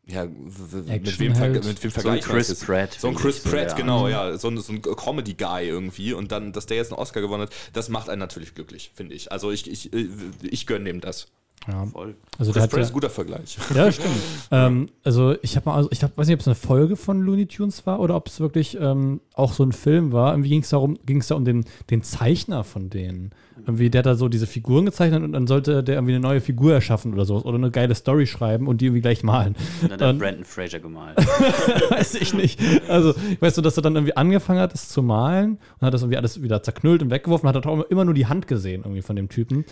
ja, 0.09 0.25
mit 0.25 1.19
wem, 1.19 1.35
ver- 1.35 1.49
mit 1.49 1.83
wem 1.83 1.91
vergleicht 1.91 2.27
man 2.27 2.35
Chris 2.35 2.47
das 2.47 2.59
jetzt? 2.59 2.65
Pratt, 2.67 2.93
So 2.99 3.07
ein 3.07 3.15
Chris 3.15 3.43
so, 3.43 3.49
Pratt, 3.49 3.75
genau, 3.75 4.07
ja. 4.07 4.37
So 4.37 4.49
ein, 4.49 4.57
so 4.57 4.73
ein 4.73 4.81
Comedy-Guy 4.81 5.67
irgendwie. 5.67 6.13
Und 6.13 6.31
dann, 6.31 6.51
dass 6.51 6.65
der 6.65 6.77
jetzt 6.77 6.91
einen 6.91 6.99
Oscar 6.99 7.21
gewonnen 7.21 7.43
hat, 7.43 7.53
das 7.73 7.89
macht 7.89 8.09
einen 8.09 8.19
natürlich 8.19 8.55
glücklich, 8.55 8.91
finde 8.93 9.15
ich. 9.15 9.31
Also 9.31 9.51
ich, 9.51 9.69
ich, 9.69 9.93
äh, 9.93 10.07
ich 10.41 10.65
gönne 10.65 10.85
dem 10.85 11.01
das. 11.01 11.27
Ja. 11.67 11.85
Voll. 11.85 12.15
Also 12.37 12.51
Chris 12.53 12.67
Pratt 12.67 12.79
ist 12.81 12.87
ein 12.87 12.93
guter 12.93 13.09
Vergleich. 13.09 13.57
Ja, 13.75 13.91
stimmt. 13.91 14.15
ähm, 14.49 14.87
also 15.03 15.35
ich 15.41 15.55
habe 15.55 15.69
mal, 15.69 15.75
also 15.75 15.89
ich 15.91 16.01
hab, 16.03 16.17
weiß 16.17 16.27
nicht, 16.27 16.35
ob 16.35 16.39
es 16.41 16.47
eine 16.47 16.55
Folge 16.55 16.95
von 16.95 17.21
Looney 17.21 17.45
Tunes 17.47 17.85
war 17.85 17.99
oder 17.99 18.15
ob 18.15 18.27
es 18.27 18.39
wirklich 18.39 18.77
ähm, 18.79 19.19
auch 19.33 19.53
so 19.53 19.63
ein 19.63 19.71
Film 19.73 20.11
war. 20.13 20.31
Irgendwie 20.33 20.49
ging 20.49 20.61
es 20.61 20.69
darum, 20.69 20.97
ging 21.05 21.17
es 21.17 21.27
da 21.27 21.35
um 21.35 21.45
den, 21.45 21.65
den 21.89 22.01
Zeichner 22.01 22.63
von 22.63 22.89
denen. 22.89 23.31
Irgendwie, 23.67 23.89
der 23.89 23.99
hat 23.99 24.05
da 24.05 24.15
so 24.15 24.29
diese 24.29 24.47
Figuren 24.47 24.85
gezeichnet 24.85 25.21
und 25.21 25.33
dann 25.33 25.45
sollte 25.45 25.83
der 25.83 25.95
irgendwie 25.95 26.13
eine 26.13 26.21
neue 26.21 26.39
Figur 26.41 26.73
erschaffen 26.73 27.13
oder 27.13 27.25
sowas 27.25 27.43
oder 27.43 27.57
eine 27.57 27.69
geile 27.71 27.93
Story 27.93 28.25
schreiben 28.25 28.67
und 28.67 28.79
die 28.79 28.85
irgendwie 28.85 29.01
gleich 29.01 29.21
malen. 29.21 29.55
Und 29.81 29.91
dann 29.91 29.99
hat 29.99 30.09
Und- 30.13 30.19
Brandon 30.19 30.45
Fraser 30.45 30.79
gemalt. 30.79 31.17
weiß 31.89 32.15
ich 32.15 32.33
nicht. 32.33 32.59
Also, 32.87 33.13
ich 33.31 33.41
weiß 33.41 33.55
so, 33.55 33.61
dass 33.61 33.75
er 33.77 33.83
dann 33.83 33.95
irgendwie 33.95 34.15
angefangen 34.15 34.59
hat, 34.61 34.73
es 34.73 34.87
zu 34.87 35.03
malen 35.03 35.57
und 35.79 35.85
hat 35.85 35.93
das 35.93 36.01
irgendwie 36.01 36.17
alles 36.17 36.41
wieder 36.41 36.63
zerknüllt 36.63 37.03
und 37.03 37.11
weggeworfen, 37.11 37.49
hat 37.49 37.65
auch 37.67 37.83
immer 37.89 38.05
nur 38.05 38.13
die 38.13 38.27
Hand 38.27 38.47
gesehen 38.47 38.83
irgendwie 38.85 39.01
von 39.01 39.17
dem 39.17 39.27
Typen. 39.27 39.65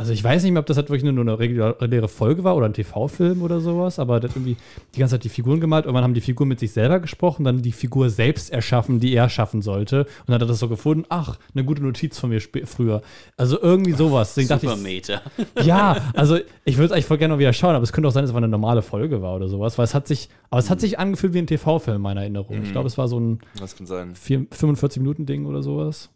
Also 0.00 0.14
ich 0.14 0.24
weiß 0.24 0.42
nicht 0.44 0.52
mehr, 0.52 0.60
ob 0.60 0.66
das 0.66 0.78
halt 0.78 0.88
wirklich 0.88 1.02
nur 1.02 1.20
eine 1.20 1.38
reguläre 1.38 2.08
Folge 2.08 2.42
war 2.42 2.56
oder 2.56 2.64
ein 2.64 2.72
TV-Film 2.72 3.42
oder 3.42 3.60
sowas, 3.60 3.98
aber 3.98 4.18
der 4.18 4.30
hat 4.30 4.36
irgendwie 4.36 4.56
die 4.94 4.98
ganze 4.98 5.16
Zeit 5.16 5.24
die 5.24 5.28
Figuren 5.28 5.60
gemalt. 5.60 5.84
Irgendwann 5.84 6.04
haben 6.04 6.14
die 6.14 6.22
Figuren 6.22 6.48
mit 6.48 6.58
sich 6.58 6.72
selber 6.72 7.00
gesprochen, 7.00 7.44
dann 7.44 7.60
die 7.60 7.70
Figur 7.70 8.08
selbst 8.08 8.50
erschaffen, 8.50 8.98
die 8.98 9.12
er 9.12 9.28
schaffen 9.28 9.60
sollte. 9.60 10.04
Und 10.04 10.28
dann 10.28 10.36
hat 10.36 10.40
er 10.40 10.48
das 10.48 10.58
so 10.58 10.70
gefunden, 10.70 11.04
ach, 11.10 11.38
eine 11.54 11.66
gute 11.66 11.82
Notiz 11.82 12.18
von 12.18 12.30
mir 12.30 12.40
früher. 12.40 13.02
Also 13.36 13.60
irgendwie 13.60 13.92
sowas. 13.92 14.28
Deswegen 14.28 14.48
dachte 14.48 14.68
Super 14.68 14.78
ich, 14.78 14.82
Meta. 14.82 15.20
ja, 15.62 15.98
also 16.14 16.38
ich 16.64 16.78
würde 16.78 16.86
es 16.86 16.92
eigentlich 16.92 17.04
voll 17.04 17.18
gerne 17.18 17.34
mal 17.34 17.40
wieder 17.40 17.52
schauen, 17.52 17.74
aber 17.74 17.82
es 17.82 17.92
könnte 17.92 18.08
auch 18.08 18.12
sein, 18.12 18.22
dass 18.22 18.30
es 18.30 18.36
eine 18.36 18.48
normale 18.48 18.80
Folge 18.80 19.20
war 19.20 19.36
oder 19.36 19.48
sowas, 19.48 19.76
weil 19.76 19.84
es 19.84 19.92
hat 19.92 20.08
sich, 20.08 20.30
aber 20.48 20.60
es 20.60 20.70
hat 20.70 20.80
sich 20.80 20.98
angefühlt 20.98 21.34
wie 21.34 21.40
ein 21.40 21.46
TV-Film 21.46 21.96
in 21.96 22.02
meiner 22.02 22.22
Erinnerung. 22.22 22.62
Ich 22.62 22.72
glaube, 22.72 22.86
es 22.86 22.96
war 22.96 23.06
so 23.06 23.20
ein 23.20 23.40
Das 23.58 23.76
kann 23.76 23.86
sein. 23.86 24.14
45-Minuten-Ding 24.14 25.44
oder 25.44 25.62
sowas. 25.62 26.08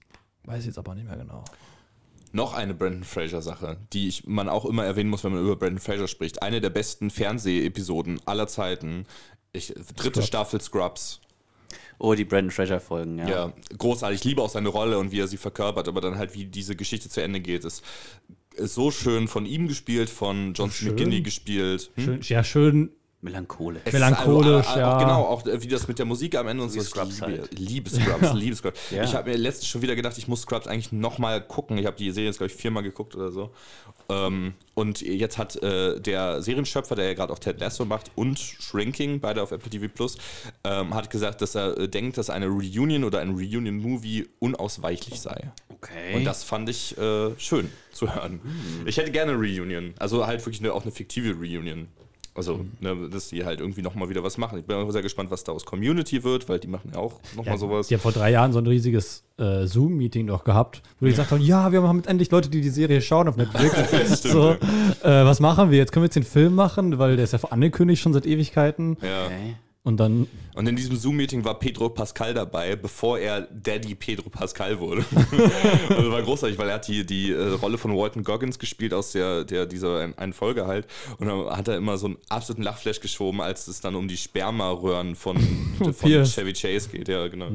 Weiß 0.46 0.60
ich 0.60 0.66
jetzt 0.68 0.78
aber 0.78 0.94
nicht 0.94 1.06
mehr 1.06 1.18
genau. 1.18 1.44
Noch 2.34 2.52
eine 2.52 2.74
Brandon 2.74 3.04
Fraser-Sache, 3.04 3.76
die 3.92 4.08
ich, 4.08 4.26
man 4.26 4.48
auch 4.48 4.64
immer 4.64 4.84
erwähnen 4.84 5.08
muss, 5.08 5.22
wenn 5.22 5.32
man 5.34 5.44
über 5.44 5.54
Brandon 5.54 5.78
Fraser 5.78 6.08
spricht. 6.08 6.42
Eine 6.42 6.60
der 6.60 6.70
besten 6.70 7.10
Fernsehepisoden 7.10 8.20
aller 8.26 8.48
Zeiten. 8.48 9.06
Ich, 9.52 9.68
dritte 9.68 10.14
Scrubs. 10.14 10.26
Staffel 10.26 10.60
Scrubs. 10.60 11.20
Oh, 12.00 12.14
die 12.14 12.24
Brandon 12.24 12.50
Fraser-Folgen, 12.50 13.18
ja. 13.18 13.28
Ja, 13.28 13.52
großartig. 13.78 14.18
Ich 14.18 14.24
liebe 14.24 14.42
auch 14.42 14.50
seine 14.50 14.68
Rolle 14.68 14.98
und 14.98 15.12
wie 15.12 15.20
er 15.20 15.28
sie 15.28 15.36
verkörpert, 15.36 15.86
aber 15.86 16.00
dann 16.00 16.18
halt, 16.18 16.34
wie 16.34 16.46
diese 16.46 16.74
Geschichte 16.74 17.08
zu 17.08 17.22
Ende 17.22 17.38
geht, 17.38 17.64
ist, 17.64 17.84
ist 18.56 18.74
so 18.74 18.90
schön 18.90 19.28
von 19.28 19.46
ihm 19.46 19.68
gespielt, 19.68 20.10
von 20.10 20.54
John. 20.54 20.72
McGinney 20.82 21.20
gespielt. 21.20 21.92
Hm? 21.94 22.04
Schön, 22.04 22.20
ja, 22.22 22.42
schön. 22.42 22.90
Melanchole. 23.24 23.80
Es 23.84 23.92
Melancholisch, 23.92 24.66
also, 24.66 24.78
ja. 24.78 24.94
auch, 24.94 25.00
Genau, 25.00 25.22
auch 25.22 25.46
äh, 25.46 25.62
wie 25.62 25.68
das 25.68 25.88
mit 25.88 25.98
der 25.98 26.06
Musik 26.06 26.36
am 26.36 26.46
Ende 26.46 26.62
und 26.62 26.70
so. 26.70 26.80
Ich 26.80 26.86
Scrubs 26.86 27.20
liebe, 27.20 27.42
halt. 27.42 27.58
liebe 27.58 27.90
Scrubs, 27.90 28.32
liebe 28.34 28.54
Scrubs. 28.54 28.80
Ja. 28.90 29.02
Ich 29.02 29.14
habe 29.14 29.30
mir 29.30 29.36
letztens 29.36 29.68
schon 29.68 29.82
wieder 29.82 29.96
gedacht, 29.96 30.16
ich 30.18 30.28
muss 30.28 30.42
Scrubs 30.42 30.66
eigentlich 30.66 30.92
nochmal 30.92 31.40
gucken. 31.40 31.78
Ich 31.78 31.86
habe 31.86 31.96
die 31.96 32.10
Serie 32.10 32.28
jetzt, 32.28 32.38
glaube 32.38 32.52
ich, 32.52 32.56
viermal 32.56 32.82
geguckt 32.82 33.16
oder 33.16 33.32
so. 33.32 33.50
Ähm, 34.10 34.54
und 34.74 35.00
jetzt 35.00 35.38
hat 35.38 35.56
äh, 35.62 35.98
der 36.00 36.42
Serienschöpfer, 36.42 36.94
der 36.94 37.06
ja 37.06 37.14
gerade 37.14 37.32
auch 37.32 37.38
Ted 37.38 37.58
Lasso 37.60 37.84
macht 37.84 38.10
und 38.14 38.38
Shrinking, 38.38 39.20
beide 39.20 39.42
auf 39.42 39.50
Apple 39.50 39.70
TV 39.70 39.88
Plus, 39.88 40.18
ähm, 40.62 40.94
hat 40.94 41.08
gesagt, 41.10 41.40
dass 41.40 41.54
er 41.54 41.78
äh, 41.78 41.88
denkt, 41.88 42.18
dass 42.18 42.28
eine 42.28 42.46
Reunion 42.46 43.04
oder 43.04 43.20
ein 43.20 43.30
Reunion-Movie 43.30 44.28
unausweichlich 44.40 45.20
sei. 45.20 45.50
Okay. 45.70 46.14
Und 46.14 46.24
das 46.24 46.44
fand 46.44 46.68
ich 46.68 46.98
äh, 46.98 47.30
schön 47.38 47.70
zu 47.92 48.14
hören. 48.14 48.40
Ich 48.84 48.98
hätte 48.98 49.10
gerne 49.10 49.32
eine 49.32 49.40
Reunion. 49.40 49.94
Also 49.98 50.26
halt 50.26 50.40
wirklich 50.44 50.60
eine, 50.60 50.74
auch 50.74 50.82
eine 50.82 50.92
fiktive 50.92 51.34
Reunion. 51.34 51.88
Also, 52.36 52.64
ne, 52.80 53.08
dass 53.12 53.28
die 53.28 53.44
halt 53.44 53.60
irgendwie 53.60 53.82
nochmal 53.82 54.08
wieder 54.08 54.24
was 54.24 54.38
machen. 54.38 54.58
Ich 54.58 54.64
bin 54.64 54.76
auch 54.76 54.90
sehr 54.90 55.02
gespannt, 55.02 55.30
was 55.30 55.44
da 55.44 55.52
aus 55.52 55.64
Community 55.64 56.24
wird, 56.24 56.48
weil 56.48 56.58
die 56.58 56.66
machen 56.66 56.90
ja 56.92 56.98
auch 56.98 57.20
nochmal 57.36 57.58
sowas. 57.58 57.86
Die 57.86 57.94
haben 57.94 58.00
vor 58.00 58.10
drei 58.10 58.32
Jahren 58.32 58.52
so 58.52 58.58
ein 58.58 58.66
riesiges 58.66 59.22
äh, 59.38 59.66
Zoom-Meeting 59.66 60.26
doch 60.26 60.42
gehabt, 60.42 60.82
wo 60.98 61.06
die 61.06 61.12
gesagt 61.12 61.30
haben, 61.30 61.40
ja, 61.40 61.70
wir 61.70 61.82
haben 61.82 61.98
jetzt 61.98 62.08
endlich 62.08 62.32
Leute, 62.32 62.48
die 62.48 62.60
die 62.60 62.70
Serie 62.70 63.00
schauen 63.02 63.28
auf 63.28 63.36
Netflix. 63.36 64.22
so, 64.22 64.50
äh, 64.50 64.56
was 65.02 65.38
machen 65.38 65.70
wir? 65.70 65.78
Jetzt 65.78 65.92
können 65.92 66.02
wir 66.02 66.06
jetzt 66.06 66.16
den 66.16 66.24
Film 66.24 66.56
machen, 66.56 66.98
weil 66.98 67.14
der 67.14 67.24
ist 67.24 67.32
ja 67.32 67.38
angekündigt 67.50 68.02
schon 68.02 68.12
seit 68.12 68.26
Ewigkeiten. 68.26 68.96
Ja. 69.00 69.26
okay. 69.26 69.54
Und 69.86 69.98
dann, 69.98 70.26
Und 70.54 70.66
in 70.66 70.76
diesem 70.76 70.96
Zoom-Meeting 70.96 71.44
war 71.44 71.58
Pedro 71.58 71.90
Pascal 71.90 72.32
dabei, 72.32 72.74
bevor 72.74 73.18
er 73.18 73.42
Daddy 73.42 73.94
Pedro 73.94 74.30
Pascal 74.30 74.80
wurde. 74.80 75.04
also 75.90 76.10
war 76.10 76.22
großartig, 76.22 76.56
weil 76.56 76.68
er 76.70 76.76
hat 76.76 76.88
die, 76.88 77.04
die 77.04 77.30
äh, 77.32 77.48
Rolle 77.60 77.76
von 77.76 77.94
Walton 77.94 78.24
Goggins 78.24 78.58
gespielt 78.58 78.94
aus 78.94 79.12
der, 79.12 79.44
der 79.44 79.66
dieser 79.66 79.98
ein- 80.00 80.16
einen 80.16 80.32
Folge 80.32 80.66
halt. 80.66 80.86
Und 81.18 81.26
dann 81.26 81.50
hat 81.54 81.68
er 81.68 81.76
immer 81.76 81.98
so 81.98 82.06
einen 82.06 82.16
absoluten 82.30 82.62
Lachflash 82.62 83.00
geschoben, 83.00 83.42
als 83.42 83.68
es 83.68 83.82
dann 83.82 83.94
um 83.94 84.08
die 84.08 84.16
Spermaröhren 84.16 85.14
von, 85.16 85.36
von. 85.92 86.10
Chevy 86.24 86.54
Chase 86.54 86.88
geht. 86.88 87.08
Ja, 87.08 87.28
genau. 87.28 87.50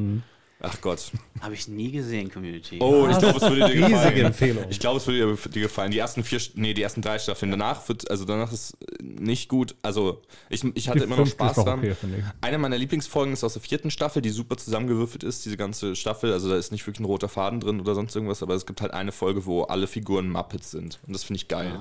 Ach 0.61 0.81
Gott. 0.81 1.11
Habe 1.39 1.53
ich 1.53 1.69
nie 1.69 1.89
gesehen, 1.91 2.29
Community. 2.29 2.79
Oh, 2.81 3.07
ich 3.09 3.17
glaube, 3.17 3.37
es 3.37 3.43
würde 3.43 3.55
dir 3.55 3.65
riesige 3.75 3.89
gefallen. 3.91 4.25
Empfehlung. 4.25 4.65
Ich 4.69 4.79
glaube, 4.79 4.97
es 4.97 5.07
würde 5.07 5.37
dir- 5.49 5.61
gefallen. 5.61 5.91
Die 5.91 5.99
ersten 5.99 6.23
vier, 6.25 6.39
nee, 6.55 6.73
die 6.73 6.81
ersten 6.81 7.01
drei 7.01 7.17
Staffeln. 7.17 7.49
Danach 7.51 7.87
wird, 7.87 8.11
also 8.11 8.25
danach 8.25 8.51
ist 8.51 8.75
nicht 9.01 9.47
gut. 9.47 9.75
Also 9.81 10.21
ich, 10.49 10.63
ich 10.75 10.89
hatte 10.89 10.99
Die 10.99 11.05
immer 11.05 11.15
noch 11.15 11.25
Spaß 11.27 11.55
dran. 11.63 11.79
okay. 11.79 11.95
Eine 12.41 12.57
meiner 12.57 12.77
Lieblingsfolgen 12.77 13.31
ist 13.33 13.45
aus 13.45 13.53
der 13.53 13.61
vierten 13.61 13.89
Staffel, 13.89 14.21
die 14.21 14.31
super 14.31 14.57
zusammengewürfelt 14.57 15.23
ist, 15.23 15.45
diese 15.45 15.55
ganze 15.55 15.95
Staffel. 15.95 16.33
Also 16.33 16.49
da 16.49 16.57
ist 16.57 16.73
nicht 16.73 16.85
wirklich 16.85 16.99
ein 16.99 17.05
roter 17.05 17.29
Faden 17.29 17.61
drin 17.61 17.79
oder 17.79 17.95
sonst 17.95 18.13
irgendwas, 18.15 18.43
aber 18.43 18.53
es 18.55 18.65
gibt 18.65 18.81
halt 18.81 18.91
eine 18.93 19.13
Folge, 19.13 19.45
wo 19.45 19.63
alle 19.63 19.87
Figuren 19.87 20.29
Muppets 20.29 20.71
sind. 20.71 20.99
Und 21.07 21.13
das 21.15 21.23
finde 21.23 21.37
ich 21.37 21.47
geil. 21.47 21.71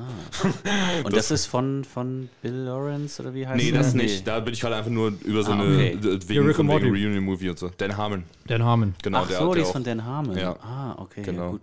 Und 1.05 1.17
das, 1.17 1.33
ist 1.33 1.47
von, 1.47 1.85
von 1.85 2.29
Bill 2.43 2.53
Lawrence 2.55 3.21
oder 3.21 3.35
wie 3.35 3.45
heißt 3.47 3.57
Nee, 3.57 3.73
der? 3.73 3.81
das 3.83 3.95
nicht. 3.95 4.25
Da 4.27 4.39
bin 4.41 4.55
ich 4.55 4.61
gerade 4.61 4.77
einfach 4.77 4.91
nur 4.91 5.13
über 5.25 5.43
so 5.43 5.51
Ah, 5.51 5.55
eine 5.55 5.65
okay. 5.65 5.89
äh, 5.89 5.95
Ja, 5.95 6.29
wegen, 6.29 6.49
wegen. 6.49 6.71
Reunion-Movie 6.91 7.49
und 7.51 7.59
so. 7.59 7.71
Dan 7.77 7.97
Harmon. 7.97 8.23
Dan 8.47 8.63
Harmon. 8.63 8.68
Genau, 9.03 9.19
Ach 9.23 9.29
der, 9.29 9.39
so, 9.39 9.49
die 9.49 9.55
der 9.55 9.63
ist 9.63 9.69
auch, 9.69 9.73
von 9.73 9.85
Dan 9.85 10.05
Harmon. 10.05 10.37
Ja. 10.39 10.57
Ah, 10.63 10.95
okay, 10.99 11.23
Genau. 11.23 11.43
ja, 11.45 11.51
gut. 11.51 11.63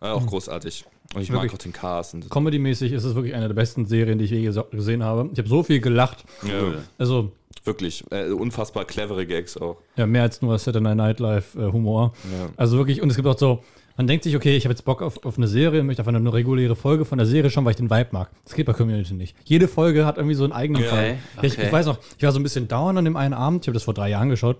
äh, 0.00 0.06
auch 0.06 0.26
großartig. 0.26 0.84
Und 1.14 1.22
ich 1.22 1.30
mag 1.30 1.38
Wirklich. 1.42 1.54
auch 1.54 1.58
den 1.62 1.72
Cast. 1.72 2.14
Und 2.14 2.30
Comedy-mäßig 2.30 2.92
ist 2.92 3.02
es 3.04 3.14
wirklich 3.16 3.34
eine 3.34 3.48
der 3.48 3.54
besten 3.54 3.84
Serien, 3.86 4.18
die 4.18 4.26
ich 4.26 4.30
je 4.30 4.48
ges- 4.48 4.70
gesehen 4.70 5.02
habe. 5.02 5.28
Ich 5.32 5.38
habe 5.38 5.48
so 5.48 5.62
viel 5.64 5.80
gelacht. 5.80 6.24
ja, 6.46 6.74
Also, 6.98 7.32
wirklich. 7.64 8.04
Äh, 8.12 8.30
unfassbar 8.30 8.84
clevere 8.84 9.26
Gags 9.26 9.56
auch. 9.56 9.78
ja, 9.96 10.06
mehr 10.06 10.22
als 10.22 10.40
nur 10.40 10.56
Saturday 10.58 10.94
Night 10.94 11.18
Live 11.18 11.56
äh, 11.56 11.72
Humor. 11.72 12.12
Ja. 12.24 12.48
Also 12.56 12.76
wirklich, 12.78 13.02
und 13.02 13.10
es 13.10 13.16
gibt 13.16 13.26
auch 13.26 13.36
so, 13.36 13.62
man 13.96 14.06
denkt 14.06 14.22
sich, 14.24 14.36
okay, 14.36 14.56
ich 14.56 14.64
habe 14.64 14.72
jetzt 14.72 14.84
Bock 14.84 15.02
auf, 15.02 15.24
auf 15.26 15.36
eine 15.36 15.48
Serie 15.48 15.80
und 15.80 15.86
möchte 15.86 16.00
einfach 16.02 16.14
eine 16.14 16.32
reguläre 16.32 16.76
Folge 16.76 17.04
von 17.04 17.18
der 17.18 17.26
Serie 17.26 17.50
schauen, 17.50 17.64
weil 17.64 17.72
ich 17.72 17.76
den 17.76 17.90
Vibe 17.90 18.10
mag. 18.12 18.30
Das 18.44 18.54
geht 18.54 18.64
bei 18.66 18.72
Community 18.72 19.12
nicht. 19.12 19.36
Jede 19.44 19.66
Folge 19.68 20.06
hat 20.06 20.16
irgendwie 20.16 20.36
so 20.36 20.44
einen 20.44 20.52
eigenen 20.52 20.82
Ja. 20.84 20.92
Vibe. 20.92 21.18
Okay, 21.36 21.46
ich, 21.48 21.52
ich 21.54 21.58
okay. 21.58 21.72
weiß 21.72 21.86
noch, 21.86 21.98
ich 22.16 22.22
war 22.22 22.30
so 22.32 22.38
ein 22.38 22.42
bisschen 22.44 22.68
down 22.68 22.96
an 22.96 23.04
dem 23.04 23.16
einen 23.16 23.34
Abend, 23.34 23.64
ich 23.64 23.68
habe 23.68 23.74
das 23.74 23.82
vor 23.82 23.92
drei 23.94 24.08
Jahren 24.10 24.28
geschaut. 24.30 24.58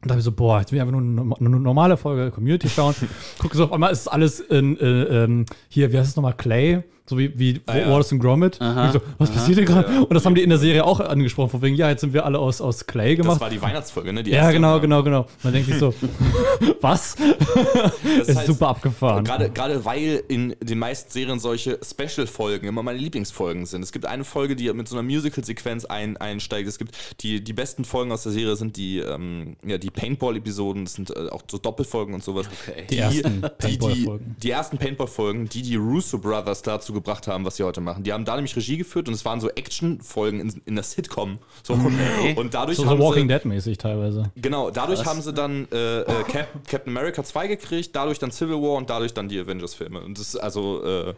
Und 0.00 0.10
dachte 0.10 0.18
mir 0.18 0.22
so, 0.22 0.32
boah, 0.32 0.60
jetzt 0.60 0.70
will 0.70 0.76
ich 0.76 0.82
einfach 0.82 0.98
nur 0.98 1.36
eine 1.38 1.50
normale 1.50 1.96
Folge 1.96 2.30
Community 2.30 2.68
schauen. 2.68 2.94
Gucke 3.38 3.56
so, 3.56 3.64
auf 3.64 3.72
einmal 3.72 3.90
ist 3.90 4.06
alles 4.06 4.38
in, 4.38 4.78
äh, 4.78 5.24
ähm, 5.24 5.46
hier, 5.68 5.92
wie 5.92 5.98
heißt 5.98 6.10
es 6.10 6.16
nochmal, 6.16 6.34
Clay, 6.34 6.84
so 7.08 7.18
wie, 7.18 7.38
wie 7.38 7.60
Ah, 7.66 7.76
ja. 7.78 7.90
Wallace 7.90 8.12
and 8.12 8.22
Gromit. 8.22 8.60
Aha, 8.60 8.86
Und 8.86 8.92
so, 8.92 9.00
was 9.18 9.30
passiert 9.30 9.58
hier 9.58 9.66
gerade? 9.66 10.00
Und 10.02 10.14
das 10.14 10.24
haben 10.26 10.34
die 10.34 10.42
in 10.42 10.50
der 10.50 10.58
Serie 10.58 10.84
auch 10.84 11.00
angesprochen, 11.00 11.50
von 11.50 11.62
wegen, 11.62 11.76
ja, 11.76 11.88
jetzt 11.88 12.00
sind 12.00 12.12
wir 12.12 12.24
alle 12.24 12.38
aus, 12.38 12.60
aus 12.60 12.86
Clay 12.86 13.16
Das 13.16 13.24
gemacht. 13.24 13.40
war 13.40 13.50
die 13.50 13.60
Weihnachtsfolge, 13.60 14.12
ne? 14.12 14.22
Die 14.22 14.30
Ja, 14.30 14.50
genau, 14.50 14.80
genau, 14.80 15.02
genau. 15.02 15.26
Man 15.42 15.52
denkt 15.52 15.68
sich 15.68 15.78
so, 15.78 15.94
was? 16.80 17.16
Das 17.16 18.28
ist 18.28 18.36
heißt, 18.36 18.46
super 18.46 18.68
abgefahren. 18.68 19.24
Gerade, 19.24 19.84
weil 19.84 20.22
in 20.28 20.54
den 20.62 20.78
meisten 20.78 21.10
Serien 21.10 21.38
solche 21.38 21.78
Special-Folgen 21.82 22.66
immer 22.68 22.82
meine 22.82 22.98
Lieblingsfolgen 22.98 23.66
sind. 23.66 23.82
Es 23.82 23.92
gibt 23.92 24.06
eine 24.06 24.24
Folge, 24.24 24.56
die 24.56 24.72
mit 24.72 24.88
so 24.88 24.96
einer 24.96 25.02
Musical-Sequenz 25.02 25.84
ein, 25.84 26.16
einsteigt. 26.16 26.68
Es 26.68 26.78
gibt 26.78 26.96
die, 27.20 27.42
die 27.42 27.52
besten 27.52 27.84
Folgen 27.84 28.12
aus 28.12 28.22
der 28.22 28.32
Serie 28.32 28.56
sind 28.56 28.76
die, 28.76 28.98
ähm, 28.98 29.56
ja, 29.66 29.78
die 29.78 29.90
Paintball-Episoden, 29.90 30.84
das 30.84 30.94
sind 30.94 31.10
äh, 31.10 31.28
auch 31.30 31.42
so 31.50 31.58
Doppelfolgen 31.58 32.14
und 32.14 32.22
sowas. 32.22 32.46
Okay. 32.68 32.84
Die 32.90 32.98
ersten 32.98 33.28
die, 33.32 33.40
die, 33.40 33.48
Paintball-Folgen. 33.58 34.36
die 34.42 34.50
ersten 34.50 34.78
Paintball-Folgen, 34.78 35.48
die 35.48 35.62
die 35.62 35.76
Russo 35.76 36.18
Brothers 36.18 36.62
dazu 36.62 36.92
gebracht 37.00 37.26
haben, 37.26 37.44
was 37.44 37.56
sie 37.56 37.64
heute 37.64 37.80
machen. 37.80 38.02
Die 38.02 38.12
haben 38.12 38.24
da 38.24 38.34
nämlich 38.34 38.56
Regie 38.56 38.76
geführt 38.76 39.08
und 39.08 39.14
es 39.14 39.24
waren 39.24 39.40
so 39.40 39.48
Action-Folgen 39.48 40.40
in, 40.40 40.62
in 40.66 40.74
der 40.74 40.84
Sitcom. 40.84 41.38
So. 41.62 41.74
Und 41.74 42.54
dadurch 42.54 42.76
so, 42.76 42.84
so 42.84 42.90
haben 42.90 43.00
Walking 43.00 43.24
sie, 43.24 43.28
Dead-mäßig 43.28 43.78
teilweise. 43.78 44.30
Genau, 44.36 44.70
dadurch 44.70 45.04
haben 45.04 45.22
sie 45.22 45.32
dann 45.32 45.68
äh, 45.72 46.00
äh, 46.00 46.04
Cap 46.24 46.48
Captain 46.68 46.96
America 46.96 47.22
2 47.22 47.48
gekriegt, 47.48 47.94
dadurch 47.94 48.18
dann 48.18 48.30
Civil 48.30 48.56
War 48.56 48.76
und 48.76 48.90
dadurch 48.90 49.14
dann 49.14 49.28
die 49.28 49.38
Avengers-Filme. 49.38 50.00
Und 50.00 50.18
das 50.18 50.28
ist 50.28 50.36
also, 50.36 50.84
äh, 50.84 51.14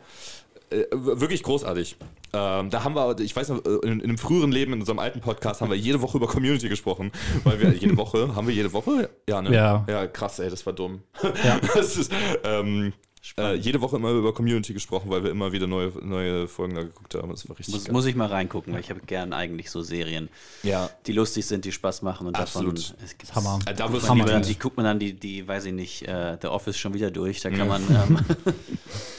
äh, 0.70 0.86
wirklich 0.92 1.42
großartig. 1.42 1.96
Ähm, 2.32 2.70
da 2.70 2.84
haben 2.84 2.94
wir, 2.94 3.18
ich 3.18 3.34
weiß 3.34 3.48
noch, 3.48 3.64
äh, 3.64 3.70
in, 3.82 3.98
in 3.98 4.02
einem 4.04 4.18
früheren 4.18 4.52
Leben, 4.52 4.72
in 4.72 4.80
unserem 4.80 5.00
alten 5.00 5.20
Podcast, 5.20 5.60
haben 5.60 5.70
wir 5.70 5.76
jede 5.76 6.00
Woche 6.00 6.16
über 6.16 6.28
Community 6.28 6.68
gesprochen. 6.68 7.10
Weil 7.42 7.60
wir 7.60 7.72
jede 7.72 7.96
Woche, 7.96 8.36
haben 8.36 8.46
wir 8.46 8.54
jede 8.54 8.72
Woche? 8.72 9.10
Ja, 9.28 9.42
ne? 9.42 9.52
Ja. 9.52 9.84
Ja, 9.88 10.06
krass, 10.06 10.38
ey, 10.38 10.48
das 10.48 10.64
war 10.66 10.72
dumm. 10.72 11.02
Ja. 11.44 11.58
Das 11.74 11.96
ist, 11.96 12.12
ähm, 12.44 12.92
äh, 13.38 13.54
jede 13.54 13.80
Woche 13.82 13.96
immer 13.96 14.10
über 14.12 14.32
Community 14.32 14.72
gesprochen, 14.72 15.10
weil 15.10 15.22
wir 15.22 15.30
immer 15.30 15.52
wieder 15.52 15.66
neue, 15.66 15.92
neue 16.02 16.48
Folgen 16.48 16.74
da 16.74 16.82
geguckt 16.82 17.14
haben. 17.14 17.28
Das 17.30 17.48
war 17.48 17.58
richtig 17.58 17.74
Muss, 17.74 17.84
geil. 17.84 17.92
muss 17.92 18.06
ich 18.06 18.16
mal 18.16 18.26
reingucken, 18.28 18.72
weil 18.72 18.80
ich 18.80 18.88
habe 18.90 19.00
gern 19.06 19.32
eigentlich 19.34 19.70
so 19.70 19.82
Serien, 19.82 20.28
ja. 20.62 20.88
die 21.06 21.12
lustig 21.12 21.44
sind, 21.46 21.64
die 21.66 21.72
Spaß 21.72 22.02
machen 22.02 22.26
und 22.26 22.36
Absolut. 22.36 22.78
davon 22.78 22.96
es 23.04 23.18
gibt's- 23.18 23.34
Hammer. 23.34 23.58
Äh, 23.66 23.74
Da 23.74 23.88
Guckt 23.88 24.08
man 24.08 24.18
ja. 24.26 24.40
die 24.40 24.58
guckt 24.58 24.76
man 24.76 24.84
dann 24.86 24.98
die, 24.98 25.12
die, 25.12 25.46
weiß 25.46 25.66
ich 25.66 25.72
nicht, 25.74 26.08
äh, 26.08 26.38
The 26.40 26.48
Office 26.48 26.78
schon 26.78 26.94
wieder 26.94 27.10
durch. 27.10 27.40
Da 27.42 27.50
kann 27.50 27.58
Ja. 27.60 27.64
man, 27.66 27.82
ähm, 27.90 28.18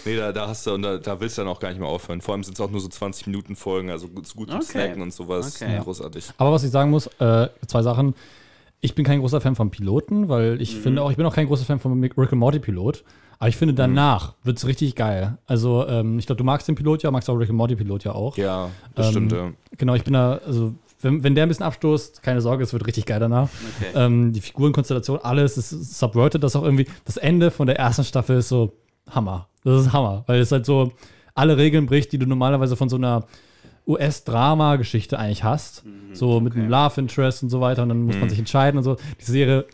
Nee, 0.06 0.18
da, 0.18 0.32
da 0.32 0.48
hast 0.48 0.66
du, 0.66 0.74
und 0.74 0.82
da, 0.82 0.98
da 0.98 1.20
willst 1.20 1.38
du 1.38 1.44
dann 1.44 1.50
auch 1.50 1.60
gar 1.60 1.70
nicht 1.70 1.80
mehr 1.80 1.88
aufhören. 1.90 2.22
Vor 2.22 2.34
allem 2.34 2.44
sind 2.44 2.56
es 2.56 2.60
auch 2.62 2.72
nur 2.72 2.82
so 2.82 2.88
20 2.88 3.28
Minuten 3.28 3.56
Folgen, 3.56 3.92
also 3.92 4.08
gut, 4.08 4.34
gut 4.36 4.50
zum 4.50 4.58
Okay. 4.62 4.66
Snacken 4.72 5.02
und 5.04 5.14
sowas. 5.14 5.62
Okay. 5.62 5.80
Großartig. 5.84 6.26
Aber 6.38 6.52
was 6.52 6.64
ich 6.64 6.72
sagen 6.72 6.90
muss, 6.90 7.08
äh, 7.20 7.50
zwei 7.68 7.84
Sachen. 7.84 8.16
Ich 8.84 8.96
bin 8.96 9.06
kein 9.06 9.20
großer 9.20 9.42
Fan 9.42 9.56
vom 9.56 9.70
Piloten, 9.70 10.28
weil 10.28 10.60
ich 10.60 10.76
Mhm. 10.78 10.82
finde 10.82 11.02
auch, 11.04 11.12
ich 11.12 11.18
bin 11.18 11.26
auch 11.28 11.36
kein 11.36 11.46
großer 11.46 11.66
Fan 11.66 11.80
vom 11.80 12.02
Rick 12.02 12.18
and 12.18 12.34
Morty 12.34 12.58
Pilot. 12.58 13.04
Aber 13.42 13.50
ich 13.50 13.58
finde, 13.58 13.74
danach 13.74 14.36
wird 14.44 14.60
es 14.60 14.68
richtig 14.68 14.94
geil. 14.96 15.40
Also, 15.48 15.88
ähm, 15.88 16.20
ich 16.20 16.28
glaube, 16.28 16.38
du 16.38 16.44
magst 16.44 16.68
den 16.68 16.76
Pilot 16.76 17.02
ja, 17.02 17.10
magst 17.10 17.28
auch 17.28 17.34
Rick 17.34 17.50
and 17.50 17.58
Morty 17.58 17.76
Pilot 17.76 18.04
ja 18.04 18.12
auch. 18.12 18.38
Ja, 18.38 18.70
das 18.94 19.08
Ähm, 19.08 19.12
stimmt. 19.12 19.32
Ja. 19.32 19.52
Genau, 19.78 19.96
ich 19.96 20.04
bin 20.04 20.14
da, 20.14 20.40
also, 20.46 20.76
wenn, 21.02 21.24
wenn 21.24 21.34
der 21.34 21.48
ein 21.48 21.50
bisschen 21.50 21.66
abstoßt, 21.66 22.22
keine 22.22 22.40
Sorge, 22.40 22.64
es 22.64 22.72
wird 22.72 22.86
richtig 22.86 23.08
geil 23.08 23.20
danach. 23.20 23.50
okay. 23.80 23.90
Ähm, 23.96 24.32
die 24.32 24.42
Figurenkonstellation, 24.42 25.18
alles 25.24 25.58
ist 25.58 25.72
subverted, 26.00 26.44
das 26.44 26.56
auch 26.56 26.62
irgendwie. 26.64 26.86
Das 27.06 27.18
Ende 27.18 27.50
von 27.50 27.66
der 27.66 27.80
ersten 27.80 28.04
Staffel 28.04 28.38
ist 28.38 28.50
so 28.50 28.74
Hammer. 29.10 29.48
Das 29.64 29.82
ist 29.88 29.92
Hammer, 29.92 30.24
weil 30.28 30.40
es 30.40 30.52
halt 30.52 30.68
so 30.68 30.92
alle 31.34 31.58
Regeln 31.58 31.88
bricht, 31.88 32.12
die 32.12 32.20
du 32.20 32.28
normalerweise 32.28 32.76
von 32.76 32.90
so 32.90 32.98
einer 32.98 33.24
US-Drama-Geschichte 33.88 35.18
eigentlich 35.18 35.44
hast. 35.44 35.84
so 36.14 36.40
mit 36.40 36.54
einem 36.54 36.70
Love 36.70 37.02
Interest 37.02 37.42
und 37.44 37.50
so 37.50 37.62
weiter. 37.62 37.84
Und 37.84 37.90
dann 37.90 38.04
muss 38.04 38.18
man 38.18 38.30
sich 38.30 38.38
entscheiden 38.40 38.78
und 38.78 38.84
so. 38.84 38.98
Die 39.20 39.26
Serie 39.26 39.66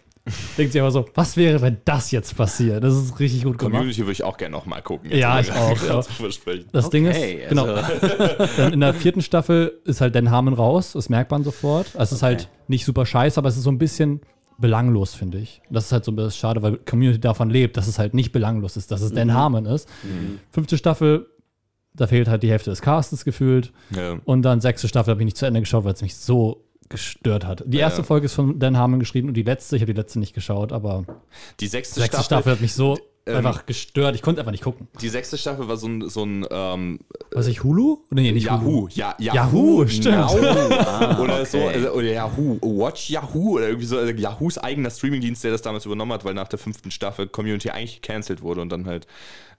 denkt 0.57 0.73
sich 0.73 0.81
aber 0.81 0.91
so, 0.91 1.05
was 1.15 1.37
wäre, 1.37 1.61
wenn 1.61 1.77
das 1.85 2.11
jetzt 2.11 2.35
passiert? 2.35 2.83
Das 2.83 2.93
ist 2.95 3.19
richtig 3.19 3.43
gut 3.43 3.57
gemacht. 3.57 3.73
Community 3.73 4.01
würde 4.01 4.11
ich 4.13 4.23
auch 4.23 4.37
gerne 4.37 4.51
nochmal 4.55 4.81
gucken. 4.81 5.09
Ja, 5.15 5.39
ich 5.39 5.51
auch, 5.51 5.81
ja. 5.87 6.01
versprechen. 6.01 6.65
Das 6.71 6.89
Ding 6.89 7.07
Okay, 7.07 7.41
ist, 7.43 7.49
genau, 7.49 7.65
also- 7.65 8.47
dann 8.57 8.73
in 8.73 8.79
der 8.79 8.93
vierten 8.93 9.21
Staffel 9.21 9.79
ist 9.85 10.01
halt 10.01 10.15
Dan 10.15 10.31
Harmon 10.31 10.53
raus, 10.53 10.93
das 10.93 11.09
merkt 11.09 11.31
man 11.31 11.43
sofort. 11.43 11.87
Es 11.97 12.11
ist 12.11 12.17
Okay. 12.23 12.25
halt 12.25 12.49
nicht 12.67 12.85
super 12.85 13.05
scheiße, 13.05 13.37
aber 13.39 13.49
es 13.49 13.57
ist 13.57 13.63
so 13.63 13.71
ein 13.71 13.77
bisschen 13.77 14.21
belanglos, 14.59 15.13
finde 15.13 15.37
ich. 15.37 15.61
Das 15.69 15.85
ist 15.85 15.91
halt 15.91 16.03
so 16.03 16.11
ein 16.11 16.15
bisschen 16.15 16.31
schade, 16.39 16.61
weil 16.63 16.77
Community 16.77 17.19
davon 17.19 17.49
lebt, 17.49 17.77
dass 17.77 17.87
es 17.87 17.99
halt 17.99 18.13
nicht 18.13 18.31
belanglos 18.31 18.75
ist, 18.75 18.91
dass 18.91 19.01
es 19.01 19.11
Dan 19.13 19.33
Harmon 19.33 19.65
ist. 19.65 19.87
Fünfte 20.51 20.77
Staffel, 20.77 21.27
da 21.93 22.07
fehlt 22.07 22.27
halt 22.27 22.41
die 22.43 22.49
Hälfte 22.49 22.69
des 22.71 22.81
Castens 22.81 23.23
gefühlt. 23.23 23.71
Ja. 23.95 24.17
Und 24.25 24.41
dann 24.41 24.59
sechste 24.61 24.87
Staffel 24.87 25.11
habe 25.11 25.21
ich 25.21 25.25
nicht 25.25 25.37
zu 25.37 25.45
Ende 25.45 25.59
geschaut, 25.59 25.83
weil 25.83 25.93
es 25.93 26.01
mich 26.01 26.15
so 26.15 26.63
gestört 26.89 27.45
hat. 27.45 27.63
Die 27.65 27.77
erste 27.77 28.01
Ja. 28.01 28.05
Folge 28.05 28.25
ist 28.25 28.33
von 28.33 28.59
Dan 28.59 28.77
Harmon 28.77 28.99
geschrieben 28.99 29.27
und 29.27 29.33
die 29.33 29.43
letzte, 29.43 29.75
ich 29.75 29.81
habe 29.81 29.93
die 29.93 29.99
letzte 29.99 30.19
nicht 30.19 30.33
geschaut, 30.33 30.71
aber 30.71 31.05
Die 31.59 31.67
sechste 31.67 31.99
sechste 31.99 32.17
Staffel, 32.17 32.25
Staffel 32.25 32.51
hat 32.53 32.61
mich 32.61 32.73
so 32.73 32.97
ähm, 33.25 33.35
einfach 33.35 33.65
gestört. 33.65 34.15
Ich 34.15 34.21
konnte 34.21 34.39
einfach 34.41 34.51
nicht 34.51 34.63
gucken. 34.63 34.87
die 35.01 35.09
sechste 35.09 35.37
Staffel 35.37 35.67
war 35.67 35.75
so 35.77 35.87
ein, 35.87 36.07
so 36.09 36.23
ein 36.23 36.45
ähm, 36.49 36.99
Was 37.31 37.47
ich 37.47 37.63
Hulu? 37.63 37.97
Nee, 38.09 38.31
nicht 38.31 38.49
Hulu. 38.49 38.87
Yahoo. 38.87 38.87
Ja, 38.93 39.15
Yahoo, 39.19 39.87
stimmt. 39.87 40.15
Now. 40.15 40.31
oder 41.21 41.41
okay. 41.41 41.45
so, 41.45 41.67
also, 41.67 41.91
oder 41.91 42.11
Yahoo, 42.13 42.57
Watch 42.61 43.09
Yahoo 43.09 43.55
oder 43.55 43.67
irgendwie 43.67 43.85
so, 43.85 43.97
also 43.97 44.13
Yahoos 44.13 44.57
eigener 44.57 44.89
Streamingdienst, 44.89 45.43
der 45.43 45.51
das 45.51 45.61
damals 45.61 45.85
übernommen 45.85 46.13
hat, 46.13 46.23
weil 46.23 46.33
nach 46.33 46.47
der 46.47 46.59
fünften 46.59 46.91
Staffel 46.91 47.27
Community 47.27 47.69
eigentlich 47.69 48.01
gecancelt 48.01 48.41
wurde 48.41 48.61
und 48.61 48.69
dann 48.69 48.85
halt 48.85 49.07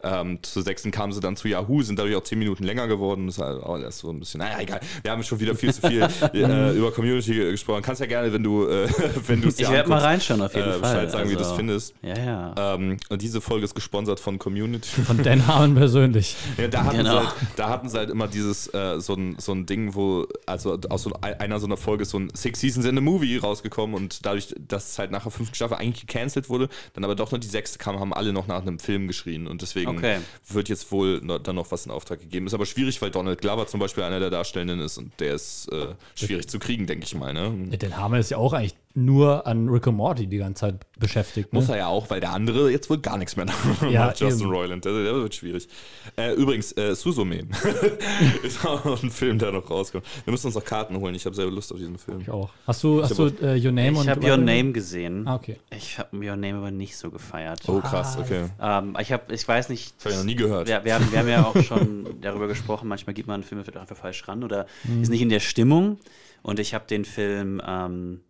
ähm, 0.03 0.39
zur 0.43 0.63
sechsten 0.63 0.93
kamen 0.93 1.13
sie 1.13 1.21
dann 1.21 1.37
zu 1.37 1.49
Yahoo, 1.49 1.83
sind 1.83 1.99
dadurch 1.99 2.15
auch 2.15 2.23
zehn 2.23 2.39
Minuten 2.39 2.63
länger 2.63 2.87
geworden. 2.87 3.27
Das 3.27 3.37
ist 3.37 3.43
halt 3.43 3.63
auch 3.63 3.79
erst 3.79 3.99
so 3.99 4.11
ein 4.11 4.21
bisschen, 4.21 4.39
naja, 4.39 4.61
egal. 4.61 4.81
Wir 5.03 5.11
haben 5.11 5.25
schon 5.25 5.41
wieder 5.41 5.57
viel 5.57 5.75
zu 5.75 5.87
viel 5.89 6.03
äh, 6.35 6.77
über 6.77 6.93
Community 6.93 7.35
gesprochen. 7.35 7.83
Kannst 7.83 8.01
ja 8.01 8.07
gerne, 8.07 8.33
wenn 8.33 8.45
du, 8.45 8.67
äh, 8.69 8.89
wenn 9.27 9.41
du 9.43 9.49
es 9.49 9.59
ich 9.59 9.69
werde 9.69 9.89
mal 9.89 9.99
reinschauen 9.99 10.41
auf 10.41 10.55
jeden 10.55 10.69
äh, 10.69 10.73
Fall. 10.75 10.81
Bescheid 10.81 11.11
sagen, 11.11 11.31
wie 11.31 11.35
du 11.35 11.41
es 11.41 11.47
Also, 11.47 11.57
findest. 11.57 11.95
Ja, 12.03 12.17
ja. 12.17 12.75
Ähm, 12.75 12.99
und 13.09 13.23
diese 13.23 13.41
Folge 13.41 13.65
ist 13.65 13.75
gesponsert 13.75 14.21
von 14.21 14.39
Community. 14.39 15.03
Von 15.03 15.21
Dan 15.23 15.45
Harmon 15.49 15.75
persönlich. 15.75 16.37
Ja, 16.57 16.69
da 16.69 16.85
hatten, 16.85 16.99
Genau. 16.99 17.11
sie, 17.11 17.27
halt, 17.27 17.35
da 17.57 17.69
hatten 17.69 17.89
sie 17.89 17.99
halt 17.99 18.11
immer 18.11 18.29
dieses, 18.29 18.73
äh, 18.73 19.01
so, 19.01 19.15
ein, 19.15 19.35
so 19.39 19.53
ein 19.53 19.67
Ding, 19.67 19.97
wo, 19.97 20.27
also 20.47 20.79
aus 20.89 21.03
so 21.03 21.13
einer 21.21 21.59
so 21.59 21.67
einer 21.67 21.77
Folge 21.77 22.03
ist 22.03 22.11
so 22.11 22.19
ein 22.19 22.31
Six 22.35 22.61
Seasons 22.61 22.87
in 22.87 22.97
a 22.97 23.01
Movie 23.01 23.37
rausgekommen 23.39 23.97
und 23.97 24.25
dadurch, 24.25 24.55
dass 24.57 24.93
es 24.93 24.99
halt 24.99 25.11
nach 25.11 25.25
der 25.25 25.33
fünften 25.33 25.57
Staffel 25.57 25.77
eigentlich 25.77 26.07
gecancelt 26.07 26.49
wurde, 26.49 26.69
dann 26.93 27.03
aber 27.03 27.17
doch 27.17 27.33
noch 27.33 27.39
die 27.39 27.49
sechste 27.49 27.79
kam, 27.79 27.99
haben 27.99 28.15
alle 28.15 28.33
noch 28.33 28.47
nach 28.47 28.63
einem 28.63 28.79
Film 28.79 29.09
geschrien 29.09 29.49
und 29.49 29.63
deswegen 29.63 29.88
Okay. 29.91 30.19
wird 30.49 30.69
jetzt 30.69 30.91
wohl 30.93 31.21
dann 31.21 31.57
noch 31.57 31.71
was 31.71 31.87
in 31.87 31.93
Auftrag 31.93 32.21
gegeben. 32.21 32.47
Ist 32.47 32.55
aber 32.55 32.67
schwierig, 32.67 33.01
weil 33.03 33.11
Donald 33.11 33.41
Glover 33.41 33.67
zum 33.67 33.81
Beispiel 33.81 34.05
einer 34.05 34.21
der 34.21 34.31
Darstellenden 34.31 34.81
ist 34.81 34.99
und 34.99 35.13
der 35.21 35.35
ist 35.35 35.71
äh, 35.73 35.95
schwierig 36.15 36.49
zu 36.49 36.59
kriegen, 36.59 36.87
denke 36.87 37.05
ich 37.05 37.15
mal. 37.15 37.33
Ne? 37.33 37.77
Dan 37.79 37.97
Harmon 37.97 38.21
ist 38.21 38.31
ja 38.31 38.37
auch 38.39 38.53
eigentlich 38.53 38.75
nur 38.95 39.47
an 39.47 39.69
Rick 39.69 39.87
und 39.87 39.97
Morty 39.97 40.27
die 40.27 40.39
ganze 40.39 40.61
Zeit 40.63 40.87
beschäftigt. 40.99 41.53
Ne? 41.53 41.61
Muss 41.61 41.69
er 41.69 41.77
ja 41.77 41.87
auch, 41.87 42.11
weil 42.11 42.21
der 42.21 42.33
andere 42.33 42.71
jetzt 42.71 42.91
wohl 42.91 42.99
gar 42.99 43.17
nichts 43.19 43.37
mehr 43.37 43.47
Ja, 43.91 44.07
macht, 44.07 44.21
Justin 44.21 44.47
eben. 44.47 44.55
Roiland. 44.55 44.85
Der, 44.85 44.93
der 44.93 45.15
wird 45.15 45.35
schwierig. 45.35 45.69
Äh, 46.17 46.33
übrigens, 46.35 46.77
äh, 46.77 46.95
Suzume 46.95 47.47
ist 48.43 48.65
auch 48.67 48.85
noch 48.85 49.03
ein 49.03 49.11
Film, 49.11 49.39
der 49.39 49.53
noch 49.53 49.71
rauskommt. 49.71 50.05
Wir 50.25 50.33
müssen 50.33 50.47
uns 50.47 50.57
noch 50.57 50.65
Karten 50.65 50.97
holen. 50.99 51.15
Ich 51.15 51.25
habe 51.27 51.37
selber 51.37 51.53
Lust 51.53 51.73
auf 51.73 51.79
diesen 51.79 51.99
Film. 51.99 52.21
Ich 52.23 52.31
auch. 52.31 52.51
Hast 52.67 52.83
du, 52.83 53.03
hast 53.03 53.19
du 53.19 53.27
hab 53.27 53.43
äh, 53.43 53.57
Your 53.65 53.73
Name 53.73 53.93
Ich 53.93 54.09
habe 54.09 54.29
Your 54.29 54.37
Name 54.37 54.73
gesehen. 54.73 55.29
Ah, 55.29 55.37
okay. 55.37 55.59
Ich 55.71 55.99
habe 55.99 56.17
Your 56.17 56.37
Name 56.37 56.59
aber 56.59 56.71
nicht 56.71 56.97
so 56.97 57.11
gefeiert. 57.11 57.61
Oh, 57.69 57.81
krass, 57.81 58.17
Ah, 58.17 58.21
okay. 58.21 58.45
Ähm, 58.61 58.97
ich 59.01 59.13
habe, 59.13 59.33
ich 59.35 59.47
weiß 59.47 59.69
nicht. 59.69 59.95
Das 59.97 60.07
habe 60.07 60.13
ich 60.15 60.19
noch 60.19 60.27
nie 60.27 60.35
gehört. 60.35 60.67
Wir, 60.67 60.85
wir, 60.85 60.95
haben, 60.95 61.13
wir 61.13 61.19
haben 61.19 61.29
ja 61.29 61.45
auch 61.45 61.63
schon 61.63 62.07
darüber 62.21 62.49
gesprochen, 62.49 62.89
manchmal 62.89 63.15
gibt 63.15 63.29
man 63.29 63.35
einen 63.35 63.45
Film 63.45 63.61
einfach 63.61 63.97
falsch 63.97 64.27
ran 64.27 64.43
oder 64.43 64.67
ist 65.01 65.09
nicht 65.11 65.23
in 65.23 65.29
der 65.29 65.41
Stimmung. 65.41 65.99
Und 66.43 66.59
ich 66.61 66.73
habe 66.75 66.87
den 66.87 67.05
Film 67.05 67.61
ähm, 67.67 68.21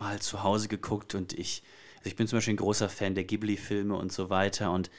mal 0.00 0.18
zu 0.20 0.42
Hause 0.42 0.66
geguckt 0.68 1.14
und 1.14 1.32
ich, 1.34 1.62
also 1.98 2.08
ich 2.08 2.16
bin 2.16 2.26
zum 2.26 2.38
Beispiel 2.38 2.54
ein 2.54 2.58
großer 2.58 2.88
Fan 2.88 3.14
der 3.14 3.24
Ghibli-Filme 3.24 3.94
und 3.94 4.12
so 4.12 4.30
weiter 4.30 4.72
und 4.72 4.90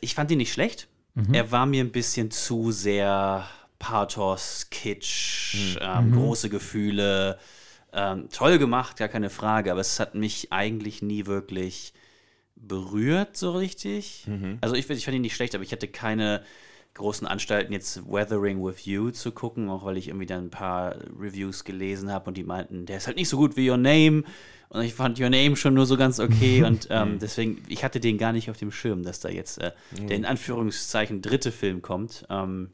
ich 0.00 0.14
fand 0.14 0.30
ihn 0.30 0.38
nicht 0.38 0.52
schlecht. 0.52 0.88
Er 1.34 1.50
war 1.50 1.64
mir 1.66 1.82
ein 1.82 1.92
bisschen 1.92 2.30
zu 2.30 2.72
sehr 2.72 3.46
Pathos, 3.78 4.68
Kitsch, 4.70 5.76
ähm, 5.80 6.12
große 6.12 6.48
Gefühle. 6.50 7.38
Ähm, 7.92 8.28
toll 8.30 8.58
gemacht, 8.58 8.96
gar 8.98 9.08
keine 9.08 9.30
Frage, 9.30 9.70
aber 9.72 9.80
es 9.80 9.98
hat 10.00 10.14
mich 10.14 10.52
eigentlich 10.52 11.00
nie 11.02 11.24
wirklich 11.26 11.94
berührt, 12.54 13.36
so 13.36 13.52
richtig. 13.52 14.24
Also 14.60 14.74
ich, 14.74 14.88
ich 14.90 15.04
fand 15.04 15.14
ihn 15.14 15.22
nicht 15.22 15.34
schlecht, 15.36 15.54
aber 15.54 15.64
ich 15.64 15.72
hatte 15.72 15.88
keine 15.88 16.42
großen 16.96 17.26
Anstalten, 17.26 17.72
jetzt 17.72 18.10
Weathering 18.10 18.64
with 18.64 18.84
You 18.84 19.10
zu 19.10 19.32
gucken, 19.32 19.68
auch 19.68 19.84
weil 19.84 19.96
ich 19.96 20.08
irgendwie 20.08 20.26
dann 20.26 20.46
ein 20.46 20.50
paar 20.50 20.96
Reviews 21.18 21.64
gelesen 21.64 22.10
habe 22.10 22.28
und 22.28 22.36
die 22.36 22.44
meinten, 22.44 22.86
der 22.86 22.96
ist 22.96 23.06
halt 23.06 23.16
nicht 23.16 23.28
so 23.28 23.36
gut 23.36 23.56
wie 23.56 23.70
Your 23.70 23.76
Name. 23.76 24.24
Und 24.68 24.82
ich 24.82 24.94
fand 24.94 25.20
Your 25.20 25.30
Name 25.30 25.54
schon 25.54 25.74
nur 25.74 25.86
so 25.86 25.96
ganz 25.96 26.18
okay 26.18 26.62
und 26.66 26.88
ähm, 26.90 27.18
deswegen, 27.20 27.62
ich 27.68 27.84
hatte 27.84 28.00
den 28.00 28.18
gar 28.18 28.32
nicht 28.32 28.50
auf 28.50 28.56
dem 28.56 28.72
Schirm, 28.72 29.04
dass 29.04 29.20
da 29.20 29.28
jetzt 29.28 29.58
äh, 29.58 29.72
der 30.08 30.16
in 30.16 30.24
Anführungszeichen 30.24 31.22
dritte 31.22 31.52
Film 31.52 31.82
kommt. 31.82 32.26
Ähm, 32.28 32.70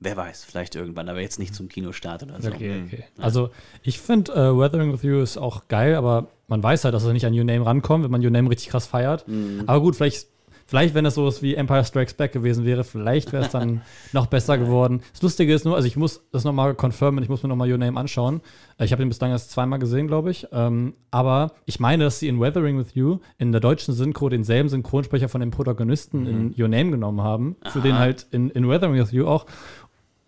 wer 0.00 0.16
weiß, 0.16 0.44
vielleicht 0.44 0.74
irgendwann, 0.74 1.08
aber 1.08 1.20
jetzt 1.20 1.38
nicht 1.38 1.54
zum 1.54 1.68
Kinostart 1.68 2.24
oder 2.24 2.40
so. 2.42 2.48
Okay, 2.48 2.82
okay. 2.86 3.04
Also 3.18 3.50
ich 3.82 4.00
finde 4.00 4.32
äh, 4.32 4.58
Weathering 4.58 4.92
with 4.92 5.02
You 5.02 5.20
ist 5.20 5.36
auch 5.36 5.68
geil, 5.68 5.94
aber 5.94 6.28
man 6.48 6.62
weiß 6.62 6.84
halt, 6.84 6.94
dass 6.94 7.04
er 7.04 7.12
nicht 7.12 7.26
an 7.26 7.34
Your 7.34 7.44
Name 7.44 7.64
rankommt, 7.64 8.02
wenn 8.02 8.10
man 8.10 8.24
Your 8.24 8.30
Name 8.30 8.50
richtig 8.50 8.70
krass 8.70 8.86
feiert. 8.86 9.24
Aber 9.66 9.80
gut, 9.80 9.94
vielleicht, 9.94 10.26
vielleicht, 10.70 10.94
wenn 10.94 11.02
das 11.04 11.16
sowas 11.16 11.42
wie 11.42 11.56
Empire 11.56 11.84
Strikes 11.84 12.14
Back 12.14 12.30
gewesen 12.32 12.64
wäre, 12.64 12.84
vielleicht 12.84 13.32
wäre 13.32 13.44
es 13.44 13.50
dann 13.50 13.82
noch 14.12 14.26
besser 14.26 14.56
geworden. 14.56 15.02
Das 15.12 15.20
Lustige 15.20 15.52
ist 15.52 15.64
nur, 15.64 15.74
also 15.74 15.86
ich 15.88 15.96
muss 15.96 16.22
das 16.30 16.44
nochmal 16.44 16.74
confirmen, 16.74 17.22
ich 17.24 17.28
muss 17.28 17.42
mir 17.42 17.48
nochmal 17.48 17.70
Your 17.70 17.76
Name 17.78 17.98
anschauen. 17.98 18.40
Äh, 18.78 18.84
Ich 18.84 18.92
habe 18.92 19.02
ihn 19.02 19.08
bislang 19.08 19.32
erst 19.32 19.50
zweimal 19.50 19.80
gesehen, 19.80 20.06
glaube 20.06 20.30
ich. 20.30 20.46
Ähm, 20.52 20.94
aber 21.10 21.52
ich 21.66 21.80
meine, 21.80 22.04
dass 22.04 22.20
sie 22.20 22.28
in 22.28 22.40
Weathering 22.40 22.78
with 22.78 22.94
You 22.94 23.18
in 23.38 23.50
der 23.50 23.60
deutschen 23.60 23.92
Synchro 23.92 24.28
denselben 24.28 24.68
Synchronsprecher 24.68 25.28
von 25.28 25.40
dem 25.40 25.50
Protagonisten 25.50 26.26
in 26.26 26.54
Your 26.56 26.68
Name 26.68 26.92
genommen 26.92 27.20
haben, 27.22 27.56
für 27.72 27.80
den 27.80 27.98
halt 27.98 28.26
in, 28.30 28.50
in 28.50 28.68
Weathering 28.68 28.94
with 28.94 29.10
You 29.10 29.26
auch. 29.26 29.46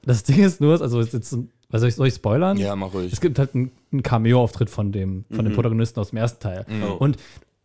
Das 0.05 0.25
Ding 0.25 0.43
ist 0.43 0.61
nur, 0.61 0.81
also 0.81 1.01
jetzt, 1.01 1.15
jetzt 1.15 1.39
was 1.71 1.81
soll 1.81 1.89
ich, 1.89 1.95
soll 1.95 2.09
ich 2.09 2.15
spoilern? 2.15 2.57
Ja, 2.59 2.75
mach 2.77 2.93
ruhig. 2.93 3.13
Es 3.13 3.21
gibt 3.21 3.39
halt 3.39 3.55
einen, 3.55 3.71
einen 3.93 4.03
Cameo-Auftritt 4.03 4.69
von 4.69 4.91
dem, 4.93 5.25
von 5.31 5.45
dem 5.45 5.55
Protagonisten 5.55 6.01
aus 6.01 6.11
dem 6.11 6.19
ersten 6.19 6.41
Teil. 6.43 6.67
Oh. 6.87 6.95
Und 6.95 7.17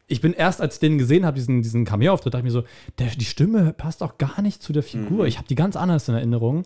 ich 0.07 0.21
bin 0.21 0.33
erst, 0.33 0.61
als 0.61 0.75
ich 0.75 0.79
den 0.79 0.97
gesehen 0.97 1.25
habe, 1.25 1.35
diesen, 1.35 1.61
diesen 1.61 1.83
Cameo-Auftritt, 1.85 2.33
dachte 2.33 2.41
ich 2.47 2.53
mir 2.53 2.59
so, 2.61 2.63
der, 2.97 3.07
die 3.07 3.25
Stimme 3.25 3.73
passt 3.73 4.01
auch 4.01 4.17
gar 4.17 4.41
nicht 4.41 4.63
zu 4.63 4.71
der 4.73 4.83
Figur. 4.83 5.27
Ich 5.27 5.37
habe 5.37 5.47
die 5.47 5.55
ganz 5.55 5.75
anders 5.75 6.07
in 6.07 6.15
Erinnerung. 6.15 6.57
Und 6.59 6.65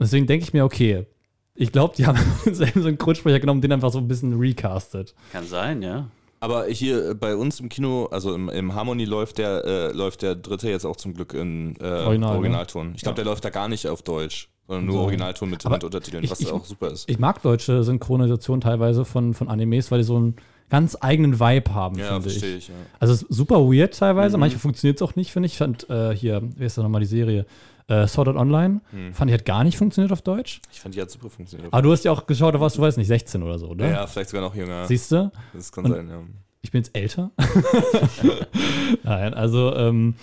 deswegen 0.00 0.26
denke 0.26 0.44
ich 0.44 0.52
mir, 0.54 0.64
okay, 0.64 1.06
ich 1.54 1.72
glaube, 1.72 1.94
die 1.96 2.06
haben 2.06 2.18
denselben 2.46 2.82
Synchronsprecher 2.82 3.38
genommen, 3.40 3.60
den 3.60 3.72
einfach 3.72 3.90
so 3.92 3.98
ein 3.98 4.08
bisschen 4.08 4.38
recastet. 4.38 5.14
Kann 5.32 5.46
sein, 5.46 5.82
ja. 5.82 6.08
Aber 6.42 6.64
hier 6.68 7.10
äh, 7.10 7.14
bei 7.14 7.36
uns 7.36 7.60
im 7.60 7.68
Kino, 7.68 8.06
also 8.10 8.34
im, 8.34 8.48
im 8.48 8.74
Harmony 8.74 9.04
läuft 9.04 9.36
der, 9.36 9.62
äh, 9.66 9.92
läuft 9.92 10.22
der 10.22 10.34
dritte 10.36 10.70
jetzt 10.70 10.86
auch 10.86 10.96
zum 10.96 11.12
Glück 11.12 11.34
in 11.34 11.76
äh, 11.80 11.84
Original, 11.84 12.16
ne? 12.18 12.36
Originalton. 12.38 12.92
Ich 12.96 13.02
glaube, 13.02 13.16
der 13.16 13.26
läuft 13.26 13.44
da 13.44 13.50
gar 13.50 13.68
nicht 13.68 13.86
auf 13.88 14.00
Deutsch, 14.00 14.48
sondern 14.66 14.86
nur 14.86 14.94
So. 14.94 15.00
Originalton 15.02 15.50
mit, 15.50 15.68
mit 15.68 15.84
Untertiteln, 15.84 16.24
ich- 16.24 16.30
was 16.30 16.40
ich- 16.40 16.50
auch 16.50 16.64
super 16.64 16.90
ist. 16.92 17.10
Ich 17.10 17.18
mag 17.18 17.42
deutsche 17.42 17.82
Synchronisation 17.84 18.62
teilweise 18.62 19.04
von, 19.04 19.34
von 19.34 19.48
Animes, 19.48 19.90
weil 19.90 19.98
die 19.98 20.04
so 20.04 20.16
einen 20.16 20.36
ganz 20.70 20.96
eigenen 21.00 21.38
Vibe 21.40 21.74
haben, 21.74 21.98
Ja, 21.98 22.14
finde 22.14 22.28
ich. 22.30 22.42
ich. 22.42 22.68
ja. 22.68 22.74
Also 22.98 23.12
es 23.14 23.22
ist 23.22 23.34
super 23.34 23.56
weird 23.70 23.96
teilweise. 23.98 24.36
Mhm. 24.36 24.40
Manchmal 24.40 24.60
funktioniert 24.60 24.96
es 24.98 25.02
auch 25.02 25.16
nicht, 25.16 25.32
finde 25.32 25.46
ich. 25.46 25.52
Ich 25.52 25.58
fand 25.58 25.88
äh, 25.90 26.14
hier, 26.16 26.40
wie 26.56 26.64
ist 26.64 26.78
das 26.78 26.82
nochmal 26.82 27.00
die 27.00 27.06
Serie? 27.06 27.44
Äh, 27.88 28.06
Sword 28.06 28.28
Art 28.28 28.36
Online. 28.36 28.80
Hm. 28.92 29.12
Fand 29.14 29.30
ich 29.30 29.34
hat 29.34 29.44
gar 29.44 29.64
nicht 29.64 29.76
funktioniert 29.76 30.12
auf 30.12 30.22
Deutsch. 30.22 30.60
Ich 30.72 30.80
fand, 30.80 30.94
die 30.94 31.00
hat 31.02 31.10
super 31.10 31.28
funktioniert. 31.28 31.72
Aber 31.72 31.82
du 31.82 31.90
hast 31.90 32.04
ja 32.04 32.12
auch 32.12 32.24
geschaut, 32.24 32.54
da 32.54 32.60
warst 32.60 32.78
du, 32.78 32.82
weiß 32.82 32.96
nicht, 32.96 33.08
16 33.08 33.42
oder 33.42 33.58
so, 33.58 33.66
oder? 33.66 33.90
ja, 33.90 34.06
vielleicht 34.06 34.30
sogar 34.30 34.46
noch 34.48 34.54
jünger. 34.54 34.86
Siehst 34.86 35.10
du? 35.10 35.32
Das 35.52 35.72
kann 35.72 35.84
Und- 35.86 35.90
sein, 35.92 36.08
ja. 36.08 36.20
Ich 36.62 36.70
bin 36.70 36.82
jetzt 36.82 36.94
älter. 36.96 37.30
Nein, 39.02 39.34
also 39.34 39.74
ähm, 39.74 40.14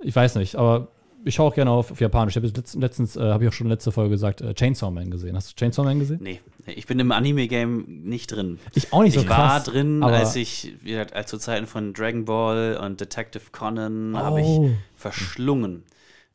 ich 0.00 0.14
weiß 0.14 0.34
nicht, 0.36 0.56
aber 0.56 0.88
ich 1.24 1.34
schaue 1.34 1.48
auch 1.50 1.54
gerne 1.54 1.70
auf, 1.70 1.90
auf 1.90 2.00
Japanisch. 2.00 2.32
Ich 2.32 2.36
habe 2.36 2.46
letztens, 2.46 2.74
letztens 2.80 3.16
äh, 3.16 3.20
habe 3.20 3.44
ich 3.44 3.48
auch 3.48 3.52
schon 3.52 3.68
letzte 3.68 3.90
Folge 3.92 4.10
gesagt, 4.10 4.40
äh, 4.40 4.54
Chainsaw 4.54 4.90
Man 4.90 5.10
gesehen. 5.10 5.34
Hast 5.36 5.50
du 5.50 5.54
Chainsaw 5.56 5.84
Man 5.84 5.98
gesehen? 5.98 6.18
Nee, 6.22 6.40
ich 6.66 6.86
bin 6.86 6.98
im 7.00 7.10
Anime-Game 7.12 7.84
nicht 8.04 8.28
drin. 8.32 8.58
Ich 8.74 8.92
auch 8.92 9.02
nicht 9.02 9.14
so 9.14 9.20
ich 9.20 9.28
war 9.28 9.36
krass. 9.60 9.64
drin, 9.64 10.02
aber- 10.02 10.14
als 10.16 10.36
ich, 10.36 10.74
wie 10.82 10.90
gesagt, 10.90 11.12
als 11.14 11.30
zu 11.30 11.38
Zeiten 11.38 11.66
von 11.66 11.92
Dragon 11.94 12.24
Ball 12.24 12.78
und 12.82 13.00
Detective 13.00 13.44
Conan 13.52 14.16
habe 14.16 14.40
Oh. 14.42 14.66
ich 14.68 14.72
verschlungen. 15.00 15.82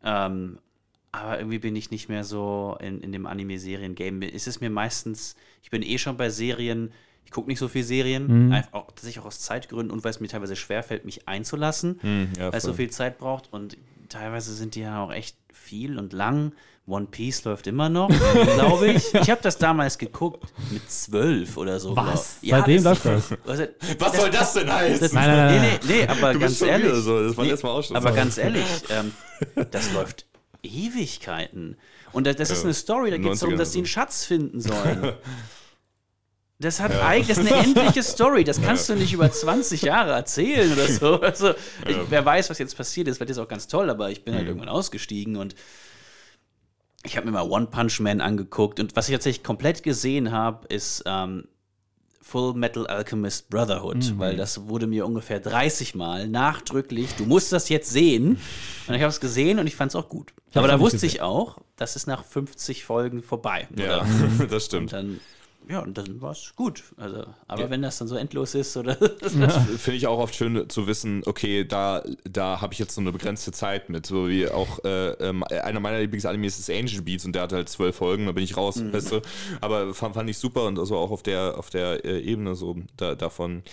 Ähm, 0.04 0.58
aber 1.12 1.40
irgendwie 1.40 1.60
bin 1.60 1.76
ich 1.76 1.90
nicht 1.92 2.08
mehr 2.08 2.24
so 2.24 2.78
in, 2.80 3.02
in 3.02 3.12
dem 3.12 3.26
Anime-Serien-Game. 3.26 4.22
Es 4.22 4.48
ist 4.48 4.62
mir 4.62 4.70
meistens, 4.70 5.36
ich 5.64 5.70
bin 5.72 5.82
eh 5.82 5.98
schon 5.98 6.18
bei 6.18 6.30
Serien, 6.30 6.92
ich 7.26 7.32
gucke 7.32 7.48
nicht 7.50 7.60
so 7.60 7.68
viel 7.68 7.84
Serien, 7.84 8.46
Mhm. 8.48 8.52
einfach 8.54 8.74
auch, 8.74 8.88
tatsächlich 8.88 9.20
auch 9.20 9.26
aus 9.28 9.40
Zeitgründen 9.40 9.92
und 9.92 10.04
weil 10.04 10.12
es 10.12 10.20
mir 10.20 10.28
teilweise 10.28 10.56
schwerfällt, 10.56 11.06
mich 11.06 11.28
einzulassen, 11.28 11.98
Hm, 12.02 12.30
ja, 12.38 12.52
weil 12.52 12.58
es 12.58 12.64
so 12.64 12.74
viel 12.74 12.90
Zeit 12.92 13.18
braucht 13.18 13.52
und 13.52 13.76
teilweise 14.10 14.54
sind 14.54 14.76
die 14.76 14.82
ja 14.82 15.04
auch 15.04 15.12
echt 15.12 15.38
viel 15.54 15.98
und 15.98 16.14
lang. 16.14 16.54
One 16.88 17.06
Piece 17.06 17.44
läuft 17.44 17.68
immer 17.68 17.88
noch, 17.88 18.10
glaube 18.56 18.88
ich. 18.94 19.14
Ich 19.14 19.30
habe 19.30 19.42
das 19.44 19.60
damals 19.60 20.00
geguckt 20.00 20.44
mit 20.72 20.90
zwölf 20.90 21.56
oder 21.56 21.80
so. 21.80 21.96
Was? 21.96 22.38
glaub- 22.42 22.60
Seitdem 22.62 22.84
das- 22.84 23.04
läuft 23.04 23.32
das? 23.32 23.38
Also, 23.48 23.64
Was 24.00 24.16
soll 24.18 24.30
das 24.32 24.54
denn 24.54 24.74
heißen? 24.74 25.00
das, 25.00 25.14
Nein, 25.14 25.28
nein, 25.30 25.38
nein, 25.46 25.62
nee, 25.62 25.80
nee, 25.88 26.02
nee, 26.02 26.08
aber 26.08 26.34
ganz 26.34 26.60
ehrlich. 26.64 26.92
so, 27.04 27.22
das 27.28 27.38
war 27.38 27.46
nee, 27.46 27.54
Mal 27.54 27.70
auch 27.70 27.84
schon 27.84 27.96
aber 27.96 28.10
so. 28.10 28.16
ganz 28.16 28.38
ehrlich, 28.40 28.66
ähm, 28.90 29.12
das 29.70 29.94
läuft 29.94 30.26
Ewigkeiten. 30.64 31.78
Und 32.12 32.26
das, 32.26 32.38
das 32.38 32.50
ist 32.50 32.60
Ja, 32.60 32.64
eine 32.66 32.74
Story, 32.74 33.12
da 33.12 33.18
geht 33.18 33.34
es 33.34 33.40
darum, 33.40 33.54
90er 33.54 33.58
dass 33.60 33.72
die 33.72 33.78
einen. 33.80 33.86
Schatz 33.88 34.26
finden 34.26 34.60
sollen. 34.60 35.14
Das 36.62 36.82
hat 36.82 36.92
eigentlich, 36.94 37.28
das 37.28 37.38
ist 37.46 37.52
eine 37.52 37.64
endliche 37.64 38.04
Story. 38.04 38.44
Das 38.44 38.62
kannst 38.62 38.90
du 38.90 38.96
nicht 38.96 39.14
über 39.14 39.32
20 39.32 39.82
Jahre 39.82 40.12
erzählen 40.12 40.72
oder 40.74 40.88
so. 40.88 41.22
Also, 41.22 41.52
ich, 41.88 41.98
wer 42.10 42.26
weiß, 42.26 42.50
was 42.50 42.60
jetzt 42.60 42.76
passiert 42.76 43.08
ist, 43.08 43.18
vielleicht 43.18 43.32
ist 43.32 43.38
auch 43.38 43.48
ganz 43.48 43.68
toll, 43.68 43.90
aber 43.90 44.10
ich 44.12 44.24
bin 44.26 44.34
Mhm. 44.34 44.38
halt 44.40 44.48
irgendwann 44.48 44.70
ausgestiegen 44.70 45.38
und 45.38 45.56
ich 47.06 47.16
habe 47.16 47.26
mir 47.28 47.32
mal 47.32 47.50
One 47.50 47.68
Punch 47.68 48.02
Man 48.02 48.20
angeguckt 48.20 48.80
und 48.82 48.96
was 48.98 49.08
ich 49.08 49.16
tatsächlich 49.16 49.44
komplett 49.44 49.84
gesehen 49.84 50.32
habe, 50.34 50.68
ist 50.68 51.02
ähm, 51.06 51.48
Full 52.22 52.54
Metal 52.56 52.86
Alchemist 52.88 53.50
Brotherhood, 53.50 54.20
weil 54.20 54.36
das 54.36 54.68
wurde 54.68 54.86
mir 54.86 55.06
ungefähr 55.06 55.40
30 55.40 55.96
Mal 55.96 56.28
nachdrücklich, 56.28 57.16
du 57.16 57.26
musst 57.26 57.54
das 57.54 57.70
jetzt 57.70 57.90
sehen. 57.90 58.38
Und 58.88 58.94
ich 58.96 59.02
habe 59.02 59.10
es 59.10 59.22
gesehen 59.22 59.60
und 59.60 59.66
ich 59.68 59.76
fand 59.78 59.92
es 59.92 59.96
auch 59.96 60.10
gut. 60.10 60.34
hab's 60.48 60.58
Aber 60.58 60.68
da 60.68 60.80
wusste 60.80 60.98
gesehen. 60.98 61.10
ich 61.16 61.22
auch, 61.22 61.58
das 61.78 61.96
ist 61.96 62.06
nach 62.06 62.26
50 62.26 62.84
Folgen 62.84 63.24
vorbei. 63.24 63.68
Ja, 63.78 64.02
Oder? 64.02 64.06
das 64.48 64.52
Und 64.52 64.62
stimmt. 64.64 64.94
dann, 64.94 65.20
ja, 65.70 65.80
und 65.80 65.98
dann 65.98 66.20
war 66.22 66.32
es 66.32 66.54
gut. 66.56 66.84
Also, 66.98 67.26
aber 67.48 67.62
Ja. 67.62 67.70
wenn 67.70 67.82
das 67.82 67.98
dann 68.00 68.08
so 68.08 68.16
endlos 68.16 68.56
ist 68.56 68.76
oder 68.76 68.96
Finde 69.22 69.94
ich 69.98 70.08
auch 70.08 70.18
oft 70.20 70.34
schön 70.36 70.68
zu 70.70 70.88
wissen, 70.88 71.22
okay, 71.26 71.64
da, 71.66 72.04
da 72.30 72.60
habe 72.62 72.74
ich 72.74 72.80
jetzt 72.80 72.96
so 72.96 73.02
eine 73.02 73.12
begrenzte 73.12 73.52
Zeit 73.52 73.90
mit. 73.90 74.06
So 74.06 74.28
wie 74.28 74.48
auch 74.50 74.84
äh, 74.84 75.12
ähm, 75.14 75.44
einer 75.44 75.80
meiner 75.80 76.00
Lieblingsanimes 76.00 76.58
ist 76.60 76.70
Angel 76.70 77.02
Beats 77.02 77.26
und 77.26 77.34
der 77.34 77.44
hat 77.44 77.54
halt 77.54 77.70
zwölf 77.70 77.96
Folgen, 77.98 78.26
da 78.26 78.32
bin 78.32 78.44
ich 78.44 78.58
raus, 78.58 78.78
Mhm. 78.78 78.94
weißt 78.94 79.12
du. 79.12 79.22
Aber 79.62 79.94
fand, 79.94 80.16
fand 80.16 80.30
ich 80.30 80.38
super 80.38 80.66
und 80.66 80.80
also 80.80 80.98
auch 80.98 81.12
auf 81.12 81.22
der, 81.24 81.58
auf 81.58 81.70
der 81.70 82.04
äh, 82.04 82.20
Ebene 82.20 82.56
so 82.56 82.76
da, 82.98 83.16
davon. 83.16 83.64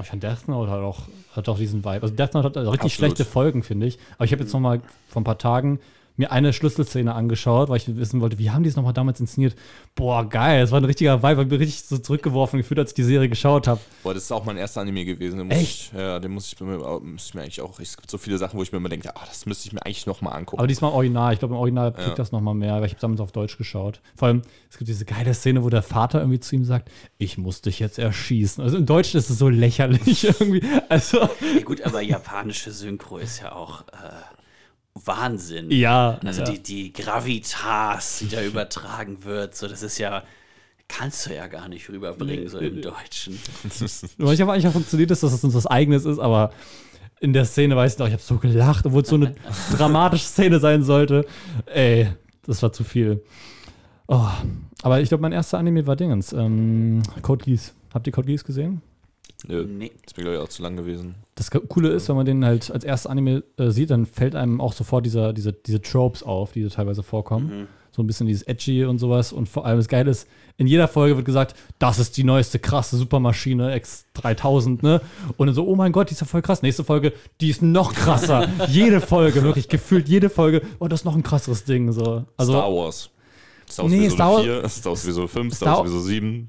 Ich 0.00 0.06
fand 0.06 0.22
Death 0.22 0.46
Note 0.46 0.70
hat 0.70 0.78
auch, 0.80 1.02
hat 1.32 1.48
auch 1.48 1.58
diesen 1.58 1.80
Vibe. 1.84 2.02
Also 2.02 2.14
Death 2.14 2.34
Note 2.34 2.46
hat 2.46 2.56
also 2.56 2.70
richtig 2.70 2.92
Absolut. 2.92 3.16
schlechte 3.16 3.24
Folgen, 3.24 3.62
finde 3.64 3.86
ich. 3.86 3.98
Aber 4.16 4.24
ich 4.26 4.32
habe 4.32 4.42
jetzt 4.44 4.52
noch 4.52 4.60
mal 4.60 4.80
vor 5.08 5.20
ein 5.20 5.24
paar 5.24 5.38
Tagen 5.38 5.80
mir 6.18 6.30
eine 6.32 6.52
Schlüsselszene 6.52 7.14
angeschaut, 7.14 7.68
weil 7.68 7.76
ich 7.78 7.96
wissen 7.96 8.20
wollte, 8.20 8.38
wie 8.38 8.50
haben 8.50 8.62
die 8.62 8.68
es 8.68 8.76
nochmal 8.76 8.92
damals 8.92 9.20
inszeniert? 9.20 9.54
Boah, 9.94 10.28
geil, 10.28 10.60
das 10.60 10.70
war 10.70 10.80
ein 10.80 10.84
richtiger 10.84 11.22
Vibe, 11.22 11.42
ich 11.42 11.48
bin 11.48 11.58
richtig 11.58 11.82
so 11.84 11.98
zurückgeworfen 11.98 12.58
gefühlt, 12.58 12.78
als 12.80 12.90
ich 12.90 12.94
die 12.94 13.02
Serie 13.04 13.28
geschaut 13.28 13.66
habe. 13.66 13.80
Boah, 14.02 14.14
das 14.14 14.24
ist 14.24 14.32
auch 14.32 14.44
mein 14.44 14.56
erster 14.56 14.80
Anime 14.80 15.04
gewesen. 15.04 15.38
Den 15.38 15.50
Echt? 15.50 15.92
Ich, 15.92 15.98
ja, 15.98 16.18
den 16.18 16.32
muss 16.32 16.52
ich, 16.52 16.60
mir, 16.60 16.78
muss 16.78 17.26
ich 17.26 17.34
mir 17.34 17.42
eigentlich 17.42 17.60
auch. 17.60 17.78
Es 17.80 17.96
gibt 17.96 18.10
so 18.10 18.18
viele 18.18 18.36
Sachen, 18.38 18.58
wo 18.58 18.62
ich 18.62 18.72
mir 18.72 18.78
immer 18.78 18.88
denke, 18.88 19.14
ah, 19.16 19.20
das 19.26 19.46
müsste 19.46 19.66
ich 19.68 19.72
mir 19.72 19.84
eigentlich 19.86 20.06
noch 20.06 20.20
mal 20.20 20.32
angucken. 20.32 20.58
Aber 20.60 20.66
diesmal 20.66 20.92
Original. 20.92 21.32
Ich 21.32 21.38
glaube, 21.38 21.54
im 21.54 21.60
Original 21.60 21.92
kriegt 21.92 22.08
Ja. 22.08 22.14
das 22.14 22.32
noch 22.32 22.40
mal 22.40 22.54
mehr, 22.54 22.74
weil 22.76 22.86
ich 22.86 22.92
habe 22.92 23.00
damals 23.00 23.20
auf 23.20 23.32
Deutsch 23.32 23.56
geschaut. 23.56 24.00
Vor 24.16 24.28
allem, 24.28 24.42
es 24.70 24.76
gibt 24.78 24.88
diese 24.88 25.04
geile 25.04 25.32
Szene, 25.34 25.62
wo 25.64 25.70
der 25.70 25.82
Vater 25.82 26.18
irgendwie 26.20 26.40
zu 26.40 26.56
ihm 26.56 26.64
sagt, 26.64 26.90
ich 27.18 27.38
muss 27.38 27.60
dich 27.62 27.78
jetzt 27.78 27.98
erschießen. 27.98 28.62
Also 28.62 28.76
im 28.76 28.86
Deutschen 28.86 29.18
ist 29.18 29.30
es 29.30 29.38
so 29.38 29.48
lächerlich 29.48 30.24
irgendwie. 30.40 30.62
Also, 30.88 31.18
Ja, 31.20 31.28
gut, 31.64 31.82
aber 31.82 32.00
japanische 32.00 32.72
Synchro 32.72 33.18
ist 33.18 33.40
ja 33.40 33.52
auch 33.52 33.82
äh, 33.88 33.94
Wahnsinn. 35.04 35.70
ja. 35.70 36.18
Also 36.24 36.42
ja. 36.42 36.50
die, 36.50 36.62
die 36.62 36.92
Gravitas, 36.92 38.18
die 38.18 38.28
da 38.28 38.42
übertragen 38.42 39.24
wird, 39.24 39.54
so 39.54 39.68
das 39.68 39.82
ist 39.82 39.98
ja, 39.98 40.22
kannst 40.88 41.26
du 41.26 41.34
ja 41.34 41.46
gar 41.46 41.68
nicht 41.68 41.88
rüberbringen, 41.88 42.48
so 42.48 42.58
im 42.58 42.80
Deutschen. 42.80 43.38
Manchmal 44.18 44.50
eigentlich 44.50 44.66
auch 44.66 44.72
funktioniert 44.72 45.10
dass 45.10 45.22
es 45.22 45.44
uns 45.44 45.54
was 45.54 45.66
Eigenes 45.66 46.04
ist, 46.04 46.18
aber 46.18 46.52
in 47.20 47.32
der 47.32 47.44
Szene 47.44 47.76
weiß 47.76 47.94
ich 47.94 47.98
noch, 47.98 48.06
ich 48.06 48.12
habe 48.12 48.22
so 48.22 48.36
gelacht, 48.36 48.86
obwohl 48.86 49.02
es 49.02 49.08
so 49.08 49.16
eine 49.16 49.34
dramatische 49.76 50.24
Szene 50.24 50.60
sein 50.60 50.82
sollte. 50.82 51.26
Ey, 51.66 52.08
das 52.44 52.62
war 52.62 52.72
zu 52.72 52.84
viel. 52.84 53.22
Oh, 54.06 54.28
aber 54.82 55.00
ich 55.00 55.08
glaube, 55.08 55.22
mein 55.22 55.32
erster 55.32 55.58
Anime 55.58 55.86
war 55.86 55.96
Dingens. 55.96 56.32
Ähm, 56.32 57.02
Code 57.22 57.44
Geass. 57.44 57.74
Habt 57.92 58.06
ihr 58.06 58.12
Code 58.12 58.26
Geass 58.26 58.44
gesehen? 58.44 58.80
Nö, 59.46 59.64
Nee. 59.64 59.92
ist 60.04 60.16
mir, 60.16 60.24
glaube 60.24 60.36
ich, 60.36 60.42
auch 60.42 60.48
zu 60.48 60.62
lang 60.62 60.76
gewesen. 60.76 61.14
Das 61.36 61.50
Coole 61.50 61.90
ist, 61.90 62.08
wenn 62.08 62.16
man 62.16 62.26
den 62.26 62.44
halt 62.44 62.70
als 62.72 62.82
erstes 62.84 63.08
Anime 63.10 63.44
äh, 63.56 63.70
sieht, 63.70 63.90
dann 63.90 64.04
fällt 64.06 64.34
einem 64.34 64.60
auch 64.60 64.72
sofort 64.72 65.06
dieser, 65.06 65.32
diese, 65.32 65.52
diese 65.52 65.80
Tropes 65.80 66.22
auf, 66.24 66.52
die 66.52 66.62
da 66.64 66.68
teilweise 66.70 67.02
vorkommen. 67.04 67.68
So 67.92 68.02
ein 68.02 68.06
bisschen 68.06 68.26
dieses 68.26 68.42
Edgy 68.42 68.84
und 68.84 68.98
sowas. 68.98 69.32
Und 69.32 69.48
vor 69.48 69.64
allem 69.64 69.78
das 69.78 69.88
Geile 69.88 70.10
ist, 70.10 70.28
in 70.56 70.66
jeder 70.66 70.86
Folge 70.88 71.16
wird 71.16 71.24
gesagt, 71.24 71.54
das 71.78 71.98
ist 72.00 72.16
die 72.16 72.24
neueste 72.24 72.58
krasse 72.58 72.96
Supermaschine 72.96 73.74
X3000, 73.80 74.82
ne? 74.82 75.00
Und 75.36 75.46
dann 75.46 75.54
so, 75.54 75.66
oh 75.66 75.74
mein 75.76 75.92
Gott, 75.92 76.10
die 76.10 76.14
ist 76.14 76.20
ja 76.20 76.26
voll 76.26 76.42
krass. 76.42 76.62
Nächste 76.62 76.82
Folge, 76.84 77.12
die 77.40 77.48
ist 77.50 77.62
noch 77.62 77.94
krasser. 77.94 78.48
jede 78.68 79.00
Folge, 79.00 79.42
wirklich 79.42 79.68
gefühlt 79.68 80.08
jede 80.08 80.30
Folge, 80.30 80.62
oh, 80.80 80.88
das 80.88 81.00
ist 81.00 81.04
noch 81.04 81.14
ein 81.16 81.22
krasseres 81.22 81.64
Ding. 81.64 81.90
So. 81.92 82.24
Also, 82.36 82.52
Star 82.52 82.72
Wars. 82.72 83.10
Star 83.70 83.84
Wars 83.84 83.92
Nee, 83.92 84.06
Episode 84.06 84.14
Star 84.16 84.32
Wars- 84.32 84.42
4, 84.44 84.68
Star 84.68 84.90
Wars 84.90 85.04
Episode 85.04 85.28
5, 85.28 85.54
Star- 85.54 85.66
Star 85.74 85.78
Wars 85.78 85.90
Episode 85.90 86.04
7. 86.08 86.48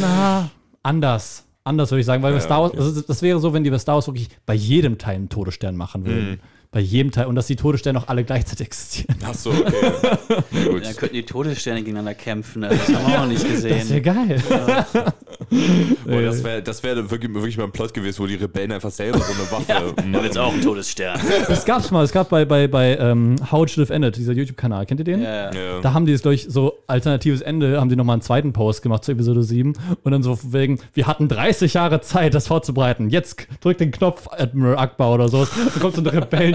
na, 0.00 0.50
anders. 0.82 1.44
Anders 1.68 1.90
würde 1.90 2.00
ich 2.00 2.06
sagen, 2.06 2.22
weil 2.22 2.32
bei 2.32 2.38
Ja, 2.38 2.44
Star 2.44 2.62
Wars, 2.62 2.72
okay. 2.72 2.80
also 2.80 3.00
das 3.02 3.20
wäre 3.22 3.38
so, 3.40 3.52
wenn 3.52 3.62
die 3.62 3.70
bei 3.70 3.78
Star 3.78 3.96
Wars 3.96 4.06
wirklich 4.06 4.28
bei 4.46 4.54
jedem 4.54 4.96
Teil 4.96 5.16
einen 5.16 5.28
Todesstern 5.28 5.76
machen 5.76 6.06
würden. 6.06 6.30
Mhm. 6.30 6.38
Bei 6.70 6.80
jedem 6.80 7.10
Teil. 7.12 7.26
Und 7.26 7.34
dass 7.34 7.46
die 7.46 7.56
Todessterne 7.56 7.98
auch 7.98 8.08
alle 8.08 8.24
gleichzeitig 8.24 8.66
existieren. 8.66 9.16
Achso, 9.26 9.50
okay. 9.50 9.62
Ja, 10.52 10.68
gut. 10.70 10.84
Dann 10.84 10.96
könnten 10.96 11.14
die 11.14 11.22
Todessterne 11.24 11.80
gegeneinander 11.80 12.14
kämpfen, 12.14 12.64
also 12.64 12.76
das 12.76 12.94
haben 12.96 13.10
wir 13.12 13.22
auch 13.22 13.26
nicht 13.26 13.42
Das 13.44 13.62
wäre 13.62 13.78
gesehen. 13.78 14.02
geil. 14.02 14.42
Boah, 16.04 16.22
das 16.22 16.44
wäre 16.44 16.62
das 16.62 16.82
wär 16.82 17.10
wirklich, 17.10 17.32
wirklich 17.34 17.56
mal 17.56 17.64
ein 17.64 17.72
Plot 17.72 17.94
gewesen, 17.94 18.18
wo 18.22 18.26
die 18.26 18.34
Rebellen 18.34 18.72
einfach 18.72 18.90
selber 18.90 19.18
so 19.18 19.32
eine 19.32 19.50
Waffe. 19.50 19.94
Da 20.12 20.22
wird 20.22 20.32
es 20.32 20.36
auch 20.36 20.52
ein 20.52 20.60
Todesstern. 20.60 21.18
Das 21.48 21.64
gab's 21.64 21.90
mal. 21.90 22.04
Es 22.04 22.12
gab 22.12 22.28
bei, 22.28 22.44
bei, 22.44 22.66
bei 22.68 22.96
ähm, 22.98 23.36
How 23.50 23.62
It 23.64 23.70
Should 23.70 23.86
Have 23.86 23.94
Ended, 23.94 24.16
dieser 24.16 24.32
YouTube-Kanal. 24.32 24.84
Kennt 24.86 25.00
ihr 25.00 25.04
den? 25.04 25.22
Ja. 25.22 25.52
Ja. 25.52 25.80
Da 25.80 25.94
haben 25.94 26.04
die 26.06 26.12
es 26.12 26.22
durch 26.22 26.46
so 26.48 26.78
alternatives 26.86 27.40
Ende, 27.40 27.80
haben 27.80 27.88
die 27.88 27.96
nochmal 27.96 28.14
einen 28.14 28.22
zweiten 28.22 28.52
Post 28.52 28.82
gemacht 28.82 29.04
zu 29.04 29.12
Episode 29.12 29.42
7 29.42 29.72
und 30.02 30.12
dann 30.12 30.22
so 30.22 30.38
wegen, 30.52 30.80
wir 30.94 31.06
hatten 31.06 31.28
30 31.28 31.74
Jahre 31.74 32.00
Zeit, 32.00 32.34
das 32.34 32.46
vorzubereiten. 32.46 33.08
Jetzt 33.08 33.46
drückt 33.60 33.80
den 33.80 33.90
Knopf 33.90 34.28
Admiral 34.30 34.78
Akbar 34.78 35.14
oder 35.14 35.28
so. 35.28 35.46
Dann 35.46 35.80
kommt 35.80 35.94
so 35.96 36.02
ein 36.02 36.06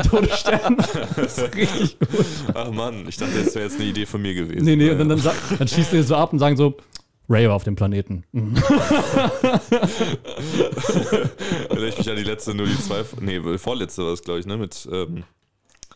Rebellen-Todesstern. 0.04 0.78
das 1.16 1.38
ist 1.38 1.56
richtig 1.56 2.00
gut. 2.00 2.26
Ach 2.54 2.72
Mann, 2.72 3.06
ich 3.08 3.18
dachte, 3.18 3.44
das 3.44 3.56
wäre 3.56 3.66
jetzt 3.66 3.80
eine 3.80 3.90
Idee 3.90 4.06
von 4.06 4.22
mir 4.22 4.34
gewesen. 4.34 4.66
Nee, 4.66 4.76
nee, 4.76 4.90
und 4.90 5.00
dann, 5.00 5.10
dann, 5.10 5.22
dann 5.58 5.68
schießen 5.68 5.98
die 5.98 6.04
so 6.04 6.16
ab 6.16 6.34
und 6.34 6.40
sagen 6.40 6.58
so, 6.58 6.76
Ray 7.30 7.48
war 7.48 7.56
auf 7.56 7.64
dem 7.64 7.76
Planeten. 7.76 8.24
Mhm. 8.34 8.56
Erinnere 11.70 11.88
ich 11.88 11.98
mich 11.98 12.10
an 12.10 12.18
die 12.18 12.24
letzte, 12.24 12.54
nur 12.54 12.66
die 12.66 12.78
zwei, 12.78 13.04
nee, 13.22 13.40
vorletzte 13.58 14.04
war 14.04 14.14
es, 14.14 14.22
glaube 14.22 14.40
ich, 14.40 14.46
ne, 14.46 14.58
mit, 14.58 14.88
ähm, 14.92 15.24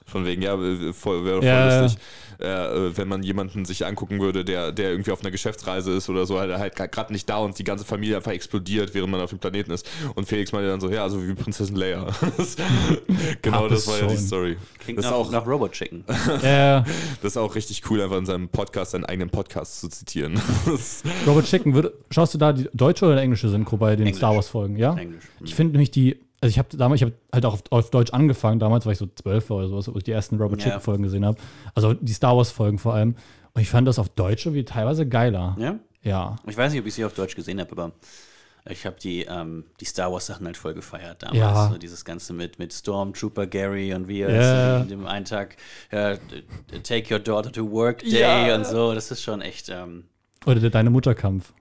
von 0.08 0.26
wegen, 0.26 0.42
ja, 0.42 0.56
äh, 0.56 0.94
voll, 0.94 1.26
wäre 1.26 1.38
voll 1.38 1.46
Ja, 1.46 1.82
lustig, 1.82 2.02
äh, 2.40 2.98
wenn 2.98 3.08
man 3.08 3.24
jemanden 3.24 3.66
sich 3.66 3.86
angucken 3.86 4.20
würde, 4.20 4.46
der, 4.46 4.72
der 4.72 4.92
irgendwie 4.92 5.12
auf 5.12 5.22
einer 5.22 5.32
Geschäftsreise 5.32 5.92
ist 5.92 6.10
oder 6.10 6.26
so, 6.26 6.40
halt, 6.40 6.58
halt 6.58 6.92
gerade 6.92 7.12
nicht 7.12 7.30
da 7.30 7.38
und 7.38 7.58
die 7.60 7.64
ganze 7.64 7.84
Familie 7.84 8.18
einfach 8.18 8.32
explodiert, 8.32 8.94
während 8.94 9.12
man 9.12 9.22
auf 9.22 9.32
dem 9.32 9.40
Planeten 9.40 9.72
ist. 9.72 9.88
Und 10.16 10.28
Felix 10.28 10.52
meinte 10.52 10.70
dann 10.70 10.80
so, 10.80 10.90
ja, 10.90 11.04
also 11.04 11.26
wie 11.26 11.34
Prinzessin 11.34 11.76
Leia. 11.76 12.08
Genau 13.42 13.64
Hab 13.64 13.70
das 13.70 13.88
war 13.88 14.00
ja 14.00 14.08
die 14.08 14.16
schon. 14.16 14.26
Story. 14.26 14.58
Klingt 14.80 15.00
Das 15.00 15.06
nach, 15.06 15.14
auch, 15.14 15.32
nach 15.32 15.46
Robot 15.46 15.72
Chicken. 15.72 16.04
äh, 16.42 16.82
das 17.22 17.24
ist 17.24 17.38
auch 17.38 17.56
richtig 17.56 17.82
cool, 17.90 18.02
einfach 18.02 18.18
in 18.18 18.26
seinem 18.26 18.50
Podcast 18.50 18.92
seinen 18.92 19.06
eigenen 19.06 19.30
Podcast 19.30 19.80
zu 19.80 19.90
zitieren. 19.90 20.40
Robert 21.26 21.46
Chicken, 21.46 21.74
würd, 21.74 21.94
schaust 22.12 22.34
du 22.34 22.38
da 22.38 22.54
die 22.54 22.70
deutsche 22.74 23.06
oder 23.06 23.22
englische 23.22 23.50
Synchro 23.50 23.78
bei 23.78 23.96
den 23.96 24.08
Englisch. 24.08 24.18
Star 24.18 24.36
Wars-Folgen? 24.36 24.78
Ja? 24.78 24.96
Englisch. 24.96 25.24
Ich 25.44 25.56
finde 25.56 25.74
nämlich 25.74 25.92
die, 25.92 26.20
also 26.42 26.52
ich 26.52 26.60
habe 26.60 26.70
damals, 26.78 27.02
ich 27.02 27.06
habe 27.06 27.16
halt 27.34 27.46
auch 27.46 27.54
auf, 27.54 27.64
auf 27.72 27.90
Deutsch 27.90 28.12
angefangen, 28.14 28.60
damals 28.60 28.86
war 28.86 28.92
ich 28.94 29.00
so 29.00 29.08
zwölf 29.08 29.50
oder 29.50 29.68
sowas, 29.68 29.88
wo 29.92 29.98
ich 29.98 30.04
die 30.04 30.12
ersten 30.12 30.38
Robert 30.38 30.60
Ja. 30.60 30.66
Chicken 30.68 30.82
Folgen 30.82 31.04
gesehen 31.04 31.26
habe. 31.26 31.38
Also 31.76 31.94
die 31.94 32.14
Star 32.14 32.36
Wars 32.38 32.52
Folgen 32.52 32.78
vor 32.78 32.94
allem. 32.94 33.16
Und 33.54 33.62
ich 33.62 33.70
fand 33.70 33.88
das 33.88 33.98
auf 34.00 34.10
Deutsch 34.10 34.46
irgendwie 34.46 34.66
teilweise 34.66 35.08
geiler. 35.08 35.56
Ja? 35.60 35.80
Ja. 36.04 36.36
Ich 36.48 36.56
weiß 36.56 36.72
nicht, 36.72 36.82
ob 36.82 36.88
ich 36.88 36.94
sie 36.94 37.06
auf 37.06 37.14
Deutsch 37.14 37.36
gesehen 37.36 37.60
habe, 37.60 37.72
aber 37.72 37.92
Ich 38.70 38.86
habe 38.86 38.98
die, 39.02 39.24
ähm, 39.24 39.64
die 39.80 39.86
Star 39.86 40.12
Wars 40.12 40.26
Sachen 40.26 40.46
halt 40.46 40.58
voll 40.58 40.74
gefeiert 40.74 41.24
damals. 41.24 41.38
Ja. 41.40 41.70
So 41.72 41.78
dieses 41.78 42.04
Ganze 42.04 42.34
mit, 42.34 42.60
mit 42.60 42.74
Stormtrooper 42.74 43.48
Gary 43.48 43.94
und 43.94 44.08
wie 44.10 44.20
er 44.22 44.30
Ja. 44.36 44.76
es 44.78 44.84
in 44.84 44.90
dem 44.90 45.06
einen 45.08 45.24
Tag 45.26 45.56
ja, 45.92 46.18
Take 46.84 47.14
Your 47.14 47.20
Daughter 47.22 47.50
to 47.52 47.72
Work 47.72 48.00
Day 48.00 48.20
Ja. 48.20 48.56
und 48.56 48.66
so. 48.66 48.94
Das 48.94 49.10
ist 49.10 49.22
schon 49.24 49.40
echt. 49.42 49.70
Ähm, 49.70 50.04
Oder 50.46 50.60
der 50.60 50.70
Deine 50.70 50.90
Mutterkampf. 50.90 51.54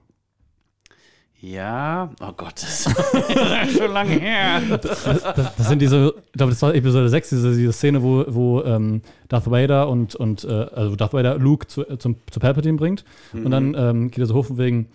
Ja, 1.39 2.09
oh 2.19 2.31
Gott, 2.35 2.55
das 2.55 2.87
ist 2.87 3.77
schon 3.77 3.91
lange 3.91 4.19
her. 4.19 4.59
Das, 4.81 5.03
das 5.03 5.67
sind 5.67 5.81
diese, 5.81 6.15
ich 6.25 6.31
glaube, 6.33 6.51
das 6.51 6.61
war 6.63 6.73
Episode 6.73 7.09
6, 7.09 7.29
diese, 7.29 7.55
diese 7.55 7.73
Szene, 7.73 8.01
wo, 8.01 8.25
wo 8.27 8.63
ähm, 8.63 9.01
Darth 9.27 9.49
Vader 9.49 9.87
und, 9.87 10.15
und 10.15 10.43
äh, 10.45 10.47
also 10.47 10.95
Darth 10.95 11.13
Vader 11.13 11.37
Luke 11.37 11.67
zu, 11.67 11.87
äh, 11.87 11.99
zum, 11.99 12.15
zu 12.31 12.39
Palpatine 12.39 12.77
bringt. 12.77 13.05
Und 13.33 13.51
dann 13.51 13.75
ähm, 13.77 14.09
geht 14.09 14.19
er 14.19 14.25
so 14.25 14.33
hoch 14.33 14.45
von 14.45 14.57
wegen, 14.57 14.87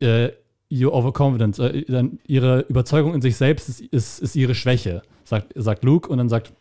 äh, 0.00 0.28
you're 0.70 0.92
overconfident. 0.92 1.58
Äh, 1.58 1.84
dann 1.88 2.18
ihre 2.26 2.60
Überzeugung 2.68 3.14
in 3.14 3.22
sich 3.22 3.36
selbst 3.36 3.68
ist, 3.68 3.80
ist, 3.80 4.20
ist 4.20 4.36
ihre 4.36 4.54
Schwäche, 4.54 5.00
sagt, 5.24 5.52
sagt 5.54 5.82
Luke. 5.82 6.10
Und 6.10 6.18
dann 6.18 6.28
sagt 6.28 6.52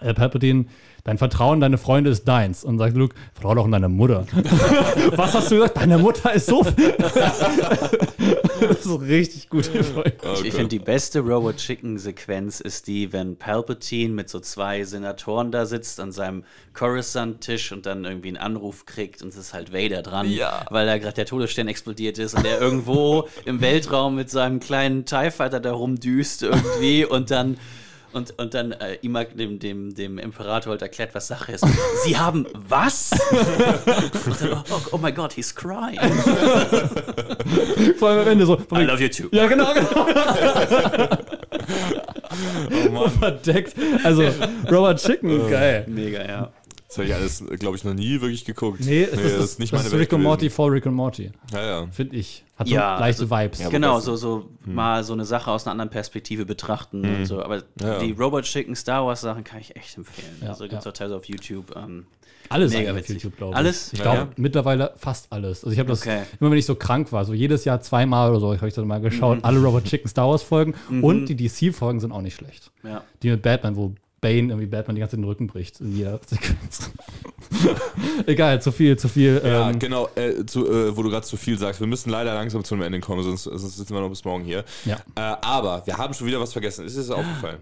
äh, 0.00 0.12
Palpatine, 0.12 0.66
dein 1.04 1.18
Vertrauen, 1.18 1.60
deine 1.60 1.78
Freunde 1.78 2.10
ist 2.10 2.26
deins. 2.26 2.64
Und 2.64 2.78
sagt 2.78 2.96
Luke, 2.96 3.14
vertrau 3.34 3.54
doch 3.54 3.64
in 3.64 3.72
deine 3.72 3.88
Mutter. 3.88 4.26
Was 5.16 5.34
hast 5.34 5.50
du 5.50 5.56
gesagt? 5.56 5.76
Deine 5.76 5.98
Mutter 5.98 6.32
ist 6.34 6.46
so. 6.46 6.62
das 8.60 8.70
ist 8.70 8.84
so 8.84 8.96
richtig 8.96 9.48
gut. 9.48 9.70
Ich, 10.34 10.44
ich 10.44 10.52
finde, 10.54 10.68
die 10.68 10.78
beste 10.78 11.20
Robot 11.20 11.56
Chicken-Sequenz 11.56 12.60
ist 12.60 12.86
die, 12.86 13.12
wenn 13.12 13.36
Palpatine 13.36 14.12
mit 14.12 14.28
so 14.28 14.40
zwei 14.40 14.84
Senatoren 14.84 15.50
da 15.50 15.64
sitzt 15.66 16.00
an 16.00 16.12
seinem 16.12 16.44
Coruscant-Tisch 16.74 17.72
und 17.72 17.86
dann 17.86 18.04
irgendwie 18.04 18.28
einen 18.28 18.36
Anruf 18.36 18.86
kriegt 18.86 19.22
und 19.22 19.28
es 19.28 19.36
ist 19.36 19.54
halt 19.54 19.72
Vader 19.72 20.02
dran, 20.02 20.30
Ja. 20.30 20.66
weil 20.70 20.86
da 20.86 20.98
gerade 20.98 21.14
der 21.14 21.26
Todesstern 21.26 21.68
explodiert 21.68 22.18
ist 22.18 22.34
und 22.34 22.44
der 22.44 22.60
irgendwo 22.60 23.28
im 23.44 23.60
Weltraum 23.60 24.14
mit 24.16 24.30
seinem 24.30 24.60
kleinen 24.60 25.04
TIE 25.04 25.30
Fighter 25.30 25.60
da 25.60 25.72
rumdüst 25.72 26.42
irgendwie 26.42 27.04
und 27.04 27.30
dann. 27.30 27.56
Und, 28.18 28.36
und 28.36 28.52
dann 28.52 28.72
äh, 28.72 28.98
ihm 29.00 29.16
dem, 29.36 29.60
dem, 29.60 29.94
dem 29.94 30.18
Imperator 30.18 30.72
halt 30.72 30.82
erklärt, 30.82 31.14
was 31.14 31.28
Sache 31.28 31.52
ist. 31.52 31.64
Sie 32.04 32.18
haben 32.18 32.46
was? 32.52 33.10
dann, 34.40 34.64
oh, 34.70 34.80
oh 34.90 34.98
my 34.98 35.12
God, 35.12 35.32
he's 35.32 35.54
crying. 35.54 36.00
Vor 37.96 38.08
allem 38.08 38.20
am 38.22 38.28
Ende 38.28 38.44
so. 38.44 38.58
I 38.72 38.82
love 38.82 39.00
you 39.00 39.08
too. 39.08 39.28
Ja, 39.30 39.46
genau, 39.46 39.72
genau. 39.72 40.04
Verdeckt. 43.20 43.76
Also, 44.02 44.24
Robert 44.68 45.00
Chicken, 45.00 45.48
geil. 45.48 45.84
Mega, 45.86 46.26
ja. 46.26 46.50
Das 46.88 46.96
habe 46.96 47.06
ich 47.08 47.14
alles, 47.14 47.44
glaube 47.58 47.76
ich, 47.76 47.84
noch 47.84 47.92
nie 47.92 48.18
wirklich 48.20 48.44
geguckt. 48.46 48.80
Nee, 48.80 49.02
es 49.02 49.10
das 49.10 49.20
ist, 49.20 49.32
ist 49.40 49.58
nicht 49.58 49.72
das 49.74 49.82
meine 49.82 49.94
ist 49.94 50.00
Rick 50.00 50.12
und 50.14 50.22
Morty 50.22 50.48
vor 50.48 50.72
Rick 50.72 50.86
und 50.86 50.94
Morty, 50.94 51.30
Ja, 51.52 51.62
ja. 51.82 51.86
finde 51.90 52.16
ich. 52.16 52.44
Hat 52.56 52.66
so 52.66 52.74
Ja, 52.74 52.98
leichte 52.98 53.22
also- 53.24 53.36
Vibes. 53.36 53.58
Ja, 53.60 53.68
Genau, 53.68 54.00
so, 54.00 54.16
so 54.16 54.48
mal 54.64 55.04
so 55.04 55.12
eine 55.12 55.26
Sache 55.26 55.50
aus 55.50 55.66
einer 55.66 55.72
anderen 55.72 55.90
Perspektive 55.90 56.46
betrachten 56.46 57.04
und 57.04 57.26
so. 57.26 57.42
Aber 57.42 57.62
Ja. 57.80 57.98
die 57.98 58.12
Robot 58.12 58.44
Chicken 58.44 58.74
Star 58.74 59.04
Wars 59.06 59.20
Sachen 59.20 59.44
kann 59.44 59.60
ich 59.60 59.76
echt 59.76 59.98
empfehlen. 59.98 60.34
Ja, 60.40 60.48
also 60.48 60.64
gibt 60.64 60.78
es 60.78 60.84
ja. 60.86 60.90
auch 60.90 60.94
teilweise 60.94 61.16
auf 61.16 61.24
YouTube. 61.26 61.76
Ähm, 61.76 62.06
Alles 62.48 62.72
Mega 62.72 62.92
auf. 62.94 63.06
YouTube, 63.06 63.36
glaube 63.36 63.52
ich. 63.52 63.56
Alles? 63.58 63.92
Ich 63.92 64.00
glaube 64.00 64.16
ja. 64.16 64.28
mittlerweile 64.36 64.94
fast 64.96 65.30
alles. 65.30 65.64
Also 65.64 65.72
ich 65.74 65.78
habe 65.78 65.90
das 65.90 66.00
Okay. 66.00 66.22
immer, 66.40 66.50
wenn 66.50 66.56
ich 66.58 66.64
so 66.64 66.74
krank 66.74 67.12
war, 67.12 67.26
so 67.26 67.34
jedes 67.34 67.66
Jahr 67.66 67.82
zweimal 67.82 68.30
oder 68.30 68.40
so, 68.40 68.56
habe 68.56 68.66
ich 68.66 68.72
dann 68.72 68.86
mal 68.86 68.98
Mhm. 69.00 69.02
geschaut, 69.04 69.38
alle 69.42 69.60
Robert 69.62 69.84
Chicken 69.84 70.08
Star 70.08 70.26
Wars 70.30 70.42
Folgen 70.42 70.74
und 71.02 71.26
die 71.26 71.36
DC-Folgen 71.36 72.00
sind 72.00 72.12
auch 72.12 72.22
nicht 72.22 72.36
schlecht. 72.36 72.70
ja. 72.82 73.04
Die 73.22 73.28
mit 73.30 73.42
Batman, 73.42 73.76
wo 73.76 73.92
Bane 74.20 74.48
irgendwie 74.48 74.66
Batman 74.66 74.96
die 74.96 75.00
ganze 75.00 75.12
Zeit 75.16 75.20
den 75.22 75.28
Rücken 75.28 75.46
bricht 75.46 75.80
in 75.80 75.96
jeder 75.96 76.18
Sequenz. 76.26 76.90
Egal, 78.26 78.60
zu 78.60 78.72
viel, 78.72 78.96
zu 78.98 79.08
viel. 79.08 79.40
Ja, 79.44 79.70
ähm, 79.70 79.78
genau, 79.78 80.08
äh, 80.16 80.44
zu, 80.44 80.66
äh, 80.68 80.96
wo 80.96 81.02
du 81.02 81.10
gerade 81.10 81.26
zu 81.26 81.36
viel 81.36 81.58
sagst. 81.58 81.80
Wir 81.80 81.86
müssen 81.86 82.10
leider 82.10 82.34
langsam 82.34 82.64
zu 82.64 82.74
einem 82.74 82.82
Ende 82.82 83.00
kommen, 83.00 83.22
sonst, 83.22 83.44
sonst 83.44 83.76
sitzen 83.76 83.94
wir 83.94 84.00
noch 84.00 84.08
bis 84.08 84.24
morgen 84.24 84.44
hier. 84.44 84.64
Ja. 84.84 84.96
Äh, 85.14 85.36
aber 85.42 85.82
wir 85.86 85.96
haben 85.96 86.14
schon 86.14 86.26
wieder 86.26 86.40
was 86.40 86.52
vergessen. 86.52 86.84
Ist 86.84 86.96
dir 86.96 87.00
das 87.00 87.10
aufgefallen? 87.10 87.58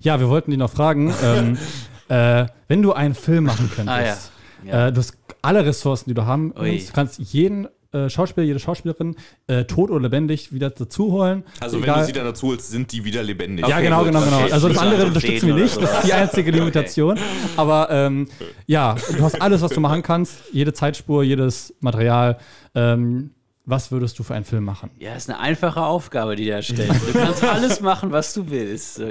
Ja, 0.00 0.18
wir 0.18 0.28
wollten 0.28 0.50
dich 0.50 0.58
noch 0.58 0.70
fragen, 0.70 1.14
ähm, 1.22 1.58
äh, 2.08 2.46
wenn 2.68 2.82
du 2.82 2.92
einen 2.92 3.14
Film 3.14 3.44
machen 3.44 3.70
könntest, 3.74 3.88
Ah, 3.96 4.02
ja. 4.04 4.16
Ja. 4.64 4.88
Äh, 4.88 4.92
du 4.92 4.98
hast 4.98 5.16
alle 5.40 5.64
Ressourcen, 5.64 6.10
die 6.10 6.14
du 6.14 6.24
haben 6.24 6.52
Ui. 6.58 6.70
kannst, 6.70 6.88
du 6.88 6.92
kannst 6.92 7.18
jeden 7.32 7.68
äh, 7.92 8.08
Schauspieler, 8.10 8.46
jede 8.46 8.58
Schauspielerin, 8.58 9.16
äh, 9.46 9.64
tot 9.64 9.90
oder 9.90 10.00
lebendig, 10.02 10.52
wieder 10.52 10.70
dazu 10.70 11.12
holen. 11.12 11.44
Also, 11.60 11.76
wenn 11.78 11.84
Egal- 11.84 12.00
du 12.00 12.06
sie 12.06 12.12
dann 12.12 12.24
dazu 12.26 12.48
holst, 12.48 12.70
sind 12.70 12.92
die 12.92 13.04
wieder 13.04 13.22
lebendig. 13.22 13.66
ja, 13.66 13.76
Okay, 13.76 13.84
genau, 13.84 13.98
gut, 13.98 14.06
genau, 14.08 14.20
genau. 14.24 14.40
okay. 14.42 14.52
Also 14.52 14.68
das 14.68 14.78
andere 14.78 15.06
unterstützen 15.06 15.46
wir 15.48 15.54
nicht. 15.54 15.80
Das 15.80 15.92
ist 15.94 16.06
die 16.06 16.12
einzige 16.12 16.50
Limitation. 16.50 17.18
Aber 17.56 17.88
ähm, 17.90 18.28
ja, 18.66 18.94
du 19.16 19.22
hast 19.22 19.40
alles, 19.40 19.62
was 19.62 19.70
du 19.72 19.80
machen 19.80 20.02
kannst. 20.02 20.34
Jede 20.52 20.72
Zeitspur, 20.72 21.22
jedes 21.22 21.74
Material. 21.80 22.38
Ähm, 22.74 23.30
was 23.70 23.92
würdest 23.92 24.18
du 24.18 24.22
für 24.22 24.34
einen 24.34 24.46
Film 24.46 24.64
machen? 24.64 24.90
Ja, 24.98 25.14
ist 25.14 25.28
eine 25.28 25.40
einfache 25.40 25.82
Aufgabe, 25.82 26.36
die 26.36 26.46
da 26.46 26.62
stellt. 26.62 26.90
Du 26.90 27.12
kannst 27.18 27.44
alles 27.44 27.82
machen, 27.82 28.10
was 28.12 28.32
du 28.32 28.48
willst. 28.50 29.02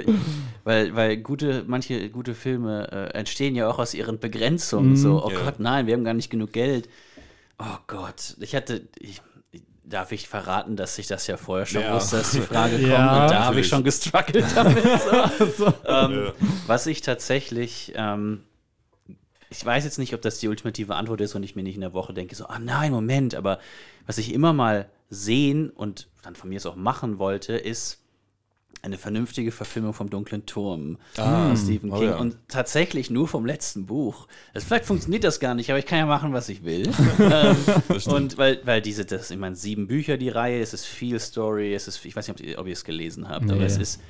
Weil, 0.64 0.96
weil 0.96 1.16
gute, 1.18 1.62
manche 1.68 2.10
gute 2.10 2.34
Filme 2.34 2.88
äh, 2.90 3.16
entstehen 3.16 3.54
ja 3.54 3.68
auch 3.68 3.78
aus 3.78 3.94
ihren 3.94 4.18
Begrenzungen. 4.18 4.96
So, 4.96 5.24
oh 5.24 5.30
Ja. 5.30 5.38
Gott, 5.44 5.60
nein, 5.60 5.86
wir 5.86 5.94
haben 5.94 6.02
gar 6.02 6.14
nicht 6.14 6.28
genug 6.30 6.52
Geld. 6.52 6.88
Oh 7.58 7.76
Gott, 7.86 8.36
ich 8.40 8.54
hatte. 8.54 8.88
Ich, 8.98 9.20
darf 9.84 10.12
ich 10.12 10.28
verraten, 10.28 10.76
dass 10.76 10.98
ich 10.98 11.06
das 11.06 11.26
ja 11.26 11.36
vorher 11.38 11.64
schon 11.64 11.80
Ja. 11.80 11.94
wusste, 11.94 12.18
dass 12.18 12.30
die 12.32 12.40
Frage 12.52 12.76
kommt? 12.76 12.88
Ja, 12.88 13.22
und 13.24 13.30
da 13.30 13.44
habe 13.46 13.60
ich 13.60 13.68
schon 13.68 13.82
gestruggelt 13.84 14.44
damit. 14.54 14.84
So. 15.56 15.72
ähm, 15.86 16.32
Was 16.66 16.86
ich 16.86 17.00
tatsächlich. 17.00 17.92
Ähm, 17.96 18.42
ich 19.50 19.64
weiß 19.64 19.84
jetzt 19.84 19.98
nicht, 19.98 20.12
ob 20.12 20.20
das 20.20 20.40
die 20.40 20.48
ultimative 20.48 20.94
Antwort 20.94 21.22
ist 21.22 21.34
und 21.34 21.42
ich 21.42 21.56
mir 21.56 21.62
nicht 21.62 21.74
in 21.76 21.80
der 21.80 21.94
Woche 21.94 22.12
denke, 22.12 22.34
so, 22.34 22.46
ah 22.48 22.58
nein, 22.58 22.92
Moment, 22.92 23.34
aber 23.34 23.60
was 24.06 24.18
ich 24.18 24.34
immer 24.34 24.52
mal 24.52 24.90
sehen 25.08 25.70
und 25.70 26.08
dann 26.20 26.36
von 26.36 26.50
mir 26.50 26.58
es 26.58 26.66
auch 26.66 26.76
machen 26.76 27.18
wollte, 27.18 27.54
ist 27.56 28.02
eine 28.82 28.98
vernünftige 28.98 29.52
Verfilmung 29.52 29.92
vom 29.92 30.10
Dunklen 30.10 30.46
Turm 30.46 30.98
von 31.14 31.56
Stephen 31.56 31.92
oh 31.92 31.98
King 31.98 32.10
ja. 32.10 32.16
und 32.16 32.36
tatsächlich 32.48 33.10
nur 33.10 33.28
vom 33.28 33.46
letzten 33.46 33.86
Buch. 33.86 34.28
Also 34.54 34.66
vielleicht 34.66 34.84
funktioniert 34.84 35.24
das 35.24 35.40
gar 35.40 35.54
nicht, 35.54 35.70
aber 35.70 35.78
ich 35.78 35.86
kann 35.86 35.98
ja 35.98 36.06
machen, 36.06 36.32
was 36.32 36.48
ich 36.48 36.64
will. 36.64 36.90
ähm, 37.18 37.56
und 38.06 38.38
weil, 38.38 38.60
weil 38.64 38.80
diese, 38.82 39.04
das, 39.04 39.30
ich 39.30 39.38
meine, 39.38 39.56
sieben 39.56 39.86
Bücher, 39.86 40.16
die 40.16 40.28
Reihe, 40.28 40.60
es 40.60 40.74
ist 40.74 40.86
viel 40.86 41.18
Story, 41.20 41.74
es 41.74 41.88
ist, 41.88 42.04
ich 42.04 42.14
weiß 42.14 42.28
nicht, 42.28 42.40
ob 42.40 42.46
ihr, 42.46 42.58
ob 42.58 42.66
ihr 42.66 42.72
es 42.72 42.84
gelesen 42.84 43.28
habt, 43.28 43.44
aber 43.44 43.56
Nee. 43.56 43.64
es 43.66 43.76
ist 43.76 44.00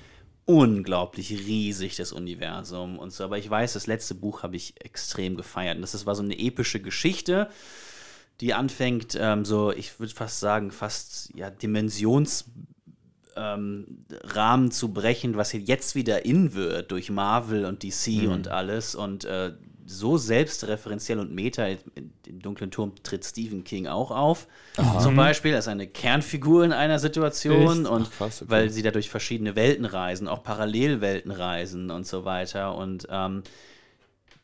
unglaublich 0.44 1.30
riesig, 1.30 1.96
das 1.96 2.12
Universum 2.12 2.98
und 2.98 3.12
so. 3.12 3.24
Aber 3.24 3.36
ich 3.36 3.50
weiß, 3.50 3.74
das 3.74 3.86
letzte 3.86 4.14
Buch 4.14 4.42
habe 4.42 4.56
ich 4.56 4.74
extrem 4.82 5.36
gefeiert. 5.36 5.76
Und 5.76 5.82
das 5.82 5.94
ist, 5.94 6.06
war 6.06 6.14
so 6.14 6.22
eine 6.22 6.38
epische 6.38 6.80
Geschichte, 6.80 7.50
die 8.40 8.54
anfängt, 8.54 9.16
ähm, 9.20 9.44
so, 9.44 9.72
ich 9.72 10.00
würde 10.00 10.14
fast 10.14 10.40
sagen, 10.40 10.70
fast 10.70 11.34
ja, 11.34 11.50
Dimensionsrahmen 11.50 12.77
ähm, 13.38 14.04
Rahmen 14.24 14.70
zu 14.70 14.92
brechen, 14.92 15.36
was 15.36 15.50
hier 15.50 15.60
jetzt 15.60 15.94
wieder 15.94 16.24
in 16.24 16.54
wird 16.54 16.90
durch 16.90 17.10
Marvel 17.10 17.64
und 17.64 17.82
DC 17.82 18.28
und 18.28 18.48
alles. 18.48 18.94
Und 18.94 19.24
äh, 19.24 19.52
so 19.88 20.18
selbstreferenziell 20.18 21.18
und 21.18 21.32
meta, 21.32 21.66
dem 22.26 22.42
dunklen 22.42 22.70
Turm 22.70 22.92
tritt 23.02 23.24
Stephen 23.24 23.64
King 23.64 23.86
auch 23.86 24.10
auf. 24.10 24.46
Zum 25.00 25.16
Beispiel 25.16 25.54
als 25.54 25.66
eine 25.66 25.86
Kernfigur 25.86 26.64
in 26.64 26.72
einer 26.72 26.98
Situation 26.98 27.82
Echt? 27.82 27.90
und 27.90 28.02
Ach, 28.06 28.18
krass, 28.18 28.42
okay. 28.42 28.50
weil 28.50 28.70
sie 28.70 28.82
da 28.82 28.90
durch 28.90 29.08
verschiedene 29.08 29.56
Welten 29.56 29.86
reisen, 29.86 30.28
auch 30.28 30.42
Parallelwelten 30.42 31.30
reisen 31.30 31.90
und 31.90 32.06
so 32.06 32.26
weiter. 32.26 32.76
Und 32.76 33.08
ähm, 33.10 33.42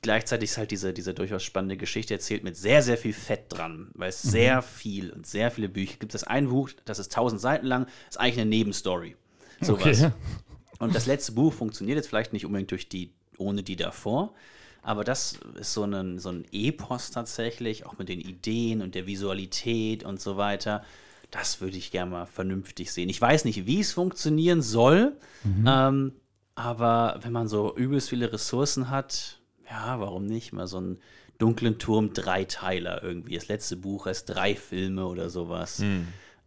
gleichzeitig 0.05 0.51
ist 0.51 0.59
halt 0.59 0.71
diese, 0.71 0.93
diese 0.93 1.15
durchaus 1.15 1.43
spannende 1.43 1.77
Geschichte 1.77 2.15
erzählt 2.15 2.45
mit 2.45 2.57
sehr, 2.57 2.83
sehr 2.83 2.97
viel 2.97 3.15
Fett 3.15 3.47
dran, 3.49 3.91
weil 3.95 4.11
es 4.11 4.23
sehr 4.23 4.63
viel 4.63 5.11
und 5.11 5.27
sehr 5.27 5.51
viele 5.51 5.69
Bücher 5.69 5.97
gibt. 5.99 6.15
Es 6.15 6.25
ein 6.25 6.49
Buch, 6.49 6.71
das 6.85 7.01
ist 7.01 7.11
1000 7.17 7.41
Seiten 7.41 7.67
lang, 7.67 7.87
ist 8.09 8.21
eigentlich 8.21 8.41
eine 8.41 8.51
Nebenstory. 8.51 9.17
Sowas. 9.61 10.05
Okay. 10.05 10.13
Und 10.81 10.95
das 10.95 11.07
letzte 11.07 11.33
Buch 11.33 11.53
funktioniert 11.53 11.97
jetzt 11.97 12.09
vielleicht 12.09 12.33
nicht 12.33 12.45
unbedingt 12.45 12.71
durch 12.73 12.89
die, 12.89 13.13
ohne 13.39 13.63
die 13.63 13.77
davor. 13.77 14.35
Aber 14.83 15.05
das 15.05 15.39
ist 15.59 15.73
so 15.73 15.85
ein, 15.85 16.19
so 16.19 16.31
ein 16.31 16.45
Epos 16.53 17.11
tatsächlich, 17.11 17.87
auch 17.87 17.97
mit 17.97 18.09
den 18.09 18.21
Ideen 18.21 18.83
und 18.83 18.95
der 18.95 19.07
Visualität 19.07 20.05
und 20.05 20.21
so 20.21 20.37
weiter. 20.37 20.85
Das 21.31 21.61
würde 21.61 21.79
ich 21.79 21.93
gerne 21.93 22.11
mal 22.11 22.27
vernünftig 22.27 22.93
sehen. 22.93 23.09
Ich 23.09 23.21
weiß 23.21 23.45
nicht, 23.47 23.67
wie 23.67 23.81
es 23.81 23.93
funktionieren 23.93 24.61
soll, 24.61 25.17
ähm, 25.65 26.13
aber 26.57 27.21
wenn 27.23 27.33
man 27.33 27.49
so 27.49 27.75
übelst 27.75 28.11
viele 28.11 28.33
Ressourcen 28.33 28.91
hat, 28.91 29.41
ja, 29.69 30.01
warum 30.01 30.27
nicht? 30.27 30.53
Mal 30.53 30.67
so 30.67 30.79
einen 30.79 30.99
dunklen 31.39 31.79
Turm 31.79 32.13
Dreiteiler 32.13 33.03
irgendwie. 33.03 33.35
Das 33.35 33.49
letzte 33.49 33.77
Buch 33.77 34.07
heißt 34.07 34.29
drei 34.29 34.55
Filme 34.55 35.07
oder 35.07 35.31
sowas. 35.31 35.79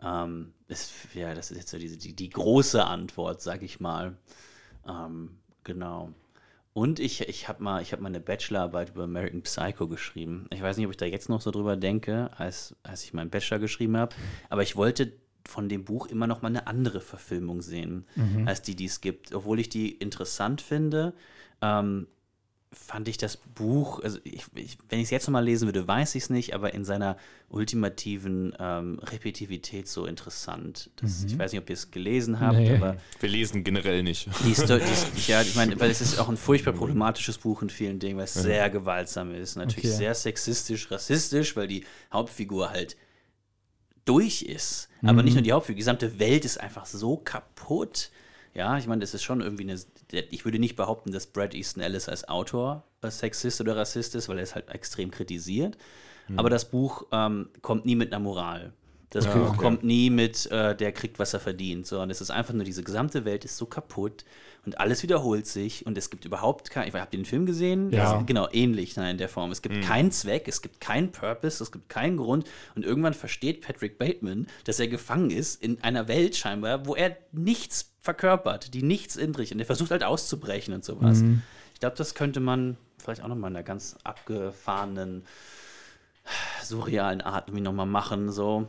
Ähm, 0.04 0.54
ist, 0.68 0.94
ja, 1.14 1.34
das 1.34 1.52
ist 1.52 1.58
jetzt 1.58 1.70
so 1.72 1.78
die, 1.78 1.98
die, 1.98 2.16
die 2.16 2.30
große 2.30 2.84
Antwort, 2.86 3.42
sag 3.42 3.64
ich 3.64 3.80
mal. 3.80 4.18
Ähm, 4.88 5.38
genau. 5.64 6.14
Und 6.74 7.00
ich, 7.00 7.22
ich 7.28 7.48
habe 7.48 7.64
mal, 7.64 7.82
ich 7.82 7.92
hab 7.92 8.02
mal 8.02 8.10
eine 8.10 8.20
Bachelorarbeit 8.20 8.90
über 8.90 9.06
American 9.06 9.42
Psycho 9.42 9.88
geschrieben. 9.88 10.46
Ich 10.54 10.62
weiß 10.62 10.78
nicht, 10.78 10.86
ob 10.86 10.92
ich 10.92 10.98
da 10.98 11.08
jetzt 11.08 11.28
noch 11.28 11.42
so 11.42 11.50
drüber 11.50 11.76
denke, 11.76 12.30
als, 12.38 12.76
als 12.84 13.04
ich 13.04 13.14
meinen 13.14 13.32
Bachelor 13.32 13.58
geschrieben 13.58 13.98
habe. 13.98 14.16
Aber 14.50 14.62
ich 14.62 14.76
wollte 14.76 15.12
von 15.44 15.70
dem 15.70 15.86
Buch 15.86 16.06
immer 16.08 16.28
noch 16.28 16.44
mal 16.44 16.50
eine 16.50 16.68
andere 16.68 17.00
Verfilmung 17.02 17.64
sehen, 17.64 18.06
als 18.46 18.62
die, 18.62 18.76
die 18.76 18.86
es 18.86 19.02
gibt. 19.02 19.34
Obwohl 19.34 19.60
ich 19.60 19.70
die 19.70 19.92
interessant 19.92 20.62
finde. 20.62 21.14
Ähm, 21.64 22.06
fand 22.74 23.08
ich 23.08 23.18
das 23.18 23.38
Buch, 23.38 24.02
also 24.04 24.20
ich, 24.26 24.44
ich, 24.54 24.78
wenn 24.90 25.00
ich 25.00 25.06
es 25.06 25.10
jetzt 25.10 25.26
nochmal 25.28 25.44
lesen 25.46 25.68
würde, 25.68 25.88
weiß 25.88 26.16
ich 26.16 26.24
es 26.24 26.30
nicht, 26.30 26.54
aber 26.54 26.74
in 26.74 26.84
seiner 26.84 27.16
ultimativen 27.50 28.54
ähm, 28.60 29.00
Repetitivität 29.00 29.88
so 29.88 30.06
interessant. 30.06 30.90
Das, 30.98 31.24
Ich 31.24 31.38
weiß 31.40 31.54
nicht, 31.54 31.62
ob 31.62 31.70
ihr 31.70 31.74
es 31.76 31.92
gelesen 31.92 32.40
habt, 32.42 32.58
Nee. 32.58 32.76
aber 32.76 32.98
Wir 33.22 33.30
lesen 33.30 33.64
generell 33.64 34.04
nicht. 34.04 34.28
die 34.46 34.54
Sto- 34.54 34.80
die, 34.80 35.32
ja, 35.32 35.42
ich 35.42 35.56
meine, 35.56 35.80
weil 35.80 35.90
es 35.90 36.02
ist 36.02 36.20
auch 36.20 36.28
ein 36.28 36.36
furchtbar 36.38 36.74
problematisches 36.74 37.38
Buch 37.38 37.62
in 37.62 37.70
vielen 37.70 38.00
Dingen, 38.00 38.18
weil 38.18 38.26
es 38.26 38.34
sehr 38.34 38.70
gewaltsam 38.70 39.34
ist. 39.34 39.56
Natürlich 39.56 39.86
Okay. 39.86 39.98
sehr 39.98 40.14
sexistisch, 40.14 40.92
rassistisch, 40.92 41.56
weil 41.56 41.68
die 41.68 41.86
Hauptfigur 42.12 42.70
halt 42.70 42.98
durch 44.06 44.42
ist. 44.42 44.90
Aber 45.04 45.24
nicht 45.24 45.34
nur 45.36 45.44
die 45.44 45.52
Hauptfigur, 45.52 45.76
die 45.76 45.82
gesamte 45.82 46.20
Welt 46.20 46.44
ist 46.46 46.60
einfach 46.60 46.86
so 46.86 47.18
kaputt. 47.18 48.10
Ja, 48.58 48.76
ich 48.80 48.88
meine, 48.88 49.02
das 49.02 49.14
ist 49.14 49.22
schon 49.22 49.42
irgendwie 49.42 49.70
eine. 49.70 49.80
Ich 50.32 50.44
würde 50.44 50.58
nicht 50.58 50.76
behaupten, 50.76 51.12
dass 51.12 51.28
Brad 51.28 51.54
Easton 51.54 51.84
Ellis 51.84 52.10
als 52.10 52.28
Autor 52.28 52.84
äh, 53.04 53.12
Sexist 53.12 53.62
oder 53.62 53.78
Rassist 53.78 54.16
ist, 54.16 54.30
weil 54.30 54.38
er 54.38 54.44
es 54.44 54.56
halt 54.56 54.70
extrem 54.70 55.12
kritisiert. 55.12 55.78
Aber 56.36 56.50
das 56.50 56.70
Buch 56.70 57.06
ähm, 57.14 57.50
kommt 57.62 57.86
nie 57.86 57.96
mit 57.96 58.12
einer 58.12 58.22
Moral. 58.22 58.74
Das 59.12 59.26
Buch 59.26 59.50
okay. 59.50 59.58
kommt 59.58 59.84
nie 59.84 60.10
mit, 60.10 60.52
äh, 60.52 60.76
der 60.76 60.92
kriegt, 60.92 61.18
was 61.20 61.34
er 61.34 61.40
verdient, 61.40 61.88
sondern 61.88 62.10
es 62.10 62.20
ist 62.20 62.30
einfach 62.30 62.54
nur, 62.54 62.66
diese 62.66 62.84
gesamte 62.84 63.24
Welt 63.24 63.46
ist 63.46 63.56
so 63.56 63.66
kaputt 63.66 64.26
und 64.66 64.80
alles 64.82 65.02
wiederholt 65.02 65.48
sich 65.48 65.86
und 65.86 65.98
es 65.98 66.10
gibt 66.10 66.26
überhaupt 66.26 66.70
kein, 66.70 66.90
ich 66.90 66.94
ihr 66.94 67.06
den 67.06 67.24
Film 67.24 67.46
gesehen? 67.46 67.94
Ja. 67.94 68.20
Ist 68.20 68.28
genau, 68.28 68.50
ähnlich 68.52 68.98
nein, 68.98 69.12
in 69.12 69.18
der 69.18 69.30
Form. 69.30 69.52
Es 69.52 69.62
gibt 69.62 69.82
keinen 69.82 70.12
Zweck, 70.12 70.50
es 70.50 70.62
gibt 70.62 70.82
keinen 70.82 71.14
Purpose, 71.14 71.64
es 71.64 71.72
gibt 71.72 71.88
keinen 71.88 72.18
Grund 72.18 72.50
und 72.76 72.84
irgendwann 72.84 73.14
versteht 73.14 73.62
Patrick 73.62 73.98
Bateman, 73.98 74.48
dass 74.66 74.78
er 74.82 74.90
gefangen 74.90 75.30
ist 75.30 75.64
in 75.64 75.82
einer 75.84 76.10
Welt 76.10 76.36
scheinbar, 76.36 76.86
wo 76.86 76.94
er 76.94 77.16
nichts 77.32 77.94
verkörpert, 78.08 78.74
die 78.74 78.84
nichts 78.84 79.18
indrig 79.18 79.52
und 79.52 79.60
er 79.60 79.66
versucht 79.66 79.92
halt 79.92 80.06
auszubrechen 80.06 80.74
und 80.74 80.86
sowas. 80.86 81.22
Ich 81.74 81.82
glaube, 81.82 81.98
das 81.98 82.16
könnte 82.16 82.40
man 82.40 82.78
vielleicht 82.98 83.22
auch 83.22 83.28
nochmal 83.28 83.52
in 83.52 83.58
einer 83.58 83.64
ganz 83.64 83.98
abgefahrenen, 84.06 85.26
surrealen 86.64 87.20
Art 87.20 87.50
irgendwie 87.50 87.64
nochmal 87.64 87.86
machen, 87.86 88.32
so. 88.32 88.68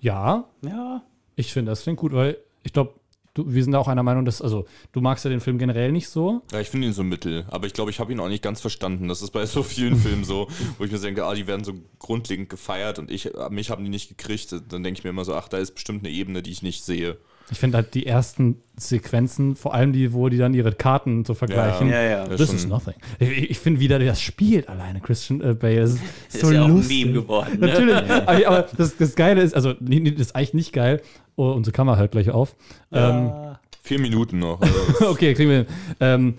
Ja, 0.00 0.44
Ja, 0.62 1.02
ich 1.34 1.52
finde, 1.52 1.72
das 1.72 1.82
klingt 1.82 1.98
gut, 1.98 2.12
weil 2.12 2.38
ich 2.62 2.72
glaube, 2.72 2.94
wir 3.36 3.64
sind 3.64 3.72
da 3.72 3.78
auch 3.80 3.88
einer 3.88 4.04
Meinung, 4.04 4.24
dass, 4.24 4.40
also, 4.40 4.66
du 4.92 5.00
magst 5.00 5.24
ja 5.24 5.30
den 5.30 5.40
Film 5.40 5.58
generell 5.58 5.90
nicht 5.90 6.08
so. 6.08 6.42
Ja, 6.52 6.60
ich 6.60 6.70
finde 6.70 6.86
ihn 6.86 6.92
so 6.92 7.02
mittel, 7.02 7.44
aber 7.48 7.66
ich 7.66 7.72
glaube, 7.72 7.90
ich 7.90 7.98
habe 7.98 8.12
ihn 8.12 8.20
auch 8.20 8.28
nicht 8.28 8.44
ganz 8.44 8.60
verstanden. 8.60 9.08
Das 9.08 9.22
ist 9.22 9.32
bei 9.32 9.44
so 9.44 9.64
vielen 9.64 9.96
Filmen 9.96 10.22
so, 10.24 10.48
wo 10.78 10.84
ich 10.84 10.92
mir 10.92 10.98
denke, 10.98 11.24
ah, 11.24 11.34
die 11.34 11.48
werden 11.48 11.64
so 11.64 11.72
grundlegend 11.98 12.48
gefeiert 12.48 13.00
und 13.00 13.10
ich, 13.10 13.32
mich 13.50 13.70
haben 13.70 13.82
die 13.82 13.90
nicht 13.90 14.08
gekriegt. 14.08 14.52
Dann 14.52 14.84
denke 14.84 14.98
ich 14.98 15.04
mir 15.04 15.10
immer 15.10 15.24
so, 15.24 15.34
ach, 15.34 15.48
da 15.48 15.58
ist 15.58 15.72
bestimmt 15.72 16.04
eine 16.04 16.14
Ebene, 16.14 16.42
die 16.42 16.52
ich 16.52 16.62
nicht 16.62 16.84
sehe. 16.84 17.18
Ich 17.50 17.58
finde 17.58 17.76
halt 17.76 17.94
die 17.94 18.06
ersten 18.06 18.62
Sequenzen, 18.76 19.54
vor 19.54 19.74
allem 19.74 19.92
die, 19.92 20.12
wo 20.12 20.28
die 20.28 20.38
dann 20.38 20.54
ihre 20.54 20.72
Karten 20.72 21.24
so 21.24 21.34
vergleichen. 21.34 21.88
Ja, 21.88 22.02
ja. 22.02 22.26
Das 22.26 22.38
This 22.38 22.52
is 22.52 22.66
nothing. 22.66 22.94
Ich, 23.18 23.50
ich 23.50 23.58
finde, 23.58 23.80
wie 23.80 23.88
der 23.88 23.98
das 23.98 24.20
spielt 24.20 24.68
alleine, 24.68 25.00
Christian 25.00 25.40
äh, 25.40 25.54
Bale. 25.54 25.80
Das 25.80 25.90
ist, 25.92 26.00
ist 26.32 26.40
so 26.40 26.50
ja 26.50 26.62
auch 26.62 26.66
ein 26.66 26.76
lustig. 26.76 27.04
Meme 27.04 27.20
geworden. 27.20 27.58
Ne? 27.60 27.66
Natürlich. 27.66 27.96
Aber, 27.96 28.46
aber 28.46 28.68
das, 28.76 28.96
das 28.96 29.14
Geile 29.14 29.42
ist, 29.42 29.54
also, 29.54 29.74
nee, 29.80 30.00
nee, 30.00 30.10
das 30.12 30.28
ist 30.28 30.36
eigentlich 30.36 30.54
nicht 30.54 30.72
geil. 30.72 31.02
Oh, 31.36 31.50
unsere 31.50 31.72
Kamera 31.72 31.98
hört 31.98 32.12
gleich 32.12 32.30
auf. 32.30 32.56
Ähm, 32.92 33.30
Vier 33.82 34.00
Minuten 34.00 34.38
noch. 34.38 34.60
Also, 34.62 35.10
okay, 35.10 35.34
kriegen 35.34 35.50
wir 35.50 35.56
hin. 35.58 35.66
Ähm, 36.00 36.34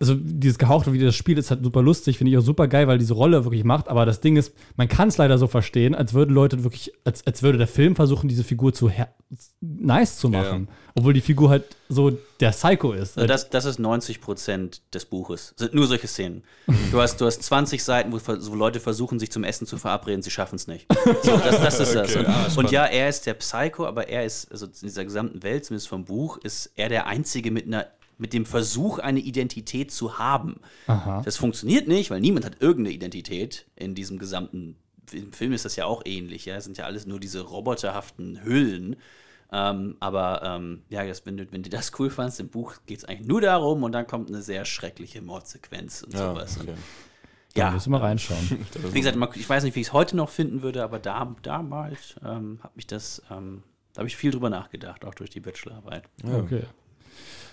also 0.00 0.14
dieses 0.14 0.58
Gehauchte, 0.58 0.92
wie 0.92 0.98
das 0.98 1.16
Spiel 1.16 1.38
ist 1.38 1.50
halt 1.50 1.64
super 1.64 1.82
lustig, 1.82 2.18
finde 2.18 2.30
ich 2.30 2.38
auch 2.38 2.42
super 2.42 2.68
geil, 2.68 2.86
weil 2.86 2.98
diese 2.98 3.14
Rolle 3.14 3.44
wirklich 3.44 3.64
macht. 3.64 3.88
Aber 3.88 4.06
das 4.06 4.20
Ding 4.20 4.36
ist, 4.36 4.54
man 4.76 4.88
kann 4.88 5.08
es 5.08 5.16
leider 5.16 5.38
so 5.38 5.48
verstehen, 5.48 5.94
als 5.94 6.14
würden 6.14 6.32
Leute 6.34 6.62
wirklich, 6.62 6.92
als, 7.04 7.26
als 7.26 7.42
würde 7.42 7.58
der 7.58 7.66
Film 7.66 7.96
versuchen, 7.96 8.28
diese 8.28 8.44
Figur 8.44 8.72
zu 8.72 8.88
her 8.88 9.12
nice 9.60 10.16
zu 10.16 10.28
machen. 10.30 10.68
Obwohl 10.94 11.12
die 11.12 11.20
Figur 11.20 11.50
halt 11.50 11.64
so 11.88 12.10
der 12.40 12.50
Psycho 12.50 12.92
ist. 12.92 13.16
Also 13.16 13.26
das, 13.26 13.50
das 13.50 13.64
ist 13.66 13.78
90 13.78 14.20
Prozent 14.20 14.82
des 14.94 15.04
Buches. 15.04 15.54
Sind 15.56 15.74
nur 15.74 15.86
solche 15.86 16.06
Szenen. 16.06 16.42
Du 16.90 17.00
hast, 17.00 17.20
du 17.20 17.26
hast 17.26 17.42
20 17.42 17.82
Seiten, 17.82 18.12
wo, 18.12 18.18
wo 18.18 18.54
Leute 18.54 18.80
versuchen, 18.80 19.18
sich 19.18 19.30
zum 19.30 19.44
Essen 19.44 19.66
zu 19.66 19.76
verabreden, 19.78 20.22
sie 20.22 20.30
schaffen 20.30 20.56
es 20.56 20.66
nicht. 20.66 20.86
So, 21.22 21.36
das, 21.36 21.60
das 21.60 21.80
ist 21.80 21.94
das. 21.94 22.10
Okay, 22.10 22.20
Und, 22.20 22.26
ah, 22.28 22.50
und 22.56 22.70
ja, 22.70 22.86
er 22.86 23.08
ist 23.08 23.26
der 23.26 23.34
Psycho, 23.34 23.86
aber 23.86 24.08
er 24.08 24.24
ist, 24.24 24.50
also 24.50 24.66
in 24.66 24.72
dieser 24.82 25.04
gesamten 25.04 25.42
Welt, 25.42 25.64
zumindest 25.64 25.88
vom 25.88 26.04
Buch, 26.04 26.38
ist 26.38 26.72
er 26.76 26.88
der 26.88 27.06
Einzige 27.06 27.50
mit 27.50 27.66
einer 27.66 27.86
mit 28.18 28.32
dem 28.32 28.44
Versuch, 28.44 28.98
eine 28.98 29.20
Identität 29.20 29.90
zu 29.90 30.18
haben. 30.18 30.60
Das 31.24 31.36
funktioniert 31.36 31.88
nicht, 31.88 32.10
weil 32.10 32.20
niemand 32.20 32.44
hat 32.44 32.60
irgendeine 32.60 32.94
Identität 32.94 33.66
in 33.76 33.94
diesem 33.94 34.18
gesamten 34.18 34.76
im 35.12 35.32
Film 35.32 35.52
ist 35.52 35.64
das 35.64 35.76
ja 35.76 35.86
auch 35.86 36.02
ähnlich, 36.04 36.44
ja. 36.44 36.56
Es 36.56 36.64
sind 36.64 36.78
ja 36.78 36.84
alles 36.84 37.06
nur 37.06 37.20
diese 37.20 37.40
roboterhaften 37.40 38.44
Hüllen. 38.44 38.96
Ähm, 39.50 39.96
aber 40.00 40.42
ähm, 40.44 40.82
ja, 40.90 41.06
das, 41.06 41.24
wenn, 41.24 41.38
du, 41.38 41.50
wenn 41.50 41.62
du 41.62 41.70
das 41.70 41.92
cool 41.98 42.10
fandst, 42.10 42.38
im 42.38 42.48
Buch 42.48 42.76
geht 42.86 42.98
es 42.98 43.04
eigentlich 43.06 43.26
nur 43.26 43.40
darum 43.40 43.82
und 43.82 43.92
dann 43.92 44.06
kommt 44.06 44.28
eine 44.28 44.42
sehr 44.42 44.66
schreckliche 44.66 45.22
Mordsequenz 45.22 46.02
und 46.02 46.12
ja, 46.12 46.30
sowas. 46.30 46.58
Und, 46.58 46.68
okay. 46.68 46.78
Da 47.54 47.62
ja, 47.62 47.70
müssen 47.70 47.90
wir 47.90 48.02
reinschauen. 48.02 48.66
wie 48.92 49.00
gesagt, 49.00 49.16
ich 49.36 49.48
weiß 49.48 49.64
nicht, 49.64 49.74
wie 49.74 49.80
ich 49.80 49.86
es 49.86 49.92
heute 49.94 50.16
noch 50.16 50.28
finden 50.28 50.60
würde, 50.60 50.84
aber 50.84 50.98
da, 50.98 51.34
damals 51.42 52.16
ähm, 52.22 52.58
hat 52.62 52.76
mich 52.76 52.86
das, 52.86 53.22
ähm, 53.30 53.62
da 53.94 54.00
habe 54.00 54.08
ich 54.08 54.16
viel 54.16 54.32
drüber 54.32 54.50
nachgedacht, 54.50 55.04
auch 55.06 55.14
durch 55.14 55.30
die 55.30 55.40
Bachelorarbeit. 55.40 56.04
Okay. 56.22 56.64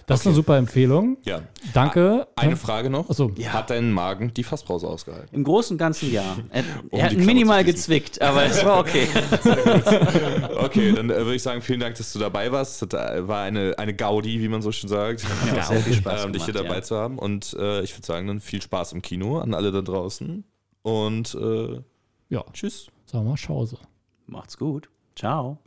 Das 0.07 0.19
ist 0.19 0.27
eine 0.27 0.35
super 0.35 0.57
Empfehlung. 0.57 1.17
Ja. 1.25 1.41
Danke. 1.73 2.27
Eine 2.35 2.57
Frage 2.57 2.89
noch. 2.91 3.09
Achso. 3.09 3.31
Ja. 3.37 3.53
Hat 3.53 3.71
dein 3.71 3.91
Magen 3.91 4.33
die 4.33 4.43
Fassbrause 4.43 4.87
ausgehalten? 4.87 5.33
Im 5.33 5.43
Großen 5.43 5.73
und 5.73 5.77
Ganzen 5.79 6.11
ja. 6.11 6.37
Er, 6.51 6.63
Um 6.91 6.99
er 6.99 7.05
hat 7.05 7.17
minimal 7.17 7.63
gezwickt, 7.63 8.21
aber 8.21 8.45
es 8.45 8.63
war 8.63 8.79
okay. 8.79 9.07
Okay, 10.57 10.93
dann 10.93 11.09
äh, 11.09 11.17
würde 11.17 11.35
ich 11.35 11.43
sagen, 11.43 11.61
vielen 11.61 11.79
Dank, 11.79 11.95
dass 11.95 12.13
du 12.13 12.19
dabei 12.19 12.51
warst. 12.51 12.75
Es 12.75 12.81
hat, 12.81 12.93
äh, 12.93 13.27
war 13.27 13.41
eine, 13.43 13.73
eine 13.77 13.93
Gaudi, 13.95 14.41
wie 14.41 14.47
man 14.47 14.61
so 14.61 14.71
schön 14.71 14.89
sagt, 14.89 15.25
Ja, 15.55 15.63
sehr 15.63 15.81
viel 15.81 15.93
Spaß 15.95 16.25
ähm, 16.25 16.33
dich 16.33 16.45
hier 16.45 16.53
gemacht, 16.53 16.69
dabei 16.69 16.77
ja. 16.77 16.83
zu 16.83 16.95
haben. 16.95 17.17
Und 17.17 17.55
äh, 17.59 17.81
ich 17.81 17.95
würde 17.95 18.05
sagen, 18.05 18.27
dann 18.27 18.39
viel 18.39 18.61
Spaß 18.61 18.93
im 18.93 19.01
Kino 19.01 19.39
an 19.39 19.53
alle 19.53 19.71
da 19.71 19.81
draußen. 19.81 20.43
Und 20.83 21.35
äh, 21.35 21.81
Ja, 22.29 22.43
tschüss. 22.53 22.87
sagen 23.05 23.25
wir 23.25 23.31
mal 23.31 23.37
Schause. 23.37 23.77
Macht's 24.27 24.57
gut. 24.57 24.89
Ciao. 25.15 25.57